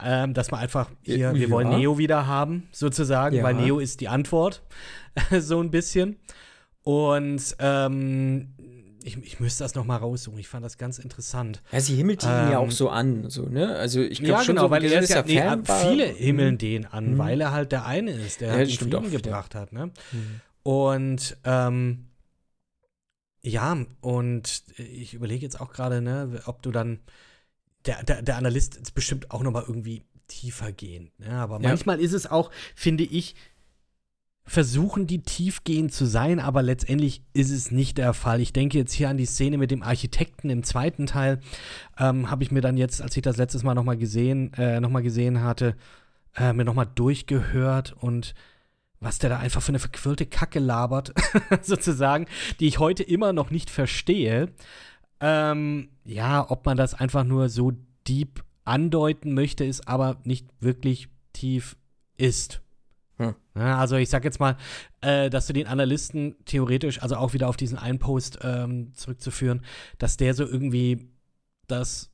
Ähm, 0.03 0.35
dass 0.35 0.51
man 0.51 0.61
einfach 0.61 0.91
hier, 1.03 1.17
Ja. 1.17 1.35
wir 1.35 1.49
wollen 1.51 1.71
Neo 1.71 1.97
wieder 1.97 2.27
haben, 2.27 2.69
sozusagen, 2.71 3.37
Ja. 3.37 3.43
weil 3.43 3.55
Neo 3.55 3.79
ist 3.79 4.01
die 4.03 4.09
Antwort, 4.09 4.63
so 5.41 5.61
ein 5.61 5.71
bisschen. 5.71 6.17
Und 6.83 7.57
ähm, 7.59 8.55
ich, 9.07 9.17
ich 9.23 9.41
müsste 9.41 9.65
das 9.65 9.75
noch 9.75 9.85
mal 9.85 9.97
raussuchen. 9.97 10.39
Ich 10.39 10.49
fand 10.49 10.65
das 10.65 10.79
ganz 10.79 10.99
interessant. 10.99 11.63
Ja, 11.73 11.81
sie 11.81 11.95
himmelt 11.95 12.23
ihn 12.25 12.49
ja 12.49 12.59
Ähm, 12.59 12.65
auch 12.65 12.71
so 12.71 12.89
an, 12.91 13.31
so, 13.31 13.43
ne? 13.47 13.77
Also 13.77 14.01
ich 14.01 14.19
glaube 14.19 14.41
Ja, 14.41 14.45
schon, 14.45 14.57
genau, 14.57 14.67
so 14.67 14.71
weil 14.71 14.85
er 14.85 15.01
ist 15.01 15.11
ja, 15.11 15.23
nee, 15.23 15.43
viele 15.65 16.07
himmeln 16.07 16.59
den 16.59 16.87
an, 16.87 17.15
Mhm. 17.15 17.19
weil 17.19 17.41
er 17.41 17.53
halt 17.53 17.73
der 17.73 17.87
eine 17.87 18.11
ist, 18.13 18.41
der 18.41 18.49
Ja, 18.49 18.55
halt 18.55 18.69
den 18.69 18.77
Frieden 18.77 19.05
ja. 19.05 19.19
gebracht 19.19 19.55
hat, 19.55 19.73
ne? 19.73 19.93
Mhm. 20.13 20.41
Und 20.65 21.37
ähm, 21.45 22.07
ja, 23.43 23.77
und 24.01 24.65
ich 24.77 25.15
überlege 25.15 25.43
jetzt 25.43 25.61
auch 25.61 25.73
gerade, 25.73 26.03
ne, 26.03 26.43
ob 26.47 26.63
du 26.63 26.73
dann 26.73 26.99
der, 27.87 28.03
der, 28.03 28.23
der 28.23 28.37
Analyst 28.37 28.77
ist 28.77 28.95
bestimmt 28.95 29.31
auch 29.31 29.43
noch 29.43 29.53
mal 29.53 29.63
irgendwie 29.67 30.03
tiefer 30.27 30.73
gehen. 30.73 31.13
Ne? 31.19 31.31
Aber 31.31 31.61
Ja. 31.61 31.69
manchmal 31.69 32.01
ist 32.01 32.13
es 32.13 32.27
auch, 32.29 32.51
finde 32.75 33.05
ich, 33.05 33.37
versuchen 34.47 35.07
die 35.09 35.23
tiefgehend 35.23 35.93
zu 35.93 36.07
sein, 36.07 36.39
aber 36.39 36.63
letztendlich 36.63 37.23
ist 37.33 37.51
es 37.51 37.73
nicht 37.73 37.99
der 37.99 38.15
Fall. 38.15 38.41
Ich 38.41 38.53
denke 38.53 38.79
jetzt 38.79 38.93
hier 38.93 39.09
an 39.09 39.17
die 39.17 39.27
Szene 39.27 39.59
mit 39.59 39.73
dem 39.73 39.83
Architekten 39.83 40.51
im 40.51 40.63
zweiten 40.63 41.07
Teil. 41.07 41.41
Ähm, 41.99 42.31
Habe 42.31 42.45
ich 42.45 42.53
mir 42.53 42.61
dann 42.61 42.77
jetzt, 42.77 43.03
als 43.03 43.17
ich 43.17 43.23
das 43.23 43.37
letztes 43.37 43.65
Mal 43.65 43.75
noch 43.75 43.83
mal 43.83 43.97
gesehen, 43.97 44.53
äh, 44.55 44.81
noch 44.81 44.91
mal 44.91 45.03
gesehen 45.03 45.43
hatte, 45.43 45.75
äh, 46.37 46.53
mir 46.53 46.65
noch 46.65 46.75
mal 46.75 46.85
durchgehört 46.85 47.95
und 47.99 48.35
was 49.01 49.19
der 49.19 49.31
da 49.31 49.39
einfach 49.39 49.63
für 49.63 49.71
eine 49.71 49.79
verquirlte 49.79 50.27
Kacke 50.27 50.59
labert, 50.59 51.13
sozusagen, 51.63 52.27
die 52.61 52.69
ich 52.69 52.79
heute 52.79 53.03
immer 53.03 53.33
noch 53.33 53.51
nicht 53.51 53.69
verstehe. 53.69 54.53
Ähm, 55.21 55.89
ja, 56.05 56.49
ob 56.49 56.65
man 56.67 56.77
das 56.77 56.95
einfach 56.95 57.25
nur 57.25 57.49
so 57.49 57.73
deep 58.07 58.45
andeuten 58.65 59.35
möchte, 59.35 59.65
ist 59.65 59.89
aber 59.89 60.19
nicht 60.25 60.47
wirklich 60.61 61.09
tief 61.33 61.77
ist. 62.17 62.63
Hm. 63.19 63.35
Also 63.55 63.97
ich 63.97 64.11
sag 64.11 64.25
jetzt 64.25 64.41
mal, 64.41 64.57
äh, 65.01 65.31
dass 65.31 65.47
du 65.47 65.53
den 65.53 65.67
Analysten 65.67 66.37
theoretisch, 66.45 67.03
also 67.03 67.17
auch 67.17 67.33
wieder 67.33 67.49
auf 67.49 67.57
diesen 67.57 67.79
einen 67.79 67.99
Post 67.99 68.39
ähm, 68.43 68.93
zurückzuführen, 68.95 69.63
dass 69.99 70.17
der 70.17 70.35
so 70.35 70.45
irgendwie 70.45 71.09
das, 71.67 72.11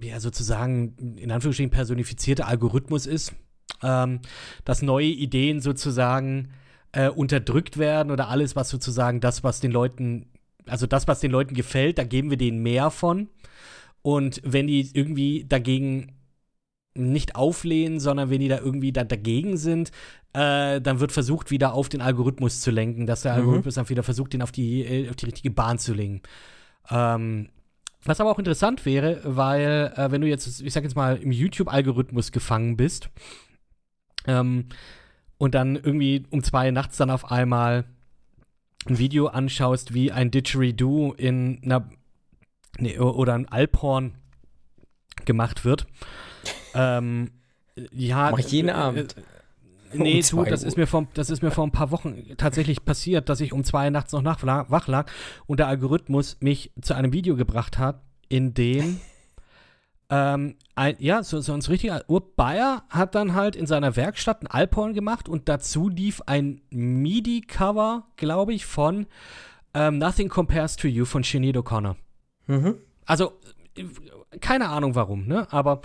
ja 0.00 0.20
sozusagen 0.20 1.16
in 1.16 1.30
Anführungsstrichen 1.30 1.70
personifizierte 1.70 2.46
Algorithmus 2.46 3.06
ist, 3.06 3.34
ähm, 3.82 4.20
dass 4.64 4.82
neue 4.82 5.06
Ideen 5.06 5.60
sozusagen 5.60 6.52
äh, 6.92 7.08
unterdrückt 7.08 7.78
werden 7.78 8.10
oder 8.10 8.28
alles, 8.28 8.56
was 8.56 8.68
sozusagen 8.68 9.20
das, 9.20 9.44
was 9.44 9.60
den 9.60 9.72
Leuten, 9.72 10.26
also 10.66 10.86
das, 10.86 11.08
was 11.08 11.20
den 11.20 11.30
Leuten 11.30 11.54
gefällt, 11.54 11.98
da 11.98 12.04
geben 12.04 12.30
wir 12.30 12.36
denen 12.36 12.62
mehr 12.62 12.90
von. 12.90 13.28
Und 14.02 14.40
wenn 14.44 14.66
die 14.66 14.88
irgendwie 14.92 15.44
dagegen 15.48 16.12
nicht 16.96 17.36
auflehnen, 17.36 18.00
sondern 18.00 18.30
wenn 18.30 18.40
die 18.40 18.48
da 18.48 18.58
irgendwie 18.58 18.92
da 18.92 19.04
dagegen 19.04 19.56
sind, 19.56 19.90
äh, 20.32 20.80
dann 20.80 21.00
wird 21.00 21.12
versucht, 21.12 21.50
wieder 21.50 21.72
auf 21.72 21.88
den 21.88 22.00
Algorithmus 22.00 22.60
zu 22.60 22.70
lenken, 22.70 23.06
dass 23.06 23.22
der 23.22 23.32
Mhm. 23.34 23.40
Algorithmus 23.40 23.74
dann 23.74 23.88
wieder 23.88 24.02
versucht, 24.02 24.32
den 24.32 24.42
auf 24.42 24.52
die, 24.52 24.82
äh, 24.82 25.08
auf 25.08 25.16
die 25.16 25.26
richtige 25.26 25.50
Bahn 25.50 25.78
zu 25.78 25.94
lenken. 25.94 26.22
Ähm, 26.90 27.48
was 28.04 28.20
aber 28.20 28.30
auch 28.30 28.38
interessant 28.38 28.84
wäre, 28.86 29.20
weil, 29.24 29.92
äh, 29.96 30.10
wenn 30.10 30.20
du 30.20 30.28
jetzt, 30.28 30.60
ich 30.60 30.72
sag 30.72 30.84
jetzt 30.84 30.94
mal, 30.96 31.16
im 31.16 31.32
YouTube-Algorithmus 31.32 32.30
gefangen 32.32 32.76
bist 32.76 33.10
ähm, 34.26 34.66
und 35.38 35.54
dann 35.54 35.76
irgendwie 35.76 36.24
um 36.30 36.42
zwei 36.42 36.70
nachts 36.70 36.96
dann 36.96 37.10
auf 37.10 37.30
einmal 37.30 37.84
ein 38.86 38.98
Video 38.98 39.26
anschaust, 39.26 39.94
wie 39.94 40.12
ein 40.12 40.30
Didgeridoo 40.30 41.12
in 41.14 41.60
einer 41.64 41.88
nee, 42.78 42.98
oder 42.98 43.34
ein 43.34 43.48
Alphorn 43.48 44.14
gemacht 45.24 45.64
wird. 45.64 45.86
Ähm, 46.74 47.30
ja, 47.92 48.30
Mach 48.30 48.38
ich 48.38 48.50
jeden 48.50 48.68
äh, 48.68 48.72
Abend. 48.72 49.16
äh, 49.16 49.22
Nee, 49.94 50.20
Um 50.30 50.44
du, 50.44 50.50
das 50.50 50.62
Uhr. 50.62 50.68
ist, 50.68 50.76
mir 50.76 50.86
vor, 50.86 51.06
das 51.14 51.30
ist 51.30 51.42
mir 51.42 51.52
vor 51.52 51.64
ein 51.64 51.70
paar 51.70 51.92
Wochen 51.92 52.16
tatsächlich 52.36 52.84
passiert, 52.84 53.28
dass 53.28 53.40
ich 53.40 53.52
um 53.52 53.62
zwei 53.62 53.88
nachts 53.88 54.12
noch 54.12 54.20
nach, 54.20 54.42
wach 54.42 54.88
lag 54.88 55.10
und 55.46 55.60
der 55.60 55.68
Algorithmus 55.68 56.36
mich 56.40 56.72
zu 56.80 56.94
einem 56.94 57.12
Video 57.12 57.36
gebracht 57.36 57.78
hat, 57.78 58.02
in 58.28 58.52
dem 58.52 59.00
ähm, 60.10 60.56
ein, 60.74 60.96
ja, 60.98 61.22
so, 61.22 61.40
so 61.40 61.52
ein 61.52 61.62
richtiger 61.62 62.02
Urt 62.08 62.34
Bayer 62.36 62.82
hat 62.90 63.14
dann 63.14 63.34
halt 63.34 63.54
in 63.56 63.66
seiner 63.66 63.94
Werkstatt 63.96 64.42
ein 64.42 64.48
Alphorn 64.48 64.92
gemacht 64.92 65.28
und 65.28 65.48
dazu 65.48 65.88
lief 65.88 66.20
ein 66.26 66.60
MIDI-Cover, 66.70 68.06
glaube 68.16 68.54
ich, 68.54 68.66
von 68.66 69.06
ähm, 69.72 69.98
Nothing 69.98 70.28
Compares 70.28 70.76
to 70.76 70.88
You 70.88 71.04
von 71.04 71.22
Sinead 71.22 71.56
O'Connor. 71.56 71.96
Mhm. 72.46 72.76
Also, 73.04 73.32
äh, 73.76 73.84
keine 74.40 74.68
Ahnung 74.68 74.94
warum, 74.94 75.26
ne? 75.26 75.46
Aber 75.52 75.80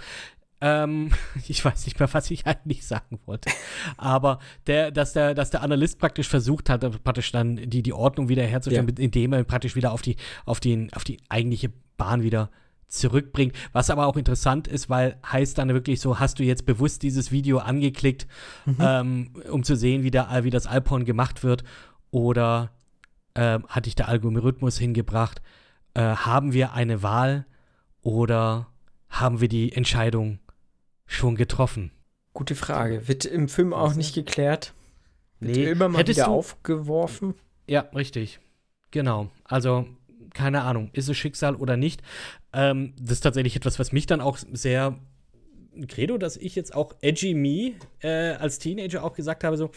ähm, 0.61 1.11
ich 1.47 1.63
weiß 1.65 1.85
nicht 1.85 1.99
mehr, 1.99 2.13
was 2.13 2.31
ich 2.31 2.45
eigentlich 2.47 2.85
sagen 2.85 3.19
wollte. 3.25 3.49
Aber 3.97 4.39
der, 4.67 4.91
dass 4.91 5.13
der, 5.13 5.33
dass 5.33 5.49
der 5.49 5.61
Analyst 5.63 5.99
praktisch 5.99 6.27
versucht 6.27 6.69
hat, 6.69 7.03
praktisch 7.03 7.31
dann 7.31 7.57
die, 7.57 7.83
die 7.83 7.93
Ordnung 7.93 8.29
wiederherzustellen, 8.29 8.87
Ja. 8.87 9.03
indem 9.03 9.33
er 9.33 9.43
praktisch 9.43 9.75
wieder 9.75 9.91
auf 9.91 10.01
die, 10.01 10.15
auf 10.45 10.59
den, 10.59 10.93
auf 10.93 11.03
die 11.03 11.19
eigentliche 11.29 11.71
Bahn 11.97 12.23
wieder 12.23 12.49
zurückbringt. 12.87 13.55
Was 13.71 13.89
aber 13.89 14.05
auch 14.05 14.17
interessant 14.17 14.67
ist, 14.67 14.89
weil 14.89 15.17
heißt 15.25 15.57
dann 15.57 15.69
wirklich 15.69 16.01
so, 16.01 16.19
hast 16.19 16.39
du 16.39 16.43
jetzt 16.43 16.65
bewusst 16.65 17.03
dieses 17.03 17.31
Video 17.31 17.59
angeklickt, 17.59 18.27
ähm, 18.79 19.31
um 19.49 19.63
zu 19.63 19.75
sehen, 19.75 20.03
wie, 20.03 20.11
der, 20.11 20.43
wie 20.43 20.49
das 20.49 20.67
Alphorn 20.67 21.05
gemacht 21.05 21.43
wird, 21.43 21.63
oder 22.11 22.71
ähm, 23.35 23.65
hat 23.69 23.85
dich 23.85 23.95
der 23.95 24.09
Algorithmus 24.09 24.77
hingebracht? 24.77 25.41
Äh, 25.93 26.01
haben 26.01 26.51
wir 26.51 26.73
eine 26.73 27.01
Wahl 27.01 27.45
oder 28.01 28.67
haben 29.09 29.39
wir 29.39 29.47
die 29.47 29.71
Entscheidung 29.71 30.39
schon 31.11 31.35
getroffen? 31.35 31.91
Gute 32.33 32.55
Frage. 32.55 33.07
Wird 33.07 33.25
im 33.25 33.49
Film 33.49 33.73
auch 33.73 33.93
nicht 33.95 34.15
geklärt? 34.15 34.73
Wird 35.39 35.57
Nee. 35.57 35.65
immer 35.71 35.89
mal 35.89 35.99
Hättest 35.99 36.19
wieder 36.19 36.27
du- 36.27 36.33
aufgeworfen? 36.33 37.33
Ja, 37.67 37.81
richtig. 37.95 38.39
Genau. 38.91 39.29
Also 39.43 39.85
keine 40.33 40.61
Ahnung, 40.61 40.89
ist 40.93 41.09
es 41.09 41.17
Schicksal 41.17 41.55
oder 41.55 41.75
nicht. 41.75 42.01
Ähm, 42.53 42.93
das 42.99 43.13
ist 43.13 43.21
tatsächlich 43.21 43.55
etwas, 43.57 43.79
was 43.79 43.91
mich 43.91 44.05
dann 44.05 44.21
auch 44.21 44.37
sehr 44.53 44.97
Credo, 45.87 46.17
dass 46.17 46.37
ich 46.37 46.55
jetzt 46.55 46.73
auch 46.73 46.93
edgy 47.01 47.33
me 47.33 47.73
äh, 48.01 48.33
als 48.35 48.59
Teenager 48.59 49.03
auch 49.03 49.13
gesagt 49.13 49.43
habe, 49.43 49.57
so, 49.57 49.71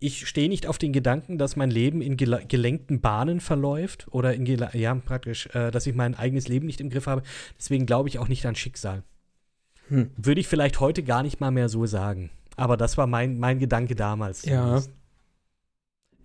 ich 0.00 0.26
stehe 0.26 0.48
nicht 0.48 0.66
auf 0.66 0.78
den 0.78 0.92
Gedanken, 0.92 1.38
dass 1.38 1.54
mein 1.56 1.70
Leben 1.70 2.00
in 2.02 2.16
gel 2.16 2.44
gelenkten 2.48 3.00
Bahnen 3.00 3.38
verläuft 3.40 4.06
oder 4.10 4.34
in, 4.34 4.46
ja, 4.46 4.94
praktisch, 4.94 5.46
äh, 5.54 5.70
dass 5.70 5.86
ich 5.86 5.94
mein 5.94 6.14
eigenes 6.16 6.48
Leben 6.48 6.66
nicht 6.66 6.80
im 6.80 6.88
Griff 6.90 7.06
habe. 7.06 7.22
Deswegen 7.58 7.86
glaube 7.86 8.08
ich 8.08 8.18
auch 8.18 8.28
nicht 8.28 8.46
an 8.46 8.54
Schicksal. 8.56 9.02
Hm. 9.90 10.10
Würde 10.16 10.40
ich 10.40 10.48
vielleicht 10.48 10.80
heute 10.80 11.02
gar 11.02 11.22
nicht 11.22 11.40
mal 11.40 11.50
mehr 11.50 11.68
so 11.68 11.84
sagen. 11.84 12.30
Aber 12.56 12.76
das 12.76 12.96
war 12.96 13.06
mein, 13.06 13.38
mein 13.38 13.58
Gedanke 13.58 13.94
damals. 13.94 14.44
Ja. 14.44 14.82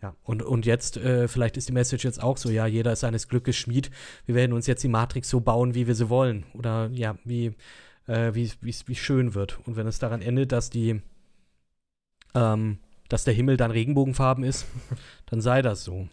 Ja, 0.01 0.15
und, 0.23 0.43
und 0.43 0.67
jetzt, 0.67 0.97
äh, 0.97 1.27
vielleicht 1.27 1.57
ist 1.57 1.69
die 1.69 1.73
Message 1.73 2.03
jetzt 2.03 2.21
auch 2.21 2.37
so, 2.37 2.49
ja, 2.51 2.67
jeder 2.67 2.93
ist 2.93 2.99
seines 2.99 3.27
Glückes 3.27 3.55
Schmied. 3.55 3.89
Wir 4.27 4.35
werden 4.35 4.53
uns 4.53 4.67
jetzt 4.67 4.83
die 4.83 4.87
Matrix 4.87 5.29
so 5.29 5.39
bauen, 5.39 5.73
wie 5.73 5.87
wir 5.87 5.95
sie 5.95 6.09
wollen. 6.09 6.45
Oder 6.53 6.89
ja, 6.93 7.17
wie, 7.23 7.55
äh, 8.07 8.31
wie 8.33 8.51
es 8.69 8.97
schön 8.97 9.33
wird. 9.33 9.59
Und 9.65 9.77
wenn 9.77 9.87
es 9.87 9.97
daran 9.97 10.21
endet, 10.21 10.51
dass 10.51 10.69
die, 10.69 11.01
ähm, 12.35 12.77
dass 13.09 13.23
der 13.23 13.33
Himmel 13.33 13.57
dann 13.57 13.71
Regenbogenfarben 13.71 14.43
ist, 14.43 14.67
dann 15.25 15.41
sei 15.41 15.63
das 15.63 15.83
so. 15.83 16.07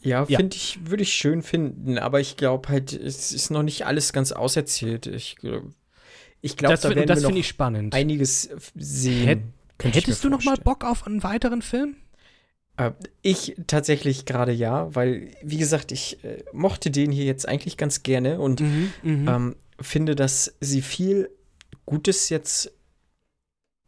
Ja, 0.00 0.24
ja. 0.28 0.38
finde 0.38 0.56
ich, 0.56 0.78
würde 0.84 1.02
ich 1.02 1.14
schön 1.14 1.42
finden, 1.42 1.98
aber 1.98 2.20
ich 2.20 2.36
glaube 2.36 2.68
halt, 2.68 2.92
es 2.92 3.32
ist 3.32 3.50
noch 3.50 3.62
nicht 3.62 3.86
alles 3.86 4.12
ganz 4.12 4.32
auserzählt. 4.32 5.06
Ich, 5.06 5.36
ich 6.44 6.58
glaube, 6.58 6.76
da 6.76 6.90
werden 6.90 7.06
das 7.06 7.22
wir 7.22 7.30
noch 7.30 7.36
ich 7.36 7.48
spannend. 7.48 7.94
einiges 7.94 8.50
sehen. 8.74 9.26
Hätt, 9.26 9.94
hättest 9.94 10.22
du 10.24 10.28
noch 10.28 10.44
mal 10.44 10.56
Bock 10.56 10.84
auf 10.84 11.06
einen 11.06 11.22
weiteren 11.22 11.62
Film? 11.62 11.96
Äh, 12.76 12.90
ich 13.22 13.56
tatsächlich 13.66 14.26
gerade 14.26 14.52
ja, 14.52 14.94
weil, 14.94 15.30
wie 15.42 15.56
gesagt, 15.56 15.90
ich 15.90 16.22
äh, 16.22 16.44
mochte 16.52 16.90
den 16.90 17.10
hier 17.12 17.24
jetzt 17.24 17.48
eigentlich 17.48 17.78
ganz 17.78 18.02
gerne 18.02 18.40
und 18.40 18.60
mhm, 18.60 18.92
mhm. 19.02 19.28
ähm, 19.28 19.56
finde, 19.80 20.14
dass 20.14 20.54
sie 20.60 20.82
viel 20.82 21.30
Gutes 21.86 22.28
jetzt 22.28 22.72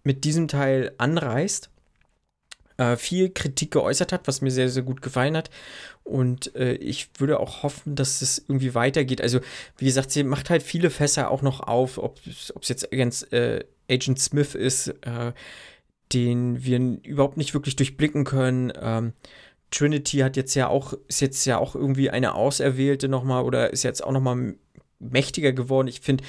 mit 0.02 0.24
diesem 0.24 0.48
Teil 0.48 0.92
anreißt 0.96 1.70
äh, 2.78 2.96
viel 2.96 3.30
Kritik 3.30 3.72
geäußert 3.72 4.12
hat, 4.12 4.28
was 4.28 4.40
mir 4.40 4.50
sehr, 4.50 4.68
sehr 4.68 4.82
gut 4.82 5.02
gefallen 5.02 5.36
hat. 5.36 5.50
Und 6.04 6.54
äh, 6.54 6.74
ich 6.74 7.08
würde 7.18 7.40
auch 7.40 7.62
hoffen, 7.62 7.96
dass 7.96 8.22
es 8.22 8.38
irgendwie 8.38 8.74
weitergeht. 8.74 9.20
Also, 9.20 9.40
wie 9.78 9.86
gesagt, 9.86 10.10
sie 10.10 10.22
macht 10.22 10.50
halt 10.50 10.62
viele 10.62 10.90
Fässer 10.90 11.30
auch 11.30 11.42
noch 11.42 11.60
auf, 11.60 11.98
ob 11.98 12.18
es 12.26 12.68
jetzt 12.68 12.90
ganz 12.90 13.22
äh, 13.32 13.64
Agent 13.90 14.20
Smith 14.20 14.54
ist, 14.54 14.88
äh, 15.02 15.32
den 16.12 16.64
wir 16.64 16.78
überhaupt 17.02 17.36
nicht 17.36 17.54
wirklich 17.54 17.76
durchblicken 17.76 18.24
können. 18.24 18.72
Ähm, 18.80 19.12
Trinity 19.70 20.18
hat 20.18 20.36
jetzt 20.36 20.54
ja 20.54 20.68
auch, 20.68 20.94
ist 21.08 21.20
jetzt 21.20 21.44
ja 21.44 21.58
auch 21.58 21.74
irgendwie 21.74 22.10
eine 22.10 22.34
Auserwählte 22.34 23.08
nochmal 23.08 23.42
oder 23.42 23.72
ist 23.72 23.82
jetzt 23.82 24.04
auch 24.04 24.12
nochmal 24.12 24.54
mächtiger 24.98 25.52
geworden. 25.52 25.88
Ich 25.88 26.00
finde, 26.00 26.24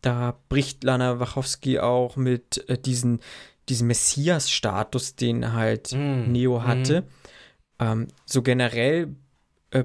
da 0.00 0.38
bricht 0.48 0.84
Lana 0.84 1.20
Wachowski 1.20 1.78
auch 1.80 2.16
mit 2.16 2.68
äh, 2.68 2.78
diesen 2.78 3.20
diesen 3.68 3.86
Messias-Status, 3.88 5.16
den 5.16 5.52
halt 5.52 5.92
mm. 5.92 6.32
Neo 6.32 6.62
hatte. 6.64 7.02
Mm. 7.02 7.04
Ähm, 7.80 8.08
so 8.26 8.42
generell 8.42 9.14
äh, 9.70 9.84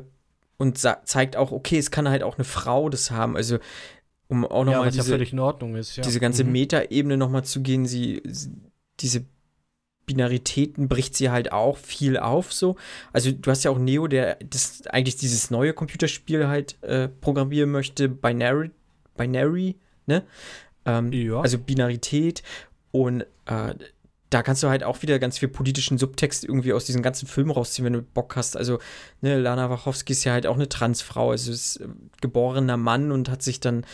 und 0.58 0.78
zeigt 0.78 1.36
auch, 1.36 1.52
okay, 1.52 1.78
es 1.78 1.92
kann 1.92 2.10
halt 2.10 2.24
auch 2.24 2.38
eine 2.38 2.46
Frau 2.46 2.90
das 2.90 3.12
haben. 3.12 3.36
Also, 3.36 3.60
um 4.28 4.46
auch 4.46 4.64
nochmal 4.64 4.86
ja, 4.86 4.92
diese, 4.92 5.18
ja 5.18 5.78
ist, 5.78 5.96
ja. 5.98 6.04
diese 6.04 6.20
ganze 6.20 6.44
mhm. 6.44 6.54
Metaebene 6.54 7.18
nochmal 7.18 7.44
zu 7.44 7.62
gehen, 7.62 7.86
sie, 7.86 8.24
diese 9.00 9.26
Binaritäten 10.06 10.88
bricht 10.88 11.16
sie 11.16 11.30
halt 11.30 11.52
auch 11.52 11.78
viel 11.78 12.18
auf 12.18 12.52
so. 12.52 12.76
Also 13.12 13.32
du 13.32 13.50
hast 13.50 13.64
ja 13.64 13.72
auch 13.72 13.78
Neo, 13.78 14.08
der 14.08 14.38
das 14.44 14.86
eigentlich 14.88 15.16
dieses 15.18 15.52
neue 15.52 15.74
Computerspiel 15.74 16.48
halt 16.48 16.82
äh, 16.84 17.08
programmieren 17.08 17.72
möchte, 17.72 18.10
Binary, 18.10 18.72
Binary, 19.16 19.76
ne? 20.06 20.24
Ähm, 20.86 21.14
ja. 21.14 21.40
Also 21.40 21.58
Binarität 21.58 22.44
und 22.92 23.26
äh, 23.46 23.76
da 24.30 24.42
kannst 24.42 24.64
du 24.64 24.70
halt 24.70 24.84
auch 24.84 25.02
wieder 25.02 25.20
ganz 25.20 25.38
viel 25.38 25.48
politischen 25.48 25.98
Subtext 25.98 26.44
irgendwie 26.44 26.74
aus 26.74 26.86
diesen 26.86 27.04
ganzen 27.04 27.28
Filmen 27.28 27.52
rausziehen, 27.52 27.86
wenn 27.86 27.94
du 27.94 28.02
Bock 28.02 28.36
hast. 28.36 28.58
Also, 28.58 28.80
ne, 29.22 29.38
Lana 29.38 29.70
Wachowski 29.70 30.14
ist 30.14 30.24
ja 30.24 30.34
halt 30.34 30.48
auch 30.48 30.56
eine 30.56 30.70
Transfrau, 30.70 31.32
also 31.32 31.52
ist 31.52 31.78
äh, 31.78 31.88
geborener 32.22 32.78
Mann 32.78 33.12
und 33.12 33.30
hat 33.30 33.44
sich 33.44 33.60
dann 33.60 33.86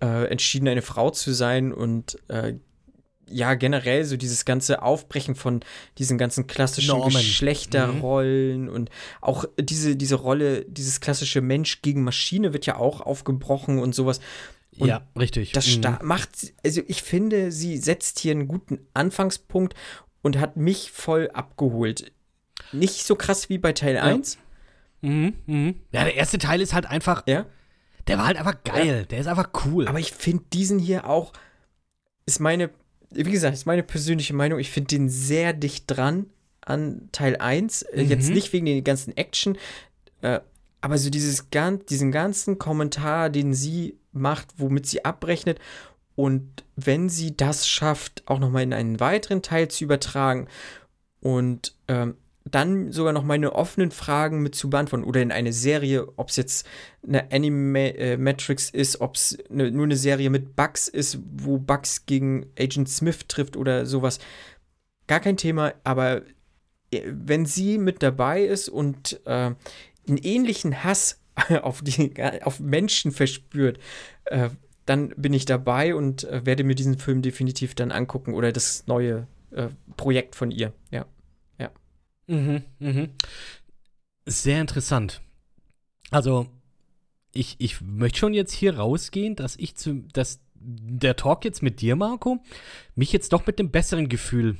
äh, 0.00 0.26
entschieden, 0.30 0.68
eine 0.68 0.82
Frau 0.82 1.10
zu 1.10 1.32
sein 1.32 1.72
und 1.72 2.18
äh, 2.28 2.54
ja, 3.30 3.54
generell 3.54 4.04
so 4.04 4.16
dieses 4.16 4.44
ganze 4.44 4.82
Aufbrechen 4.82 5.34
von 5.34 5.60
diesen 5.98 6.16
ganzen 6.16 6.46
klassischen 6.46 6.96
Norman. 6.96 7.12
Geschlechterrollen 7.12 8.62
mhm. 8.62 8.68
und 8.68 8.90
auch 9.20 9.44
diese, 9.58 9.96
diese 9.96 10.14
Rolle, 10.14 10.64
dieses 10.64 11.00
klassische 11.00 11.40
Mensch 11.40 11.82
gegen 11.82 12.04
Maschine 12.04 12.52
wird 12.52 12.66
ja 12.66 12.76
auch 12.76 13.00
aufgebrochen 13.00 13.78
und 13.80 13.94
sowas. 13.94 14.20
Und 14.78 14.88
ja, 14.88 15.02
richtig. 15.18 15.52
Das 15.52 15.66
mhm. 15.76 15.98
macht, 16.02 16.52
also 16.64 16.80
ich 16.86 17.02
finde, 17.02 17.52
sie 17.52 17.76
setzt 17.78 18.18
hier 18.18 18.32
einen 18.32 18.48
guten 18.48 18.78
Anfangspunkt 18.94 19.74
und 20.22 20.38
hat 20.38 20.56
mich 20.56 20.90
voll 20.90 21.30
abgeholt. 21.32 22.12
Nicht 22.72 23.04
so 23.04 23.16
krass 23.16 23.48
wie 23.48 23.58
bei 23.58 23.72
Teil 23.72 23.96
ja. 23.96 24.02
1. 24.02 24.38
Mhm, 25.00 25.34
mhm. 25.46 25.74
Ja, 25.92 26.04
der 26.04 26.14
erste 26.14 26.38
Teil 26.38 26.60
ist 26.60 26.74
halt 26.74 26.86
einfach. 26.86 27.22
Ja. 27.26 27.46
Der 28.06 28.18
war 28.18 28.26
halt 28.26 28.36
einfach 28.36 28.62
geil. 28.64 28.98
Ja. 29.00 29.04
Der 29.04 29.18
ist 29.18 29.26
einfach 29.26 29.50
cool. 29.64 29.86
Aber 29.86 29.98
ich 29.98 30.12
finde 30.12 30.44
diesen 30.52 30.78
hier 30.78 31.08
auch, 31.08 31.32
ist 32.26 32.40
meine, 32.40 32.70
wie 33.10 33.30
gesagt, 33.30 33.54
ist 33.54 33.66
meine 33.66 33.82
persönliche 33.82 34.34
Meinung, 34.34 34.58
ich 34.58 34.70
finde 34.70 34.88
den 34.88 35.08
sehr 35.08 35.52
dicht 35.52 35.84
dran 35.86 36.26
an 36.60 37.08
Teil 37.12 37.36
1. 37.36 37.82
Äh, 37.82 38.04
mhm. 38.04 38.10
Jetzt 38.10 38.30
nicht 38.30 38.52
wegen 38.52 38.66
den 38.66 38.84
ganzen 38.84 39.16
Action, 39.16 39.56
äh, 40.22 40.40
aber 40.80 40.98
so 40.98 41.10
dieses, 41.10 41.46
diesen 41.88 42.12
ganzen 42.12 42.58
Kommentar, 42.58 43.30
den 43.30 43.54
sie 43.54 43.98
macht, 44.12 44.48
womit 44.56 44.86
sie 44.86 45.04
abrechnet. 45.04 45.58
Und 46.14 46.64
wenn 46.76 47.08
sie 47.08 47.36
das 47.36 47.68
schafft, 47.68 48.22
auch 48.26 48.38
nochmal 48.38 48.62
in 48.64 48.72
einen 48.72 49.00
weiteren 49.00 49.42
Teil 49.42 49.68
zu 49.68 49.84
übertragen 49.84 50.48
und 51.20 51.74
ähm, 51.86 52.16
dann 52.44 52.92
sogar 52.92 53.12
noch 53.12 53.24
meine 53.24 53.52
offenen 53.54 53.90
Fragen 53.90 54.42
mit 54.42 54.54
zu 54.54 54.70
beantworten 54.70 55.04
oder 55.04 55.20
in 55.20 55.32
eine 55.32 55.52
Serie, 55.52 56.08
ob 56.16 56.30
es 56.30 56.36
jetzt 56.36 56.66
eine 57.06 57.30
Animatrix 57.30 58.70
äh, 58.70 58.80
ist, 58.80 59.00
ob 59.00 59.16
es 59.16 59.38
ne, 59.50 59.70
nur 59.70 59.84
eine 59.84 59.96
Serie 59.96 60.30
mit 60.30 60.56
Bugs 60.56 60.88
ist, 60.88 61.18
wo 61.36 61.58
Bugs 61.58 62.06
gegen 62.06 62.46
Agent 62.58 62.88
Smith 62.88 63.26
trifft 63.28 63.56
oder 63.56 63.86
sowas. 63.86 64.18
Gar 65.06 65.20
kein 65.20 65.36
Thema, 65.36 65.74
aber 65.84 66.22
äh, 66.90 67.02
wenn 67.04 67.46
sie 67.46 67.78
mit 67.78 68.02
dabei 68.02 68.42
ist 68.42 68.68
und 68.68 69.20
äh, 69.26 69.52
einen 70.08 70.18
ähnlichen 70.18 70.84
Hass 70.84 71.20
auf, 71.62 71.82
die, 71.82 72.12
auf 72.42 72.60
Menschen 72.60 73.12
verspürt, 73.12 73.78
äh, 74.24 74.50
dann 74.86 75.10
bin 75.10 75.32
ich 75.34 75.44
dabei 75.44 75.94
und 75.94 76.24
äh, 76.24 76.46
werde 76.46 76.64
mir 76.64 76.74
diesen 76.74 76.98
Film 76.98 77.22
definitiv 77.22 77.74
dann 77.74 77.92
angucken 77.92 78.34
oder 78.34 78.52
das 78.52 78.86
neue 78.86 79.26
äh, 79.50 79.68
Projekt 79.96 80.34
von 80.34 80.50
ihr. 80.50 80.72
Ja. 80.90 81.06
Ja. 81.58 81.70
Mhm, 82.26 82.62
mhm. 82.78 83.10
Sehr 84.26 84.60
interessant. 84.60 85.20
Also, 86.10 86.46
ich, 87.32 87.56
ich 87.58 87.80
möchte 87.80 88.18
schon 88.18 88.34
jetzt 88.34 88.52
hier 88.52 88.76
rausgehen, 88.76 89.36
dass 89.36 89.56
ich 89.56 89.76
zu, 89.76 90.04
dass 90.12 90.40
der 90.60 91.16
Talk 91.16 91.44
jetzt 91.44 91.62
mit 91.62 91.80
dir, 91.80 91.94
Marco, 91.94 92.38
mich 92.94 93.12
jetzt 93.12 93.32
doch 93.32 93.46
mit 93.46 93.58
einem 93.58 93.70
besseren 93.70 94.08
Gefühl 94.08 94.56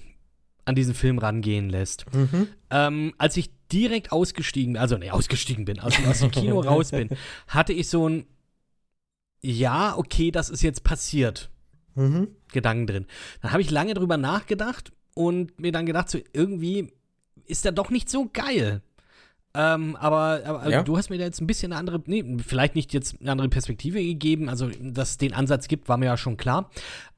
an 0.65 0.75
diesen 0.75 0.95
Film 0.95 1.19
rangehen 1.19 1.71
lässt. 1.71 2.05
Mhm. 2.15 2.49
Ähm, 2.71 3.15
als 3.19 3.37
ich 3.37 3.51
direkt 3.73 4.13
ausgestiegen, 4.13 4.77
also 4.77 4.97
ne, 4.97 5.13
ausgestiegen 5.13 5.65
bin, 5.65 5.79
also 5.79 6.03
aus 6.05 6.21
dem 6.21 6.31
Kino 6.31 6.61
raus 6.61 6.91
bin, 6.91 7.11
hatte 7.49 7.73
ich 7.73 7.89
so 7.89 8.09
ein 8.09 8.27
Ja, 9.41 9.97
okay, 9.97 10.31
das 10.31 10.51
ist 10.51 10.63
jetzt 10.63 10.85
passiert. 10.85 11.51
Mhm. 11.95 12.29
Gedanken 12.53 12.87
drin. 12.87 13.07
Dann 13.43 13.53
habe 13.53 13.63
ich 13.63 13.71
lange 13.71 13.95
drüber 13.95 14.17
nachgedacht 14.17 14.93
und 15.15 15.59
mir 15.59 15.73
dann 15.73 15.87
gedacht, 15.87 16.09
so 16.09 16.19
irgendwie 16.33 16.93
ist 17.45 17.67
er 17.67 17.73
doch 17.73 17.91
nicht 17.91 18.09
so 18.09 18.29
geil. 18.33 18.83
Ähm, 19.59 19.97
aber, 19.97 20.41
aber 20.45 20.61
also 20.61 20.71
ja. 20.71 20.83
du 20.85 20.97
hast 20.97 21.11
mir 21.11 21.19
da 21.19 21.25
jetzt 21.25 21.41
ein 21.41 21.49
bisschen 21.49 21.73
eine 21.73 21.81
andere, 21.81 22.01
nee, 22.07 22.25
vielleicht 22.47 22.77
nicht 22.77 22.93
jetzt 22.93 23.21
eine 23.21 23.33
andere 23.33 23.49
Perspektive 23.49 24.01
gegeben. 24.01 24.49
Also, 24.49 24.71
dass 24.81 25.11
es 25.11 25.19
den 25.19 25.35
Ansatz 25.35 25.67
gibt, 25.67 25.89
war 25.89 25.97
mir 25.97 26.07
ja 26.07 26.17
schon 26.17 26.37
klar. 26.37 26.71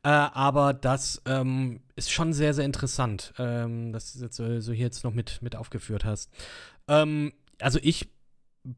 Äh, 0.03 0.09
aber 0.09 0.73
das 0.73 1.21
ähm, 1.27 1.81
ist 1.97 2.11
schon 2.11 2.33
sehr, 2.33 2.55
sehr 2.55 2.65
interessant, 2.65 3.35
ähm, 3.39 3.93
dass 3.93 4.15
du 4.15 4.25
jetzt 4.25 4.37
so, 4.37 4.59
so, 4.61 4.73
hier 4.73 4.87
jetzt 4.87 5.05
noch 5.05 5.13
mit, 5.13 5.43
mit 5.43 5.55
aufgeführt 5.55 6.07
hast. 6.07 6.31
Ähm, 6.89 7.35
also, 7.61 7.79
ich 7.83 8.09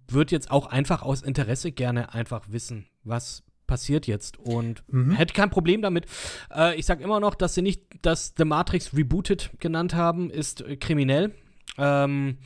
würde 0.09 0.32
jetzt 0.32 0.51
auch 0.51 0.66
einfach 0.66 1.02
aus 1.02 1.22
Interesse 1.22 1.70
gerne 1.70 2.12
einfach 2.14 2.47
wissen, 2.48 2.86
was 3.05 3.44
passiert 3.68 4.09
jetzt 4.09 4.39
und 4.39 4.82
mhm. 4.89 5.12
hätte 5.12 5.34
kein 5.34 5.51
Problem 5.51 5.82
damit. 5.82 6.06
Äh, 6.52 6.74
ich 6.74 6.86
sage 6.86 7.05
immer 7.05 7.20
noch, 7.20 7.36
dass 7.36 7.55
sie 7.55 7.62
nicht 7.62 7.82
das 8.02 8.34
The 8.36 8.44
Matrix 8.44 8.93
Rebooted 8.93 9.52
genannt 9.60 9.94
haben, 9.94 10.30
ist 10.30 10.62
äh, 10.62 10.76
kriminell. 10.76 11.32
Ähm, 11.78 12.39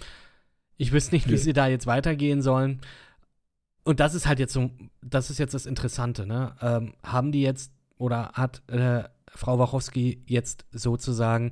ich 0.76 0.92
wüsste 0.92 1.14
nicht, 1.14 1.26
wie 1.26 1.32
nee. 1.32 1.38
sie 1.38 1.52
da 1.52 1.66
jetzt 1.66 1.86
weitergehen 1.86 2.42
sollen. 2.42 2.80
Und 3.84 4.00
das 4.00 4.14
ist 4.14 4.26
halt 4.26 4.38
jetzt 4.38 4.52
so, 4.52 4.70
das 5.02 5.30
ist 5.30 5.38
jetzt 5.38 5.54
das 5.54 5.66
Interessante, 5.66 6.26
ne? 6.26 6.56
Ähm, 6.60 6.94
haben 7.02 7.32
die 7.32 7.42
jetzt 7.42 7.72
oder 7.98 8.32
hat 8.34 8.62
äh, 8.68 9.04
Frau 9.28 9.58
Wachowski 9.58 10.22
jetzt 10.26 10.66
sozusagen 10.72 11.50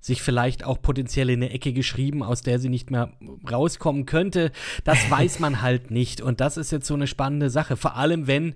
sich 0.00 0.22
vielleicht 0.22 0.64
auch 0.64 0.80
potenziell 0.80 1.30
in 1.30 1.42
eine 1.42 1.52
Ecke 1.52 1.72
geschrieben, 1.72 2.22
aus 2.22 2.42
der 2.42 2.58
sie 2.58 2.68
nicht 2.68 2.90
mehr 2.90 3.12
rauskommen 3.50 4.06
könnte. 4.06 4.52
Das 4.84 4.98
weiß 5.10 5.40
man 5.40 5.62
halt 5.62 5.90
nicht. 5.90 6.20
Und 6.20 6.40
das 6.40 6.56
ist 6.56 6.70
jetzt 6.70 6.86
so 6.86 6.94
eine 6.94 7.06
spannende 7.06 7.50
Sache. 7.50 7.76
Vor 7.76 7.96
allem, 7.96 8.26
wenn, 8.26 8.54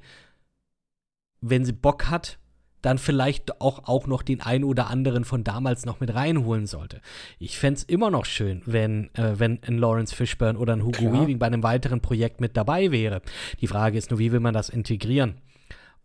wenn 1.40 1.64
sie 1.64 1.72
Bock 1.72 2.08
hat, 2.10 2.38
dann 2.82 2.98
vielleicht 2.98 3.60
auch, 3.60 3.86
auch 3.88 4.06
noch 4.06 4.22
den 4.22 4.40
einen 4.40 4.64
oder 4.64 4.88
anderen 4.88 5.24
von 5.24 5.44
damals 5.44 5.84
noch 5.84 6.00
mit 6.00 6.14
reinholen 6.14 6.66
sollte. 6.66 7.00
Ich 7.38 7.58
fände 7.58 7.78
es 7.78 7.84
immer 7.84 8.10
noch 8.10 8.24
schön, 8.24 8.62
wenn, 8.66 9.14
äh, 9.14 9.38
wenn 9.38 9.62
ein 9.64 9.78
Lawrence 9.78 10.14
Fishburne 10.14 10.58
oder 10.58 10.74
ein 10.74 10.82
Hugo 10.82 10.92
Klar. 10.92 11.12
Weaving 11.12 11.38
bei 11.38 11.46
einem 11.46 11.62
weiteren 11.62 12.00
Projekt 12.00 12.40
mit 12.40 12.56
dabei 12.56 12.90
wäre. 12.90 13.22
Die 13.60 13.66
Frage 13.66 13.98
ist 13.98 14.10
nur, 14.10 14.18
wie 14.18 14.32
will 14.32 14.40
man 14.40 14.54
das 14.54 14.68
integrieren? 14.68 15.34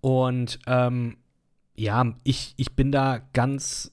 Und 0.01 0.59
ähm, 0.67 1.17
ja, 1.75 2.13
ich, 2.23 2.53
ich 2.57 2.75
bin 2.75 2.91
da 2.91 3.21
ganz 3.33 3.91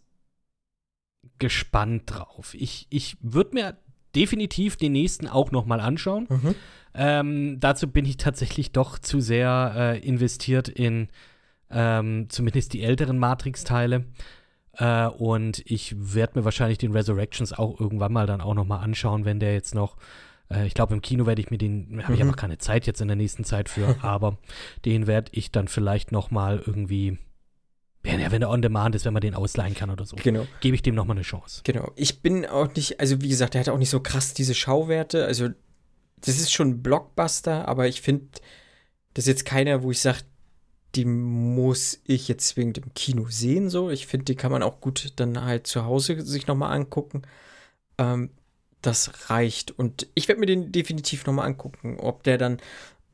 gespannt 1.38 2.02
drauf. 2.06 2.54
Ich, 2.54 2.86
ich 2.90 3.16
würde 3.20 3.54
mir 3.54 3.76
definitiv 4.14 4.76
den 4.76 4.92
nächsten 4.92 5.26
auch 5.26 5.50
noch 5.50 5.66
mal 5.66 5.80
anschauen. 5.80 6.26
Mhm. 6.28 6.54
Ähm, 6.94 7.60
dazu 7.60 7.88
bin 7.88 8.04
ich 8.04 8.18
tatsächlich 8.18 8.72
doch 8.72 8.98
zu 8.98 9.20
sehr 9.20 9.72
äh, 9.76 9.98
investiert 10.06 10.68
in 10.68 11.08
ähm, 11.72 12.26
zumindest 12.28 12.72
die 12.72 12.82
älteren 12.82 13.18
Matrix-Teile. 13.18 14.04
Äh, 14.74 15.06
und 15.06 15.62
ich 15.66 15.94
werde 15.98 16.38
mir 16.38 16.44
wahrscheinlich 16.44 16.78
den 16.78 16.92
Resurrections 16.92 17.52
auch 17.52 17.78
irgendwann 17.80 18.12
mal 18.12 18.26
dann 18.26 18.40
auch 18.40 18.54
noch 18.54 18.66
mal 18.66 18.78
anschauen, 18.78 19.24
wenn 19.24 19.40
der 19.40 19.52
jetzt 19.54 19.74
noch 19.74 19.96
äh, 20.52 20.66
ich 20.66 20.74
glaube, 20.74 20.94
im 20.94 21.02
Kino 21.02 21.26
werde 21.26 21.40
ich 21.40 21.50
mir 21.50 21.58
den, 21.58 22.02
habe 22.02 22.14
ich 22.14 22.20
mhm. 22.20 22.28
aber 22.28 22.36
keine 22.36 22.58
Zeit 22.58 22.86
jetzt 22.86 23.00
in 23.00 23.08
der 23.08 23.16
nächsten 23.16 23.44
Zeit 23.44 23.68
für, 23.68 23.96
aber 24.02 24.38
den 24.84 25.06
werde 25.06 25.32
ich 25.34 25.50
dann 25.50 25.68
vielleicht 25.68 26.12
noch 26.12 26.30
mal 26.30 26.62
irgendwie 26.64 27.18
ja, 28.04 28.32
wenn 28.32 28.42
er 28.42 28.50
on 28.50 28.62
demand 28.62 28.96
ist, 28.96 29.04
wenn 29.04 29.12
man 29.12 29.20
den 29.20 29.36
ausleihen 29.36 29.74
kann 29.74 29.88
oder 29.88 30.04
so. 30.04 30.16
Genau. 30.16 30.46
Gebe 30.60 30.74
ich 30.74 30.82
dem 30.82 30.96
nochmal 30.96 31.16
eine 31.16 31.22
Chance. 31.22 31.60
Genau. 31.62 31.92
Ich 31.94 32.20
bin 32.20 32.44
auch 32.44 32.74
nicht, 32.74 32.98
also 32.98 33.20
wie 33.22 33.28
gesagt, 33.28 33.54
der 33.54 33.60
hat 33.60 33.68
auch 33.68 33.78
nicht 33.78 33.90
so 33.90 34.00
krass 34.00 34.34
diese 34.34 34.54
Schauwerte. 34.54 35.24
Also, 35.24 35.50
das 36.20 36.38
ist 36.38 36.52
schon 36.52 36.70
ein 36.70 36.82
Blockbuster, 36.82 37.68
aber 37.68 37.86
ich 37.86 38.02
finde, 38.02 38.26
das 39.14 39.24
ist 39.24 39.28
jetzt 39.28 39.44
keiner, 39.44 39.84
wo 39.84 39.92
ich 39.92 40.00
sage, 40.00 40.18
die 40.94 41.04
muss 41.04 42.00
ich 42.04 42.28
jetzt 42.28 42.48
zwingend 42.48 42.78
im 42.78 42.92
Kino 42.94 43.26
sehen, 43.28 43.70
so. 43.70 43.90
Ich 43.90 44.06
finde, 44.06 44.26
die 44.26 44.34
kann 44.34 44.52
man 44.52 44.62
auch 44.62 44.80
gut 44.80 45.12
dann 45.16 45.42
halt 45.42 45.66
zu 45.66 45.84
Hause 45.84 46.20
sich 46.22 46.46
nochmal 46.46 46.76
angucken. 46.76 47.22
Ähm, 47.98 48.30
das 48.82 49.30
reicht. 49.30 49.70
Und 49.70 50.08
ich 50.14 50.28
werde 50.28 50.40
mir 50.40 50.46
den 50.46 50.72
definitiv 50.72 51.24
nochmal 51.24 51.46
angucken, 51.46 51.98
ob 51.98 52.24
der 52.24 52.36
dann 52.36 52.58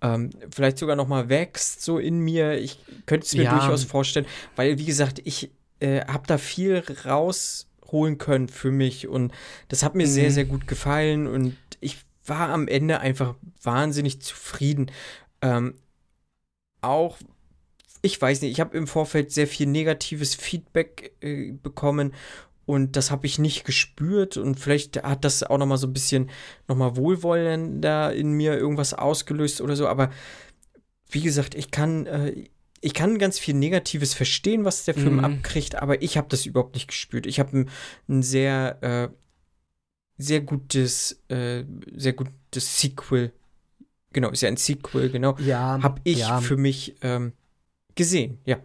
ähm, 0.01 0.31
vielleicht 0.51 0.79
sogar 0.79 0.97
noch 0.97 1.09
mal 1.09 1.29
wächst 1.29 1.83
so 1.83 1.99
in 1.99 2.21
mir. 2.21 2.59
Ich 2.59 2.79
könnte 3.07 3.27
es 3.27 3.35
mir 3.35 3.45
ja. 3.45 3.57
durchaus 3.57 3.85
vorstellen, 3.85 4.27
weil 4.57 4.79
wie 4.79 4.87
gesagt, 4.87 5.21
ich 5.25 5.51
äh, 5.81 6.01
habe 6.07 6.27
da 6.27 6.39
viel 6.39 6.83
rausholen 7.05 8.19
können 8.19 8.49
für 8.49 8.71
mich 8.71 9.07
und 9.07 9.33
das 9.69 9.83
hat 9.83 9.95
mir 9.95 10.07
mhm. 10.07 10.11
sehr, 10.11 10.31
sehr 10.31 10.45
gut 10.45 10.67
gefallen 10.67 11.27
und 11.27 11.57
ich 11.81 11.99
war 12.25 12.51
am 12.51 12.69
Ende 12.69 13.01
einfach 13.01 13.35
wahnsinnig 13.63 14.21
zufrieden. 14.21 14.91
Ähm, 15.43 15.75
auch 16.81 17.19
ich 18.03 18.21
weiß 18.21 18.43
nicht, 18.43 18.53
ich 18.53 18.61
habe 18.61 18.77
im 18.77 18.87
Vorfeld 18.87 19.33
sehr 19.33 19.47
viel 19.47 19.67
negatives 19.67 20.35
Feedback 20.35 21.13
äh, 21.21 21.53
bekommen 21.53 22.15
und 22.67 22.97
das 22.97 23.11
habe 23.11 23.27
ich 23.27 23.39
nicht 23.39 23.65
gespürt 23.65 24.37
und 24.37 24.61
vielleicht 24.61 25.03
hat 25.03 25.25
das 25.25 25.43
auch 25.43 25.59
noch 25.59 25.67
mal 25.67 25.79
so 25.79 25.87
ein 25.87 25.93
bisschen 25.93 26.31
noch 26.67 26.77
mal 26.77 26.97
wohlwollender 26.97 28.13
in 28.13 28.33
mir 28.33 28.57
irgendwas 28.59 28.95
ausgelöst 28.95 29.61
oder 29.61 29.75
so, 29.75 29.89
aber 29.89 30.11
wie 31.11 31.23
gesagt, 31.23 31.55
ich 31.55 31.71
kann 31.71 32.07
äh, 32.07 32.45
ich 32.81 32.95
kann 32.95 33.19
ganz 33.19 33.39
viel 33.39 33.55
Negatives 33.55 34.15
verstehen, 34.15 34.65
was 34.65 34.85
der 34.85 34.95
Film 34.95 35.17
mhm. 35.17 35.25
abkriegt, 35.25 35.77
aber 35.77 36.01
ich 36.01 36.17
habe 36.17 36.29
das 36.29 36.47
überhaupt 36.47 36.75
nicht 36.75 36.87
gespürt. 36.87 37.27
Ich 37.27 37.41
habe 37.41 37.59
ein, 37.59 37.71
ein, 38.09 38.23
sehr 38.23 38.79
äh, 38.83 39.09
sehr 40.19 40.41
gutes 40.43 41.23
äh, 41.29 41.65
sehr 41.95 42.13
gutes 42.13 42.81
Sequel 42.81 43.33
genau 44.13 44.31
ist 44.31 44.43
ja 44.43 44.49
ein 44.49 44.57
Sequel 44.57 45.11
genau 45.11 45.37
ja 45.39 45.81
habe 45.83 46.01
ich 46.05 46.19
ja. 46.19 46.41
für 46.41 46.57
mich 46.57 46.97
ähm, 47.03 47.33
gesehen 47.99 48.39
ja 48.47 48.59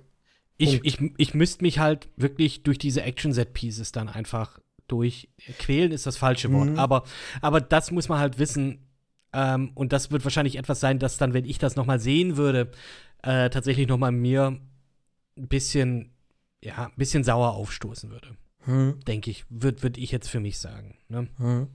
ich, 0.57 0.83
ich, 0.83 0.99
ich 1.17 1.33
müsste 1.33 1.63
mich 1.63 1.79
halt 1.79 2.09
wirklich 2.15 2.63
durch 2.63 2.77
diese 2.77 3.01
Action-Set-Pieces 3.01 3.91
dann 3.91 4.09
einfach 4.09 4.59
durchquälen, 4.87 5.91
ist 5.91 6.05
das 6.05 6.17
falsche 6.17 6.51
Wort. 6.51 6.69
Mhm. 6.69 6.79
Aber, 6.79 7.03
aber 7.41 7.61
das 7.61 7.91
muss 7.91 8.09
man 8.09 8.19
halt 8.19 8.37
wissen. 8.39 8.85
Ähm, 9.33 9.71
und 9.73 9.93
das 9.93 10.11
wird 10.11 10.23
wahrscheinlich 10.23 10.57
etwas 10.57 10.79
sein, 10.79 10.99
das 10.99 11.17
dann, 11.17 11.33
wenn 11.33 11.45
ich 11.45 11.57
das 11.57 11.75
noch 11.75 11.85
mal 11.85 11.99
sehen 11.99 12.37
würde, 12.37 12.71
äh, 13.23 13.49
tatsächlich 13.49 13.87
noch 13.87 13.97
mal 13.97 14.11
mir 14.11 14.59
ein 15.37 15.47
bisschen, 15.47 16.11
ja, 16.63 16.85
ein 16.85 16.97
bisschen 16.97 17.23
sauer 17.23 17.53
aufstoßen 17.53 18.11
würde. 18.11 18.37
Hm. 18.65 18.99
Denke 19.07 19.31
ich, 19.31 19.45
würde 19.49 19.81
würd 19.81 19.97
ich 19.97 20.11
jetzt 20.11 20.29
für 20.29 20.39
mich 20.39 20.59
sagen. 20.59 20.97
Ne? 21.09 21.27
Hm. 21.37 21.67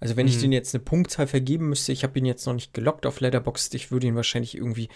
Also 0.00 0.16
wenn 0.16 0.26
hm. 0.26 0.34
ich 0.34 0.40
den 0.40 0.52
jetzt 0.52 0.74
eine 0.74 0.84
Punktzahl 0.84 1.26
vergeben 1.26 1.68
müsste, 1.68 1.92
ich 1.92 2.02
habe 2.04 2.18
ihn 2.18 2.26
jetzt 2.26 2.46
noch 2.46 2.54
nicht 2.54 2.74
gelockt 2.74 3.06
auf 3.06 3.20
Letterboxd, 3.20 3.74
ich 3.74 3.90
würde 3.90 4.06
ihn 4.06 4.16
wahrscheinlich 4.16 4.56
irgendwie 4.56 4.88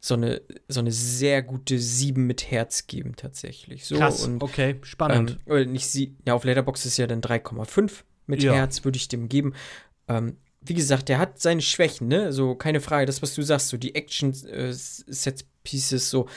so 0.00 0.14
eine, 0.14 0.42
so 0.68 0.80
eine 0.80 0.92
sehr 0.92 1.42
gute 1.42 1.78
7 1.78 2.26
mit 2.26 2.50
Herz 2.50 2.86
geben, 2.86 3.16
tatsächlich. 3.16 3.86
So, 3.86 3.96
Krass, 3.96 4.24
und, 4.24 4.42
okay, 4.42 4.76
spannend. 4.82 5.38
Ähm, 5.46 5.52
oder 5.52 5.64
nicht 5.64 5.86
sie, 5.86 6.14
ja, 6.26 6.34
auf 6.34 6.44
Letterbox 6.44 6.84
ist 6.86 6.98
ja 6.98 7.06
dann 7.06 7.22
3,5 7.22 8.02
mit 8.26 8.42
ja. 8.42 8.52
Herz, 8.52 8.84
würde 8.84 8.96
ich 8.96 9.08
dem 9.08 9.28
geben. 9.28 9.54
Ähm, 10.08 10.36
wie 10.60 10.74
gesagt, 10.74 11.08
der 11.08 11.18
hat 11.18 11.40
seine 11.40 11.62
Schwächen, 11.62 12.08
ne? 12.08 12.32
So, 12.32 12.54
keine 12.54 12.80
Frage, 12.80 13.06
das, 13.06 13.22
was 13.22 13.34
du 13.34 13.42
sagst, 13.42 13.68
so 13.68 13.76
die 13.76 13.94
Action-Set-Pieces, 13.94 15.92
äh, 15.92 15.98
so, 15.98 16.28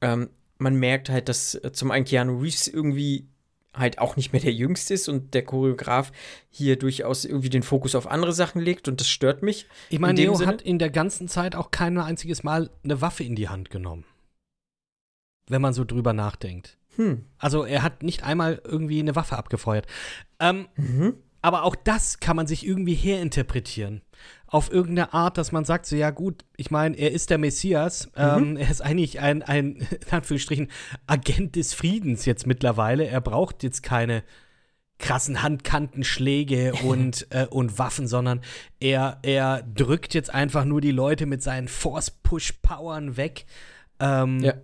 ähm, 0.00 0.30
man 0.58 0.76
merkt 0.76 1.08
halt, 1.08 1.28
dass 1.28 1.54
äh, 1.56 1.72
zum 1.72 1.90
einen 1.90 2.04
Keanu 2.04 2.38
Reeves 2.38 2.68
irgendwie 2.68 3.28
halt 3.74 3.98
auch 3.98 4.16
nicht 4.16 4.32
mehr 4.32 4.42
der 4.42 4.52
Jüngste 4.52 4.94
ist 4.94 5.08
und 5.08 5.34
der 5.34 5.44
Choreograf 5.44 6.12
hier 6.50 6.78
durchaus 6.78 7.24
irgendwie 7.24 7.50
den 7.50 7.62
Fokus 7.62 7.94
auf 7.94 8.06
andere 8.06 8.32
Sachen 8.32 8.60
legt 8.60 8.88
und 8.88 9.00
das 9.00 9.08
stört 9.08 9.42
mich. 9.42 9.66
Ich 9.88 9.98
meine, 9.98 10.20
Neo 10.20 10.34
Sinne. 10.34 10.52
hat 10.52 10.62
in 10.62 10.78
der 10.78 10.90
ganzen 10.90 11.28
Zeit 11.28 11.54
auch 11.54 11.70
kein 11.70 11.96
einziges 11.98 12.42
Mal 12.42 12.70
eine 12.84 13.00
Waffe 13.00 13.24
in 13.24 13.34
die 13.34 13.48
Hand 13.48 13.70
genommen. 13.70 14.04
Wenn 15.48 15.62
man 15.62 15.72
so 15.72 15.84
drüber 15.84 16.12
nachdenkt. 16.12 16.78
Hm. 16.96 17.24
Also 17.38 17.64
er 17.64 17.82
hat 17.82 18.02
nicht 18.02 18.22
einmal 18.22 18.60
irgendwie 18.64 19.00
eine 19.00 19.16
Waffe 19.16 19.38
abgefeuert. 19.38 19.86
Ähm, 20.38 20.68
mhm. 20.76 21.14
Aber 21.40 21.64
auch 21.64 21.74
das 21.74 22.20
kann 22.20 22.36
man 22.36 22.46
sich 22.46 22.64
irgendwie 22.64 22.94
herinterpretieren 22.94 24.02
auf 24.52 24.70
irgendeine 24.70 25.14
Art, 25.14 25.38
dass 25.38 25.50
man 25.50 25.64
sagt, 25.64 25.86
so 25.86 25.96
ja 25.96 26.10
gut, 26.10 26.44
ich 26.58 26.70
meine, 26.70 26.94
er 26.96 27.10
ist 27.10 27.30
der 27.30 27.38
Messias, 27.38 28.08
mhm. 28.08 28.12
ähm, 28.16 28.56
er 28.58 28.70
ist 28.70 28.82
eigentlich 28.82 29.18
ein, 29.18 29.42
ein, 29.42 29.76
in 30.06 30.10
Anführungsstrichen, 30.10 30.68
Agent 31.06 31.56
des 31.56 31.72
Friedens 31.72 32.26
jetzt 32.26 32.46
mittlerweile. 32.46 33.06
Er 33.06 33.22
braucht 33.22 33.62
jetzt 33.62 33.82
keine 33.82 34.22
krassen 34.98 35.42
Handkantenschläge 35.42 36.74
und, 36.84 37.26
äh, 37.30 37.46
und 37.46 37.78
Waffen, 37.78 38.06
sondern 38.06 38.42
er, 38.78 39.20
er 39.22 39.62
drückt 39.62 40.12
jetzt 40.12 40.32
einfach 40.32 40.66
nur 40.66 40.82
die 40.82 40.92
Leute 40.92 41.24
mit 41.24 41.42
seinen 41.42 41.66
Force-Push-Powern 41.66 43.16
weg. 43.16 43.46
Ähm, 44.00 44.40
ja. 44.40 44.54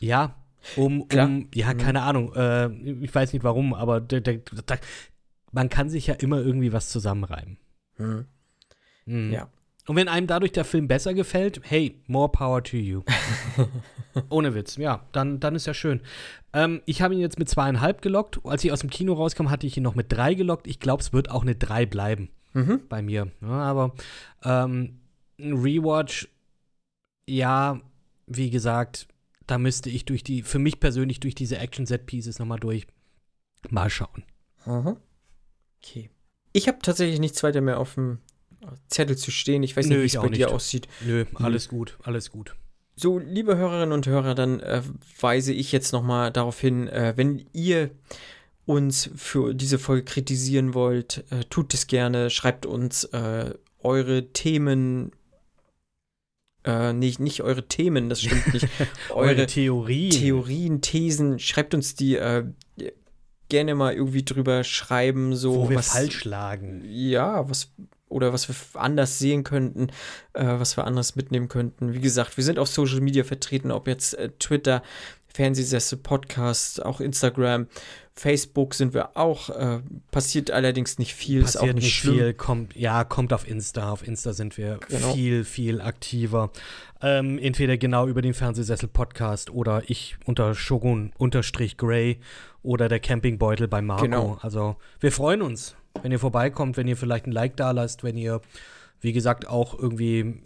Ja, 0.00 0.36
um, 0.76 1.02
um 1.02 1.48
ja, 1.52 1.74
mhm. 1.74 1.78
keine 1.78 2.02
Ahnung, 2.02 2.32
äh, 2.34 2.68
ich 2.68 3.12
weiß 3.12 3.32
nicht 3.32 3.42
warum, 3.42 3.74
aber 3.74 4.06
man 5.50 5.68
kann 5.68 5.90
sich 5.90 6.06
ja 6.06 6.14
immer 6.14 6.38
irgendwie 6.38 6.72
was 6.72 6.90
zusammenreimen. 6.90 7.58
Mhm. 7.98 8.26
Mhm. 9.06 9.32
Ja. 9.32 9.48
Und 9.86 9.96
wenn 9.96 10.08
einem 10.08 10.26
dadurch 10.26 10.52
der 10.52 10.64
Film 10.64 10.88
besser 10.88 11.12
gefällt, 11.12 11.60
hey, 11.62 12.00
more 12.06 12.30
power 12.30 12.62
to 12.62 12.76
you. 12.76 13.02
Ohne 14.30 14.54
Witz, 14.54 14.76
ja, 14.76 15.04
dann, 15.12 15.40
dann 15.40 15.54
ist 15.54 15.66
ja 15.66 15.74
schön. 15.74 16.00
Ähm, 16.54 16.80
ich 16.86 17.02
habe 17.02 17.14
ihn 17.14 17.20
jetzt 17.20 17.38
mit 17.38 17.50
zweieinhalb 17.50 18.00
gelockt. 18.00 18.40
Als 18.44 18.64
ich 18.64 18.72
aus 18.72 18.80
dem 18.80 18.88
Kino 18.88 19.12
rauskam, 19.12 19.50
hatte 19.50 19.66
ich 19.66 19.76
ihn 19.76 19.82
noch 19.82 19.94
mit 19.94 20.10
drei 20.10 20.34
gelockt. 20.34 20.66
Ich 20.66 20.80
glaube, 20.80 21.02
es 21.02 21.12
wird 21.12 21.30
auch 21.30 21.42
eine 21.42 21.54
drei 21.54 21.84
bleiben 21.84 22.30
mhm. 22.54 22.80
bei 22.88 23.02
mir. 23.02 23.30
Ja, 23.42 23.48
aber 23.48 23.94
ähm, 24.42 25.00
ein 25.38 25.52
Rewatch, 25.52 26.28
ja, 27.28 27.80
wie 28.26 28.48
gesagt, 28.48 29.06
da 29.46 29.58
müsste 29.58 29.90
ich 29.90 30.06
durch 30.06 30.24
die, 30.24 30.42
für 30.42 30.58
mich 30.58 30.80
persönlich 30.80 31.20
durch 31.20 31.34
diese 31.34 31.58
Action-Set-Pieces 31.58 32.38
nochmal 32.38 32.60
durch. 32.60 32.86
Mal 33.68 33.90
schauen. 33.90 34.24
Mhm. 34.64 34.96
Okay. 35.82 36.08
Ich 36.52 36.68
habe 36.68 36.78
tatsächlich 36.80 37.20
nichts 37.20 37.42
weiter 37.42 37.60
mehr 37.60 37.78
auf 37.78 37.94
dem 37.94 38.20
Zettel 38.88 39.16
zu 39.16 39.30
stehen. 39.30 39.62
Ich 39.62 39.76
weiß 39.76 39.86
Nö, 39.86 39.94
nicht, 39.94 40.14
wie 40.14 40.16
es 40.16 40.22
bei 40.22 40.28
dir 40.28 40.52
aussieht. 40.52 40.88
Nö, 41.04 41.24
hm. 41.24 41.44
alles 41.44 41.70
hm. 41.70 41.78
gut, 41.78 41.98
alles 42.02 42.30
gut. 42.30 42.54
So, 42.96 43.18
liebe 43.18 43.56
Hörerinnen 43.56 43.92
und 43.92 44.06
Hörer, 44.06 44.34
dann 44.34 44.60
äh, 44.60 44.82
weise 45.20 45.52
ich 45.52 45.72
jetzt 45.72 45.92
noch 45.92 46.02
mal 46.02 46.30
darauf 46.30 46.60
hin, 46.60 46.86
äh, 46.88 47.14
wenn 47.16 47.44
ihr 47.52 47.90
uns 48.66 49.10
für 49.16 49.52
diese 49.52 49.78
Folge 49.78 50.04
kritisieren 50.04 50.74
wollt, 50.74 51.24
äh, 51.30 51.44
tut 51.50 51.74
es 51.74 51.86
gerne, 51.86 52.30
schreibt 52.30 52.66
uns 52.66 53.04
äh, 53.04 53.52
eure 53.82 54.32
Themen, 54.32 55.10
äh, 56.64 56.92
nicht, 56.92 57.18
nicht 57.20 57.42
eure 57.42 57.66
Themen, 57.66 58.08
das 58.08 58.22
stimmt 58.22 58.54
nicht, 58.54 58.68
eure, 59.10 59.30
eure 59.30 59.46
Theorien. 59.46 60.10
Theorien, 60.10 60.80
Thesen, 60.80 61.38
schreibt 61.40 61.74
uns 61.74 61.96
die 61.96 62.14
äh, 62.14 62.44
gerne 63.48 63.74
mal 63.74 63.94
irgendwie 63.94 64.24
drüber 64.24 64.64
schreiben, 64.64 65.36
so 65.36 65.54
wo 65.54 65.70
wir 65.70 65.76
was, 65.76 65.88
falsch 65.88 66.24
lagen. 66.24 66.82
Ja, 66.86 67.48
was 67.50 67.70
oder 68.14 68.32
was 68.32 68.48
wir 68.48 68.54
anders 68.80 69.18
sehen 69.18 69.44
könnten, 69.44 69.88
äh, 70.32 70.44
was 70.44 70.76
wir 70.76 70.86
anders 70.86 71.16
mitnehmen 71.16 71.48
könnten. 71.48 71.92
Wie 71.92 72.00
gesagt, 72.00 72.36
wir 72.36 72.44
sind 72.44 72.58
auf 72.58 72.68
Social 72.68 73.00
Media 73.00 73.24
vertreten, 73.24 73.70
ob 73.70 73.88
jetzt 73.88 74.14
äh, 74.14 74.30
Twitter, 74.38 74.82
Fernsehsessel, 75.26 75.98
Podcast, 75.98 76.84
auch 76.84 77.00
Instagram, 77.00 77.66
Facebook 78.16 78.74
sind 78.74 78.94
wir 78.94 79.16
auch. 79.16 79.50
Äh, 79.50 79.80
passiert 80.12 80.52
allerdings 80.52 80.98
nicht 80.98 81.14
viel. 81.14 81.42
Passiert 81.42 81.62
ist 81.64 81.70
auch 81.70 81.74
nicht, 81.74 81.84
nicht 81.84 82.00
viel. 82.00 82.32
Kommt, 82.32 82.76
ja, 82.76 83.02
kommt 83.02 83.32
auf 83.32 83.48
Insta. 83.48 83.90
Auf 83.90 84.06
Insta 84.06 84.32
sind 84.32 84.56
wir 84.56 84.78
genau. 84.88 85.12
viel, 85.12 85.44
viel 85.44 85.80
aktiver. 85.80 86.50
Ähm, 87.02 87.38
entweder 87.38 87.76
genau 87.76 88.06
über 88.06 88.22
den 88.22 88.32
Fernsehsessel 88.32 88.88
Podcast 88.88 89.50
oder 89.50 89.82
ich 89.88 90.16
unter 90.24 90.54
Shogun 90.54 91.12
unterstrich 91.18 91.76
Gray 91.76 92.20
oder 92.62 92.88
der 92.88 93.00
Campingbeutel 93.00 93.66
bei 93.66 93.82
Marco. 93.82 94.04
Genau. 94.04 94.38
Also 94.40 94.76
wir 95.00 95.10
freuen 95.10 95.42
uns, 95.42 95.74
wenn 96.02 96.12
ihr 96.12 96.18
vorbeikommt, 96.18 96.76
wenn 96.76 96.88
ihr 96.88 96.96
vielleicht 96.96 97.26
ein 97.26 97.32
Like 97.32 97.56
da 97.56 97.70
lasst, 97.70 98.04
wenn 98.04 98.16
ihr, 98.16 98.40
wie 99.00 99.12
gesagt, 99.12 99.48
auch 99.48 99.78
irgendwie 99.78 100.42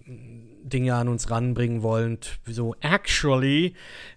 Dinge 0.69 0.95
an 0.95 1.09
uns 1.09 1.31
ranbringen 1.31 1.83
wollt. 1.83 2.39
So, 2.47 2.75
actually, 2.81 3.75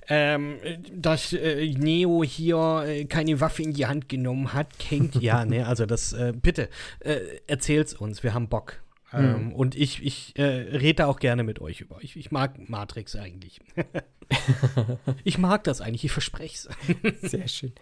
ähm, 0.08 0.58
dass 0.94 1.34
äh, 1.34 1.68
Neo 1.74 2.24
hier 2.24 2.84
äh, 2.86 3.06
keine 3.06 3.40
Waffe 3.40 3.64
in 3.64 3.74
die 3.74 3.86
Hand 3.86 4.10
genommen 4.10 4.54
hat, 4.54 4.78
kennt 4.80 5.16
ja, 5.16 5.46
ne, 5.46 5.68
also 5.68 5.86
das, 5.86 6.14
äh, 6.14 6.34
bitte, 6.36 6.70
äh, 7.00 7.20
erzählt's 7.48 7.94
uns, 7.94 8.24
wir 8.24 8.34
haben 8.34 8.50
Bock. 8.50 8.82
Ähm, 9.14 9.48
mhm. 9.48 9.54
Und 9.54 9.76
ich, 9.76 10.04
ich 10.06 10.38
äh, 10.38 10.44
rede 10.44 11.08
auch 11.08 11.20
gerne 11.20 11.44
mit 11.44 11.60
euch 11.60 11.82
über. 11.82 11.98
Ich, 12.02 12.16
ich 12.16 12.32
mag 12.32 12.70
Matrix 12.70 13.16
eigentlich. 13.18 13.60
ich 15.24 15.38
mag 15.38 15.66
das 15.66 15.82
eigentlich, 15.82 16.06
ich 16.06 16.12
verspreche 16.14 16.70
es. 17.22 17.32
Sehr 17.32 17.48
schön. 17.50 17.74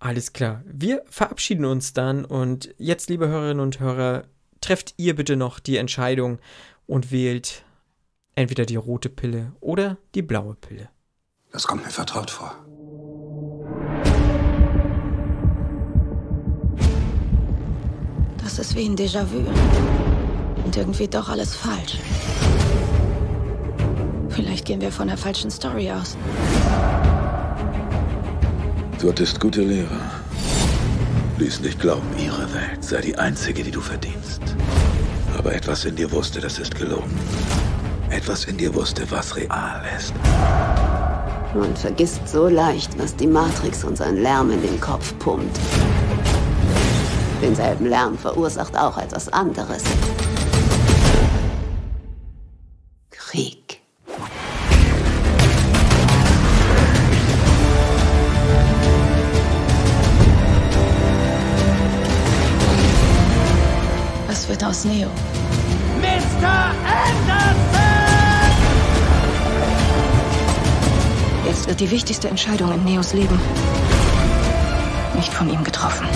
Alles 0.00 0.32
klar. 0.32 0.62
Wir 0.64 1.02
verabschieden 1.10 1.66
uns 1.66 1.92
dann 1.92 2.24
und 2.24 2.74
jetzt, 2.78 3.10
liebe 3.10 3.28
Hörerinnen 3.28 3.60
und 3.60 3.80
Hörer, 3.80 4.24
trefft 4.62 4.94
ihr 4.96 5.14
bitte 5.14 5.36
noch 5.36 5.60
die 5.60 5.76
Entscheidung 5.76 6.38
und 6.86 7.12
wählt 7.12 7.64
entweder 8.34 8.64
die 8.64 8.76
rote 8.76 9.10
Pille 9.10 9.52
oder 9.60 9.98
die 10.14 10.22
blaue 10.22 10.54
Pille. 10.54 10.88
Das 11.52 11.66
kommt 11.66 11.84
mir 11.84 11.90
vertraut 11.90 12.30
vor. 12.30 12.56
Das 18.42 18.58
ist 18.58 18.74
wie 18.74 18.86
ein 18.86 18.96
Déjà-vu. 18.96 19.44
Und 20.64 20.76
irgendwie 20.76 21.08
doch 21.08 21.28
alles 21.28 21.54
falsch. 21.54 21.98
Vielleicht 24.30 24.64
gehen 24.64 24.80
wir 24.80 24.92
von 24.92 25.08
der 25.08 25.18
falschen 25.18 25.50
Story 25.50 25.90
aus. 25.90 26.16
Du 29.00 29.08
hattest 29.08 29.40
gute 29.40 29.62
Lehrer. 29.62 30.10
Ließ 31.38 31.60
nicht 31.60 31.80
glauben, 31.80 32.06
ihre 32.18 32.52
Welt 32.52 32.84
sei 32.84 33.00
die 33.00 33.16
einzige, 33.16 33.62
die 33.62 33.70
du 33.70 33.80
verdienst. 33.80 34.42
Aber 35.38 35.54
etwas 35.54 35.86
in 35.86 35.96
dir 35.96 36.12
wusste, 36.12 36.38
das 36.38 36.58
ist 36.58 36.74
gelogen. 36.74 37.18
Etwas 38.10 38.44
in 38.44 38.58
dir 38.58 38.74
wusste, 38.74 39.10
was 39.10 39.34
real 39.36 39.82
ist. 39.96 40.12
Man 41.54 41.74
vergisst 41.76 42.28
so 42.28 42.48
leicht, 42.48 42.98
was 42.98 43.16
die 43.16 43.26
Matrix 43.26 43.84
uns 43.84 44.02
an 44.02 44.18
Lärm 44.18 44.50
in 44.50 44.60
den 44.60 44.78
Kopf 44.78 45.18
pumpt. 45.18 45.58
Denselben 47.40 47.86
Lärm 47.86 48.18
verursacht 48.18 48.76
auch 48.76 48.98
etwas 48.98 49.32
anderes. 49.32 49.82
Krieg. 53.08 53.59
Aus 64.80 64.86
Neo? 64.86 65.08
Mr. 66.00 66.72
Anderson! 66.86 67.50
Jetzt 71.46 71.68
wird 71.68 71.80
die 71.80 71.90
wichtigste 71.90 72.30
Entscheidung 72.30 72.72
in 72.72 72.84
Neos 72.84 73.12
Leben 73.12 73.38
nicht 75.16 75.34
von 75.34 75.52
ihm 75.52 75.62
getroffen. 75.64 76.06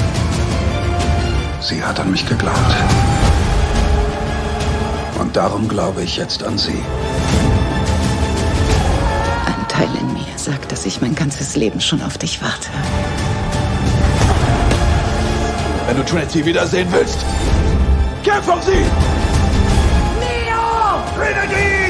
Sie 1.61 1.85
hat 1.85 2.01
an 2.01 2.11
mich 2.11 2.27
geglaubt. 2.27 2.75
Und 5.21 5.37
darum 5.37 5.69
glaube 5.69 6.03
ich 6.03 6.17
jetzt 6.17 6.43
an 6.43 6.57
Sie. 6.57 6.83
Ein 9.45 9.69
Teil 9.69 9.91
in 10.01 10.15
mir 10.15 10.39
sagt, 10.39 10.73
dass 10.73 10.87
ich 10.87 11.03
mein 11.03 11.15
ganzes 11.15 11.55
Leben 11.55 11.83
schon 11.83 12.01
auf 12.01 12.17
dich 12.17 12.41
warte. 12.41 12.71
Wenn 15.87 15.99
du 15.99 16.03
Trinity 16.03 16.47
wiedersehen 16.47 16.89
willst, 16.91 17.19
kämpf 18.35 18.49
um 18.49 18.63
sie! 18.63 18.85
Neo! 20.19 21.03
Trinity! 21.15 21.84